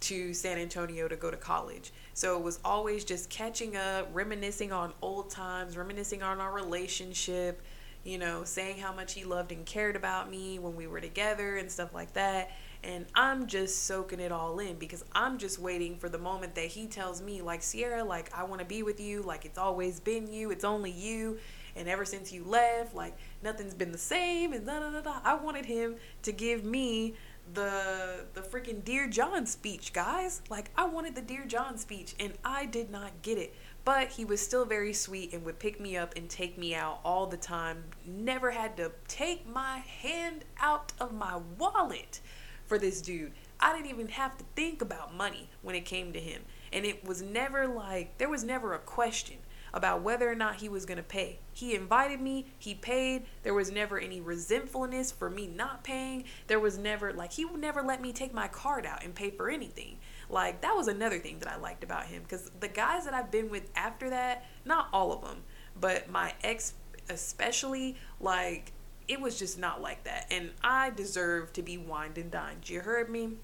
to 0.01 0.34
San 0.34 0.57
Antonio 0.57 1.07
to 1.07 1.16
go 1.16 1.32
to 1.32 1.38
college. 1.38 1.93
So 2.14 2.38
it 2.38 2.43
was 2.43 2.59
always 2.66 3.05
just 3.05 3.30
catching 3.30 3.78
up, 3.78 4.09
reminiscing 4.11 4.72
on 4.72 4.93
old 5.01 5.30
times, 5.30 5.78
reminiscing 5.78 6.22
on 6.22 6.41
our 6.41 6.51
relationship, 6.51 7.61
you 8.03 8.18
know, 8.18 8.43
saying 8.43 8.80
how 8.80 8.93
much 8.93 9.14
he 9.14 9.24
loved 9.24 9.53
and 9.53 9.66
cared 9.66 9.95
about 9.95 10.30
me 10.30 10.59
when 10.59 10.76
we 10.76 10.88
were 10.88 10.99
together 10.99 11.55
and 11.55 11.72
stuff 11.72 11.93
like 11.93 12.14
that. 12.14 12.51
And 12.84 13.05
I'm 13.16 13.47
just 13.47 13.86
soaking 13.86 14.20
it 14.20 14.34
all 14.34 14.59
in 14.59 14.76
because 14.76 15.05
I'm 15.14 15.38
just 15.38 15.57
waiting 15.57 15.95
for 15.95 16.09
the 16.09 16.18
moment 16.18 16.53
that 16.55 16.66
he 16.66 16.86
tells 16.86 17.22
me, 17.22 17.41
like, 17.41 17.64
Sierra, 17.64 18.03
like, 18.03 18.30
I 18.38 18.43
want 18.43 18.59
to 18.59 18.66
be 18.66 18.84
with 18.84 18.99
you. 18.99 19.22
Like, 19.22 19.45
it's 19.45 19.57
always 19.57 20.01
been 20.01 20.28
you. 20.28 20.51
It's 20.51 20.66
only 20.66 20.91
you. 20.91 21.39
And 21.78 21.88
ever 21.88 22.03
since 22.03 22.34
you 22.34 22.43
left, 22.43 22.93
like, 22.93 23.16
nothing's 23.44 23.74
been 23.74 23.91
the 23.91 23.98
same. 23.98 24.54
And 24.54 24.66
da 24.66 24.80
da 24.80 24.89
da 24.89 25.02
da. 25.02 25.20
I 25.24 25.36
wanted 25.36 25.66
him 25.66 25.96
to 26.24 26.32
give 26.32 26.64
me 26.64 27.16
the 27.54 28.26
the 28.34 28.41
freaking 28.41 28.84
Dear 28.84 29.08
John 29.08 29.46
speech, 29.46 29.94
guys. 29.94 30.41
Like 30.50 30.72
I 30.78 30.86
wanted 30.86 31.16
the 31.16 31.22
Dear 31.22 31.46
John 31.46 31.78
speech 31.78 32.16
and 32.20 32.34
I 32.44 32.66
did 32.66 32.89
not 32.89 33.22
get 33.22 33.38
it. 33.38 33.54
But 33.86 34.10
he 34.10 34.24
was 34.24 34.39
still 34.39 34.64
very 34.64 34.94
sweet 34.94 35.34
and 35.34 35.44
would 35.44 35.60
pick 35.60 35.80
me 35.80 35.98
up 35.98 36.16
and 36.16 36.30
take 36.30 36.58
me 36.58 36.74
out 36.74 37.02
all 37.04 37.28
the 37.28 37.38
time. 37.38 37.84
Never 38.06 38.52
had 38.52 38.78
to 38.78 38.91
take 39.10 39.48
my 39.48 39.80
hand 39.80 40.46
out 40.58 40.94
of 41.02 41.14
my 41.14 41.41
wallet 41.58 42.22
for 42.66 42.78
this 42.80 43.02
dude. 43.02 43.34
I 43.60 43.76
didn't 43.76 43.89
even 43.89 44.08
have 44.10 44.38
to 44.38 44.46
think 44.56 44.82
about 44.82 45.14
money 45.14 45.50
when 45.62 45.76
it 45.76 45.86
came 45.86 46.14
to 46.14 46.20
him. 46.20 46.44
And 46.72 46.86
it 46.86 47.06
was 47.06 47.22
never 47.22 47.68
like 47.68 48.18
there 48.18 48.30
was 48.30 48.44
never 48.44 48.74
a 48.74 48.80
question 48.80 49.38
about 49.74 50.01
whether 50.01 50.30
or 50.30 50.36
not 50.36 50.57
he 50.57 50.69
was 50.69 50.86
going 50.86 50.97
to 50.97 51.03
pay. 51.03 51.39
He 51.51 51.74
invited 51.74 52.21
me, 52.21 52.45
he 52.59 52.76
paid. 52.76 53.24
There 53.41 53.53
was 53.53 53.71
never 53.71 53.99
any 53.99 54.21
resentfulness 54.21 55.11
for 55.11 55.30
me 55.30 55.47
not 55.47 55.84
paying. 55.84 56.26
There 56.47 56.59
was 56.59 56.78
never, 56.78 57.11
like, 57.11 57.34
he 57.34 57.45
would 57.45 57.59
never 57.59 57.82
let 57.82 58.01
me 58.01 58.13
take 58.13 58.34
my 58.34 58.47
card 58.47 58.86
out 58.86 59.03
and 59.03 59.15
pay 59.15 59.32
for 59.32 59.49
anything. 59.49 59.97
Like, 60.30 60.61
that 60.61 60.76
was 60.76 60.88
another 60.88 61.19
thing 61.19 61.39
that 61.39 61.47
I 61.47 61.57
liked 61.57 61.84
about 61.84 62.05
him 62.05 62.21
because 62.24 62.51
the 62.59 62.67
guys 62.67 63.05
that 63.05 63.13
I've 63.13 63.32
been 63.32 63.49
with 63.49 63.69
after 63.76 64.09
that, 64.11 64.45
not 64.63 64.89
all 64.93 65.11
of 65.11 65.21
them, 65.21 65.43
but 65.80 66.09
my 66.09 66.34
ex 66.43 66.76
especially, 67.09 67.97
like, 68.19 68.71
it 69.07 69.19
was 69.19 69.38
just 69.38 69.59
not 69.59 69.82
like 69.82 70.03
that. 70.05 70.28
And 70.32 70.51
I 70.63 70.91
deserve 70.91 71.51
to 71.53 71.61
be 71.61 71.78
wined 71.78 72.17
and 72.17 72.32
dined. 72.32 72.69
You 72.69 72.82
heard 72.82 73.09
me? 73.09 73.38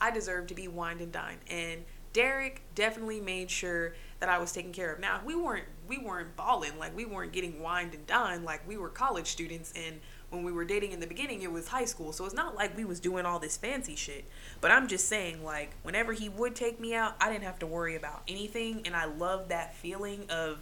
I 0.00 0.10
deserve 0.10 0.46
to 0.48 0.54
be 0.54 0.68
wined 0.68 1.00
and 1.00 1.12
dined. 1.12 1.40
And 1.48 1.84
Derek 2.12 2.62
definitely 2.74 3.20
made 3.20 3.50
sure 3.50 3.94
that 4.22 4.28
I 4.28 4.38
was 4.38 4.52
taking 4.52 4.70
care 4.70 4.92
of. 4.92 5.00
Now 5.00 5.20
we 5.24 5.34
weren't 5.34 5.64
we 5.88 5.98
weren't 5.98 6.36
balling 6.36 6.78
like 6.78 6.96
we 6.96 7.04
weren't 7.04 7.32
getting 7.32 7.60
wined 7.60 7.92
and 7.92 8.06
dined 8.06 8.44
like 8.44 8.66
we 8.68 8.76
were 8.76 8.88
college 8.88 9.26
students. 9.26 9.72
And 9.74 9.98
when 10.30 10.44
we 10.44 10.52
were 10.52 10.64
dating 10.64 10.92
in 10.92 11.00
the 11.00 11.08
beginning 11.08 11.42
it 11.42 11.50
was 11.50 11.66
high 11.66 11.86
school. 11.86 12.12
So 12.12 12.24
it's 12.24 12.32
not 12.32 12.54
like 12.54 12.76
we 12.76 12.84
was 12.84 13.00
doing 13.00 13.26
all 13.26 13.40
this 13.40 13.56
fancy 13.56 13.96
shit. 13.96 14.24
But 14.60 14.70
i'm 14.70 14.86
just 14.86 15.08
saying 15.08 15.42
like 15.42 15.74
whenever 15.82 16.12
he 16.12 16.28
would 16.28 16.54
take 16.54 16.78
me 16.78 16.94
out 16.94 17.16
i 17.20 17.32
didn't 17.32 17.42
have 17.42 17.58
to 17.58 17.66
worry 17.66 17.96
about 17.96 18.22
anything. 18.28 18.82
And 18.84 18.94
i 18.94 19.06
love 19.06 19.48
that 19.48 19.74
feeling 19.74 20.24
of 20.30 20.60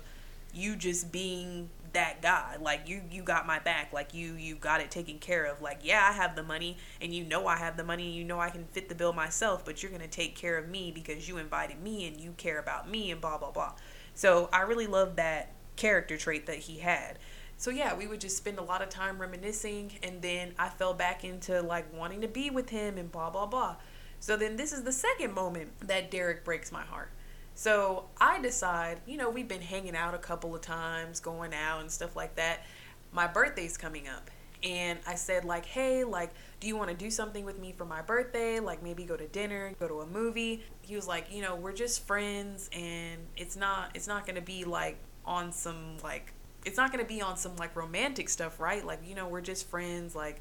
you 0.55 0.75
just 0.75 1.13
being 1.13 1.69
that 1.93 2.23
guy. 2.23 2.57
Like 2.61 2.89
you 2.89 3.03
you 3.11 3.23
got 3.23 3.47
my 3.47 3.59
back. 3.59 3.93
Like 3.93 4.15
you 4.15 4.35
you 4.35 4.55
got 4.55 4.81
it 4.81 4.91
taken 4.91 5.19
care 5.19 5.45
of. 5.47 5.61
Like 5.61 5.81
yeah 5.83 6.07
i 6.09 6.13
have 6.13 6.37
the 6.37 6.43
money 6.43 6.77
and 7.01 7.15
you 7.15 7.25
know 7.25 7.47
i 7.47 7.57
have 7.57 7.77
the 7.77 7.85
money 7.85 8.07
and 8.07 8.15
you 8.15 8.25
know 8.25 8.39
i 8.39 8.51
can 8.51 8.65
fit 8.73 8.89
the 8.89 8.95
bill 8.95 9.13
myself 9.13 9.65
but 9.65 9.83
you're 9.83 9.91
going 9.91 10.03
to 10.03 10.09
take 10.09 10.35
care 10.35 10.59
of 10.59 10.69
me 10.69 10.91
because 10.91 11.29
you 11.29 11.37
invited 11.39 11.81
me 11.81 12.07
and 12.07 12.21
you 12.21 12.33
care 12.37 12.59
about 12.59 12.89
me 12.89 13.11
and 13.11 13.21
blah 13.21 13.39
blah 13.39 13.51
blah. 13.51 13.73
So 14.15 14.49
i 14.53 14.63
really 14.63 14.87
love 14.87 15.17
that 15.17 15.53
character 15.77 16.17
trait 16.17 16.47
that 16.47 16.57
he 16.57 16.79
had. 16.79 17.19
So 17.57 17.71
yeah 17.71 17.95
we 17.95 18.07
would 18.07 18.21
just 18.21 18.37
spend 18.37 18.59
a 18.59 18.63
lot 18.63 18.83
of 18.83 18.89
time 18.89 19.21
reminiscing 19.21 19.93
and 20.03 20.23
then 20.23 20.55
i 20.59 20.69
fell 20.69 20.95
back 20.95 21.25
into 21.25 21.61
like 21.63 21.93
wanting 21.95 22.21
to 22.23 22.29
be 22.29 22.51
with 22.51 22.71
him 22.71 22.99
and 22.99 23.11
blah 23.11 23.31
blah 23.31 23.47
blah. 23.47 23.77
So 24.19 24.37
then 24.37 24.57
this 24.57 24.73
is 24.73 24.83
the 24.83 24.93
second 24.93 25.35
moment 25.35 25.71
that 25.87 26.11
derek 26.11 26.45
breaks 26.45 26.71
my 26.71 26.83
heart 26.83 27.11
so 27.61 28.05
I 28.19 28.41
decide, 28.41 29.03
you 29.05 29.19
know, 29.19 29.29
we've 29.29 29.47
been 29.47 29.61
hanging 29.61 29.95
out 29.95 30.15
a 30.15 30.19
couple 30.19 30.55
of 30.55 30.63
times, 30.63 31.21
going 31.21 31.53
out 31.53 31.83
and 31.83 31.91
stuff 31.91 32.17
like 32.17 32.37
that. 32.37 32.65
My 33.13 33.27
birthday's 33.27 33.77
coming 33.77 34.09
up. 34.09 34.31
And 34.63 34.99
I 35.07 35.15
said, 35.15 35.45
like, 35.45 35.67
hey, 35.67 36.03
like, 36.03 36.33
do 36.59 36.69
you 36.69 36.75
want 36.75 36.89
to 36.89 36.97
do 36.97 37.11
something 37.11 37.45
with 37.45 37.59
me 37.59 37.75
for 37.77 37.85
my 37.85 38.01
birthday? 38.01 38.61
Like, 38.61 38.83
maybe 38.83 39.05
go 39.05 39.15
to 39.15 39.27
dinner, 39.27 39.75
go 39.79 39.87
to 39.89 40.01
a 40.01 40.07
movie. 40.07 40.65
He 40.81 40.97
was 40.97 41.07
like, 41.07 41.27
you 41.31 41.43
know, 41.43 41.55
we're 41.55 41.75
just 41.75 42.07
friends, 42.07 42.71
and 42.73 43.19
it's 43.37 43.57
not, 43.57 43.91
it's 43.93 44.09
not 44.09 44.27
gonna 44.27 44.41
be 44.41 44.65
like 44.65 44.97
on 45.27 45.53
some 45.53 45.99
like, 46.03 46.33
it's 46.65 46.79
not 46.79 46.91
gonna 46.91 47.05
be 47.05 47.21
on 47.21 47.37
some 47.37 47.57
like 47.57 47.77
romantic 47.77 48.31
stuff, 48.31 48.59
right? 48.59 48.83
Like, 48.87 49.01
you 49.07 49.15
know, 49.15 49.29
we're 49.29 49.43
just 49.43 49.69
friends. 49.69 50.17
Like, 50.17 50.41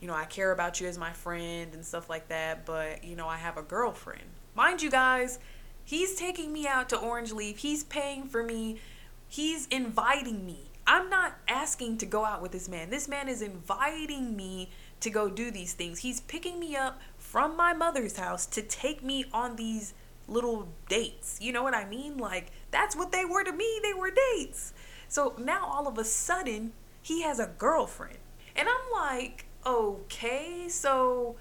you 0.00 0.08
know, 0.08 0.14
I 0.14 0.24
care 0.24 0.52
about 0.52 0.80
you 0.80 0.86
as 0.86 0.96
my 0.96 1.12
friend 1.12 1.74
and 1.74 1.84
stuff 1.84 2.08
like 2.08 2.28
that. 2.28 2.64
But 2.64 3.04
you 3.04 3.14
know, 3.14 3.28
I 3.28 3.36
have 3.36 3.58
a 3.58 3.62
girlfriend. 3.62 4.24
Mind 4.54 4.80
you, 4.80 4.90
guys, 4.90 5.38
He's 5.86 6.16
taking 6.16 6.52
me 6.52 6.66
out 6.66 6.88
to 6.88 6.98
Orange 6.98 7.30
Leaf. 7.30 7.58
He's 7.58 7.84
paying 7.84 8.26
for 8.26 8.42
me. 8.42 8.80
He's 9.28 9.68
inviting 9.68 10.44
me. 10.44 10.72
I'm 10.84 11.08
not 11.08 11.38
asking 11.46 11.98
to 11.98 12.06
go 12.06 12.24
out 12.24 12.42
with 12.42 12.50
this 12.50 12.68
man. 12.68 12.90
This 12.90 13.06
man 13.06 13.28
is 13.28 13.40
inviting 13.40 14.34
me 14.34 14.68
to 14.98 15.10
go 15.10 15.30
do 15.30 15.52
these 15.52 15.74
things. 15.74 16.00
He's 16.00 16.20
picking 16.22 16.58
me 16.58 16.74
up 16.74 17.00
from 17.18 17.56
my 17.56 17.72
mother's 17.72 18.16
house 18.16 18.46
to 18.46 18.62
take 18.62 19.04
me 19.04 19.26
on 19.32 19.54
these 19.54 19.94
little 20.26 20.66
dates. 20.88 21.38
You 21.40 21.52
know 21.52 21.62
what 21.62 21.74
I 21.74 21.88
mean? 21.88 22.18
Like, 22.18 22.50
that's 22.72 22.96
what 22.96 23.12
they 23.12 23.24
were 23.24 23.44
to 23.44 23.52
me. 23.52 23.78
They 23.80 23.94
were 23.94 24.10
dates. 24.10 24.72
So 25.06 25.36
now 25.38 25.66
all 25.66 25.86
of 25.86 25.98
a 25.98 26.04
sudden, 26.04 26.72
he 27.00 27.22
has 27.22 27.38
a 27.38 27.52
girlfriend. 27.58 28.18
And 28.56 28.68
I'm 28.68 28.92
like, 28.92 29.46
okay, 29.64 30.66
so 30.68 31.36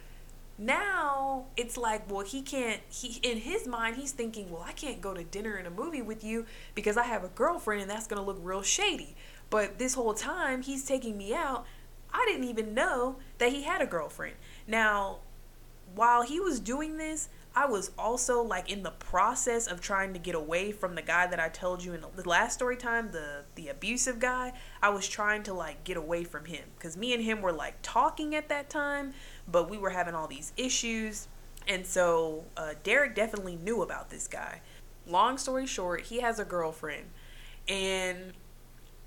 now 0.58 1.46
it's 1.58 1.76
like 1.76 2.10
well 2.10 2.26
he 2.26 2.42
can't 2.42 2.80
he 2.90 3.20
in 3.24 3.38
his 3.38 3.68
mind 3.68 3.98
he's 3.98 4.14
thinking 4.14 4.50
well 4.50 4.64
i 4.66 4.72
can't 4.72 5.02
go 5.02 5.14
to 5.14 5.22
dinner 5.26 5.56
and 5.56 5.68
a 5.68 5.70
movie 5.70 6.02
with 6.02 6.24
you 6.24 6.46
because 6.74 6.96
i 6.96 7.04
have 7.04 7.26
a 7.26 7.28
girlfriend 7.30 7.82
and 7.82 7.92
that's 7.92 8.08
going 8.08 8.22
to 8.22 8.26
look 8.26 8.40
real 8.42 8.62
shady. 8.62 9.16
But 9.50 9.78
this 9.78 9.94
whole 9.94 10.14
time 10.14 10.62
he's 10.64 10.86
taking 10.86 11.18
me 11.18 11.34
out. 11.34 11.66
I 12.12 12.26
didn't 12.28 12.46
even 12.46 12.74
know 12.74 13.18
that 13.38 13.52
he 13.52 13.64
had 13.64 13.82
a 13.82 13.86
girlfriend. 13.86 14.36
Now 14.68 15.20
while 15.94 16.24
he 16.24 16.40
was 16.40 16.60
doing 16.60 16.98
this 16.98 17.30
i 17.56 17.66
was 17.66 17.92
also 17.98 18.42
like 18.42 18.72
in 18.72 18.84
the 18.84 18.92
process 18.92 19.68
of 19.68 19.82
trying 19.82 20.14
to 20.14 20.20
get 20.20 20.36
away 20.36 20.72
from 20.72 20.96
the 20.96 21.02
guy 21.02 21.26
that 21.28 21.40
i 21.40 21.50
told 21.50 21.84
you 21.84 21.94
in 21.94 22.04
the 22.16 22.30
last 22.30 22.54
story 22.54 22.78
time 22.78 23.12
the 23.12 23.44
the 23.56 23.68
abusive 23.68 24.20
guy 24.20 24.52
i 24.82 24.90
was 24.90 25.08
trying 25.08 25.44
to 25.44 25.54
like 25.54 25.84
get 25.84 25.98
away 25.98 26.24
from 26.24 26.46
him 26.46 26.64
because 26.78 26.96
me 26.98 27.14
and 27.14 27.24
him 27.24 27.42
were 27.42 27.54
like 27.54 27.76
talking 27.82 28.36
at 28.36 28.50
that 28.50 28.70
time 28.70 29.14
but 29.48 29.70
we 29.70 29.78
were 29.78 29.90
having 29.90 30.16
all 30.16 30.28
these 30.28 30.54
issues. 30.58 31.28
And 31.68 31.86
so 31.86 32.46
uh, 32.58 32.74
Derek 32.84 33.16
definitely 33.16 33.56
knew 33.56 33.82
about 33.82 34.10
this 34.10 34.28
guy. 34.28 34.62
Long 35.08 35.38
story 35.38 35.66
short, 35.66 36.02
he 36.02 36.22
has 36.22 36.40
a 36.40 36.46
girlfriend. 36.46 37.06
And 37.68 38.34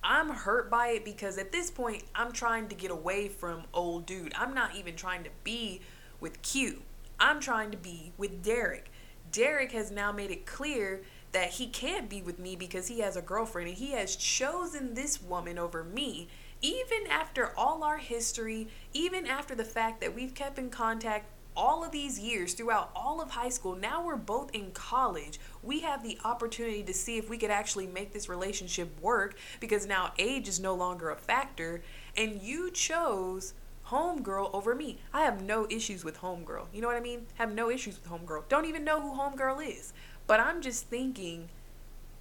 I'm 0.02 0.30
hurt 0.30 0.70
by 0.70 0.88
it 0.88 1.04
because 1.04 1.38
at 1.38 1.52
this 1.52 1.70
point, 1.70 2.04
I'm 2.14 2.32
trying 2.32 2.68
to 2.68 2.74
get 2.74 2.90
away 2.90 3.28
from 3.28 3.64
old 3.74 4.06
dude. 4.06 4.32
I'm 4.36 4.54
not 4.54 4.74
even 4.76 4.96
trying 4.96 5.24
to 5.24 5.30
be 5.44 5.80
with 6.20 6.40
Q. 6.42 6.82
I'm 7.20 7.40
trying 7.40 7.70
to 7.70 7.76
be 7.76 8.12
with 8.16 8.42
Derek. 8.42 8.90
Derek 9.30 9.72
has 9.72 9.90
now 9.90 10.12
made 10.12 10.30
it 10.30 10.46
clear 10.46 11.02
that 11.32 11.50
he 11.50 11.66
can't 11.66 12.08
be 12.08 12.22
with 12.22 12.38
me 12.38 12.56
because 12.56 12.88
he 12.88 13.00
has 13.00 13.16
a 13.16 13.22
girlfriend 13.22 13.68
and 13.68 13.76
he 13.76 13.92
has 13.92 14.16
chosen 14.16 14.94
this 14.94 15.22
woman 15.22 15.58
over 15.58 15.84
me 15.84 16.28
even 16.60 17.06
after 17.08 17.52
all 17.56 17.84
our 17.84 17.98
history, 17.98 18.68
even 18.92 19.26
after 19.26 19.54
the 19.54 19.64
fact 19.64 20.00
that 20.00 20.14
we've 20.14 20.34
kept 20.34 20.58
in 20.58 20.70
contact 20.70 21.26
all 21.56 21.84
of 21.84 21.90
these 21.90 22.20
years 22.20 22.54
throughout 22.54 22.90
all 22.94 23.20
of 23.20 23.30
high 23.30 23.48
school, 23.48 23.74
now 23.74 24.04
we're 24.04 24.16
both 24.16 24.54
in 24.54 24.70
college. 24.72 25.40
We 25.62 25.80
have 25.80 26.02
the 26.02 26.18
opportunity 26.24 26.82
to 26.84 26.94
see 26.94 27.18
if 27.18 27.28
we 27.28 27.36
could 27.36 27.50
actually 27.50 27.88
make 27.88 28.12
this 28.12 28.28
relationship 28.28 29.00
work 29.00 29.36
because 29.58 29.86
now 29.86 30.12
age 30.18 30.46
is 30.48 30.60
no 30.60 30.74
longer 30.74 31.10
a 31.10 31.16
factor. 31.16 31.82
And 32.16 32.40
you 32.40 32.70
chose 32.70 33.54
homegirl 33.90 34.50
over 34.54 34.74
me. 34.74 34.98
I 35.12 35.22
have 35.22 35.42
no 35.42 35.66
issues 35.70 36.04
with 36.04 36.18
homegirl. 36.20 36.66
You 36.72 36.80
know 36.80 36.88
what 36.88 36.96
I 36.96 37.00
mean? 37.00 37.26
Have 37.34 37.52
no 37.52 37.70
issues 37.70 37.98
with 38.00 38.10
homegirl. 38.10 38.48
Don't 38.48 38.66
even 38.66 38.84
know 38.84 39.00
who 39.00 39.18
homegirl 39.18 39.66
is. 39.66 39.92
But 40.26 40.40
I'm 40.40 40.60
just 40.60 40.86
thinking 40.86 41.48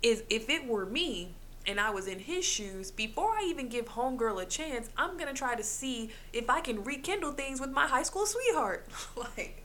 is 0.02 0.24
if 0.30 0.50
it 0.50 0.68
were 0.68 0.86
me, 0.86 1.34
and 1.68 1.80
I 1.80 1.90
was 1.90 2.08
in 2.08 2.20
his 2.20 2.46
shoes, 2.46 2.92
before 2.92 3.32
I 3.32 3.46
even 3.50 3.68
give 3.68 3.86
Homegirl 3.86 4.42
a 4.42 4.46
chance, 4.46 4.90
I'm 4.98 5.18
gonna 5.18 5.34
try 5.34 5.56
to 5.56 5.64
see 5.64 6.10
if 6.32 6.50
I 6.50 6.62
can 6.62 6.84
rekindle 6.84 7.34
things 7.34 7.60
with 7.60 7.72
my 7.72 7.86
high 7.86 8.04
school 8.04 8.26
sweetheart. 8.26 8.88
like, 9.18 9.64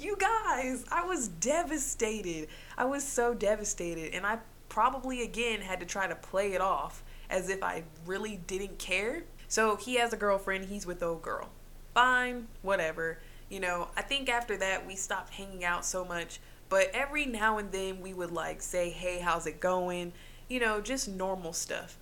you 0.00 0.16
guys, 0.16 0.84
I 0.90 1.04
was 1.04 1.28
devastated. 1.28 2.48
I 2.76 2.86
was 2.86 3.04
so 3.04 3.34
devastated. 3.34 4.14
And 4.14 4.26
I 4.26 4.38
probably 4.68 5.22
again 5.22 5.60
had 5.60 5.78
to 5.80 5.86
try 5.86 6.08
to 6.08 6.16
play 6.16 6.52
it 6.52 6.60
off 6.60 7.04
as 7.30 7.48
if 7.48 7.62
I 7.62 7.84
really 8.04 8.40
didn't 8.46 8.78
care. 8.78 9.22
So 9.48 9.76
he 9.76 9.96
has 9.96 10.12
a 10.12 10.16
girlfriend, 10.16 10.66
he's 10.66 10.86
with 10.86 11.02
old 11.02 11.22
girl. 11.22 11.48
Fine, 11.94 12.48
whatever. 12.62 13.18
You 13.48 13.60
know, 13.60 13.88
I 13.96 14.02
think 14.02 14.28
after 14.28 14.56
that 14.56 14.86
we 14.86 14.96
stopped 14.96 15.34
hanging 15.34 15.64
out 15.64 15.84
so 15.84 16.04
much. 16.04 16.40
But 16.68 16.90
every 16.92 17.26
now 17.26 17.58
and 17.58 17.70
then 17.70 18.00
we 18.00 18.12
would 18.12 18.32
like 18.32 18.60
say, 18.60 18.90
hey, 18.90 19.20
how's 19.20 19.46
it 19.46 19.60
going? 19.60 20.12
you 20.48 20.60
know, 20.60 20.80
just 20.80 21.08
normal 21.08 21.52
stuff. 21.52 21.98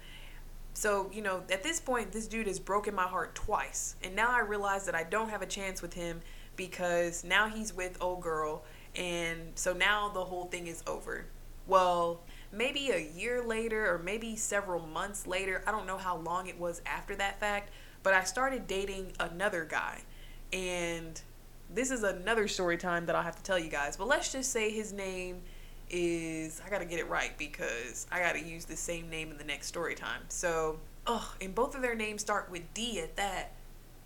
So, 0.75 1.11
you 1.13 1.23
know, 1.23 1.43
at 1.51 1.63
this 1.63 1.81
point, 1.81 2.13
this 2.13 2.27
dude 2.27 2.47
has 2.47 2.59
broken 2.59 2.95
my 2.95 3.05
heart 3.05 3.35
twice. 3.35 3.97
And 4.03 4.17
now 4.17 4.31
I 4.31 4.41
realize 4.41 4.87
that 4.87 4.95
I 4.95 5.05
don't 5.05 5.31
have 5.31 5.43
a 5.43 5.47
chance 5.47 5.81
with 5.81 5.95
him 5.95 6.21
because 6.57 7.25
now 7.25 7.49
he's 7.49 7.75
with 7.75 7.97
old 8.01 8.23
girl 8.23 8.63
And 8.95 9.41
so 9.57 9.73
now 9.73 10.09
the 10.09 10.25
whole 10.25 10.45
thing 10.47 10.67
is 10.69 10.83
over. 10.87 11.27
Well, 11.67 12.21
maybe 12.55 12.91
a 12.91 12.99
year 12.99 13.43
later 13.43 13.93
or 13.93 13.99
maybe 13.99 14.37
several 14.37 14.87
months 14.87 15.27
later, 15.27 15.63
I 15.67 15.71
don't 15.71 15.87
know 15.87 15.99
how 15.99 16.17
long 16.19 16.47
it 16.47 16.59
was 16.59 16.81
after 16.87 17.15
that 17.17 17.41
fact, 17.41 17.71
but 18.03 18.15
I 18.15 18.25
started 18.25 18.67
dating 18.67 19.13
another 19.21 19.65
guy. 19.65 20.03
And 20.53 21.21
this 21.73 21.91
is 21.91 22.03
another 22.03 22.49
story 22.49 22.77
time 22.77 23.07
that 23.07 23.17
I'll 23.17 23.23
have 23.23 23.37
to 23.37 23.43
tell 23.43 23.59
you 23.59 23.71
guys. 23.71 23.97
But 23.97 24.09
let's 24.09 24.33
just 24.33 24.53
say 24.53 24.71
his 24.71 24.93
name 24.93 25.43
is 25.91 26.63
I 26.65 26.71
gotta 26.71 26.87
get 26.87 26.99
it 26.99 27.09
right 27.09 27.37
because 27.39 28.07
I 28.11 28.21
gotta 28.21 28.41
use 28.41 28.65
the 28.65 28.77
same 28.77 29.11
name 29.11 29.31
in 29.31 29.39
the 29.39 29.45
next 29.45 29.67
story 29.67 29.95
time. 29.95 30.23
So, 30.29 30.79
oh, 31.07 31.35
and 31.41 31.55
both 31.55 31.75
of 31.75 31.83
their 31.83 31.95
names 31.95 32.23
start 32.23 32.51
with 32.51 32.63
D 32.75 33.01
at 33.01 33.17
that. 33.17 33.53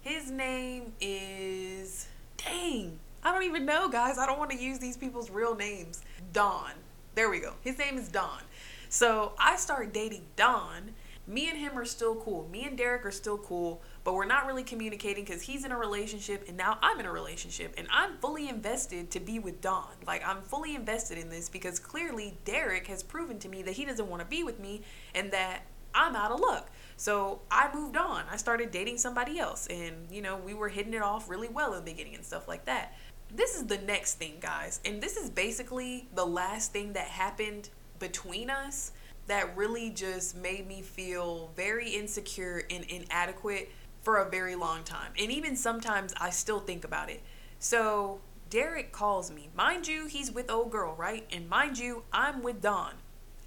His 0.01 0.31
name 0.31 0.93
is 1.01 2.07
dang. 2.37 2.99
I 3.23 3.33
don't 3.33 3.43
even 3.43 3.67
know, 3.67 3.89
guys. 3.89 4.17
I 4.19 4.27
don't 4.27 4.39
want 4.39 4.51
to 4.53 4.57
use 4.57 4.79
these 4.79 4.97
people's 4.97 5.31
real 5.31 5.55
names. 5.55 6.03
Don. 6.33 6.71
There 7.15 7.31
we 7.31 7.41
go. 7.41 7.55
His 7.63 7.79
name 7.79 7.99
is 7.99 8.09
Don. 8.09 8.41
So 8.89 9.33
I 9.39 9.57
start 9.57 9.93
dating 9.93 10.27
Don. 10.37 10.95
Me 11.27 11.51
and 11.51 11.59
him 11.59 11.79
are 11.79 11.85
still 11.85 12.15
cool. 12.15 12.49
Me 12.51 12.65
and 12.65 12.79
Derek 12.79 13.05
are 13.05 13.11
still 13.11 13.37
cool, 13.37 13.83
but 14.03 14.15
we're 14.15 14.25
not 14.25 14.47
really 14.47 14.63
communicating 14.63 15.25
because 15.25 15.43
he's 15.43 15.65
in 15.65 15.73
a 15.73 15.77
relationship 15.77 16.45
and 16.49 16.57
now 16.57 16.79
I'm 16.81 16.99
in 17.01 17.05
a 17.05 17.13
relationship 17.13 17.75
and 17.77 17.87
I'm 17.91 18.17
fully 18.17 18.49
invested 18.49 19.11
to 19.11 19.21
be 19.21 19.39
with 19.39 19.61
Don. 19.61 19.89
Like, 20.07 20.27
I'm 20.27 20.41
fully 20.41 20.75
invested 20.75 21.19
in 21.19 21.29
this 21.29 21.51
because 21.51 21.79
clearly 21.79 22.39
Derek 22.47 22.87
has 22.87 23.03
proven 23.03 23.39
to 23.41 23.49
me 23.49 23.63
that 23.63 23.73
he 23.73 23.85
doesn't 23.85 24.09
want 24.09 24.21
to 24.21 24.27
be 24.27 24.43
with 24.43 24.59
me 24.59 24.81
and 25.15 25.31
that 25.33 25.65
I'm 25.95 26.17
out 26.17 26.31
of 26.31 26.41
luck. 26.41 26.71
So 26.97 27.41
I 27.51 27.69
moved 27.75 27.97
on. 27.97 28.25
I 28.31 28.37
started 28.37 28.71
dating 28.71 28.97
somebody 28.97 29.39
else 29.39 29.67
and, 29.67 30.11
you 30.11 30.23
know, 30.23 30.37
we 30.37 30.55
were 30.55 30.69
hitting 30.69 30.95
it 30.95 31.03
off 31.03 31.29
really 31.29 31.49
well 31.49 31.75
in 31.75 31.85
the 31.85 31.91
beginning 31.91 32.15
and 32.15 32.25
stuff 32.25 32.49
like 32.49 32.65
that 32.65 32.95
this 33.35 33.55
is 33.55 33.67
the 33.67 33.79
next 33.79 34.15
thing, 34.15 34.35
guys. 34.41 34.81
And 34.85 35.03
this 35.03 35.17
is 35.17 35.31
basically 35.31 36.09
the 36.15 36.25
last 36.25 36.73
thing 36.73 36.95
that 36.95 37.09
happened 37.09 37.71
between 37.99 38.51
us 38.51 38.93
that 39.27 39.57
really 39.57 39.91
just 39.91 40.37
made 40.37 40.67
me 40.67 40.81
feel 40.83 41.51
very 41.55 41.91
insecure 41.91 42.63
and 42.71 42.85
inadequate 42.85 43.71
for 44.03 44.17
a 44.19 44.31
very 44.31 44.55
long 44.55 44.83
time. 44.85 45.13
And 45.19 45.31
even 45.31 45.55
sometimes 45.55 46.15
I 46.19 46.31
still 46.31 46.61
think 46.61 46.85
about 46.85 47.11
it. 47.11 47.23
So 47.59 48.21
Derek 48.49 48.93
calls 48.93 49.31
me. 49.31 49.51
Mind 49.55 49.87
you, 49.87 50.07
he's 50.07 50.33
with 50.33 50.51
old 50.51 50.71
girl, 50.71 50.95
right? 50.97 51.27
And 51.31 51.49
mind 51.49 51.79
you, 51.79 52.05
I'm 52.13 52.43
with 52.43 52.63
Don. 52.63 52.95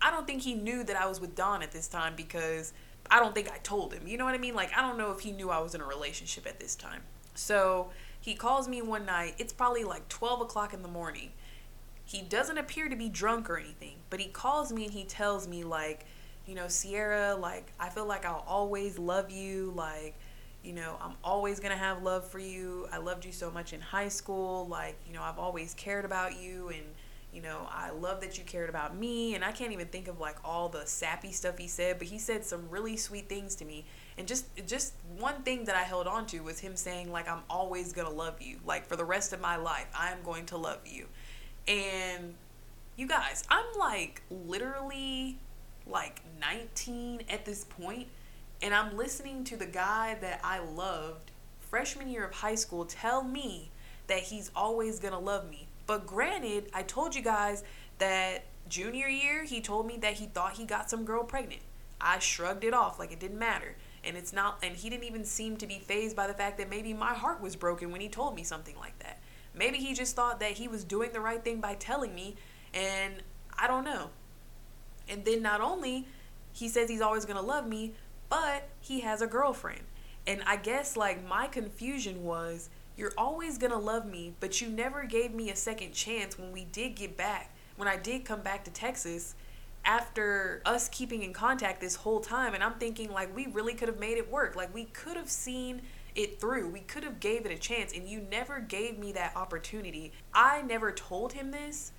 I 0.01 0.11
don't 0.11 0.27
think 0.27 0.43
he 0.43 0.53
knew 0.53 0.83
that 0.83 0.95
I 0.95 1.07
was 1.07 1.19
with 1.19 1.35
Don 1.35 1.63
at 1.63 1.71
this 1.71 1.87
time 1.87 2.13
because 2.15 2.73
I 3.09 3.19
don't 3.19 3.33
think 3.33 3.51
I 3.51 3.57
told 3.59 3.93
him. 3.93 4.07
You 4.07 4.17
know 4.17 4.25
what 4.25 4.35
I 4.35 4.39
mean? 4.39 4.53
Like, 4.53 4.71
I 4.77 4.81
don't 4.81 4.97
know 4.97 5.11
if 5.11 5.21
he 5.21 5.31
knew 5.31 5.49
I 5.49 5.59
was 5.59 5.73
in 5.73 5.81
a 5.81 5.85
relationship 5.85 6.45
at 6.45 6.59
this 6.59 6.75
time. 6.75 7.01
So 7.33 7.89
he 8.21 8.35
calls 8.35 8.67
me 8.67 8.81
one 8.81 9.05
night. 9.05 9.35
It's 9.37 9.51
probably 9.51 9.83
like 9.83 10.07
12 10.07 10.41
o'clock 10.41 10.73
in 10.73 10.83
the 10.83 10.87
morning. 10.87 11.31
He 12.05 12.21
doesn't 12.21 12.57
appear 12.57 12.87
to 12.87 12.95
be 12.95 13.09
drunk 13.09 13.49
or 13.49 13.57
anything, 13.57 13.97
but 14.09 14.19
he 14.19 14.27
calls 14.27 14.71
me 14.71 14.85
and 14.85 14.93
he 14.93 15.03
tells 15.03 15.47
me, 15.47 15.63
like, 15.63 16.05
you 16.45 16.55
know, 16.55 16.67
Sierra, 16.67 17.35
like, 17.35 17.71
I 17.79 17.89
feel 17.89 18.05
like 18.05 18.25
I'll 18.25 18.45
always 18.47 18.99
love 18.99 19.31
you. 19.31 19.73
Like, 19.75 20.15
you 20.63 20.73
know, 20.73 20.97
I'm 21.01 21.15
always 21.23 21.59
going 21.59 21.71
to 21.71 21.77
have 21.77 22.03
love 22.03 22.27
for 22.27 22.39
you. 22.39 22.87
I 22.91 22.97
loved 22.97 23.25
you 23.25 23.31
so 23.31 23.49
much 23.49 23.73
in 23.73 23.81
high 23.81 24.09
school. 24.09 24.67
Like, 24.67 24.97
you 25.07 25.13
know, 25.13 25.23
I've 25.23 25.39
always 25.39 25.73
cared 25.73 26.05
about 26.05 26.39
you 26.39 26.69
and 26.69 26.83
you 27.33 27.41
know, 27.41 27.67
I 27.71 27.91
love 27.91 28.21
that 28.21 28.37
you 28.37 28.43
cared 28.43 28.69
about 28.69 28.95
me. 28.95 29.35
And 29.35 29.43
I 29.43 29.51
can't 29.51 29.71
even 29.71 29.87
think 29.87 30.07
of 30.07 30.19
like 30.19 30.37
all 30.43 30.69
the 30.69 30.85
sappy 30.85 31.31
stuff 31.31 31.57
he 31.57 31.67
said, 31.67 31.97
but 31.97 32.07
he 32.07 32.19
said 32.19 32.43
some 32.43 32.69
really 32.69 32.97
sweet 32.97 33.29
things 33.29 33.55
to 33.55 33.65
me. 33.65 33.85
And 34.21 34.27
just 34.27 34.45
just 34.67 34.93
one 35.17 35.41
thing 35.41 35.65
that 35.65 35.75
I 35.75 35.81
held 35.81 36.05
on 36.05 36.27
to 36.27 36.41
was 36.41 36.59
him 36.59 36.75
saying 36.75 37.11
like 37.11 37.27
I'm 37.27 37.41
always 37.49 37.91
going 37.91 38.07
to 38.07 38.13
love 38.13 38.39
you. 38.39 38.59
Like 38.63 38.85
for 38.85 38.95
the 38.95 39.03
rest 39.03 39.33
of 39.33 39.41
my 39.41 39.55
life, 39.55 39.87
I 39.97 40.11
am 40.11 40.19
going 40.23 40.45
to 40.47 40.57
love 40.57 40.81
you. 40.85 41.07
And 41.67 42.35
you 42.95 43.07
guys, 43.07 43.43
I'm 43.49 43.65
like 43.79 44.21
literally 44.29 45.39
like 45.87 46.21
19 46.39 47.23
at 47.29 47.45
this 47.45 47.63
point 47.63 48.09
and 48.61 48.75
I'm 48.75 48.95
listening 48.95 49.43
to 49.45 49.57
the 49.57 49.65
guy 49.65 50.15
that 50.21 50.39
I 50.43 50.59
loved 50.59 51.31
freshman 51.59 52.07
year 52.07 52.23
of 52.23 52.31
high 52.31 52.53
school 52.53 52.85
tell 52.85 53.23
me 53.23 53.71
that 54.05 54.19
he's 54.19 54.51
always 54.55 54.99
going 54.99 55.13
to 55.13 55.19
love 55.19 55.49
me 55.49 55.67
but 55.87 56.05
granted, 56.05 56.69
I 56.73 56.83
told 56.83 57.15
you 57.15 57.23
guys 57.23 57.63
that 57.97 58.43
junior 58.69 59.07
year, 59.07 59.43
he 59.43 59.61
told 59.61 59.87
me 59.87 59.97
that 59.97 60.13
he 60.13 60.27
thought 60.27 60.53
he 60.53 60.63
got 60.63 60.89
some 60.91 61.05
girl 61.05 61.23
pregnant. 61.23 61.63
I 61.99 62.19
shrugged 62.19 62.63
it 62.63 62.73
off 62.73 62.99
like 62.99 63.11
it 63.11 63.19
didn't 63.19 63.39
matter. 63.39 63.75
And 64.03 64.17
it's 64.17 64.33
not, 64.33 64.57
and 64.63 64.75
he 64.75 64.89
didn't 64.89 65.03
even 65.03 65.23
seem 65.23 65.57
to 65.57 65.67
be 65.67 65.79
fazed 65.79 66.15
by 66.15 66.27
the 66.27 66.33
fact 66.33 66.57
that 66.57 66.69
maybe 66.69 66.93
my 66.93 67.13
heart 67.13 67.41
was 67.41 67.55
broken 67.55 67.91
when 67.91 68.01
he 68.01 68.09
told 68.09 68.35
me 68.35 68.43
something 68.43 68.75
like 68.77 68.97
that. 68.99 69.19
Maybe 69.53 69.77
he 69.77 69.93
just 69.93 70.15
thought 70.15 70.39
that 70.39 70.53
he 70.53 70.67
was 70.67 70.83
doing 70.83 71.11
the 71.11 71.19
right 71.19 71.43
thing 71.43 71.59
by 71.59 71.75
telling 71.75 72.15
me, 72.15 72.35
and 72.73 73.15
I 73.57 73.67
don't 73.67 73.83
know. 73.83 74.09
And 75.07 75.25
then 75.25 75.41
not 75.41 75.61
only 75.61 76.07
he 76.53 76.67
says 76.67 76.89
he's 76.89 77.01
always 77.01 77.25
gonna 77.25 77.41
love 77.41 77.67
me, 77.67 77.93
but 78.29 78.69
he 78.79 79.01
has 79.01 79.21
a 79.21 79.27
girlfriend. 79.27 79.81
And 80.25 80.41
I 80.45 80.55
guess 80.55 80.95
like 80.95 81.27
my 81.27 81.47
confusion 81.47 82.23
was 82.23 82.69
you're 82.97 83.13
always 83.17 83.57
gonna 83.57 83.79
love 83.79 84.05
me, 84.05 84.33
but 84.39 84.61
you 84.61 84.69
never 84.69 85.03
gave 85.03 85.33
me 85.33 85.49
a 85.49 85.55
second 85.55 85.93
chance 85.93 86.37
when 86.37 86.51
we 86.51 86.65
did 86.65 86.95
get 86.95 87.17
back, 87.17 87.53
when 87.75 87.87
I 87.87 87.97
did 87.97 88.25
come 88.25 88.41
back 88.41 88.63
to 88.65 88.71
Texas 88.71 89.35
after 89.83 90.61
us 90.65 90.89
keeping 90.89 91.23
in 91.23 91.33
contact 91.33 91.81
this 91.81 91.95
whole 91.95 92.19
time. 92.19 92.53
And 92.53 92.63
I'm 92.63 92.73
thinking, 92.73 93.11
like, 93.11 93.35
we 93.35 93.47
really 93.47 93.73
could 93.73 93.87
have 93.87 93.99
made 93.99 94.17
it 94.17 94.29
work. 94.29 94.55
Like, 94.55 94.73
we 94.73 94.85
could 94.85 95.17
have 95.17 95.29
seen 95.29 95.81
it 96.15 96.39
through. 96.39 96.69
We 96.69 96.81
could 96.81 97.03
have 97.03 97.19
gave 97.19 97.45
it 97.45 97.51
a 97.51 97.57
chance 97.57 97.93
and 97.93 98.07
you 98.07 98.21
never 98.29 98.59
gave 98.59 98.97
me 98.99 99.11
that 99.13 99.35
opportunity. 99.35 100.11
I 100.33 100.61
never 100.61 100.91
told 100.91 101.33
him 101.33 101.51
this, 101.51 101.93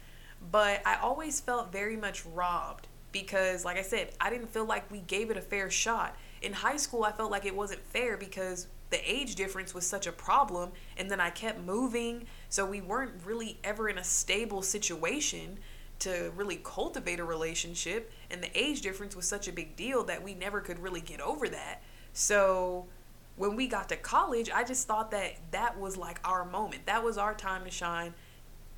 but 0.51 0.87
I 0.87 0.97
always 0.97 1.41
felt 1.41 1.73
very 1.73 1.97
much 1.97 2.25
robbed 2.27 2.89
because 3.11 3.65
like 3.65 3.79
I 3.79 3.83
said, 3.83 4.11
I 4.21 4.31
didn't 4.31 4.49
feel 4.49 4.65
like 4.65 4.91
we 4.91 5.01
gave 5.01 5.31
it 5.31 5.37
a 5.37 5.43
fair 5.43 5.71
shot. 5.71 6.17
In 6.43 6.53
high 6.53 6.77
school, 6.77 7.05
I 7.05 7.13
felt 7.13 7.31
like 7.31 7.47
it 7.47 7.55
wasn't 7.55 7.85
fair 7.87 8.17
because 8.17 8.67
the 8.91 9.11
age 9.11 9.37
difference 9.37 9.73
was 9.73 9.87
such 9.87 10.07
a 10.07 10.13
problem 10.13 10.71
and 10.99 11.11
then 11.11 11.21
I 11.21 11.31
kept 11.31 11.61
moving 11.61 12.27
so 12.51 12.67
we 12.67 12.83
weren't 12.83 13.13
really 13.25 13.59
ever 13.65 13.89
in 13.89 13.97
a 13.97 14.05
stable 14.05 14.61
situation 14.61 15.59
to 16.03 16.33
really 16.37 16.61
cultivate 16.63 17.21
a 17.21 17.25
relationship 17.25 18.13
and 18.31 18.43
the 18.43 18.51
age 18.59 18.81
difference 18.81 19.17
was 19.17 19.27
such 19.27 19.49
a 19.49 19.53
big 19.53 19.77
deal 19.77 20.05
that 20.05 20.23
we 20.23 20.35
never 20.35 20.61
could 20.61 20.79
really 20.79 21.01
get 21.01 21.21
over 21.21 21.49
that. 21.49 21.83
So 22.13 22.87
when 23.37 23.57
we 23.57 23.67
got 23.67 23.89
to 23.89 23.97
college 23.97 24.51
I 24.51 24.65
just 24.65 24.87
thought 24.87 25.11
that 25.13 25.33
that 25.53 25.79
was 25.79 25.97
like 25.97 26.21
our 26.25 26.45
moment. 26.45 26.87
That 26.87 27.03
was 27.03 27.19
our 27.19 27.35
time 27.35 27.65
to 27.65 27.71
shine. 27.71 28.15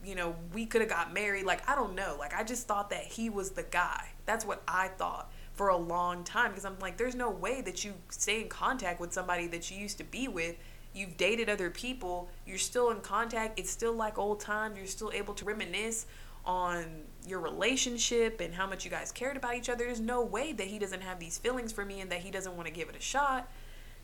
You 0.05 0.15
know 0.15 0.37
we 0.53 0.67
could 0.67 0.83
have 0.83 0.91
got 0.91 1.13
married. 1.13 1.45
Like 1.45 1.69
I 1.69 1.75
don't 1.75 1.95
know. 1.95 2.17
Like 2.19 2.35
I 2.35 2.45
just 2.45 2.67
thought 2.67 2.91
that 2.91 3.05
he 3.05 3.31
was 3.31 3.51
the 3.51 3.65
guy. 3.65 4.09
That's 4.27 4.45
what 4.45 4.63
I 4.69 4.89
thought 4.89 5.33
for 5.55 5.69
a 5.69 5.77
long 5.77 6.25
time 6.25 6.51
because 6.51 6.65
I'm 6.65 6.79
like, 6.81 6.97
there's 6.97 7.15
no 7.15 7.31
way 7.31 7.61
that 7.63 7.85
you 7.85 7.95
stay 8.11 8.43
in 8.43 8.49
contact 8.49 9.01
with 9.01 9.13
somebody 9.13 9.47
that 9.49 9.71
you 9.71 9.79
used 9.79 9.99
to 9.99 10.05
be 10.05 10.29
with. 10.29 10.57
You've 10.93 11.17
dated 11.17 11.49
other 11.49 11.71
people, 11.71 12.29
you're 12.47 12.59
still 12.59 12.91
in 12.91 13.01
contact, 13.01 13.59
it's 13.59 13.71
still 13.71 13.95
like 13.95 14.17
old 14.17 14.39
times, 14.39 14.77
you're 14.77 14.87
still 14.87 15.11
able 15.13 15.35
to 15.35 15.45
reminisce 15.45 16.07
on 16.47 16.85
your 17.27 17.41
relationship 17.41 18.41
and 18.41 18.55
how 18.55 18.67
much 18.67 18.85
you 18.85 18.91
guys 18.91 19.11
cared 19.11 19.37
about 19.37 19.55
each 19.55 19.69
other. 19.69 19.85
There's 19.85 20.01
no 20.01 20.23
way 20.23 20.53
that 20.53 20.67
he 20.67 20.79
doesn't 20.79 21.03
have 21.03 21.19
these 21.19 21.39
feelings 21.39 21.73
for 21.73 21.85
me 21.85 22.01
and 22.01 22.11
that 22.13 22.21
he 22.21 22.31
doesn't 22.31 22.55
want 22.55 22.67
to 22.67 22.73
give 22.73 22.89
it 22.89 22.97
a 22.97 23.01
shot. 23.01 23.51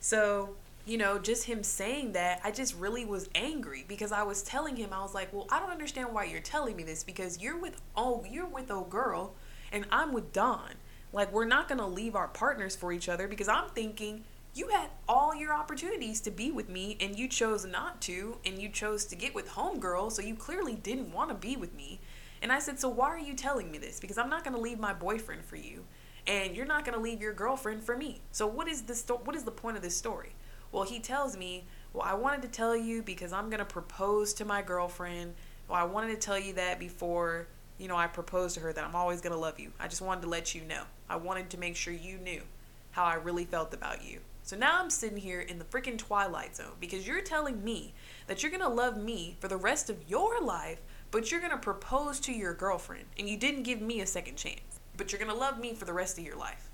So, 0.01 0.57
you 0.86 0.97
know, 0.97 1.18
just 1.18 1.45
him 1.45 1.62
saying 1.62 2.12
that, 2.12 2.41
I 2.43 2.51
just 2.51 2.74
really 2.76 3.05
was 3.05 3.28
angry 3.34 3.84
because 3.86 4.12
I 4.12 4.22
was 4.22 4.43
telling 4.43 4.76
him, 4.76 4.91
I 4.93 5.03
was 5.03 5.14
like, 5.14 5.32
well, 5.32 5.47
I 5.51 5.61
don't 5.61 5.70
understand 5.70 6.12
why 6.12 6.24
you're 6.24 6.41
telling 6.41 6.76
me 6.76 6.82
this 6.82 7.05
because 7.05 7.41
you're 7.41 7.59
with 7.59 7.80
oh, 7.97 8.24
you're 8.28 8.47
with 8.47 8.70
old 8.70 8.91
girl 8.91 9.34
and 9.70 9.86
I'm 9.91 10.12
with 10.12 10.32
Don. 10.32 10.70
Like, 11.12 11.32
we're 11.32 11.45
not 11.45 11.68
going 11.68 11.78
to 11.78 11.86
leave 11.86 12.14
our 12.14 12.28
partners 12.28 12.76
for 12.76 12.93
each 12.93 13.09
other 13.09 13.28
because 13.28 13.49
I'm 13.49 13.68
thinking 13.70 14.24
you 14.54 14.68
had 14.68 14.91
all 15.08 15.34
your 15.34 15.53
opportunities 15.53 16.21
to 16.22 16.30
be 16.30 16.50
with 16.50 16.68
me 16.68 16.96
and 17.00 17.18
you 17.18 17.29
chose 17.29 17.64
not 17.64 18.00
to, 18.03 18.38
and 18.45 18.61
you 18.61 18.68
chose 18.68 19.04
to 19.07 19.17
get 19.17 19.34
with 19.34 19.49
Homegirl, 19.50 20.11
so 20.11 20.22
you 20.22 20.34
clearly 20.34 20.75
didn't 20.75 21.12
want 21.12 21.30
to 21.30 21.34
be 21.34 21.57
with 21.57 21.75
me. 21.75 22.00
And 22.42 22.53
I 22.53 22.58
said, 22.58 22.79
So 22.79 22.88
why 22.88 23.08
are 23.08 23.18
you 23.18 23.34
telling 23.34 23.71
me 23.71 23.79
this? 23.79 24.00
Because 24.00 24.18
I'm 24.18 24.30
not 24.30 24.45
going 24.45 24.54
to 24.54 24.61
leave 24.61 24.79
my 24.79 24.92
boyfriend 24.92 25.45
for 25.45 25.57
you, 25.57 25.84
and 26.26 26.54
you're 26.54 26.67
not 26.67 26.84
going 26.84 26.96
to 26.96 27.03
leave 27.03 27.21
your 27.21 27.33
girlfriend 27.33 27.83
for 27.83 27.96
me. 27.96 28.21
So, 28.33 28.46
what 28.46 28.68
is, 28.68 28.83
the 28.83 28.95
sto- 28.95 29.21
what 29.25 29.37
is 29.37 29.45
the 29.45 29.50
point 29.50 29.76
of 29.76 29.83
this 29.83 29.96
story? 29.96 30.33
Well, 30.72 30.84
he 30.84 31.00
tells 31.00 31.37
me, 31.37 31.64
Well, 31.92 32.04
I 32.07 32.14
wanted 32.14 32.42
to 32.42 32.49
tell 32.49 32.76
you 32.76 33.03
because 33.03 33.33
I'm 33.33 33.50
going 33.50 33.58
to 33.58 33.64
propose 33.64 34.33
to 34.34 34.45
my 34.45 34.62
girlfriend. 34.62 35.34
Well, 35.68 35.79
I 35.79 35.84
wanted 35.84 36.11
to 36.11 36.26
tell 36.26 36.38
you 36.38 36.54
that 36.54 36.79
before 36.79 37.46
you 37.80 37.88
know, 37.88 37.96
I 37.96 38.07
proposed 38.08 38.57
to 38.57 38.61
her 38.61 38.75
that 38.75 38.84
I'm 38.84 38.95
always 38.95 39.22
going 39.22 39.33
to 39.33 39.38
love 39.38 39.58
you. 39.58 39.72
I 39.80 39.88
just 39.88 40.03
wanted 40.03 40.21
to 40.22 40.29
let 40.29 40.54
you 40.54 40.61
know. 40.62 40.83
I 41.08 41.17
wanted 41.17 41.49
to 41.50 41.58
make 41.58 41.76
sure 41.76 41.95
you 41.95 42.18
knew 42.18 42.42
how 42.91 43.04
I 43.04 43.14
really 43.14 43.46
felt 43.46 43.72
about 43.72 44.04
you. 44.04 44.21
So 44.42 44.54
now 44.54 44.79
I'm 44.79 44.91
sitting 44.91 45.17
here 45.17 45.41
in 45.41 45.58
the 45.58 45.64
freaking 45.64 45.96
twilight 45.96 46.57
zone 46.57 46.72
because 46.79 47.07
you're 47.07 47.22
telling 47.22 47.64
me 47.64 47.95
that 48.26 48.42
you're 48.42 48.53
going 48.53 48.62
to 48.62 48.68
love 48.68 48.99
me 48.99 49.37
for 49.41 49.49
the 49.49 49.57
rest 49.57 49.88
of 49.88 49.96
your 50.08 50.42
life, 50.42 50.80
but 51.11 51.30
you're 51.30 51.41
going 51.41 51.53
to 51.53 51.58
propose 51.58 52.20
to 52.20 52.32
your 52.32 52.54
girlfriend 52.54 53.04
and 53.18 53.28
you 53.28 53.37
didn't 53.37 53.64
give 53.64 53.80
me 53.80 54.00
a 54.00 54.07
second 54.07 54.37
chance. 54.37 54.61
But 54.96 55.12
you're 55.12 55.18
going 55.18 55.30
to 55.30 55.37
love 55.37 55.58
me 55.58 55.74
for 55.74 55.84
the 55.84 55.92
rest 55.92 56.18
of 56.18 56.24
your 56.24 56.37
life. 56.37 56.70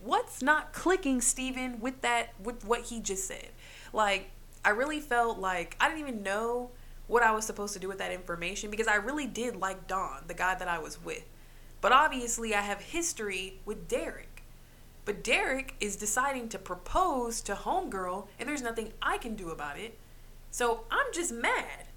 What's 0.00 0.42
not 0.42 0.72
clicking, 0.72 1.20
Steven, 1.20 1.80
with 1.80 2.00
that 2.02 2.30
with 2.42 2.64
what 2.64 2.82
he 2.82 3.00
just 3.00 3.26
said? 3.26 3.48
Like 3.92 4.30
I 4.64 4.70
really 4.70 5.00
felt 5.00 5.38
like 5.38 5.76
I 5.80 5.88
didn't 5.88 6.00
even 6.00 6.22
know 6.22 6.70
what 7.06 7.22
I 7.22 7.32
was 7.32 7.44
supposed 7.44 7.74
to 7.74 7.80
do 7.80 7.88
with 7.88 7.98
that 7.98 8.12
information 8.12 8.70
because 8.70 8.88
I 8.88 8.94
really 8.96 9.26
did 9.26 9.56
like 9.56 9.86
Don, 9.86 10.24
the 10.26 10.34
guy 10.34 10.54
that 10.54 10.68
I 10.68 10.78
was 10.78 11.02
with. 11.02 11.24
But 11.80 11.92
obviously, 11.92 12.54
I 12.54 12.60
have 12.60 12.80
history 12.80 13.60
with 13.64 13.88
Derek. 13.88 14.44
But 15.04 15.24
Derek 15.24 15.74
is 15.80 15.96
deciding 15.96 16.48
to 16.50 16.58
propose 16.58 17.40
to 17.42 17.54
Homegirl, 17.54 18.28
and 18.38 18.48
there's 18.48 18.62
nothing 18.62 18.92
I 19.02 19.18
can 19.18 19.34
do 19.34 19.50
about 19.50 19.78
it. 19.78 19.98
So 20.52 20.84
I'm 20.92 21.12
just 21.12 21.32
mad. 21.32 21.88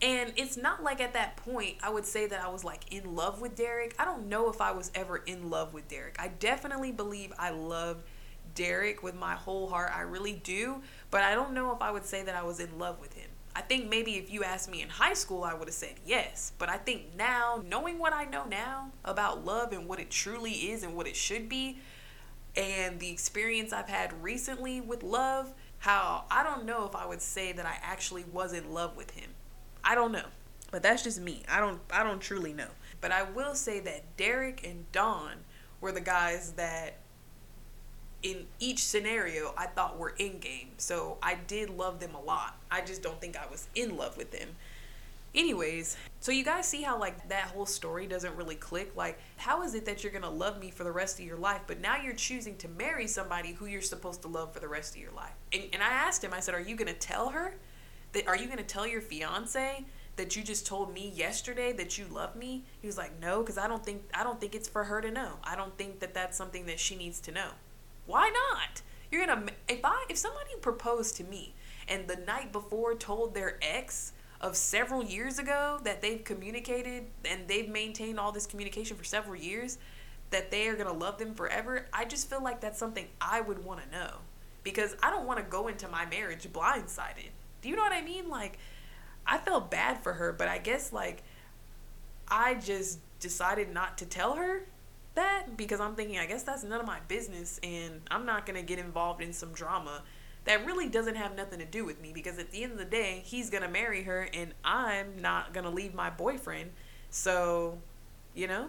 And 0.00 0.32
it's 0.36 0.56
not 0.56 0.82
like 0.82 1.00
at 1.00 1.12
that 1.14 1.36
point 1.36 1.76
I 1.82 1.90
would 1.90 2.06
say 2.06 2.26
that 2.26 2.40
I 2.40 2.48
was 2.48 2.64
like 2.64 2.92
in 2.92 3.16
love 3.16 3.40
with 3.40 3.56
Derek. 3.56 3.94
I 3.98 4.04
don't 4.04 4.28
know 4.28 4.48
if 4.48 4.60
I 4.60 4.70
was 4.70 4.90
ever 4.94 5.16
in 5.16 5.50
love 5.50 5.74
with 5.74 5.88
Derek. 5.88 6.16
I 6.20 6.28
definitely 6.28 6.92
believe 6.92 7.32
I 7.38 7.50
love 7.50 8.04
Derek 8.54 9.02
with 9.02 9.16
my 9.16 9.34
whole 9.34 9.68
heart. 9.68 9.90
I 9.94 10.02
really 10.02 10.34
do. 10.34 10.82
But 11.10 11.22
I 11.22 11.34
don't 11.34 11.52
know 11.52 11.74
if 11.74 11.82
I 11.82 11.90
would 11.90 12.04
say 12.04 12.22
that 12.22 12.34
I 12.34 12.42
was 12.42 12.60
in 12.60 12.78
love 12.78 13.00
with 13.00 13.14
him. 13.14 13.28
I 13.56 13.60
think 13.60 13.88
maybe 13.88 14.12
if 14.12 14.32
you 14.32 14.44
asked 14.44 14.70
me 14.70 14.82
in 14.82 14.88
high 14.88 15.14
school, 15.14 15.42
I 15.42 15.52
would 15.52 15.66
have 15.66 15.74
said 15.74 15.94
yes. 16.06 16.52
But 16.58 16.68
I 16.68 16.76
think 16.76 17.16
now, 17.16 17.60
knowing 17.68 17.98
what 17.98 18.12
I 18.12 18.24
know 18.24 18.44
now 18.44 18.92
about 19.04 19.44
love 19.44 19.72
and 19.72 19.88
what 19.88 19.98
it 19.98 20.10
truly 20.10 20.52
is 20.52 20.84
and 20.84 20.94
what 20.94 21.08
it 21.08 21.16
should 21.16 21.48
be, 21.48 21.78
and 22.56 23.00
the 23.00 23.10
experience 23.10 23.72
I've 23.72 23.88
had 23.88 24.22
recently 24.22 24.80
with 24.80 25.02
love, 25.02 25.52
how 25.78 26.24
I 26.30 26.44
don't 26.44 26.66
know 26.66 26.86
if 26.86 26.94
I 26.94 27.06
would 27.06 27.20
say 27.20 27.52
that 27.52 27.66
I 27.66 27.78
actually 27.82 28.24
was 28.32 28.52
in 28.52 28.72
love 28.72 28.96
with 28.96 29.10
him. 29.12 29.30
I 29.88 29.94
don't 29.94 30.12
know. 30.12 30.26
But 30.70 30.82
that's 30.82 31.02
just 31.02 31.20
me. 31.20 31.42
I 31.48 31.60
don't 31.60 31.80
I 31.90 32.04
don't 32.04 32.20
truly 32.20 32.52
know. 32.52 32.68
But 33.00 33.10
I 33.10 33.22
will 33.22 33.54
say 33.54 33.80
that 33.80 34.16
Derek 34.16 34.66
and 34.66 34.90
Don 34.92 35.32
were 35.80 35.92
the 35.92 36.00
guys 36.00 36.52
that 36.52 36.98
in 38.22 38.46
each 38.58 38.84
scenario 38.84 39.54
I 39.56 39.66
thought 39.66 39.98
were 39.98 40.14
in 40.18 40.38
game. 40.40 40.70
So 40.76 41.16
I 41.22 41.36
did 41.46 41.70
love 41.70 42.00
them 42.00 42.14
a 42.14 42.20
lot. 42.20 42.58
I 42.70 42.82
just 42.82 43.02
don't 43.02 43.18
think 43.18 43.36
I 43.36 43.50
was 43.50 43.68
in 43.74 43.96
love 43.96 44.18
with 44.18 44.30
them. 44.30 44.48
Anyways, 45.34 45.96
so 46.20 46.32
you 46.32 46.44
guys 46.44 46.66
see 46.66 46.82
how 46.82 46.98
like 46.98 47.28
that 47.28 47.44
whole 47.44 47.66
story 47.66 48.06
doesn't 48.06 48.34
really 48.36 48.56
click. 48.56 48.92
Like, 48.94 49.18
how 49.36 49.62
is 49.62 49.74
it 49.74 49.86
that 49.86 50.02
you're 50.02 50.12
gonna 50.12 50.28
love 50.28 50.58
me 50.58 50.70
for 50.70 50.84
the 50.84 50.92
rest 50.92 51.18
of 51.18 51.24
your 51.24 51.36
life, 51.38 51.60
but 51.66 51.80
now 51.80 51.96
you're 51.96 52.14
choosing 52.14 52.56
to 52.58 52.68
marry 52.68 53.06
somebody 53.06 53.52
who 53.52 53.66
you're 53.66 53.80
supposed 53.80 54.20
to 54.22 54.28
love 54.28 54.52
for 54.52 54.60
the 54.60 54.68
rest 54.68 54.96
of 54.96 55.00
your 55.00 55.12
life? 55.12 55.34
And, 55.52 55.64
and 55.72 55.82
I 55.82 55.88
asked 55.88 56.24
him, 56.24 56.34
I 56.34 56.40
said, 56.40 56.54
Are 56.54 56.60
you 56.60 56.76
gonna 56.76 56.92
tell 56.92 57.30
her 57.30 57.54
that 58.18 58.26
are 58.26 58.36
you 58.36 58.48
gonna 58.48 58.64
tell 58.64 58.86
your 58.86 59.00
fiance 59.00 59.84
that 60.16 60.34
you 60.34 60.42
just 60.42 60.66
told 60.66 60.92
me 60.92 61.12
yesterday 61.14 61.72
that 61.72 61.96
you 61.96 62.06
love 62.10 62.34
me? 62.34 62.64
He 62.80 62.86
was 62.88 62.98
like, 62.98 63.20
No, 63.20 63.40
because 63.40 63.56
I 63.56 63.68
don't 63.68 63.84
think 63.84 64.02
I 64.12 64.24
don't 64.24 64.40
think 64.40 64.54
it's 64.54 64.68
for 64.68 64.84
her 64.84 65.00
to 65.00 65.10
know. 65.10 65.34
I 65.44 65.54
don't 65.54 65.76
think 65.78 66.00
that 66.00 66.14
that's 66.14 66.36
something 66.36 66.66
that 66.66 66.80
she 66.80 66.96
needs 66.96 67.20
to 67.20 67.32
know. 67.32 67.50
Why 68.06 68.28
not? 68.30 68.82
You're 69.10 69.24
gonna 69.24 69.46
if 69.68 69.80
I 69.84 70.04
if 70.10 70.18
somebody 70.18 70.50
proposed 70.60 71.16
to 71.16 71.24
me 71.24 71.54
and 71.86 72.08
the 72.08 72.16
night 72.16 72.50
before 72.52 72.94
told 72.94 73.34
their 73.34 73.58
ex 73.62 74.12
of 74.40 74.56
several 74.56 75.04
years 75.04 75.38
ago 75.38 75.78
that 75.84 76.02
they've 76.02 76.24
communicated 76.24 77.04
and 77.24 77.46
they've 77.46 77.68
maintained 77.68 78.18
all 78.18 78.32
this 78.32 78.46
communication 78.46 78.96
for 78.96 79.04
several 79.04 79.36
years 79.36 79.78
that 80.30 80.50
they 80.50 80.66
are 80.66 80.74
gonna 80.74 80.92
love 80.92 81.18
them 81.18 81.34
forever, 81.34 81.86
I 81.92 82.04
just 82.04 82.28
feel 82.28 82.42
like 82.42 82.60
that's 82.60 82.78
something 82.78 83.06
I 83.20 83.40
would 83.40 83.64
want 83.64 83.80
to 83.82 83.90
know 83.90 84.10
because 84.64 84.96
I 85.02 85.10
don't 85.10 85.26
want 85.26 85.38
to 85.38 85.44
go 85.44 85.68
into 85.68 85.88
my 85.88 86.04
marriage 86.06 86.46
blindsided. 86.52 87.30
Do 87.62 87.68
you 87.68 87.76
know 87.76 87.82
what 87.82 87.92
I 87.92 88.02
mean? 88.02 88.28
Like 88.28 88.58
I 89.26 89.38
felt 89.38 89.70
bad 89.70 90.02
for 90.02 90.14
her, 90.14 90.32
but 90.32 90.48
I 90.48 90.58
guess 90.58 90.92
like 90.92 91.22
I 92.28 92.54
just 92.54 93.00
decided 93.20 93.72
not 93.72 93.98
to 93.98 94.06
tell 94.06 94.34
her 94.34 94.66
that 95.14 95.56
because 95.56 95.80
I'm 95.80 95.94
thinking, 95.94 96.18
I 96.18 96.26
guess 96.26 96.44
that's 96.44 96.62
none 96.62 96.80
of 96.80 96.86
my 96.86 97.00
business, 97.08 97.58
and 97.62 98.00
I'm 98.10 98.24
not 98.24 98.46
gonna 98.46 98.62
get 98.62 98.78
involved 98.78 99.20
in 99.20 99.32
some 99.32 99.52
drama 99.52 100.02
that 100.44 100.64
really 100.64 100.88
doesn't 100.88 101.16
have 101.16 101.36
nothing 101.36 101.58
to 101.58 101.64
do 101.64 101.84
with 101.84 102.00
me 102.00 102.12
because 102.12 102.38
at 102.38 102.50
the 102.52 102.62
end 102.62 102.72
of 102.72 102.78
the 102.78 102.84
day, 102.84 103.22
he's 103.24 103.50
gonna 103.50 103.68
marry 103.68 104.04
her, 104.04 104.28
and 104.32 104.54
I'm 104.64 105.20
not 105.20 105.52
gonna 105.52 105.70
leave 105.70 105.94
my 105.94 106.08
boyfriend. 106.08 106.70
So, 107.10 107.78
you 108.34 108.46
know? 108.46 108.68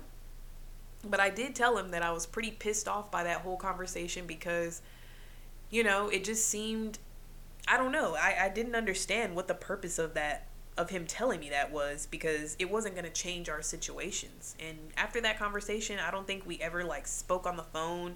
But 1.07 1.19
I 1.21 1.29
did 1.29 1.55
tell 1.55 1.77
him 1.77 1.91
that 1.91 2.01
I 2.01 2.11
was 2.11 2.25
pretty 2.25 2.51
pissed 2.51 2.87
off 2.87 3.09
by 3.09 3.23
that 3.23 3.41
whole 3.41 3.55
conversation 3.55 4.25
because, 4.27 4.81
you 5.69 5.83
know, 5.83 6.09
it 6.09 6.25
just 6.25 6.47
seemed, 6.47 6.99
I 7.69 7.77
don't 7.77 7.91
know, 7.91 8.15
I, 8.15 8.35
I 8.45 8.49
didn't 8.49 8.75
understand 8.75 9.35
what 9.35 9.47
the 9.47 9.53
purpose 9.53 9.99
of 9.99 10.15
that 10.15 10.47
of 10.79 10.89
him 10.89 11.05
telling 11.05 11.41
me 11.41 11.49
that 11.49 11.71
was 11.71 12.07
because 12.09 12.55
it 12.57 12.71
wasn't 12.71 12.95
going 12.95 13.05
to 13.05 13.11
change 13.11 13.49
our 13.49 13.61
situations. 13.61 14.55
And 14.65 14.77
after 14.95 15.19
that 15.21 15.37
conversation, 15.37 15.99
I 15.99 16.09
don't 16.09 16.25
think 16.25 16.45
we 16.45 16.57
ever 16.61 16.85
like 16.85 17.05
spoke 17.05 17.45
on 17.45 17.57
the 17.57 17.63
phone 17.63 18.15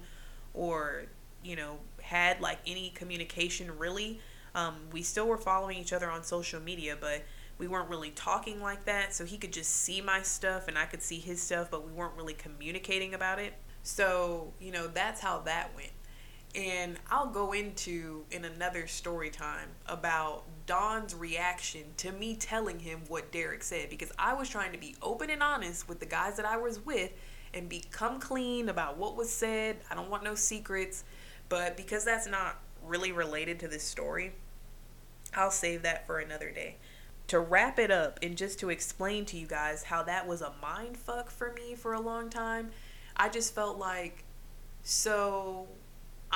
or, 0.54 1.04
you 1.44 1.56
know, 1.56 1.76
had 2.00 2.40
like 2.40 2.58
any 2.66 2.90
communication 2.94 3.78
really. 3.78 4.18
Um, 4.54 4.76
we 4.92 5.02
still 5.02 5.26
were 5.26 5.36
following 5.36 5.76
each 5.76 5.92
other 5.92 6.10
on 6.10 6.24
social 6.24 6.60
media, 6.60 6.96
but 6.98 7.22
we 7.58 7.68
weren't 7.68 7.90
really 7.90 8.10
talking 8.10 8.62
like 8.62 8.86
that. 8.86 9.14
So 9.14 9.26
he 9.26 9.36
could 9.36 9.52
just 9.52 9.70
see 9.70 10.00
my 10.00 10.22
stuff 10.22 10.66
and 10.66 10.78
I 10.78 10.86
could 10.86 11.02
see 11.02 11.18
his 11.18 11.42
stuff, 11.42 11.70
but 11.70 11.86
we 11.86 11.92
weren't 11.92 12.16
really 12.16 12.34
communicating 12.34 13.12
about 13.12 13.38
it. 13.38 13.52
So, 13.82 14.54
you 14.58 14.72
know, 14.72 14.86
that's 14.86 15.20
how 15.20 15.40
that 15.40 15.72
went. 15.76 15.90
And 16.54 16.98
I'll 17.10 17.26
go 17.26 17.52
into 17.52 18.24
in 18.30 18.44
another 18.44 18.86
story 18.86 19.30
time 19.30 19.70
about 19.86 20.44
Don's 20.66 21.14
reaction 21.14 21.82
to 21.98 22.12
me 22.12 22.36
telling 22.36 22.78
him 22.78 23.00
what 23.08 23.32
Derek 23.32 23.64
said 23.64 23.90
because 23.90 24.12
I 24.18 24.34
was 24.34 24.48
trying 24.48 24.72
to 24.72 24.78
be 24.78 24.94
open 25.02 25.30
and 25.30 25.42
honest 25.42 25.88
with 25.88 25.98
the 25.98 26.06
guys 26.06 26.36
that 26.36 26.46
I 26.46 26.56
was 26.56 26.84
with 26.84 27.12
and 27.52 27.68
become 27.68 28.20
clean 28.20 28.68
about 28.68 28.98
what 28.98 29.16
was 29.16 29.30
said. 29.30 29.78
I 29.90 29.94
don't 29.94 30.10
want 30.10 30.22
no 30.22 30.34
secrets, 30.34 31.04
but 31.48 31.76
because 31.76 32.04
that's 32.04 32.28
not 32.28 32.60
really 32.84 33.12
related 33.12 33.58
to 33.60 33.68
this 33.68 33.82
story, 33.82 34.32
I'll 35.34 35.50
save 35.50 35.82
that 35.82 36.06
for 36.06 36.18
another 36.18 36.50
day. 36.50 36.76
To 37.28 37.40
wrap 37.40 37.78
it 37.78 37.90
up 37.90 38.18
and 38.22 38.36
just 38.36 38.60
to 38.60 38.70
explain 38.70 39.24
to 39.26 39.36
you 39.36 39.46
guys 39.46 39.84
how 39.84 40.02
that 40.04 40.26
was 40.26 40.40
a 40.42 40.52
mind 40.60 40.96
fuck 40.96 41.30
for 41.30 41.52
me 41.52 41.74
for 41.74 41.94
a 41.94 42.00
long 42.00 42.30
time, 42.30 42.70
I 43.16 43.28
just 43.28 43.54
felt 43.54 43.78
like 43.78 44.24
so 44.82 45.66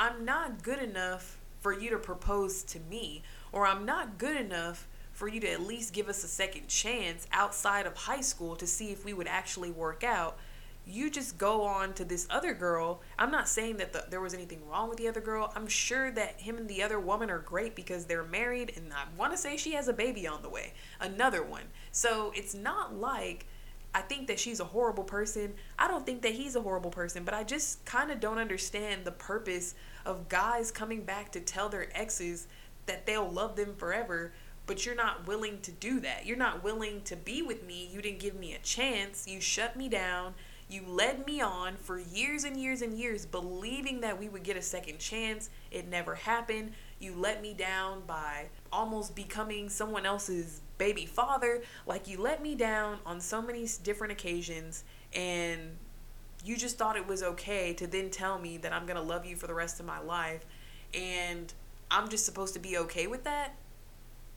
I'm 0.01 0.25
not 0.25 0.63
good 0.63 0.79
enough 0.79 1.39
for 1.59 1.77
you 1.77 1.91
to 1.91 1.99
propose 1.99 2.63
to 2.63 2.79
me 2.79 3.25
or 3.51 3.67
I'm 3.67 3.85
not 3.85 4.17
good 4.17 4.37
enough 4.37 4.87
for 5.11 5.27
you 5.27 5.41
to 5.41 5.51
at 5.51 5.61
least 5.61 5.93
give 5.93 6.09
us 6.09 6.23
a 6.23 6.29
second 6.29 6.69
chance 6.69 7.27
outside 7.33 7.85
of 7.85 7.97
high 7.97 8.21
school 8.21 8.55
to 8.55 8.67
see 8.67 8.93
if 8.93 9.05
we 9.05 9.13
would 9.13 9.27
actually 9.27 9.73
work 9.73 10.05
out. 10.05 10.39
You 10.87 11.11
just 11.11 11.37
go 11.37 11.63
on 11.63 11.95
to 11.95 12.05
this 12.05 12.29
other 12.31 12.55
girl. 12.55 13.01
I'm 13.19 13.33
not 13.33 13.49
saying 13.49 13.79
that 13.79 13.93
the, 13.93 14.05
there 14.09 14.21
was 14.21 14.35
anything 14.35 14.61
wrong 14.69 14.89
with 14.89 14.99
the 14.99 15.09
other 15.09 15.21
girl. 15.21 15.53
I'm 15.57 15.67
sure 15.67 16.13
that 16.13 16.43
him 16.43 16.59
and 16.59 16.69
the 16.69 16.85
other 16.85 17.01
woman 17.01 17.29
are 17.29 17.41
great 17.41 17.75
because 17.75 18.05
they're 18.05 18.23
married, 18.23 18.75
and 18.77 18.93
I 18.93 19.05
want 19.19 19.33
to 19.33 19.37
say 19.37 19.57
she 19.57 19.73
has 19.73 19.89
a 19.89 19.93
baby 19.93 20.29
on 20.29 20.43
the 20.43 20.49
way, 20.49 20.75
another 21.01 21.43
one. 21.43 21.65
So 21.91 22.33
it's 22.37 22.55
not 22.55 22.95
like 22.95 23.47
I 23.95 24.03
think 24.03 24.27
that 24.29 24.39
she's 24.39 24.61
a 24.61 24.65
horrible 24.65 25.05
person. 25.05 25.55
I 25.79 25.89
don't 25.89 26.05
think 26.05 26.23
that 26.23 26.33
he's 26.33 26.57
a 26.57 26.61
horrible 26.61 26.91
person, 26.91 27.25
but 27.25 27.35
I 27.35 27.43
just 27.43 27.85
kind 27.85 28.11
of 28.11 28.21
don't 28.21 28.39
understand 28.39 29.05
the 29.05 29.13
purpose 29.13 29.75
of 30.05 30.29
guys 30.29 30.71
coming 30.71 31.05
back 31.05 31.33
to 31.33 31.41
tell 31.41 31.69
their 31.69 31.89
exes 31.99 32.47
that 32.87 33.07
they'll 33.07 33.29
love 33.29 33.57
them 33.57 33.75
forever 33.77 34.33
but 34.69 34.85
you're 34.85 34.95
not 34.95 35.27
willing 35.27 35.59
to 35.63 35.73
do 35.73 35.99
that. 36.01 36.27
You're 36.27 36.37
not 36.37 36.63
willing 36.63 37.01
to 37.05 37.17
be 37.17 37.41
with 37.41 37.67
me. 37.67 37.89
You 37.91 38.03
didn't 38.03 38.19
give 38.21 38.39
me 38.39 38.53
a 38.53 38.59
chance. 38.59 39.27
You 39.27 39.41
shut 39.41 39.77
me 39.77 39.89
down. 39.89 40.35
You 40.69 40.83
led 40.87 41.27
me 41.27 41.41
on 41.41 41.77
for 41.77 41.99
years 41.99 42.45
and 42.45 42.55
years 42.55 42.83
and 42.83 42.93
years, 42.93 43.25
believing 43.25 44.03
that 44.03 44.21
we 44.21 44.29
would 44.29 44.43
get 44.43 44.59
a 44.59 44.63
second 44.63 44.99
chance. 44.99 45.49
It 45.71 45.89
never 45.89 46.15
happened. 46.15 46.73
You 47.01 47.15
let 47.15 47.41
me 47.41 47.55
down 47.55 48.03
by 48.07 48.51
almost 48.71 49.17
becoming 49.17 49.71
someone 49.71 50.05
else's 50.05 50.61
baby 50.79 51.07
father. 51.07 51.63
Like, 51.87 52.09
you 52.09 52.21
let 52.21 52.43
me 52.43 52.55
down 52.55 52.99
on 53.05 53.21
so 53.21 53.43
many 53.43 53.69
different 53.83 54.13
occasions, 54.13 54.85
and 55.13 55.77
you 56.45 56.57
just 56.57 56.79
thought 56.79 56.97
it 56.97 57.07
was 57.07 57.23
okay 57.23 57.75
to 57.75 57.87
then 57.87 58.11
tell 58.11 58.39
me 58.39 58.57
that 58.59 58.73
I'm 58.73 58.87
going 58.87 58.97
to 58.97 59.03
love 59.03 59.27
you 59.27 59.37
for 59.37 59.47
the 59.47 59.55
rest 59.55 59.81
of 59.81 59.87
my 59.87 59.99
life. 60.01 60.47
And 60.95 61.53
I'm 61.91 62.09
just 62.09 62.25
supposed 62.25 62.55
to 62.55 62.61
be 62.61 62.79
okay 62.79 63.07
with 63.07 63.25
that? 63.25 63.55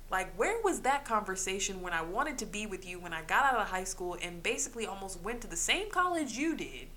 Like, 0.09 0.33
where 0.37 0.61
was 0.61 0.81
that 0.81 1.05
conversation 1.05 1.81
when 1.81 1.93
I 1.93 2.01
wanted 2.01 2.37
to 2.39 2.45
be 2.45 2.65
with 2.65 2.85
you 2.85 2.99
when 2.99 3.13
I 3.13 3.21
got 3.21 3.45
out 3.45 3.61
of 3.61 3.67
high 3.69 3.85
school 3.85 4.17
and 4.21 4.43
basically 4.43 4.85
almost 4.85 5.21
went 5.21 5.39
to 5.41 5.47
the 5.47 5.55
same 5.55 5.89
college 5.89 6.33
you 6.33 6.55
did? 6.55 6.87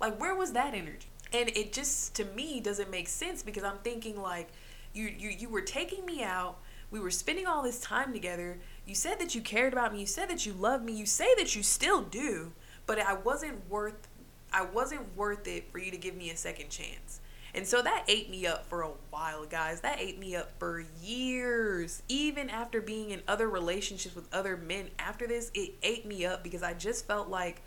Like, 0.00 0.20
where 0.20 0.34
was 0.34 0.52
that 0.52 0.74
energy? 0.74 1.08
And 1.32 1.50
it 1.50 1.72
just, 1.72 2.14
to 2.16 2.24
me, 2.24 2.58
doesn't 2.58 2.90
make 2.90 3.08
sense 3.08 3.42
because 3.42 3.62
I'm 3.62 3.78
thinking, 3.84 4.20
like, 4.20 4.48
you, 4.92 5.12
you, 5.16 5.30
you 5.30 5.48
were 5.48 5.60
taking 5.60 6.04
me 6.04 6.24
out. 6.24 6.58
We 6.90 6.98
were 7.00 7.10
spending 7.10 7.46
all 7.46 7.62
this 7.62 7.78
time 7.80 8.12
together. 8.12 8.58
You 8.88 8.94
said 8.94 9.20
that 9.20 9.34
you 9.34 9.42
cared 9.42 9.74
about 9.74 9.92
me. 9.92 10.00
You 10.00 10.06
said 10.06 10.30
that 10.30 10.46
you 10.46 10.54
loved 10.54 10.82
me. 10.82 10.94
You 10.94 11.04
say 11.04 11.34
that 11.36 11.54
you 11.54 11.62
still 11.62 12.00
do, 12.00 12.52
but 12.86 12.98
I 12.98 13.12
wasn't 13.12 13.68
worth 13.68 14.08
I 14.50 14.62
wasn't 14.62 15.14
worth 15.14 15.46
it 15.46 15.70
for 15.70 15.78
you 15.78 15.90
to 15.90 15.98
give 15.98 16.16
me 16.16 16.30
a 16.30 16.36
second 16.36 16.70
chance. 16.70 17.20
And 17.54 17.66
so 17.66 17.82
that 17.82 18.04
ate 18.08 18.30
me 18.30 18.46
up 18.46 18.66
for 18.66 18.80
a 18.80 18.90
while, 19.10 19.44
guys. 19.44 19.82
That 19.82 20.00
ate 20.00 20.18
me 20.18 20.34
up 20.34 20.52
for 20.58 20.84
years. 21.02 22.02
Even 22.08 22.48
after 22.48 22.80
being 22.80 23.10
in 23.10 23.20
other 23.28 23.46
relationships 23.46 24.14
with 24.14 24.32
other 24.34 24.56
men 24.56 24.88
after 24.98 25.26
this, 25.26 25.50
it 25.52 25.74
ate 25.82 26.06
me 26.06 26.24
up 26.24 26.42
because 26.42 26.62
I 26.62 26.72
just 26.72 27.06
felt 27.06 27.28
like, 27.28 27.60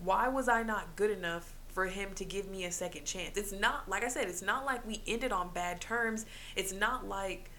why 0.00 0.28
was 0.28 0.50
I 0.50 0.64
not 0.64 0.96
good 0.96 1.10
enough 1.10 1.54
for 1.68 1.86
him 1.86 2.10
to 2.16 2.26
give 2.26 2.46
me 2.46 2.64
a 2.64 2.70
second 2.72 3.06
chance? 3.06 3.38
It's 3.38 3.52
not, 3.52 3.88
like 3.88 4.04
I 4.04 4.08
said, 4.08 4.28
it's 4.28 4.42
not 4.42 4.66
like 4.66 4.86
we 4.86 5.00
ended 5.06 5.32
on 5.32 5.48
bad 5.54 5.80
terms. 5.80 6.26
It's 6.56 6.74
not 6.74 7.08
like 7.08 7.50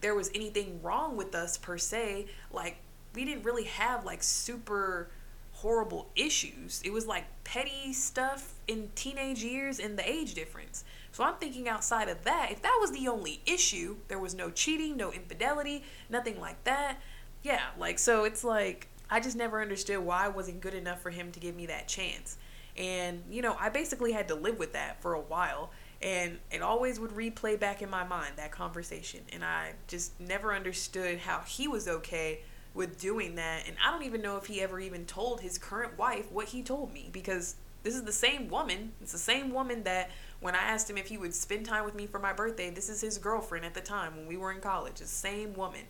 there 0.00 0.14
was 0.14 0.30
anything 0.34 0.80
wrong 0.82 1.16
with 1.16 1.34
us 1.34 1.56
per 1.56 1.78
se. 1.78 2.26
Like, 2.52 2.76
we 3.14 3.24
didn't 3.24 3.44
really 3.44 3.64
have 3.64 4.04
like 4.04 4.22
super 4.22 5.08
horrible 5.52 6.08
issues. 6.14 6.80
It 6.84 6.92
was 6.92 7.06
like 7.06 7.24
petty 7.42 7.92
stuff 7.92 8.54
in 8.68 8.90
teenage 8.94 9.42
years 9.42 9.80
and 9.80 9.98
the 9.98 10.08
age 10.08 10.34
difference. 10.34 10.84
So 11.10 11.24
I'm 11.24 11.34
thinking 11.34 11.68
outside 11.68 12.08
of 12.08 12.22
that, 12.24 12.52
if 12.52 12.62
that 12.62 12.78
was 12.80 12.92
the 12.92 13.08
only 13.08 13.40
issue, 13.44 13.96
there 14.06 14.20
was 14.20 14.34
no 14.34 14.50
cheating, 14.50 14.96
no 14.96 15.12
infidelity, 15.12 15.82
nothing 16.08 16.40
like 16.40 16.62
that. 16.64 16.98
Yeah, 17.42 17.62
like 17.76 17.98
so 17.98 18.24
it's 18.24 18.44
like 18.44 18.88
I 19.10 19.20
just 19.20 19.36
never 19.36 19.60
understood 19.60 19.98
why 19.98 20.26
I 20.26 20.28
wasn't 20.28 20.60
good 20.60 20.74
enough 20.74 21.00
for 21.00 21.10
him 21.10 21.32
to 21.32 21.40
give 21.40 21.56
me 21.56 21.66
that 21.66 21.88
chance. 21.88 22.36
And, 22.76 23.22
you 23.28 23.42
know, 23.42 23.56
I 23.58 23.70
basically 23.70 24.12
had 24.12 24.28
to 24.28 24.36
live 24.36 24.58
with 24.58 24.74
that 24.74 25.02
for 25.02 25.14
a 25.14 25.20
while. 25.20 25.70
And 26.00 26.38
it 26.52 26.62
always 26.62 27.00
would 27.00 27.10
replay 27.10 27.58
back 27.58 27.82
in 27.82 27.90
my 27.90 28.04
mind, 28.04 28.34
that 28.36 28.52
conversation. 28.52 29.20
And 29.32 29.44
I 29.44 29.72
just 29.88 30.18
never 30.20 30.54
understood 30.54 31.18
how 31.18 31.40
he 31.40 31.66
was 31.66 31.88
okay 31.88 32.40
with 32.74 33.00
doing 33.00 33.34
that. 33.34 33.66
And 33.66 33.76
I 33.84 33.90
don't 33.90 34.04
even 34.04 34.22
know 34.22 34.36
if 34.36 34.46
he 34.46 34.60
ever 34.60 34.78
even 34.78 35.04
told 35.06 35.40
his 35.40 35.58
current 35.58 35.98
wife 35.98 36.30
what 36.30 36.48
he 36.48 36.62
told 36.62 36.92
me 36.92 37.10
because 37.12 37.56
this 37.82 37.94
is 37.94 38.04
the 38.04 38.12
same 38.12 38.48
woman. 38.48 38.92
It's 39.00 39.12
the 39.12 39.18
same 39.18 39.50
woman 39.52 39.82
that 39.84 40.10
when 40.40 40.54
I 40.54 40.58
asked 40.58 40.88
him 40.88 40.96
if 40.96 41.08
he 41.08 41.18
would 41.18 41.34
spend 41.34 41.66
time 41.66 41.84
with 41.84 41.96
me 41.96 42.06
for 42.06 42.20
my 42.20 42.32
birthday, 42.32 42.70
this 42.70 42.88
is 42.88 43.00
his 43.00 43.18
girlfriend 43.18 43.64
at 43.64 43.74
the 43.74 43.80
time 43.80 44.16
when 44.16 44.26
we 44.26 44.36
were 44.36 44.52
in 44.52 44.60
college. 44.60 45.00
The 45.00 45.06
same 45.06 45.54
woman. 45.54 45.82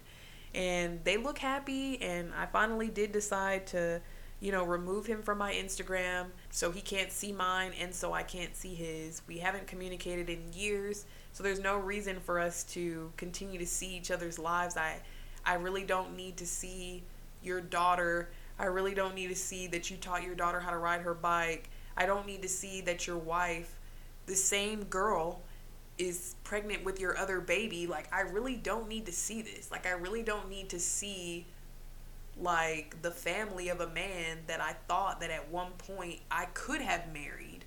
And 0.54 1.04
they 1.04 1.18
look 1.18 1.38
happy. 1.38 2.00
And 2.00 2.32
I 2.34 2.46
finally 2.46 2.88
did 2.88 3.12
decide 3.12 3.66
to 3.68 4.00
you 4.40 4.52
know, 4.52 4.64
remove 4.64 5.06
him 5.06 5.22
from 5.22 5.38
my 5.38 5.52
Instagram 5.52 6.26
so 6.50 6.70
he 6.70 6.80
can't 6.80 7.10
see 7.10 7.32
mine 7.32 7.72
and 7.80 7.92
so 7.92 8.12
I 8.12 8.22
can't 8.22 8.54
see 8.54 8.74
his. 8.74 9.22
We 9.26 9.38
haven't 9.38 9.66
communicated 9.66 10.30
in 10.30 10.52
years, 10.52 11.06
so 11.32 11.42
there's 11.42 11.60
no 11.60 11.76
reason 11.78 12.20
for 12.20 12.38
us 12.38 12.62
to 12.64 13.12
continue 13.16 13.58
to 13.58 13.66
see 13.66 13.96
each 13.96 14.10
other's 14.10 14.38
lives. 14.38 14.76
I 14.76 15.00
I 15.44 15.54
really 15.54 15.84
don't 15.84 16.16
need 16.16 16.36
to 16.38 16.46
see 16.46 17.02
your 17.42 17.60
daughter. 17.60 18.30
I 18.58 18.66
really 18.66 18.94
don't 18.94 19.14
need 19.14 19.28
to 19.28 19.36
see 19.36 19.66
that 19.68 19.90
you 19.90 19.96
taught 19.96 20.22
your 20.22 20.34
daughter 20.34 20.60
how 20.60 20.70
to 20.70 20.78
ride 20.78 21.00
her 21.02 21.14
bike. 21.14 21.70
I 21.96 22.06
don't 22.06 22.26
need 22.26 22.42
to 22.42 22.48
see 22.48 22.80
that 22.82 23.06
your 23.06 23.18
wife, 23.18 23.74
the 24.26 24.36
same 24.36 24.84
girl, 24.84 25.40
is 25.96 26.36
pregnant 26.44 26.84
with 26.84 27.00
your 27.00 27.16
other 27.18 27.40
baby. 27.40 27.86
Like 27.88 28.12
I 28.12 28.20
really 28.20 28.54
don't 28.54 28.88
need 28.88 29.06
to 29.06 29.12
see 29.12 29.42
this. 29.42 29.70
Like 29.70 29.86
I 29.86 29.92
really 29.92 30.22
don't 30.22 30.48
need 30.48 30.68
to 30.70 30.78
see 30.78 31.46
like 32.40 33.00
the 33.02 33.10
family 33.10 33.68
of 33.68 33.80
a 33.80 33.88
man 33.88 34.38
that 34.46 34.60
I 34.60 34.74
thought 34.86 35.20
that 35.20 35.30
at 35.30 35.50
one 35.50 35.72
point 35.78 36.20
I 36.30 36.46
could 36.46 36.80
have 36.80 37.12
married. 37.12 37.64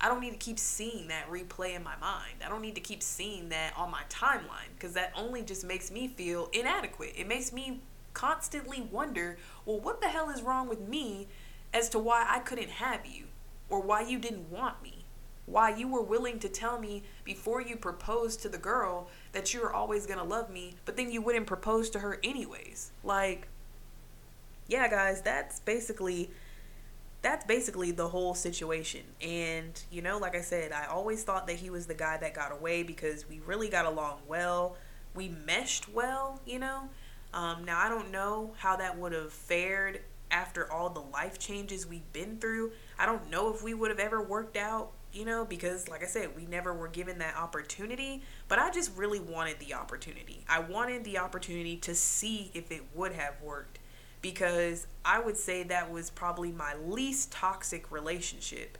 I 0.00 0.08
don't 0.08 0.20
need 0.20 0.30
to 0.30 0.36
keep 0.36 0.58
seeing 0.58 1.08
that 1.08 1.30
replay 1.30 1.76
in 1.76 1.84
my 1.84 1.96
mind. 2.00 2.36
I 2.44 2.48
don't 2.48 2.62
need 2.62 2.74
to 2.76 2.80
keep 2.80 3.02
seeing 3.02 3.50
that 3.50 3.74
on 3.76 3.90
my 3.90 4.02
timeline 4.08 4.72
because 4.74 4.94
that 4.94 5.12
only 5.14 5.42
just 5.42 5.64
makes 5.64 5.90
me 5.90 6.08
feel 6.08 6.48
inadequate. 6.52 7.12
It 7.16 7.28
makes 7.28 7.52
me 7.52 7.80
constantly 8.14 8.88
wonder, 8.90 9.36
well, 9.66 9.78
what 9.78 10.00
the 10.00 10.08
hell 10.08 10.30
is 10.30 10.42
wrong 10.42 10.68
with 10.68 10.80
me 10.80 11.28
as 11.74 11.88
to 11.90 11.98
why 11.98 12.26
I 12.28 12.38
couldn't 12.38 12.70
have 12.70 13.04
you 13.06 13.26
or 13.68 13.80
why 13.80 14.00
you 14.02 14.18
didn't 14.18 14.50
want 14.50 14.82
me? 14.82 15.04
Why 15.46 15.70
you 15.70 15.88
were 15.88 16.02
willing 16.02 16.38
to 16.40 16.48
tell 16.48 16.78
me 16.78 17.02
before 17.24 17.60
you 17.60 17.76
proposed 17.76 18.40
to 18.42 18.48
the 18.48 18.58
girl 18.58 19.08
that 19.32 19.52
you 19.52 19.60
were 19.60 19.72
always 19.72 20.06
going 20.06 20.18
to 20.18 20.24
love 20.24 20.48
me, 20.48 20.76
but 20.84 20.96
then 20.96 21.10
you 21.10 21.20
wouldn't 21.20 21.46
propose 21.46 21.90
to 21.90 21.98
her 21.98 22.18
anyways. 22.22 22.92
Like, 23.02 23.48
yeah, 24.70 24.88
guys, 24.88 25.20
that's 25.20 25.60
basically 25.60 26.30
that's 27.22 27.44
basically 27.44 27.90
the 27.90 28.08
whole 28.08 28.34
situation. 28.34 29.02
And, 29.20 29.78
you 29.90 30.00
know, 30.00 30.16
like 30.16 30.34
I 30.34 30.40
said, 30.40 30.72
I 30.72 30.86
always 30.86 31.22
thought 31.22 31.46
that 31.48 31.56
he 31.56 31.68
was 31.68 31.86
the 31.86 31.94
guy 31.94 32.16
that 32.16 32.32
got 32.32 32.50
away 32.50 32.82
because 32.82 33.28
we 33.28 33.40
really 33.40 33.68
got 33.68 33.84
along 33.84 34.20
well. 34.26 34.78
We 35.14 35.28
meshed 35.28 35.92
well, 35.92 36.40
you 36.46 36.58
know. 36.58 36.88
Um, 37.34 37.64
now, 37.64 37.78
I 37.78 37.90
don't 37.90 38.10
know 38.10 38.54
how 38.56 38.76
that 38.76 38.96
would 38.96 39.12
have 39.12 39.32
fared 39.32 40.00
after 40.30 40.72
all 40.72 40.88
the 40.88 41.00
life 41.00 41.38
changes 41.38 41.86
we've 41.86 42.10
been 42.14 42.38
through. 42.38 42.72
I 42.98 43.04
don't 43.04 43.28
know 43.28 43.52
if 43.52 43.62
we 43.62 43.74
would 43.74 43.90
have 43.90 44.00
ever 44.00 44.22
worked 44.22 44.56
out, 44.56 44.92
you 45.12 45.26
know, 45.26 45.44
because, 45.44 45.88
like 45.88 46.02
I 46.02 46.06
said, 46.06 46.34
we 46.34 46.46
never 46.46 46.72
were 46.72 46.88
given 46.88 47.18
that 47.18 47.36
opportunity. 47.36 48.22
But 48.48 48.60
I 48.60 48.70
just 48.70 48.96
really 48.96 49.20
wanted 49.20 49.58
the 49.58 49.74
opportunity. 49.74 50.42
I 50.48 50.60
wanted 50.60 51.04
the 51.04 51.18
opportunity 51.18 51.76
to 51.78 51.94
see 51.94 52.50
if 52.54 52.72
it 52.72 52.82
would 52.94 53.12
have 53.12 53.34
worked 53.42 53.78
because 54.22 54.86
I 55.04 55.20
would 55.20 55.36
say 55.36 55.62
that 55.64 55.90
was 55.90 56.10
probably 56.10 56.52
my 56.52 56.74
least 56.86 57.32
toxic 57.32 57.90
relationship. 57.90 58.78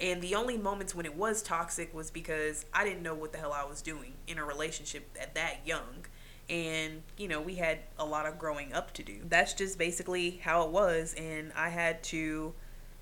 And 0.00 0.20
the 0.20 0.34
only 0.34 0.58
moments 0.58 0.94
when 0.94 1.06
it 1.06 1.14
was 1.14 1.42
toxic 1.42 1.94
was 1.94 2.10
because 2.10 2.66
I 2.72 2.84
didn't 2.84 3.02
know 3.02 3.14
what 3.14 3.32
the 3.32 3.38
hell 3.38 3.52
I 3.52 3.64
was 3.64 3.80
doing 3.80 4.14
in 4.26 4.38
a 4.38 4.44
relationship 4.44 5.16
at 5.20 5.34
that 5.34 5.60
young. 5.64 6.06
And, 6.50 7.02
you 7.16 7.28
know, 7.28 7.40
we 7.40 7.54
had 7.54 7.78
a 7.98 8.04
lot 8.04 8.26
of 8.26 8.38
growing 8.38 8.72
up 8.72 8.92
to 8.94 9.02
do. 9.02 9.20
That's 9.28 9.54
just 9.54 9.78
basically 9.78 10.40
how 10.42 10.64
it 10.64 10.70
was. 10.70 11.14
And 11.16 11.52
I 11.56 11.70
had 11.70 12.02
to 12.04 12.52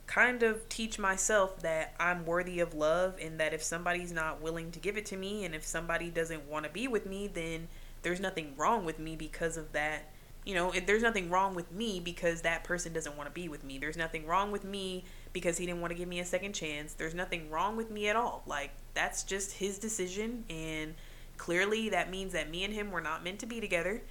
kind 0.06 0.42
of 0.42 0.68
teach 0.68 0.98
myself 0.98 1.62
that 1.62 1.94
I'm 1.98 2.26
worthy 2.26 2.60
of 2.60 2.74
love 2.74 3.16
and 3.20 3.40
that 3.40 3.54
if 3.54 3.62
somebody's 3.62 4.12
not 4.12 4.42
willing 4.42 4.70
to 4.72 4.78
give 4.78 4.96
it 4.96 5.06
to 5.06 5.16
me 5.16 5.44
and 5.44 5.54
if 5.54 5.64
somebody 5.64 6.10
doesn't 6.10 6.46
want 6.46 6.66
to 6.66 6.70
be 6.70 6.86
with 6.86 7.06
me, 7.06 7.26
then 7.26 7.68
there's 8.02 8.20
nothing 8.20 8.54
wrong 8.56 8.84
with 8.84 8.98
me 8.98 9.16
because 9.16 9.56
of 9.56 9.72
that 9.72 10.11
you 10.44 10.54
know, 10.54 10.72
there's 10.86 11.02
nothing 11.02 11.30
wrong 11.30 11.54
with 11.54 11.70
me 11.70 12.00
because 12.00 12.42
that 12.42 12.64
person 12.64 12.92
doesn't 12.92 13.16
want 13.16 13.28
to 13.28 13.32
be 13.32 13.48
with 13.48 13.62
me. 13.62 13.78
There's 13.78 13.96
nothing 13.96 14.26
wrong 14.26 14.50
with 14.50 14.64
me 14.64 15.04
because 15.32 15.56
he 15.56 15.66
didn't 15.66 15.80
want 15.80 15.92
to 15.92 15.98
give 15.98 16.08
me 16.08 16.20
a 16.20 16.24
second 16.24 16.52
chance. 16.52 16.94
There's 16.94 17.14
nothing 17.14 17.48
wrong 17.50 17.76
with 17.76 17.90
me 17.90 18.08
at 18.08 18.16
all. 18.16 18.42
Like 18.46 18.70
that's 18.94 19.22
just 19.22 19.52
his 19.52 19.78
decision 19.78 20.44
and 20.50 20.94
clearly 21.36 21.88
that 21.90 22.10
means 22.10 22.32
that 22.32 22.50
me 22.50 22.64
and 22.64 22.74
him 22.74 22.90
were 22.90 23.00
not 23.00 23.22
meant 23.22 23.38
to 23.40 23.46
be 23.46 23.60
together 23.60 24.02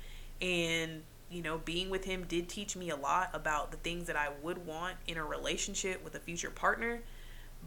and 0.41 1.03
you 1.30 1.41
know, 1.41 1.60
being 1.60 1.90
with 1.90 2.03
him 2.03 2.26
did 2.28 2.49
teach 2.49 2.76
me 2.76 2.90
a 2.90 2.95
lot 2.95 3.30
about 3.34 3.72
the 3.72 3.78
things 3.78 4.08
that 4.08 4.18
I 4.18 4.28
would 4.41 4.66
want 4.66 4.98
in 5.08 5.18
a 5.18 5.24
relationship 5.24 6.03
with 6.03 6.14
a 6.14 6.20
future 6.20 6.49
partner. 6.49 6.99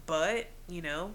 But, 0.04 0.48
you 0.68 0.82
know, 0.82 1.14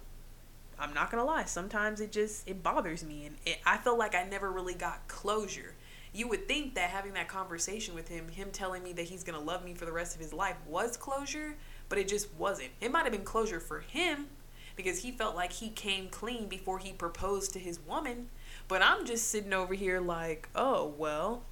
I'm 0.80 0.94
not 0.94 1.12
to 1.12 1.24
lie, 1.24 1.44
sometimes 1.44 2.02
it 2.02 2.12
just 2.12 2.48
it 2.48 2.64
bothers 2.64 3.04
me 3.04 3.26
and 3.26 3.36
it, 3.46 3.60
I 3.66 3.78
feel 3.78 3.98
like 3.98 4.16
I 4.16 4.24
never 4.24 4.52
really 4.52 4.74
got 4.74 5.08
closure 5.08 5.76
you 6.14 6.28
would 6.28 6.48
think 6.48 6.76
that 6.76 6.90
having 6.90 7.14
that 7.14 7.28
conversation 7.28 7.94
with 7.96 8.08
him, 8.08 8.28
him 8.30 8.50
telling 8.52 8.84
me 8.84 8.94
that 8.94 9.04
he's 9.04 9.24
gonna 9.24 9.40
love 9.40 9.64
me 9.64 9.74
for 9.74 9.86
the 9.86 9.92
rest 9.92 10.16
of 10.16 10.22
his 10.22 10.34
life, 10.34 10.56
was 10.68 10.98
closure, 10.98 11.56
but 11.88 11.98
it 11.98 12.08
just 12.08 12.34
wasn't. 12.36 12.70
It 12.82 12.92
might 12.92 13.04
have 13.04 13.12
been 13.12 13.24
closure 13.24 13.60
for 13.60 13.80
him 13.82 14.28
because 14.76 15.00
he 15.00 15.12
felt 15.12 15.36
like 15.36 15.52
he 15.52 15.70
came 15.70 16.08
clean 16.10 16.48
before 16.48 16.80
he 16.80 16.94
proposed 16.94 17.52
to 17.54 17.60
his 17.60 17.80
woman. 17.86 18.30
But 18.68 18.82
I'm 18.82 19.06
just 19.06 19.28
sitting 19.28 19.54
over 19.54 19.74
here 19.74 20.00
like, 20.00 20.48
oh, 20.56 20.94
well, 20.98 21.44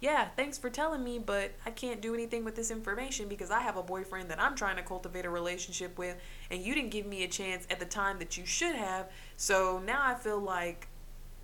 yeah, 0.00 0.28
thanks 0.36 0.58
for 0.58 0.70
telling 0.70 1.02
me, 1.02 1.18
but 1.18 1.52
I 1.64 1.70
can't 1.70 2.00
do 2.00 2.14
anything 2.14 2.44
with 2.44 2.56
this 2.56 2.70
information 2.70 3.28
because 3.28 3.50
I 3.50 3.60
have 3.60 3.76
a 3.76 3.82
boyfriend 3.82 4.30
that 4.30 4.40
I'm 4.40 4.54
trying 4.54 4.76
to 4.76 4.82
cultivate 4.82 5.24
a 5.24 5.30
relationship 5.30 5.96
with, 5.96 6.16
and 6.50 6.62
you 6.62 6.74
didn't 6.74 6.90
give 6.90 7.06
me 7.06 7.24
a 7.24 7.28
chance 7.28 7.66
at 7.70 7.80
the 7.80 7.86
time 7.86 8.18
that 8.18 8.36
you 8.36 8.44
should 8.44 8.76
have. 8.76 9.10
So 9.36 9.82
now 9.84 10.00
I 10.02 10.14
feel 10.14 10.40
like 10.40 10.88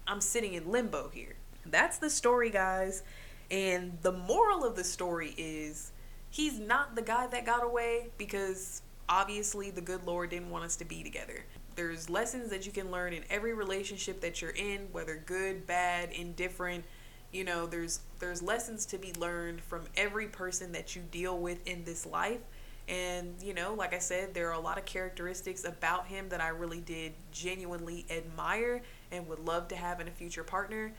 I'm 0.06 0.20
sitting 0.20 0.54
in 0.54 0.70
limbo 0.70 1.08
here. 1.08 1.36
That's 1.70 1.98
the 1.98 2.10
story, 2.10 2.50
guys. 2.50 3.02
And 3.50 3.98
the 4.02 4.12
moral 4.12 4.64
of 4.64 4.76
the 4.76 4.84
story 4.84 5.34
is 5.36 5.92
he's 6.30 6.58
not 6.58 6.94
the 6.94 7.02
guy 7.02 7.26
that 7.26 7.44
got 7.44 7.64
away 7.64 8.10
because 8.16 8.82
obviously 9.08 9.70
the 9.70 9.80
good 9.80 10.06
Lord 10.06 10.30
didn't 10.30 10.50
want 10.50 10.64
us 10.64 10.76
to 10.76 10.84
be 10.84 11.02
together. 11.02 11.44
There's 11.76 12.08
lessons 12.08 12.50
that 12.50 12.66
you 12.66 12.72
can 12.72 12.90
learn 12.90 13.12
in 13.12 13.24
every 13.30 13.54
relationship 13.54 14.20
that 14.20 14.40
you're 14.40 14.50
in, 14.50 14.88
whether 14.92 15.16
good, 15.26 15.66
bad, 15.66 16.12
indifferent. 16.12 16.84
You 17.32 17.44
know, 17.44 17.66
there's 17.66 18.00
there's 18.18 18.42
lessons 18.42 18.86
to 18.86 18.98
be 18.98 19.12
learned 19.14 19.60
from 19.62 19.82
every 19.96 20.26
person 20.26 20.72
that 20.72 20.94
you 20.94 21.02
deal 21.10 21.38
with 21.38 21.66
in 21.66 21.84
this 21.84 22.06
life. 22.06 22.40
And, 22.88 23.36
you 23.40 23.54
know, 23.54 23.74
like 23.74 23.94
I 23.94 24.00
said, 24.00 24.34
there 24.34 24.48
are 24.48 24.54
a 24.54 24.60
lot 24.60 24.76
of 24.76 24.84
characteristics 24.84 25.64
about 25.64 26.08
him 26.08 26.28
that 26.30 26.40
I 26.40 26.48
really 26.48 26.80
did 26.80 27.12
genuinely 27.30 28.04
admire 28.10 28.82
and 29.12 29.28
would 29.28 29.38
love 29.38 29.68
to 29.68 29.76
have 29.76 30.00
in 30.00 30.08
a 30.08 30.10
future 30.10 30.42
partner. 30.42 30.92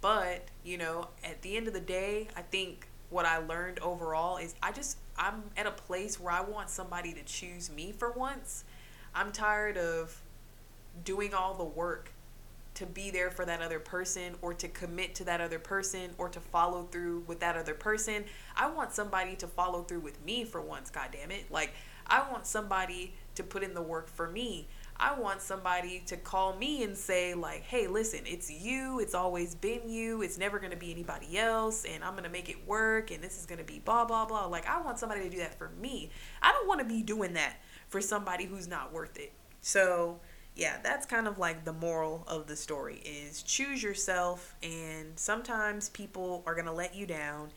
But, 0.00 0.44
you 0.64 0.78
know, 0.78 1.08
at 1.24 1.42
the 1.42 1.56
end 1.56 1.66
of 1.66 1.74
the 1.74 1.80
day, 1.80 2.28
I 2.36 2.42
think 2.42 2.88
what 3.10 3.24
I 3.24 3.38
learned 3.38 3.78
overall 3.80 4.36
is 4.36 4.54
I 4.62 4.72
just, 4.72 4.98
I'm 5.16 5.42
at 5.56 5.66
a 5.66 5.70
place 5.70 6.20
where 6.20 6.32
I 6.32 6.40
want 6.40 6.70
somebody 6.70 7.12
to 7.14 7.22
choose 7.24 7.70
me 7.70 7.92
for 7.92 8.10
once. 8.10 8.64
I'm 9.14 9.32
tired 9.32 9.76
of 9.76 10.20
doing 11.04 11.34
all 11.34 11.54
the 11.54 11.64
work 11.64 12.12
to 12.74 12.86
be 12.86 13.10
there 13.10 13.30
for 13.30 13.44
that 13.44 13.60
other 13.60 13.80
person 13.80 14.36
or 14.40 14.54
to 14.54 14.68
commit 14.68 15.12
to 15.16 15.24
that 15.24 15.40
other 15.40 15.58
person 15.58 16.10
or 16.16 16.28
to 16.28 16.38
follow 16.38 16.84
through 16.84 17.24
with 17.26 17.40
that 17.40 17.56
other 17.56 17.74
person. 17.74 18.24
I 18.56 18.70
want 18.70 18.92
somebody 18.92 19.34
to 19.36 19.48
follow 19.48 19.82
through 19.82 20.00
with 20.00 20.24
me 20.24 20.44
for 20.44 20.60
once, 20.60 20.88
god 20.88 21.08
damn 21.10 21.32
it. 21.32 21.50
Like 21.50 21.72
I 22.06 22.30
want 22.30 22.46
somebody 22.46 23.14
to 23.34 23.42
put 23.42 23.64
in 23.64 23.74
the 23.74 23.82
work 23.82 24.08
for 24.08 24.28
me. 24.28 24.68
I 25.00 25.18
want 25.18 25.40
somebody 25.42 26.02
to 26.06 26.16
call 26.16 26.56
me 26.56 26.82
and 26.82 26.96
say, 26.96 27.32
like, 27.34 27.62
hey, 27.62 27.86
listen, 27.86 28.20
it's 28.26 28.50
you. 28.50 28.98
It's 28.98 29.14
always 29.14 29.54
been 29.54 29.88
you. 29.88 30.22
It's 30.22 30.38
never 30.38 30.58
going 30.58 30.72
to 30.72 30.76
be 30.76 30.90
anybody 30.90 31.38
else. 31.38 31.84
And 31.84 32.02
I'm 32.02 32.12
going 32.12 32.24
to 32.24 32.30
make 32.30 32.48
it 32.48 32.66
work. 32.66 33.12
And 33.12 33.22
this 33.22 33.38
is 33.38 33.46
going 33.46 33.60
to 33.60 33.64
be 33.64 33.78
blah, 33.78 34.04
blah, 34.04 34.26
blah. 34.26 34.46
Like, 34.46 34.66
I 34.66 34.80
want 34.80 34.98
somebody 34.98 35.22
to 35.22 35.30
do 35.30 35.38
that 35.38 35.56
for 35.56 35.70
me. 35.80 36.10
I 36.42 36.50
don't 36.50 36.66
want 36.66 36.80
to 36.80 36.86
be 36.86 37.02
doing 37.02 37.34
that 37.34 37.58
for 37.88 38.00
somebody 38.00 38.44
who's 38.44 38.66
not 38.66 38.92
worth 38.92 39.18
it. 39.20 39.32
So, 39.60 40.18
yeah, 40.56 40.78
that's 40.82 41.06
kind 41.06 41.28
of 41.28 41.38
like 41.38 41.64
the 41.64 41.72
moral 41.72 42.24
of 42.26 42.48
the 42.48 42.56
story 42.56 43.00
is 43.04 43.44
choose 43.44 43.80
yourself. 43.80 44.56
And 44.64 45.16
sometimes 45.16 45.90
people 45.90 46.42
are 46.44 46.54
going 46.54 46.66
to 46.66 46.72
let 46.72 46.96
you 46.96 47.06
down. 47.06 47.50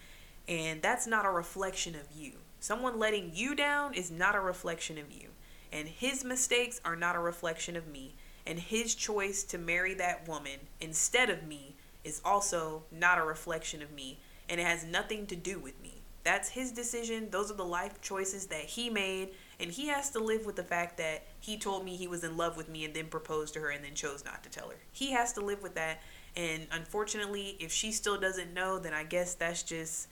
And 0.47 0.79
that's 0.83 1.07
not 1.07 1.25
a 1.25 1.31
reflection 1.31 1.95
of 1.95 2.03
you. 2.15 2.33
Someone 2.59 2.99
letting 2.99 3.31
you 3.33 3.55
down 3.55 3.95
is 3.95 4.11
not 4.11 4.35
a 4.35 4.39
reflection 4.39 4.99
of 4.99 5.11
you. 5.11 5.29
And 5.71 5.87
his 5.87 6.23
mistakes 6.23 6.81
are 6.83 6.95
not 6.95 7.15
a 7.15 7.19
reflection 7.19 7.75
of 7.75 7.87
me. 7.87 8.15
And 8.45 8.59
his 8.59 8.95
choice 8.95 9.43
to 9.45 9.57
marry 9.57 9.93
that 9.95 10.27
woman 10.27 10.59
instead 10.79 11.29
of 11.29 11.43
me 11.43 11.75
is 12.03 12.21
also 12.25 12.83
not 12.91 13.19
a 13.19 13.23
reflection 13.23 13.81
of 13.81 13.91
me. 13.91 14.19
And 14.49 14.59
it 14.59 14.65
has 14.65 14.83
nothing 14.83 15.27
to 15.27 15.35
do 15.35 15.59
with 15.59 15.81
me. 15.81 16.01
That's 16.23 16.49
his 16.49 16.71
decision. 16.71 17.29
Those 17.31 17.49
are 17.49 17.55
the 17.55 17.65
life 17.65 18.01
choices 18.01 18.47
that 18.47 18.65
he 18.65 18.89
made. 18.89 19.29
And 19.59 19.71
he 19.71 19.87
has 19.87 20.09
to 20.11 20.19
live 20.19 20.45
with 20.45 20.55
the 20.55 20.63
fact 20.63 20.97
that 20.97 21.25
he 21.39 21.57
told 21.57 21.85
me 21.85 21.95
he 21.95 22.07
was 22.07 22.23
in 22.23 22.37
love 22.37 22.57
with 22.57 22.69
me 22.69 22.85
and 22.85 22.93
then 22.93 23.07
proposed 23.07 23.53
to 23.55 23.59
her 23.59 23.69
and 23.69 23.83
then 23.83 23.95
chose 23.95 24.25
not 24.25 24.43
to 24.43 24.49
tell 24.49 24.69
her. 24.69 24.77
He 24.91 25.11
has 25.11 25.33
to 25.33 25.41
live 25.41 25.63
with 25.63 25.75
that. 25.75 26.01
And 26.35 26.67
unfortunately, 26.71 27.57
if 27.59 27.71
she 27.71 27.91
still 27.91 28.19
doesn't 28.19 28.53
know, 28.53 28.79
then 28.79 28.93
I 28.93 29.03
guess 29.03 29.33
that's 29.33 29.63
just 29.63 30.07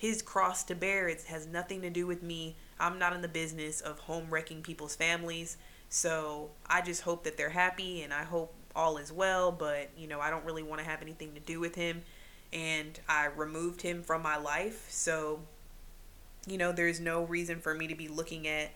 his 0.00 0.22
cross 0.22 0.64
to 0.64 0.74
bear. 0.74 1.08
It 1.08 1.24
has 1.24 1.46
nothing 1.46 1.82
to 1.82 1.90
do 1.90 2.06
with 2.06 2.22
me. 2.22 2.56
I'm 2.78 2.98
not 2.98 3.12
in 3.12 3.20
the 3.20 3.28
business 3.28 3.82
of 3.82 3.98
home 3.98 4.28
wrecking 4.30 4.62
people's 4.62 4.96
families. 4.96 5.58
So 5.90 6.48
I 6.66 6.80
just 6.80 7.02
hope 7.02 7.22
that 7.24 7.36
they're 7.36 7.50
happy 7.50 8.00
and 8.00 8.10
I 8.10 8.24
hope 8.24 8.54
all 8.74 8.96
is 8.96 9.12
well. 9.12 9.52
But, 9.52 9.90
you 9.98 10.08
know, 10.08 10.18
I 10.18 10.30
don't 10.30 10.42
really 10.46 10.62
want 10.62 10.80
to 10.80 10.88
have 10.88 11.02
anything 11.02 11.34
to 11.34 11.40
do 11.40 11.60
with 11.60 11.74
him. 11.74 12.00
And 12.50 12.98
I 13.10 13.26
removed 13.26 13.82
him 13.82 14.02
from 14.02 14.22
my 14.22 14.38
life. 14.38 14.86
So, 14.88 15.40
you 16.46 16.56
know, 16.56 16.72
there's 16.72 16.98
no 16.98 17.24
reason 17.24 17.60
for 17.60 17.74
me 17.74 17.86
to 17.86 17.94
be 17.94 18.08
looking 18.08 18.48
at 18.48 18.70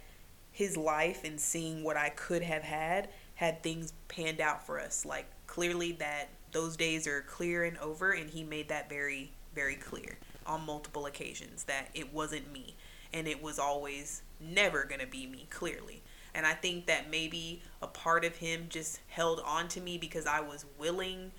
his 0.53 0.77
life 0.77 1.25
and 1.25 1.41
seeing 1.41 1.83
what 1.83 1.97
I 1.97 2.11
could 2.11 2.43
have 2.43 2.65
had 2.65 3.09
had 3.37 3.63
things 3.63 3.95
panned 4.09 4.43
out 4.43 4.67
for 4.67 4.79
us. 4.79 5.07
Like, 5.07 5.25
clearly, 5.47 5.93
that 5.93 6.29
those 6.53 6.77
days 6.77 7.07
are 7.07 7.23
clear 7.23 7.65
and 7.65 7.79
over. 7.79 8.13
And 8.13 8.29
he 8.29 8.45
made 8.45 8.69
that 8.69 8.91
very, 8.91 9.33
very 9.55 9.77
clear 9.77 10.19
on 10.47 10.67
multiple 10.67 11.07
occasions 11.07 11.65
that 11.65 11.89
it 11.95 12.13
wasn't 12.13 12.53
me. 12.53 12.77
And 13.13 13.29
it 13.29 13.43
was 13.43 13.59
always 13.59 14.23
never 14.41 14.85
going 14.85 15.01
to 15.01 15.07
be 15.07 15.27
me 15.27 15.47
clearly. 15.51 16.03
And 16.35 16.45
i 16.45 16.53
think 16.53 16.87
that 16.87 17.11
maybe 17.11 17.63
a 17.81 17.87
part 17.87 18.25
of 18.25 18.37
him 18.37 18.67
just 18.69 19.01
held 19.07 19.41
on 19.47 19.69
to 19.69 19.81
me 19.81 19.99
because 19.99 20.27
i 20.27 20.41
was 20.41 20.65
willing 20.79 21.31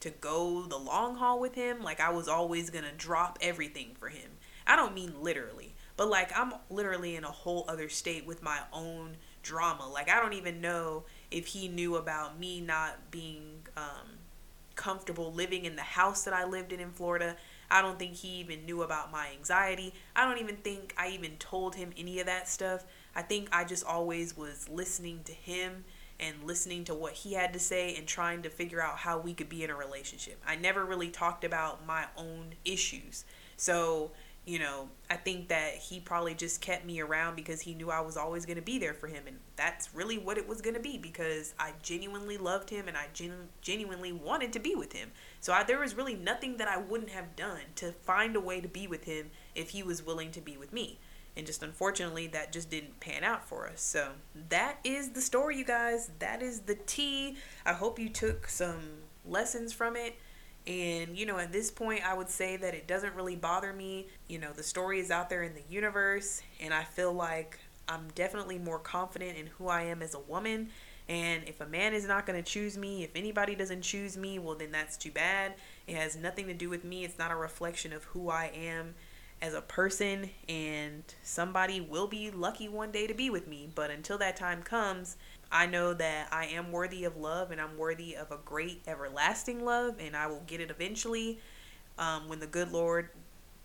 to 0.00 0.10
go 0.10 0.62
the 0.62 0.76
long 0.76 1.14
haul 1.14 1.40
with 1.40 1.54
him. 1.54 1.82
Like 1.82 2.00
i 2.00 2.10
was 2.10 2.28
always 2.28 2.70
going 2.70 2.84
to 2.84 2.92
drop 2.92 3.38
everything 3.40 3.96
for 3.98 4.08
him. 4.08 4.30
I 4.66 4.76
don't 4.76 4.94
mean 4.94 5.14
literally 5.22 5.74
but 5.96 6.08
like 6.08 6.36
i'm 6.38 6.52
literally 6.70 7.16
in 7.16 7.24
a 7.24 7.30
whole 7.30 7.64
other 7.68 7.88
state 7.88 8.26
with 8.26 8.42
my 8.42 8.58
own 8.72 9.16
drama. 9.42 9.88
Like 9.88 10.10
i 10.10 10.20
don't 10.20 10.34
even 10.34 10.60
know 10.60 11.04
if 11.30 11.46
he 11.46 11.68
knew 11.68 11.96
about 11.96 12.38
me 12.38 12.60
not 12.60 13.10
being 13.10 13.62
um, 13.76 14.18
comfortable 14.74 15.32
living 15.32 15.64
in 15.64 15.76
the 15.76 15.82
house 15.82 16.24
that 16.24 16.34
i 16.34 16.44
lived 16.44 16.72
in 16.72 16.80
in 16.80 16.90
florida 16.90 17.36
I 17.72 17.80
don't 17.80 17.98
think 17.98 18.14
he 18.14 18.40
even 18.40 18.66
knew 18.66 18.82
about 18.82 19.10
my 19.10 19.28
anxiety. 19.36 19.94
I 20.14 20.28
don't 20.28 20.38
even 20.38 20.56
think 20.56 20.94
I 20.98 21.08
even 21.08 21.36
told 21.38 21.74
him 21.74 21.90
any 21.96 22.20
of 22.20 22.26
that 22.26 22.46
stuff. 22.46 22.84
I 23.16 23.22
think 23.22 23.48
I 23.50 23.64
just 23.64 23.84
always 23.84 24.36
was 24.36 24.68
listening 24.68 25.20
to 25.24 25.32
him 25.32 25.84
and 26.20 26.44
listening 26.44 26.84
to 26.84 26.94
what 26.94 27.14
he 27.14 27.32
had 27.32 27.54
to 27.54 27.58
say 27.58 27.96
and 27.96 28.06
trying 28.06 28.42
to 28.42 28.50
figure 28.50 28.82
out 28.82 28.98
how 28.98 29.18
we 29.18 29.32
could 29.32 29.48
be 29.48 29.64
in 29.64 29.70
a 29.70 29.74
relationship. 29.74 30.40
I 30.46 30.54
never 30.54 30.84
really 30.84 31.08
talked 31.08 31.44
about 31.44 31.86
my 31.86 32.04
own 32.16 32.54
issues. 32.64 33.24
So 33.56 34.12
you 34.44 34.58
know, 34.58 34.88
I 35.08 35.16
think 35.16 35.48
that 35.48 35.76
he 35.76 36.00
probably 36.00 36.34
just 36.34 36.60
kept 36.60 36.84
me 36.84 37.00
around 37.00 37.36
because 37.36 37.60
he 37.60 37.74
knew 37.74 37.90
I 37.90 38.00
was 38.00 38.16
always 38.16 38.44
going 38.44 38.56
to 38.56 38.62
be 38.62 38.76
there 38.76 38.94
for 38.94 39.06
him. 39.06 39.22
And 39.28 39.36
that's 39.54 39.94
really 39.94 40.18
what 40.18 40.36
it 40.36 40.48
was 40.48 40.60
going 40.60 40.74
to 40.74 40.80
be 40.80 40.98
because 40.98 41.54
I 41.60 41.72
genuinely 41.82 42.38
loved 42.38 42.68
him 42.68 42.88
and 42.88 42.96
I 42.96 43.06
genu- 43.12 43.46
genuinely 43.60 44.10
wanted 44.10 44.52
to 44.54 44.58
be 44.58 44.74
with 44.74 44.92
him. 44.94 45.12
So 45.40 45.52
I, 45.52 45.62
there 45.62 45.78
was 45.78 45.94
really 45.94 46.14
nothing 46.14 46.56
that 46.56 46.66
I 46.66 46.76
wouldn't 46.76 47.10
have 47.10 47.36
done 47.36 47.60
to 47.76 47.92
find 47.92 48.34
a 48.34 48.40
way 48.40 48.60
to 48.60 48.68
be 48.68 48.88
with 48.88 49.04
him 49.04 49.30
if 49.54 49.70
he 49.70 49.84
was 49.84 50.04
willing 50.04 50.32
to 50.32 50.40
be 50.40 50.56
with 50.56 50.72
me. 50.72 50.98
And 51.36 51.46
just 51.46 51.62
unfortunately, 51.62 52.26
that 52.28 52.52
just 52.52 52.68
didn't 52.68 52.98
pan 52.98 53.22
out 53.22 53.48
for 53.48 53.68
us. 53.68 53.80
So 53.80 54.10
that 54.48 54.78
is 54.82 55.10
the 55.10 55.22
story, 55.22 55.56
you 55.56 55.64
guys. 55.64 56.10
That 56.18 56.42
is 56.42 56.62
the 56.62 56.74
tea. 56.74 57.36
I 57.64 57.74
hope 57.74 57.98
you 57.98 58.08
took 58.08 58.48
some 58.48 58.80
lessons 59.24 59.72
from 59.72 59.94
it. 59.96 60.16
And, 60.66 61.16
you 61.16 61.26
know, 61.26 61.38
at 61.38 61.52
this 61.52 61.70
point, 61.70 62.06
I 62.06 62.14
would 62.14 62.28
say 62.28 62.56
that 62.56 62.74
it 62.74 62.86
doesn't 62.86 63.14
really 63.14 63.34
bother 63.34 63.72
me. 63.72 64.06
You 64.28 64.38
know, 64.38 64.52
the 64.52 64.62
story 64.62 65.00
is 65.00 65.10
out 65.10 65.28
there 65.28 65.42
in 65.42 65.54
the 65.54 65.62
universe, 65.68 66.40
and 66.60 66.72
I 66.72 66.84
feel 66.84 67.12
like 67.12 67.58
I'm 67.88 68.08
definitely 68.14 68.58
more 68.58 68.78
confident 68.78 69.36
in 69.36 69.46
who 69.58 69.68
I 69.68 69.82
am 69.82 70.02
as 70.02 70.14
a 70.14 70.20
woman. 70.20 70.68
And 71.08 71.42
if 71.48 71.60
a 71.60 71.66
man 71.66 71.94
is 71.94 72.06
not 72.06 72.26
going 72.26 72.42
to 72.42 72.48
choose 72.48 72.78
me, 72.78 73.02
if 73.02 73.10
anybody 73.16 73.56
doesn't 73.56 73.82
choose 73.82 74.16
me, 74.16 74.38
well, 74.38 74.54
then 74.54 74.70
that's 74.70 74.96
too 74.96 75.10
bad. 75.10 75.54
It 75.88 75.96
has 75.96 76.16
nothing 76.16 76.46
to 76.46 76.54
do 76.54 76.70
with 76.70 76.84
me. 76.84 77.04
It's 77.04 77.18
not 77.18 77.32
a 77.32 77.36
reflection 77.36 77.92
of 77.92 78.04
who 78.04 78.30
I 78.30 78.52
am 78.54 78.94
as 79.42 79.52
a 79.52 79.60
person. 79.60 80.30
And 80.48 81.02
somebody 81.24 81.80
will 81.80 82.06
be 82.06 82.30
lucky 82.30 82.68
one 82.68 82.92
day 82.92 83.08
to 83.08 83.14
be 83.14 83.30
with 83.30 83.48
me. 83.48 83.68
But 83.74 83.90
until 83.90 84.16
that 84.18 84.36
time 84.36 84.62
comes, 84.62 85.16
I 85.52 85.66
know 85.66 85.92
that 85.92 86.28
I 86.32 86.46
am 86.46 86.72
worthy 86.72 87.04
of 87.04 87.16
love 87.16 87.50
and 87.50 87.60
I'm 87.60 87.76
worthy 87.76 88.16
of 88.16 88.30
a 88.30 88.38
great 88.42 88.82
everlasting 88.86 89.64
love 89.64 89.96
and 90.00 90.16
I 90.16 90.26
will 90.26 90.42
get 90.46 90.62
it 90.62 90.70
eventually 90.70 91.38
um, 91.98 92.26
when 92.26 92.40
the 92.40 92.46
good 92.46 92.72
Lord, 92.72 93.10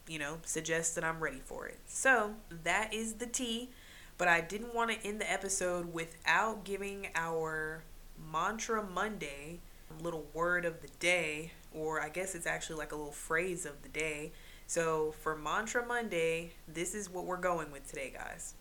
you 0.06 0.20
know, 0.20 0.40
suggests 0.44 0.94
that 0.96 1.06
I'm 1.06 1.22
ready 1.22 1.42
for 1.44 1.66
it. 1.66 1.80
So 1.88 2.34
that 2.64 2.94
is 2.94 3.14
the 3.14 3.26
tea. 3.26 3.70
But 4.18 4.28
I 4.28 4.42
didn't 4.42 4.76
want 4.76 4.92
to 4.92 5.08
end 5.08 5.22
the 5.22 5.32
episode 5.32 5.94
without 5.94 6.66
giving 6.66 7.08
our 7.16 7.84
mantra 8.32 8.84
Monday 8.84 9.60
little 10.02 10.26
word 10.34 10.66
of 10.66 10.82
the 10.82 10.90
day, 11.00 11.54
or 11.74 12.02
I 12.02 12.10
guess 12.10 12.36
it's 12.36 12.48
actually 12.48 12.78
like 12.78 12.92
a 12.92 12.96
little 12.96 13.12
phrase 13.12 13.66
of 13.66 13.82
the 13.84 13.90
day. 13.90 14.34
So 14.66 15.14
for 15.22 15.38
mantra 15.38 15.86
Monday, 15.86 16.54
this 16.68 16.94
is 16.94 17.10
what 17.10 17.26
we're 17.26 17.38
going 17.38 17.72
with 17.72 17.88
today, 17.88 18.14
guys. 18.14 18.56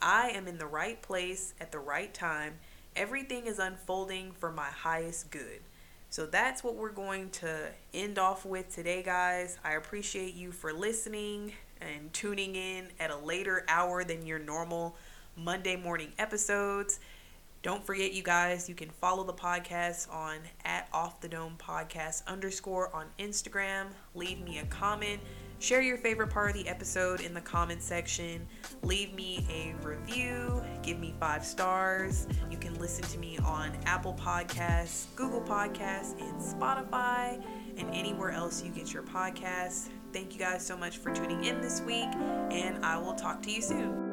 I 0.00 0.30
am 0.30 0.46
in 0.46 0.58
the 0.58 0.66
right 0.66 1.00
place 1.02 1.54
at 1.60 1.72
the 1.72 1.78
right 1.78 2.12
time. 2.12 2.54
Everything 2.94 3.46
is 3.46 3.58
unfolding 3.58 4.32
for 4.32 4.50
my 4.50 4.66
highest 4.66 5.30
good. 5.30 5.60
So 6.10 6.24
that's 6.24 6.64
what 6.64 6.74
we're 6.74 6.90
going 6.90 7.30
to 7.30 7.68
end 7.92 8.18
off 8.18 8.46
with 8.46 8.74
today, 8.74 9.02
guys. 9.02 9.58
I 9.62 9.72
appreciate 9.72 10.34
you 10.34 10.52
for 10.52 10.72
listening 10.72 11.52
and 11.80 12.12
tuning 12.12 12.56
in 12.56 12.88
at 12.98 13.10
a 13.10 13.16
later 13.16 13.64
hour 13.68 14.04
than 14.04 14.24
your 14.24 14.38
normal 14.38 14.96
Monday 15.36 15.76
morning 15.76 16.12
episodes. 16.18 16.98
Don't 17.62 17.84
forget, 17.84 18.12
you 18.12 18.22
guys, 18.22 18.68
you 18.68 18.74
can 18.74 18.88
follow 18.88 19.24
the 19.24 19.32
podcast 19.34 20.12
on 20.12 20.38
at 20.64 20.88
off 20.92 21.20
the 21.20 21.28
dome 21.28 21.56
podcast 21.58 22.26
underscore 22.26 22.94
on 22.94 23.06
Instagram. 23.18 23.88
Leave 24.14 24.40
me 24.40 24.58
a 24.58 24.64
comment 24.66 25.20
Share 25.60 25.82
your 25.82 25.98
favorite 25.98 26.30
part 26.30 26.50
of 26.50 26.56
the 26.56 26.68
episode 26.68 27.20
in 27.20 27.34
the 27.34 27.40
comment 27.40 27.82
section. 27.82 28.46
Leave 28.82 29.12
me 29.12 29.44
a 29.50 29.74
review. 29.84 30.62
Give 30.82 30.98
me 31.00 31.14
five 31.18 31.44
stars. 31.44 32.28
You 32.48 32.58
can 32.58 32.78
listen 32.78 33.04
to 33.04 33.18
me 33.18 33.38
on 33.38 33.76
Apple 33.84 34.14
Podcasts, 34.14 35.06
Google 35.16 35.42
Podcasts, 35.42 36.18
and 36.20 36.40
Spotify, 36.40 37.44
and 37.76 37.92
anywhere 37.92 38.30
else 38.30 38.62
you 38.62 38.70
get 38.70 38.92
your 38.92 39.02
podcasts. 39.02 39.88
Thank 40.12 40.32
you 40.32 40.38
guys 40.38 40.64
so 40.64 40.76
much 40.76 40.98
for 40.98 41.12
tuning 41.12 41.44
in 41.44 41.60
this 41.60 41.80
week, 41.80 42.08
and 42.50 42.84
I 42.84 42.96
will 42.96 43.14
talk 43.14 43.42
to 43.42 43.50
you 43.50 43.60
soon. 43.60 44.07